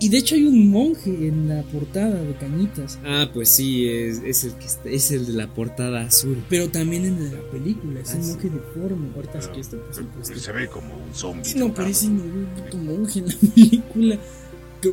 Y 0.00 0.10
de 0.10 0.18
hecho 0.18 0.36
hay 0.36 0.44
un 0.44 0.70
monje 0.70 1.10
en 1.10 1.48
la 1.48 1.62
portada 1.64 2.22
de 2.22 2.32
Cañitas, 2.34 2.98
Ah, 3.04 3.28
pues 3.34 3.48
sí, 3.48 3.88
es, 3.88 4.22
es 4.24 4.44
el 4.44 4.52
que 4.54 4.66
está- 4.66 4.88
es 4.88 5.10
el 5.10 5.26
de 5.26 5.32
la 5.32 5.52
portada 5.52 6.02
azul. 6.02 6.44
pero 6.48 6.68
también 6.68 7.04
en 7.04 7.32
la 7.32 7.40
película, 7.50 8.00
es 8.00 8.10
Ah, 8.10 8.16
un 8.16 8.22
sí. 8.22 8.30
monje 8.30 8.50
deforme. 8.50 9.08
Ahorita 9.16 9.42
sí 9.42 9.48
que 9.54 9.60
está 9.60 9.76
por 9.76 9.92
supuesto. 9.94 10.38
Se 10.38 10.52
ve 10.52 10.68
como 10.68 10.94
un 10.94 11.14
zombie. 11.14 11.54
No 11.56 11.74
parece 11.74 12.06
ningún 12.06 12.46
puto 12.56 12.76
monje 12.78 13.18
en 13.18 13.26
la 13.26 13.34
película. 13.54 14.18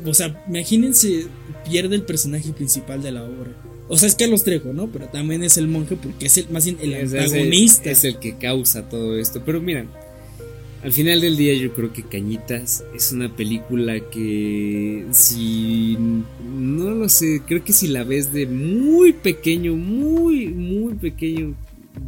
O 0.06 0.14
sea, 0.16 0.44
imagínense, 0.50 1.28
pierde 1.70 1.96
el 1.96 2.02
personaje 2.04 2.52
principal 2.54 3.04
de 3.04 3.12
la 3.12 3.24
obra. 3.24 3.52
O 3.88 3.98
sea, 4.00 4.08
es 4.10 4.16
Carlos 4.16 4.44
Trejo, 4.44 4.74
¿no? 4.74 4.88
Pero 4.88 5.08
también 5.10 5.44
es 5.44 5.58
el 5.58 5.68
monje 5.68 5.96
porque 5.96 6.26
es 6.26 6.38
el, 6.40 6.50
más 6.50 6.66
bien 6.66 6.78
el 6.82 6.94
Es- 6.96 7.10
es 7.10 7.14
el- 7.14 7.20
antagonista. 7.26 7.92
Es, 7.92 8.04
el 8.04 8.18
que 8.18 8.36
causa 8.40 8.90
todo 8.90 9.16
esto. 9.20 9.44
Pero 9.46 9.62
mira, 9.62 9.86
al 10.86 10.94
final 10.94 11.20
del 11.20 11.36
día 11.36 11.56
yo 11.56 11.74
creo 11.74 11.92
que 11.92 12.04
Cañitas 12.04 12.84
es 12.94 13.12
una 13.12 13.36
película 13.36 14.00
que 14.00 15.04
si 15.10 15.98
no 15.98 16.92
lo 16.92 17.10
sé, 17.10 17.42
creo 17.48 17.64
que 17.64 17.74
si 17.74 17.88
la 17.88 18.04
ves 18.04 18.32
de 18.32 18.46
muy 18.46 19.12
pequeño, 19.12 19.76
muy 19.76 20.46
muy 20.46 20.94
pequeño, 20.94 21.56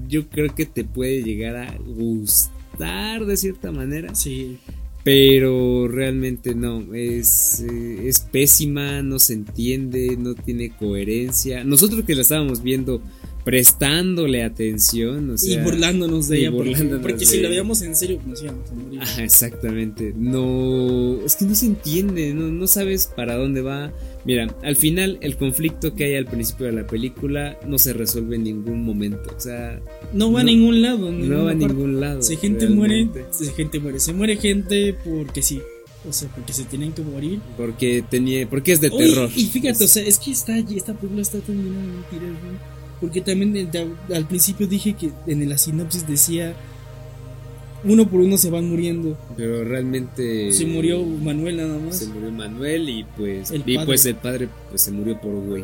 yo 0.08 0.30
creo 0.30 0.54
que 0.54 0.68
te 0.68 0.84
puede 0.84 1.24
llegar 1.24 1.56
a 1.56 1.76
gustar 1.76 3.26
de 3.26 3.36
cierta 3.36 3.72
manera. 3.72 4.14
Sí. 4.14 4.60
Pero 5.04 5.88
realmente 5.88 6.54
no, 6.54 6.94
es, 6.94 7.62
eh, 7.68 8.08
es 8.08 8.20
pésima, 8.20 9.02
no 9.02 9.18
se 9.18 9.34
entiende, 9.34 10.18
no 10.20 10.36
tiene 10.36 10.70
coherencia. 10.70 11.64
Nosotros 11.64 12.04
que 12.06 12.14
la 12.14 12.22
estábamos 12.22 12.62
viendo 12.62 13.02
prestándole 13.48 14.44
atención, 14.44 15.30
o 15.30 15.38
sea, 15.38 15.54
y 15.54 15.64
burlándonos 15.64 16.28
de 16.28 16.36
y 16.38 16.42
ella. 16.42 16.52
Porque, 16.52 16.70
burlándonos 16.72 17.02
porque 17.02 17.20
de 17.20 17.26
si 17.26 17.40
la 17.40 17.48
veíamos 17.48 17.82
en 17.82 17.96
serio, 17.96 18.18
pues 18.18 18.28
nos 18.28 18.44
íbamos 18.44 18.70
a 18.70 18.74
morir. 18.76 19.00
Exactamente. 19.20 20.14
No, 20.18 21.16
es 21.26 21.38
que 21.38 21.46
no 21.46 21.56
se 21.56 21.68
entiende, 21.68 22.34
no, 22.34 22.50
no 22.50 22.68
sabes 22.68 23.10
para 23.16 23.38
dónde 23.38 23.62
va. 23.62 23.94
Mira, 24.26 24.54
al 24.64 24.76
final 24.76 25.18
el 25.22 25.38
conflicto 25.38 25.96
que 25.96 26.04
hay 26.04 26.16
al 26.16 26.26
principio 26.26 26.66
de 26.66 26.74
la 26.74 26.86
película 26.88 27.58
no 27.66 27.78
se 27.80 27.94
resuelve 27.94 28.36
en 28.36 28.44
ningún 28.44 28.84
momento. 28.84 29.32
O 29.34 29.40
sea, 29.40 29.80
No 30.12 30.30
va 30.34 30.42
a 30.42 30.44
no- 30.44 30.50
ningún 30.50 30.82
lado. 30.82 31.10
no 31.10 31.46
va 31.46 31.52
a 31.52 31.54
ningún 31.54 32.02
lado. 32.02 32.22
Si 32.24 32.36
gente 32.36 32.68
muere, 32.68 33.08
si 33.32 33.46
gente 33.46 33.80
muere. 33.80 34.02
Se 34.02 34.12
muere 34.12 34.36
gente 34.36 34.94
porque 35.06 35.42
sí. 35.42 35.62
O 36.06 36.12
sea, 36.12 36.28
porque 36.36 36.52
se 36.52 36.66
tienen 36.66 36.92
que 36.92 37.02
morir. 37.02 37.40
Porque 37.56 38.04
tenía, 38.10 38.46
porque 38.50 38.74
es 38.74 38.82
de 38.82 38.90
Oye, 38.90 39.08
terror. 39.08 39.30
Y 39.34 39.46
fíjate, 39.46 39.86
o 39.86 39.88
sea, 39.88 40.04
es 40.04 40.20
que 40.20 40.32
está, 40.32 40.58
esta 40.58 40.94
película 40.94 41.22
está 41.22 41.40
tan 41.40 41.56
llena 41.56 41.80
de 41.80 41.88
mentiras, 41.88 42.44
güey. 42.44 42.77
Porque 43.02 43.22
también 43.22 43.54
de- 43.54 43.88
al 44.16 44.28
principio 44.28 44.68
dije 44.68 44.94
que 44.94 45.12
en 45.28 45.48
la 45.48 45.58
sinopsis 45.58 46.08
decía 46.08 46.56
uno 47.84 48.08
por 48.10 48.22
uno 48.22 48.38
se 48.38 48.50
van 48.50 48.68
muriendo. 48.70 49.18
Pero 49.38 49.64
realmente 49.64 50.52
Se 50.52 50.66
murió 50.66 51.04
Manuel 51.04 51.58
nada 51.58 51.78
más. 51.80 52.00
se 52.00 52.08
murió 52.08 52.32
Manuel 52.32 52.90
y 52.90 53.04
pues 53.16 53.52
El 53.52 53.64
y 53.66 53.76
padre. 53.76 53.86
pues 53.86 54.06
el 54.06 54.16
padre 54.16 54.50
pues 54.70 54.82
se 54.82 54.92
murió 54.92 55.20
por 55.22 55.32
güey. 55.46 55.64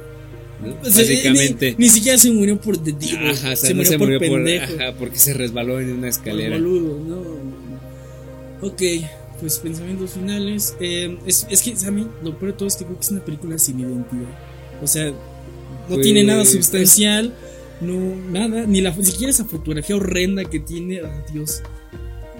¿no? 0.63 0.69
O 0.81 0.91
sea, 0.91 1.01
Básicamente. 1.03 1.75
Ni, 1.77 1.85
ni 1.85 1.89
siquiera 1.89 2.17
se 2.17 2.31
murió 2.31 2.61
por 2.61 2.77
The 2.77 2.91
Divo. 2.93 3.17
Ajá, 3.25 3.31
o 3.31 3.35
sea, 3.35 3.55
se 3.55 3.69
no 3.73 3.77
murió 3.77 3.91
se 3.91 3.97
por 3.97 4.07
murió 4.07 4.19
por 4.19 4.43
pendejo. 4.43 4.73
ajá, 4.79 4.93
porque 4.97 5.17
se 5.17 5.33
resbaló 5.33 5.79
en 5.81 5.91
una 5.91 6.07
escalera. 6.09 6.55
boludo, 6.55 6.99
no. 7.03 8.67
Ok, 8.67 8.81
pues 9.41 9.57
pensamientos 9.59 10.11
finales. 10.11 10.75
Eh, 10.79 11.17
es, 11.25 11.45
es 11.49 11.61
que, 11.63 11.75
Sammy, 11.75 12.07
lo 12.23 12.37
peor 12.37 12.51
de 12.53 12.57
todo 12.59 12.67
es 12.67 12.75
que 12.77 12.85
creo 12.85 12.95
que 12.97 13.03
es 13.03 13.11
una 13.11 13.25
película 13.25 13.57
sin 13.57 13.79
identidad. 13.79 14.29
O 14.81 14.87
sea, 14.87 15.11
no 15.89 15.95
Pues, 15.95 16.01
tiene 16.01 16.23
nada 16.23 16.45
sustancial, 16.45 17.33
no, 17.81 18.15
nada, 18.31 18.65
ni 18.65 18.81
la, 18.81 18.95
ni 18.95 19.05
siquiera 19.05 19.31
esa 19.31 19.45
fotografía 19.45 19.95
horrenda 19.95 20.43
que 20.45 20.59
tiene. 20.59 21.01
ah, 21.01 21.25
Dios. 21.31 21.61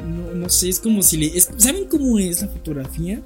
No, 0.07 0.33
no 0.33 0.49
sé, 0.49 0.69
es 0.69 0.79
como 0.79 1.01
si 1.01 1.17
le. 1.17 1.25
es- 1.37 1.49
¿Saben 1.57 1.85
cómo 1.85 2.19
es 2.19 2.41
la 2.41 2.47
fotografía? 2.49 3.21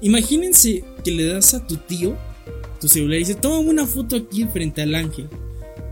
Imagínense 0.00 0.84
que 1.04 1.10
le 1.12 1.24
das 1.26 1.54
a 1.54 1.66
tu 1.66 1.76
tío 1.76 2.16
tu 2.80 2.88
celular 2.88 3.16
y 3.16 3.20
dice: 3.20 3.34
Toma 3.34 3.58
una 3.58 3.86
foto 3.86 4.16
aquí 4.16 4.44
frente 4.52 4.82
al 4.82 4.94
ángel. 4.94 5.28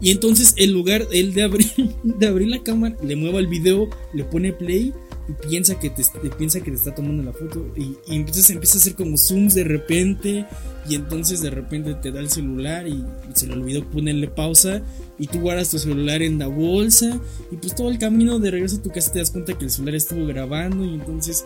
Y 0.01 0.11
entonces, 0.11 0.55
en 0.57 0.73
lugar 0.73 1.07
él 1.12 1.35
de 1.35 1.43
abrir, 1.43 1.71
de 2.03 2.27
abrir 2.27 2.49
la 2.49 2.62
cámara, 2.62 2.97
le 3.03 3.16
mueva 3.16 3.39
el 3.39 3.47
video, 3.47 3.89
le 4.14 4.25
pone 4.25 4.53
play 4.53 4.93
piensa 5.35 5.78
que 5.78 5.91
te, 5.91 6.03
piensa 6.37 6.61
que 6.61 6.70
te 6.70 6.76
está 6.76 6.95
tomando 6.95 7.22
la 7.22 7.33
foto. 7.33 7.66
Y, 7.76 7.97
y 8.07 8.16
entonces 8.16 8.51
empieza 8.51 8.78
a 8.78 8.81
hacer 8.81 8.95
como 8.95 9.16
zooms 9.16 9.55
de 9.55 9.64
repente. 9.64 10.47
Y 10.89 10.95
entonces 10.95 11.41
de 11.41 11.51
repente 11.51 11.95
te 11.95 12.11
da 12.11 12.20
el 12.20 12.31
celular 12.31 12.87
y, 12.87 12.93
y 12.93 13.35
se 13.35 13.47
le 13.47 13.55
olvidó 13.55 13.85
ponerle 13.89 14.28
pausa. 14.28 14.83
Y 15.18 15.26
tú 15.26 15.41
guardas 15.41 15.70
tu 15.70 15.78
celular 15.78 16.22
en 16.22 16.39
la 16.39 16.47
bolsa. 16.47 17.20
Y 17.51 17.57
pues 17.57 17.74
todo 17.74 17.91
el 17.91 17.99
camino 17.99 18.39
de 18.39 18.51
regreso 18.51 18.76
a 18.76 18.83
tu 18.83 18.91
casa 18.91 19.12
te 19.12 19.18
das 19.18 19.31
cuenta 19.31 19.57
que 19.57 19.64
el 19.64 19.70
celular 19.70 19.95
estuvo 19.95 20.26
grabando. 20.26 20.85
Y 20.85 20.95
entonces, 20.95 21.45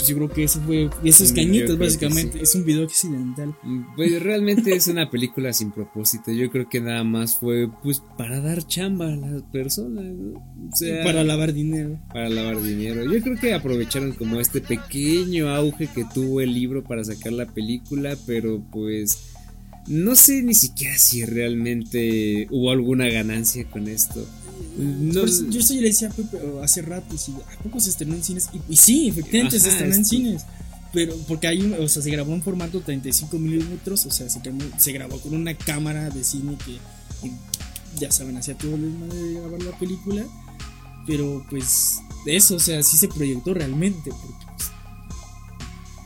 pues 0.00 0.08
yo 0.08 0.16
creo 0.16 0.28
que 0.30 0.44
eso 0.44 0.60
fue. 0.62 0.88
Eso 1.04 1.24
es 1.24 1.32
Mm, 1.32 1.34
yo 1.34 1.42
cañitas, 1.42 1.66
creo 1.66 1.78
que 1.78 1.84
básicamente. 1.84 2.32
sí. 2.38 2.42
Es 2.42 2.54
un 2.54 2.64
video 2.64 2.84
accidental. 2.84 3.54
Pues 3.96 4.22
realmente 4.22 4.74
es 4.74 4.86
una 4.88 5.10
película 5.10 5.52
sin 5.52 5.70
propósito. 5.70 6.32
Yo 6.32 6.50
creo 6.50 6.68
que 6.68 6.80
nada 6.80 7.04
más 7.04 7.36
fue 7.36 7.68
pues 7.82 8.02
para 8.16 8.40
dar 8.40 8.66
chamba 8.66 9.12
a 9.12 9.16
las 9.16 9.42
personas, 9.52 10.04
¿no? 10.04 10.38
O 10.72 10.76
sea, 10.76 11.04
Para 11.04 11.22
lavar 11.24 11.52
dinero. 11.52 11.98
para 12.12 12.28
lavar 12.28 12.62
dinero. 12.62 13.04
Yo 13.04 13.20
creo 13.22 13.36
que 13.38 13.54
aprovecharon 13.54 14.12
como 14.12 14.40
este 14.40 14.60
pequeño 14.60 15.48
auge 15.50 15.86
que 15.94 16.04
tuvo 16.12 16.40
el 16.40 16.54
libro 16.54 16.82
para 16.82 17.04
sacar 17.04 17.32
la 17.32 17.46
película, 17.46 18.16
pero 18.26 18.62
pues 18.72 19.32
no 19.86 20.14
sé 20.14 20.42
ni 20.42 20.54
siquiera 20.54 20.96
si 20.98 21.24
realmente 21.24 22.46
hubo 22.50 22.70
alguna 22.70 23.08
ganancia 23.08 23.64
con 23.64 23.88
esto. 23.88 24.26
No, 24.78 25.24
eso 25.24 25.44
yo 25.48 25.60
esto 25.60 25.74
ya 25.74 25.80
le 25.80 25.88
decía 25.88 26.08
a 26.08 26.12
Pepe 26.12 26.38
hace 26.62 26.82
rato, 26.82 27.16
sí, 27.18 27.34
¿a 27.58 27.62
poco 27.62 27.80
se 27.80 27.90
estrenó 27.90 28.14
en 28.14 28.24
cines? 28.24 28.48
Y, 28.52 28.72
y 28.72 28.76
sí, 28.76 29.08
efectivamente 29.08 29.58
se 29.58 29.66
Ajá, 29.66 29.76
estrenó 29.76 29.94
en 29.96 30.04
cines. 30.04 30.42
Pero 30.92 31.16
porque 31.28 31.46
hay 31.46 31.62
o 31.78 31.88
sea, 31.88 32.02
se 32.02 32.10
grabó 32.10 32.32
en 32.34 32.42
formato 32.42 32.80
35 32.80 33.38
milímetros, 33.38 34.06
o 34.06 34.10
sea, 34.10 34.28
se, 34.28 34.40
grabó- 34.40 34.78
se 34.78 34.92
grabó 34.92 35.20
con 35.20 35.34
una 35.34 35.54
cámara 35.54 36.10
de 36.10 36.24
cine 36.24 36.56
que, 36.64 36.78
ya 37.98 38.10
saben, 38.10 38.36
hacía 38.36 38.56
todo 38.58 38.74
el 38.74 38.82
desmadre 38.82 39.18
de 39.22 39.34
grabar 39.34 39.62
la 39.62 39.78
película. 39.78 40.24
Pero 41.06 41.44
pues, 41.48 41.98
eso, 42.26 42.56
o 42.56 42.60
sea, 42.60 42.82
sí 42.82 42.96
se 42.96 43.08
proyectó 43.08 43.54
realmente. 43.54 44.10
Porque 44.10 44.46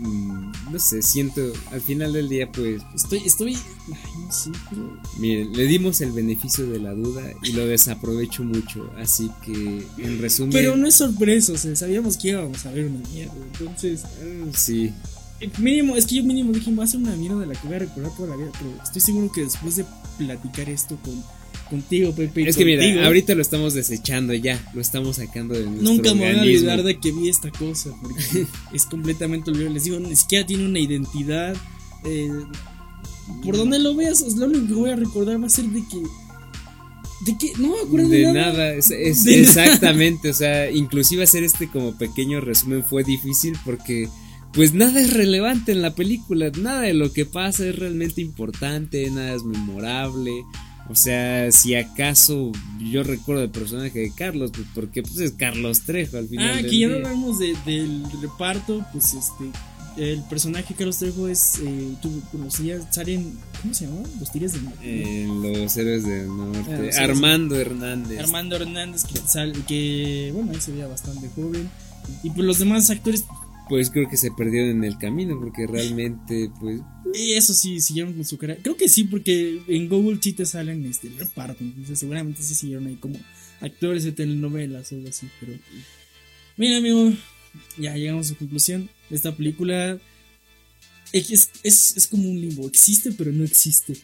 no 0.01 0.79
sé, 0.79 1.03
siento 1.03 1.41
al 1.71 1.81
final 1.81 2.13
del 2.13 2.29
día 2.29 2.51
pues 2.51 2.83
estoy, 2.95 3.19
estoy, 3.25 3.55
ay, 3.55 4.13
no 4.25 4.33
sé, 4.33 4.51
pero 4.71 4.99
Miren, 5.19 5.53
le 5.53 5.65
dimos 5.65 6.01
el 6.01 6.13
beneficio 6.13 6.67
de 6.67 6.81
la 6.81 6.93
duda 6.95 7.23
y 7.43 7.53
lo 7.53 7.67
desaprovecho 7.67 8.43
mucho, 8.45 8.91
así 8.99 9.31
que 9.45 9.87
en 9.99 10.21
resumen... 10.21 10.53
Pero 10.53 10.77
no 10.77 10.87
es 10.87 10.97
sorpresa, 10.97 11.53
o 11.53 11.57
sea, 11.57 11.75
sabíamos 11.77 12.17
que 12.17 12.29
íbamos 12.29 12.65
a 12.67 12.71
ver 12.71 12.87
una 12.87 13.09
mierda. 13.11 13.35
Entonces, 13.53 14.03
Ah, 14.05 14.51
Sí, 14.55 14.93
Eh, 15.41 15.51
Mínimo, 15.59 15.97
es 15.97 16.07
que 16.07 16.17
yo 16.17 16.23
mínimo 16.25 16.53
dije, 16.53 16.73
va 16.75 16.85
a 16.85 16.87
ser 16.87 17.01
una 17.01 17.17
mierda 17.17 17.41
de 17.41 17.47
la 17.47 17.55
que 17.55 17.67
voy 17.67 17.77
a 17.77 17.81
recordar 17.81 18.15
toda 18.17 18.29
la 18.31 18.37
vida, 18.37 18.51
pero 18.59 18.71
estoy 18.83 19.01
seguro 19.01 19.31
que 19.33 19.43
después 19.43 19.77
de 19.77 19.85
platicar 20.17 20.69
esto 20.71 20.97
con, 21.05 21.23
contigo, 21.75 22.15
Pepe, 22.15 22.49
es 22.49 22.57
que 22.57 22.65
mira, 22.65 23.07
ahorita 23.07 23.35
lo 23.35 23.43
estamos 23.43 23.75
desechando 23.75 24.33
ya, 24.35 24.59
lo 24.75 24.81
estamos 24.81 25.17
sacando 25.17 25.55
de 25.55 25.65
nuestro 25.67 25.91
nunca 25.93 26.15
me 26.15 26.21
voy 26.31 26.39
a 26.39 26.43
olvidar 26.43 26.83
de 26.83 26.99
que 26.99 27.13
vi 27.13 27.29
esta 27.29 27.51
cosa, 27.51 27.91
porque 28.03 28.47
es 28.73 28.87
completamente 28.87 29.51
olvidable. 29.51 29.75
Les 29.75 29.85
digo, 29.85 30.01
ni 30.01 30.17
siquiera 30.17 30.47
tiene 30.47 30.65
una 30.67 30.79
identidad. 30.79 31.55
eh, 32.05 32.31
por 33.43 33.57
donde 33.57 33.79
lo 33.79 33.95
veas, 33.95 34.21
lo 34.37 34.47
único 34.47 34.67
que 34.67 34.75
voy 34.75 34.91
a 34.91 34.97
recordar 34.97 35.43
va 35.43 35.47
a 35.47 35.51
ser 35.51 35.65
de 35.67 35.81
que. 35.89 36.03
De 37.25 37.39
que 37.39 37.53
no 37.59 37.69
me 37.69 37.81
acuerdo 37.81 38.09
de, 38.09 38.19
de 38.19 38.33
nada, 38.35 38.75
es, 38.75 38.91
es- 38.91 39.25
De 39.25 39.41
exactamente, 39.41 40.29
o 40.31 40.35
sea, 40.35 40.71
inclusive 40.71 41.23
hacer 41.23 41.43
este 41.43 41.69
como 41.69 41.97
pequeño 41.97 42.41
resumen 42.41 42.85
fue 42.85 43.03
difícil 43.03 43.57
porque 43.65 44.09
pues 44.53 44.75
nada 44.75 45.01
es 45.01 45.13
relevante 45.15 45.73
en 45.73 45.81
la 45.81 45.95
película, 45.95 46.51
nada 46.61 46.83
de 46.83 46.93
lo 46.95 47.13
que 47.13 47.25
pasa 47.25 47.67
es 47.67 47.77
realmente 47.77 48.21
importante, 48.21 49.09
nada 49.11 49.35
es 49.35 49.43
memorable. 49.43 50.33
O 50.91 50.95
sea, 50.95 51.51
si 51.51 51.75
acaso 51.75 52.53
yo 52.79 53.03
recuerdo 53.03 53.43
el 53.45 53.51
personaje 53.51 54.01
de 54.01 54.13
Carlos, 54.15 54.51
pues 54.55 54.67
porque 54.75 55.03
pues 55.03 55.19
es 55.19 55.33
Carlos 55.33 55.81
Trejo 55.83 56.19
al 56.19 56.29
final. 56.29 56.51
Ah, 56.51 56.57
del 56.57 56.71
que 56.71 56.79
ya 56.79 56.89
no 56.89 56.97
hablamos 56.97 57.39
de- 57.39 57.57
del 57.65 58.05
reparto, 58.21 58.85
pues 58.93 59.15
este. 59.15 59.45
El 59.97 60.23
personaje 60.25 60.75
Carlos 60.75 60.99
Trejo 60.99 61.29
es. 61.29 61.61
Eh, 61.63 61.95
tú 62.03 62.21
conocías, 62.33 62.83
salen. 62.91 63.33
¿Cómo 63.63 63.73
se 63.73 63.87
llama? 63.87 64.03
Los 64.21 64.31
Tigres 64.31 64.53
del 64.53 64.65
Norte. 64.65 64.79
Eh, 64.83 65.27
los 65.63 65.77
héroes 65.77 66.05
del 66.05 66.29
Ah, 66.29 66.35
norte. 66.35 66.93
sí, 66.93 66.99
Armando 67.01 67.57
Hernández. 67.57 68.19
Armando 68.21 68.57
Hernández, 68.57 69.05
que, 69.05 69.19
sal- 69.27 69.65
que 69.67 70.33
bueno, 70.35 70.51
ahí 70.53 70.61
se 70.61 70.73
veía 70.73 70.87
bastante 70.89 71.31
joven. 71.35 71.71
Y 72.23 72.29
pues 72.31 72.45
los 72.47 72.59
demás 72.59 72.91
actores, 72.91 73.25
Pues 73.69 73.91
creo 73.91 74.09
que 74.09 74.17
se 74.17 74.31
perdieron 74.31 74.71
en 74.71 74.85
el 74.85 74.99
camino 74.99 75.39
porque 75.41 75.67
realmente, 75.67 76.51
pues, 76.61 76.81
y 77.15 77.35
eso 77.35 77.55
sí, 77.55 77.81
siguieron 77.81 78.13
con 78.13 78.25
su 78.25 78.37
carrera. 78.37 78.61
Creo 78.61 78.77
que 78.77 78.89
sí, 78.89 79.05
porque 79.05 79.63
en 79.69 79.89
Google 79.89 80.19
sí 80.21 80.33
te 80.33 80.45
salen 80.45 80.85
este, 80.85 81.07
el 81.07 81.17
reparto. 81.17 81.63
Entonces 81.63 81.99
seguramente 81.99 82.43
sí 82.43 82.55
siguieron 82.55 82.89
ahí 82.89 82.97
como 82.97 83.19
actores 83.61 84.03
de 84.03 84.13
telenovelas 84.13 84.91
o 84.91 84.97
algo 84.97 85.09
así. 85.09 85.29
Pero 85.39 85.53
mira, 86.57 86.79
amigo, 86.79 87.13
ya 87.79 87.95
llegamos 87.95 88.27
a 88.27 88.29
su 88.31 88.37
conclusión. 88.37 88.91
Esta 89.11 89.37
película 89.37 89.99
es, 91.13 91.51
es, 91.63 91.97
es 91.97 92.07
como 92.09 92.29
un 92.29 92.41
limbo. 92.41 92.67
Existe, 92.67 93.13
pero 93.13 93.31
no 93.31 93.45
existe. 93.45 93.97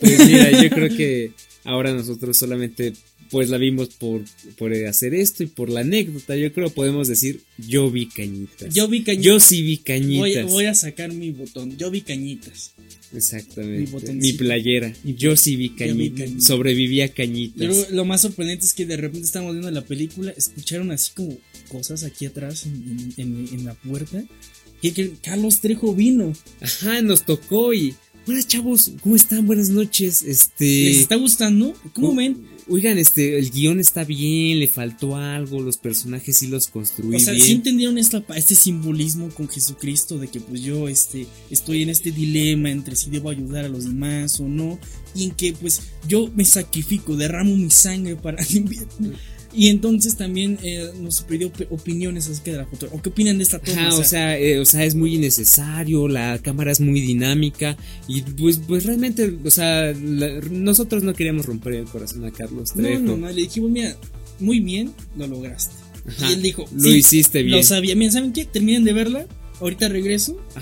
pues 0.00 0.26
mira, 0.26 0.62
yo 0.62 0.68
creo 0.68 0.96
que 0.96 1.32
ahora 1.62 1.92
nosotros 1.92 2.36
solamente 2.36 2.94
pues 3.30 3.50
la 3.50 3.58
vimos 3.58 3.88
por, 3.94 4.22
por 4.56 4.72
hacer 4.72 5.14
esto 5.14 5.42
y 5.42 5.46
por 5.46 5.70
la 5.70 5.80
anécdota. 5.80 6.36
Yo 6.36 6.52
creo 6.52 6.70
podemos 6.70 7.08
decir, 7.08 7.40
yo 7.58 7.90
vi 7.90 8.06
cañitas. 8.06 8.74
Yo 8.74 8.88
vi 8.88 9.02
cañitas. 9.02 9.24
Yo 9.26 9.40
sí 9.40 9.62
vi 9.62 9.78
cañitas. 9.78 10.50
voy 10.50 10.64
a 10.66 10.74
sacar 10.74 11.12
mi 11.12 11.30
botón. 11.30 11.76
Yo 11.76 11.90
vi 11.90 12.00
cañitas. 12.02 12.72
Exactamente. 13.14 14.12
Mi, 14.14 14.32
playera. 14.32 14.92
Yo 15.04 15.36
sí 15.36 15.56
vi 15.56 15.70
Yo 15.70 15.76
cañitas. 15.76 16.20
cañitas. 16.20 16.44
Sobreviví 16.44 17.00
a 17.00 17.06
Yo 17.06 17.14
cañitas. 17.14 17.58
creo 17.58 17.86
lo 17.92 18.04
más 18.04 18.22
sorprendente 18.22 18.64
es 18.66 18.74
que 18.74 18.86
de 18.86 18.96
repente 18.96 19.26
estamos 19.26 19.52
viendo 19.52 19.70
la 19.70 19.82
película, 19.82 20.32
escucharon 20.36 20.90
así 20.90 21.12
como 21.14 21.36
cosas 21.68 22.04
aquí 22.04 22.26
atrás 22.26 22.66
en, 22.66 23.12
en- 23.16 23.36
en- 23.36 23.48
en 23.52 23.64
la 23.64 23.74
puerta. 23.74 24.24
Y 24.82 24.90
que 24.92 25.12
Carlos 25.22 25.60
Trejo 25.60 25.94
vino. 25.94 26.32
Ajá, 26.60 27.00
nos 27.02 27.24
tocó 27.24 27.72
y 27.74 27.94
Hola 28.28 28.42
chavos, 28.42 28.90
¿cómo 29.02 29.14
están? 29.14 29.46
Buenas 29.46 29.68
noches. 29.70 30.22
Este. 30.24 30.64
¿Les 30.86 30.96
está 30.98 31.14
gustando? 31.14 31.74
¿Cómo 31.94 32.08
Oh, 32.08 32.14
ven? 32.16 32.36
Oigan, 32.68 32.98
este, 32.98 33.38
el 33.38 33.50
guion 33.50 33.78
está 33.78 34.02
bien, 34.02 34.58
le 34.58 34.66
faltó 34.66 35.14
algo, 35.14 35.60
los 35.60 35.76
personajes 35.76 36.36
sí 36.36 36.48
los 36.48 36.66
construí 36.66 37.14
O 37.14 37.20
sea, 37.20 37.32
bien. 37.32 37.44
¿sí 37.44 37.52
entendieron 37.52 37.96
esta, 37.96 38.24
este 38.34 38.56
simbolismo 38.56 39.28
con 39.28 39.48
Jesucristo 39.48 40.18
de 40.18 40.26
que 40.26 40.40
pues 40.40 40.62
yo 40.62 40.88
este, 40.88 41.28
estoy 41.48 41.84
en 41.84 41.90
este 41.90 42.10
dilema 42.10 42.70
entre 42.70 42.96
si 42.96 43.08
debo 43.10 43.30
ayudar 43.30 43.66
a 43.66 43.68
los 43.68 43.84
demás 43.84 44.40
o 44.40 44.48
no? 44.48 44.80
Y 45.14 45.24
en 45.24 45.30
que 45.30 45.52
pues 45.52 45.80
yo 46.08 46.28
me 46.34 46.44
sacrifico, 46.44 47.16
derramo 47.16 47.56
mi 47.56 47.70
sangre 47.70 48.16
para 48.16 48.42
limpiar. 48.52 48.86
Y 49.56 49.68
entonces 49.70 50.16
también 50.16 50.58
eh, 50.62 50.90
nos 51.00 51.22
pidió 51.22 51.50
opiniones 51.70 52.28
acerca 52.28 52.50
de 52.52 52.58
la 52.58 52.66
foto. 52.66 52.88
¿O 52.92 53.00
qué 53.00 53.08
opinan 53.08 53.38
de 53.38 53.44
esta 53.44 53.58
toma? 53.58 53.86
Ajá, 53.88 53.96
o 53.96 54.04
sea, 54.04 54.38
eh, 54.38 54.58
o 54.58 54.66
sea, 54.66 54.84
es 54.84 54.94
muy 54.94 55.14
innecesario, 55.14 56.08
la 56.08 56.38
cámara 56.42 56.70
es 56.72 56.80
muy 56.80 57.00
dinámica 57.00 57.76
y 58.06 58.20
pues, 58.22 58.58
pues 58.68 58.84
realmente, 58.84 59.34
o 59.44 59.50
sea, 59.50 59.92
la- 59.94 60.40
nosotros 60.50 61.02
no 61.04 61.14
queríamos 61.14 61.46
romper 61.46 61.72
el 61.74 61.84
corazón 61.86 62.24
a 62.26 62.30
Carlos 62.30 62.74
Trejo. 62.74 63.00
no, 63.00 63.12
no, 63.12 63.16
no, 63.16 63.28
le 63.32 63.40
dijimos, 63.42 63.70
mira, 63.70 63.96
muy 64.40 64.60
bien, 64.60 64.92
lo 65.16 65.26
lograste. 65.26 65.74
Ajá, 66.06 66.30
y 66.30 66.34
él 66.34 66.42
dijo, 66.42 66.66
lo 66.74 66.82
"Sí, 66.82 66.98
hiciste 66.98 67.42
bien. 67.42 67.56
Lo 67.56 67.62
sabía. 67.64 67.96
Miren, 67.96 68.12
¿saben 68.12 68.32
qué? 68.34 68.44
Terminen 68.44 68.84
de 68.84 68.92
verla. 68.92 69.26
Ahorita 69.60 69.88
regreso. 69.88 70.36
Ah. 70.54 70.60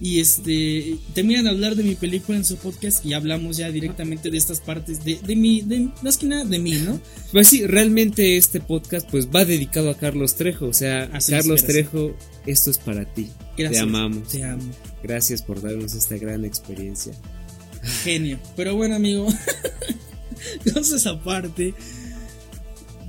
Y 0.00 0.20
este. 0.20 0.96
Terminan 1.14 1.44
de 1.44 1.50
hablar 1.50 1.76
de 1.76 1.82
mi 1.82 1.94
película 1.94 2.38
en 2.38 2.44
su 2.44 2.56
podcast. 2.56 3.04
Y 3.04 3.12
hablamos 3.12 3.58
ya 3.58 3.70
directamente 3.70 4.30
de 4.30 4.38
estas 4.38 4.60
partes 4.60 5.04
de, 5.04 5.18
de 5.22 5.36
mi. 5.36 5.60
De, 5.60 5.90
más 6.02 6.16
que 6.16 6.26
nada 6.26 6.44
de 6.44 6.58
mí, 6.58 6.72
¿no? 6.72 6.98
Pues 7.32 7.48
sí, 7.48 7.66
realmente 7.66 8.36
este 8.38 8.60
podcast 8.60 9.08
pues 9.10 9.28
va 9.28 9.44
dedicado 9.44 9.90
a 9.90 9.96
Carlos 9.96 10.36
Trejo, 10.36 10.66
o 10.66 10.72
sea, 10.72 11.10
Así 11.12 11.34
es, 11.34 11.38
Carlos. 11.38 11.64
Trejo, 11.64 12.16
esto 12.46 12.70
es 12.70 12.78
para 12.78 13.04
ti. 13.04 13.28
Gracias. 13.58 13.72
Te 13.72 13.88
amamos. 13.88 14.28
Te 14.28 14.44
amo. 14.44 14.70
Gracias 15.02 15.42
por 15.42 15.60
darnos 15.60 15.94
esta 15.94 16.16
gran 16.16 16.44
experiencia. 16.46 17.12
Genio. 18.02 18.38
Pero 18.56 18.76
bueno, 18.76 18.94
amigo. 18.94 19.26
Cosas 20.74 21.06
aparte. 21.06 21.74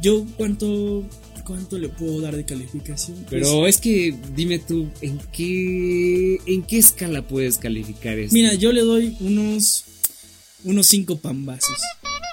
Yo, 0.01 0.25
¿cuánto. 0.35 1.05
¿Cuánto 1.51 1.77
le 1.77 1.89
puedo 1.89 2.21
dar 2.21 2.33
de 2.33 2.45
calificación? 2.45 3.25
Pero 3.29 3.67
es 3.67 3.77
que 3.77 4.15
dime 4.33 4.57
tú, 4.57 4.89
¿en 5.01 5.19
qué 5.33 6.39
en 6.45 6.63
qué 6.63 6.77
escala 6.77 7.27
puedes 7.27 7.57
calificar 7.57 8.17
esto? 8.17 8.33
Mira, 8.33 8.53
yo 8.53 8.71
le 8.71 8.79
doy 8.79 9.17
unos. 9.19 9.83
Unos 10.63 10.87
cinco 10.87 11.17
pambazos. 11.17 11.77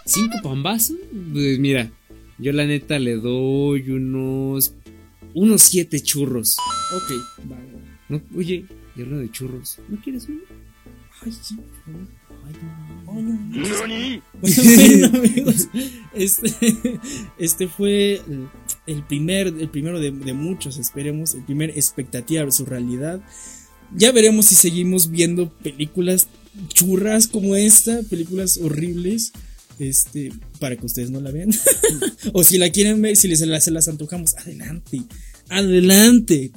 ¿Cinco 0.07 0.39
pambazos? 0.41 0.97
Pues 1.33 1.59
mira, 1.59 1.91
yo 2.39 2.53
la 2.53 2.65
neta 2.65 3.01
le 3.01 3.17
doy 3.17 3.91
unos 3.91 4.73
unos 5.35 5.63
siete 5.63 5.99
churros. 6.01 6.57
Ok, 6.95 7.11
va, 7.51 7.57
va. 7.57 7.99
No, 8.09 8.23
oye, 8.37 8.67
y 8.95 9.03
hablando 9.03 9.23
de 9.23 9.33
churros, 9.33 9.81
¿no 9.89 10.01
quieres 10.01 10.29
uno? 10.29 10.43
Ay, 11.23 11.33
sí. 11.33 11.57
Ay, 12.47 12.55
no. 12.63 13.13
Ay, 13.13 13.23
no. 13.25 14.23
Bueno, 14.41 15.19
amigos, 15.19 15.69
este, 16.15 17.01
este 17.37 17.67
fue 17.67 18.23
el- 18.89 19.05
primer, 19.07 19.47
el 19.49 19.69
primero 19.71 20.01
de, 20.01 20.11
de 20.11 20.33
muchos, 20.33 20.79
esperemos, 20.79 21.35
el 21.35 21.45
primer 21.45 21.71
expectativa 21.71 22.45
de 22.45 22.53
su 22.53 22.65
realidad. 22.65 23.21
Ya 23.97 24.13
veremos 24.13 24.47
si 24.47 24.55
seguimos 24.55 25.11
viendo 25.11 25.51
películas 25.63 26.27
churras 26.69 27.27
como 27.29 27.55
esta, 27.57 28.03
películas 28.03 28.59
horribles, 28.59 29.33
este, 29.79 30.33
para 30.59 30.77
que 30.77 30.85
ustedes 30.87 31.11
no 31.11 31.21
la 31.21 31.31
vean. 31.31 31.51
o 32.33 32.43
si 32.45 32.59
la 32.59 32.71
quieren 32.71 33.01
ver, 33.01 33.17
si 33.17 33.29
les, 33.29 33.39
se 33.39 33.47
las, 33.47 33.65
se 33.65 33.71
las 33.71 33.89
antojamos, 33.89 34.35
adelante, 34.37 35.03
adelante. 35.49 36.51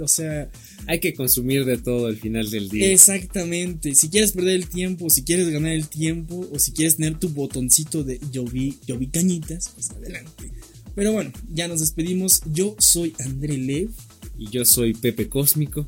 O 0.00 0.08
sea, 0.08 0.50
Hay 0.86 1.00
que 1.00 1.14
consumir 1.14 1.64
de 1.64 1.78
todo 1.78 2.06
al 2.06 2.16
final 2.16 2.50
del 2.50 2.68
día. 2.68 2.90
Exactamente. 2.92 3.94
Si 3.94 4.08
quieres 4.08 4.32
perder 4.32 4.54
el 4.56 4.68
tiempo, 4.68 5.08
si 5.10 5.22
quieres 5.22 5.48
ganar 5.48 5.72
el 5.72 5.88
tiempo, 5.88 6.48
o 6.52 6.58
si 6.58 6.72
quieres 6.72 6.96
tener 6.96 7.18
tu 7.18 7.28
botoncito 7.30 8.04
de 8.04 8.20
yo 8.32 8.44
vi, 8.44 8.78
yo 8.86 8.98
vi 8.98 9.06
cañitas, 9.08 9.70
pues 9.74 9.90
adelante. 9.90 10.50
Pero 10.98 11.12
bueno, 11.12 11.30
ya 11.54 11.68
nos 11.68 11.78
despedimos. 11.78 12.42
Yo 12.52 12.74
soy 12.80 13.14
André 13.20 13.56
Lev. 13.56 13.90
Y 14.36 14.50
yo 14.50 14.64
soy 14.64 14.94
Pepe 14.94 15.28
Cósmico. 15.28 15.86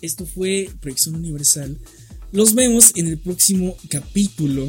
Esto 0.00 0.26
fue 0.26 0.70
Proyección 0.80 1.16
Universal. 1.16 1.76
Los 2.30 2.54
vemos 2.54 2.92
en 2.94 3.08
el 3.08 3.18
próximo 3.18 3.76
capítulo. 3.88 4.68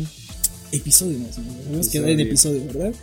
Episodio 0.71 1.19
más. 1.19 1.37
¿no? 1.37 1.53
Vamos 1.69 1.87
a 1.87 1.91
quedar 1.91 2.09
en 2.09 2.19
episodio, 2.19 2.65
¿verdad? 2.65 2.95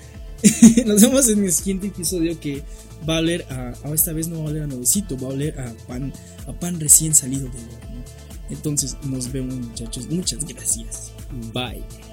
Nos 0.86 1.02
vemos 1.02 1.28
en 1.28 1.44
el 1.44 1.52
siguiente 1.52 1.86
episodio 1.86 2.40
que 2.40 2.64
va 3.08 3.18
a 3.18 3.20
oler 3.20 3.46
a. 3.48 3.74
esta 3.94 4.12
vez 4.12 4.26
no 4.26 4.40
va 4.40 4.48
a 4.48 4.50
oler 4.50 4.62
a 4.64 4.66
nuevecito, 4.66 5.16
va 5.16 5.28
a 5.28 5.30
oler 5.34 5.60
a 5.60 5.72
pan, 5.86 6.12
a 6.48 6.52
pan 6.52 6.80
recién 6.80 7.14
salido 7.14 7.44
del 7.44 7.62
horno. 7.62 8.04
Entonces 8.50 8.96
nos 9.04 9.30
vemos, 9.30 9.54
muchachos. 9.54 10.08
Muchas 10.10 10.44
gracias. 10.44 11.12
Bye. 11.54 12.11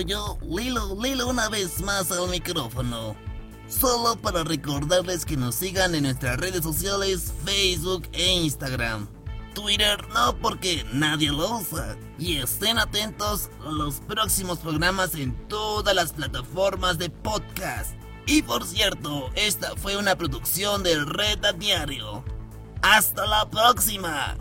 Yo, 0.00 0.38
Lilo, 0.42 0.96
Lilo 1.00 1.28
una 1.28 1.48
vez 1.48 1.80
más 1.80 2.10
al 2.10 2.28
micrófono. 2.28 3.16
Solo 3.68 4.16
para 4.16 4.44
recordarles 4.44 5.24
que 5.24 5.36
nos 5.36 5.54
sigan 5.54 5.94
en 5.94 6.04
nuestras 6.04 6.38
redes 6.38 6.62
sociales, 6.62 7.32
Facebook 7.44 8.08
e 8.12 8.32
Instagram. 8.32 9.08
Twitter 9.54 9.98
no 10.14 10.36
porque 10.38 10.86
nadie 10.92 11.30
lo 11.30 11.58
usa. 11.58 11.96
Y 12.18 12.36
estén 12.36 12.78
atentos 12.78 13.50
a 13.66 13.70
los 13.70 13.96
próximos 13.96 14.58
programas 14.58 15.14
en 15.14 15.34
todas 15.48 15.94
las 15.94 16.12
plataformas 16.12 16.98
de 16.98 17.10
podcast. 17.10 17.94
Y 18.26 18.42
por 18.42 18.64
cierto, 18.64 19.30
esta 19.34 19.76
fue 19.76 19.96
una 19.96 20.16
producción 20.16 20.82
de 20.82 21.04
Red 21.04 21.44
a 21.44 21.52
Diario. 21.52 22.24
¡Hasta 22.82 23.26
la 23.26 23.48
próxima! 23.50 24.36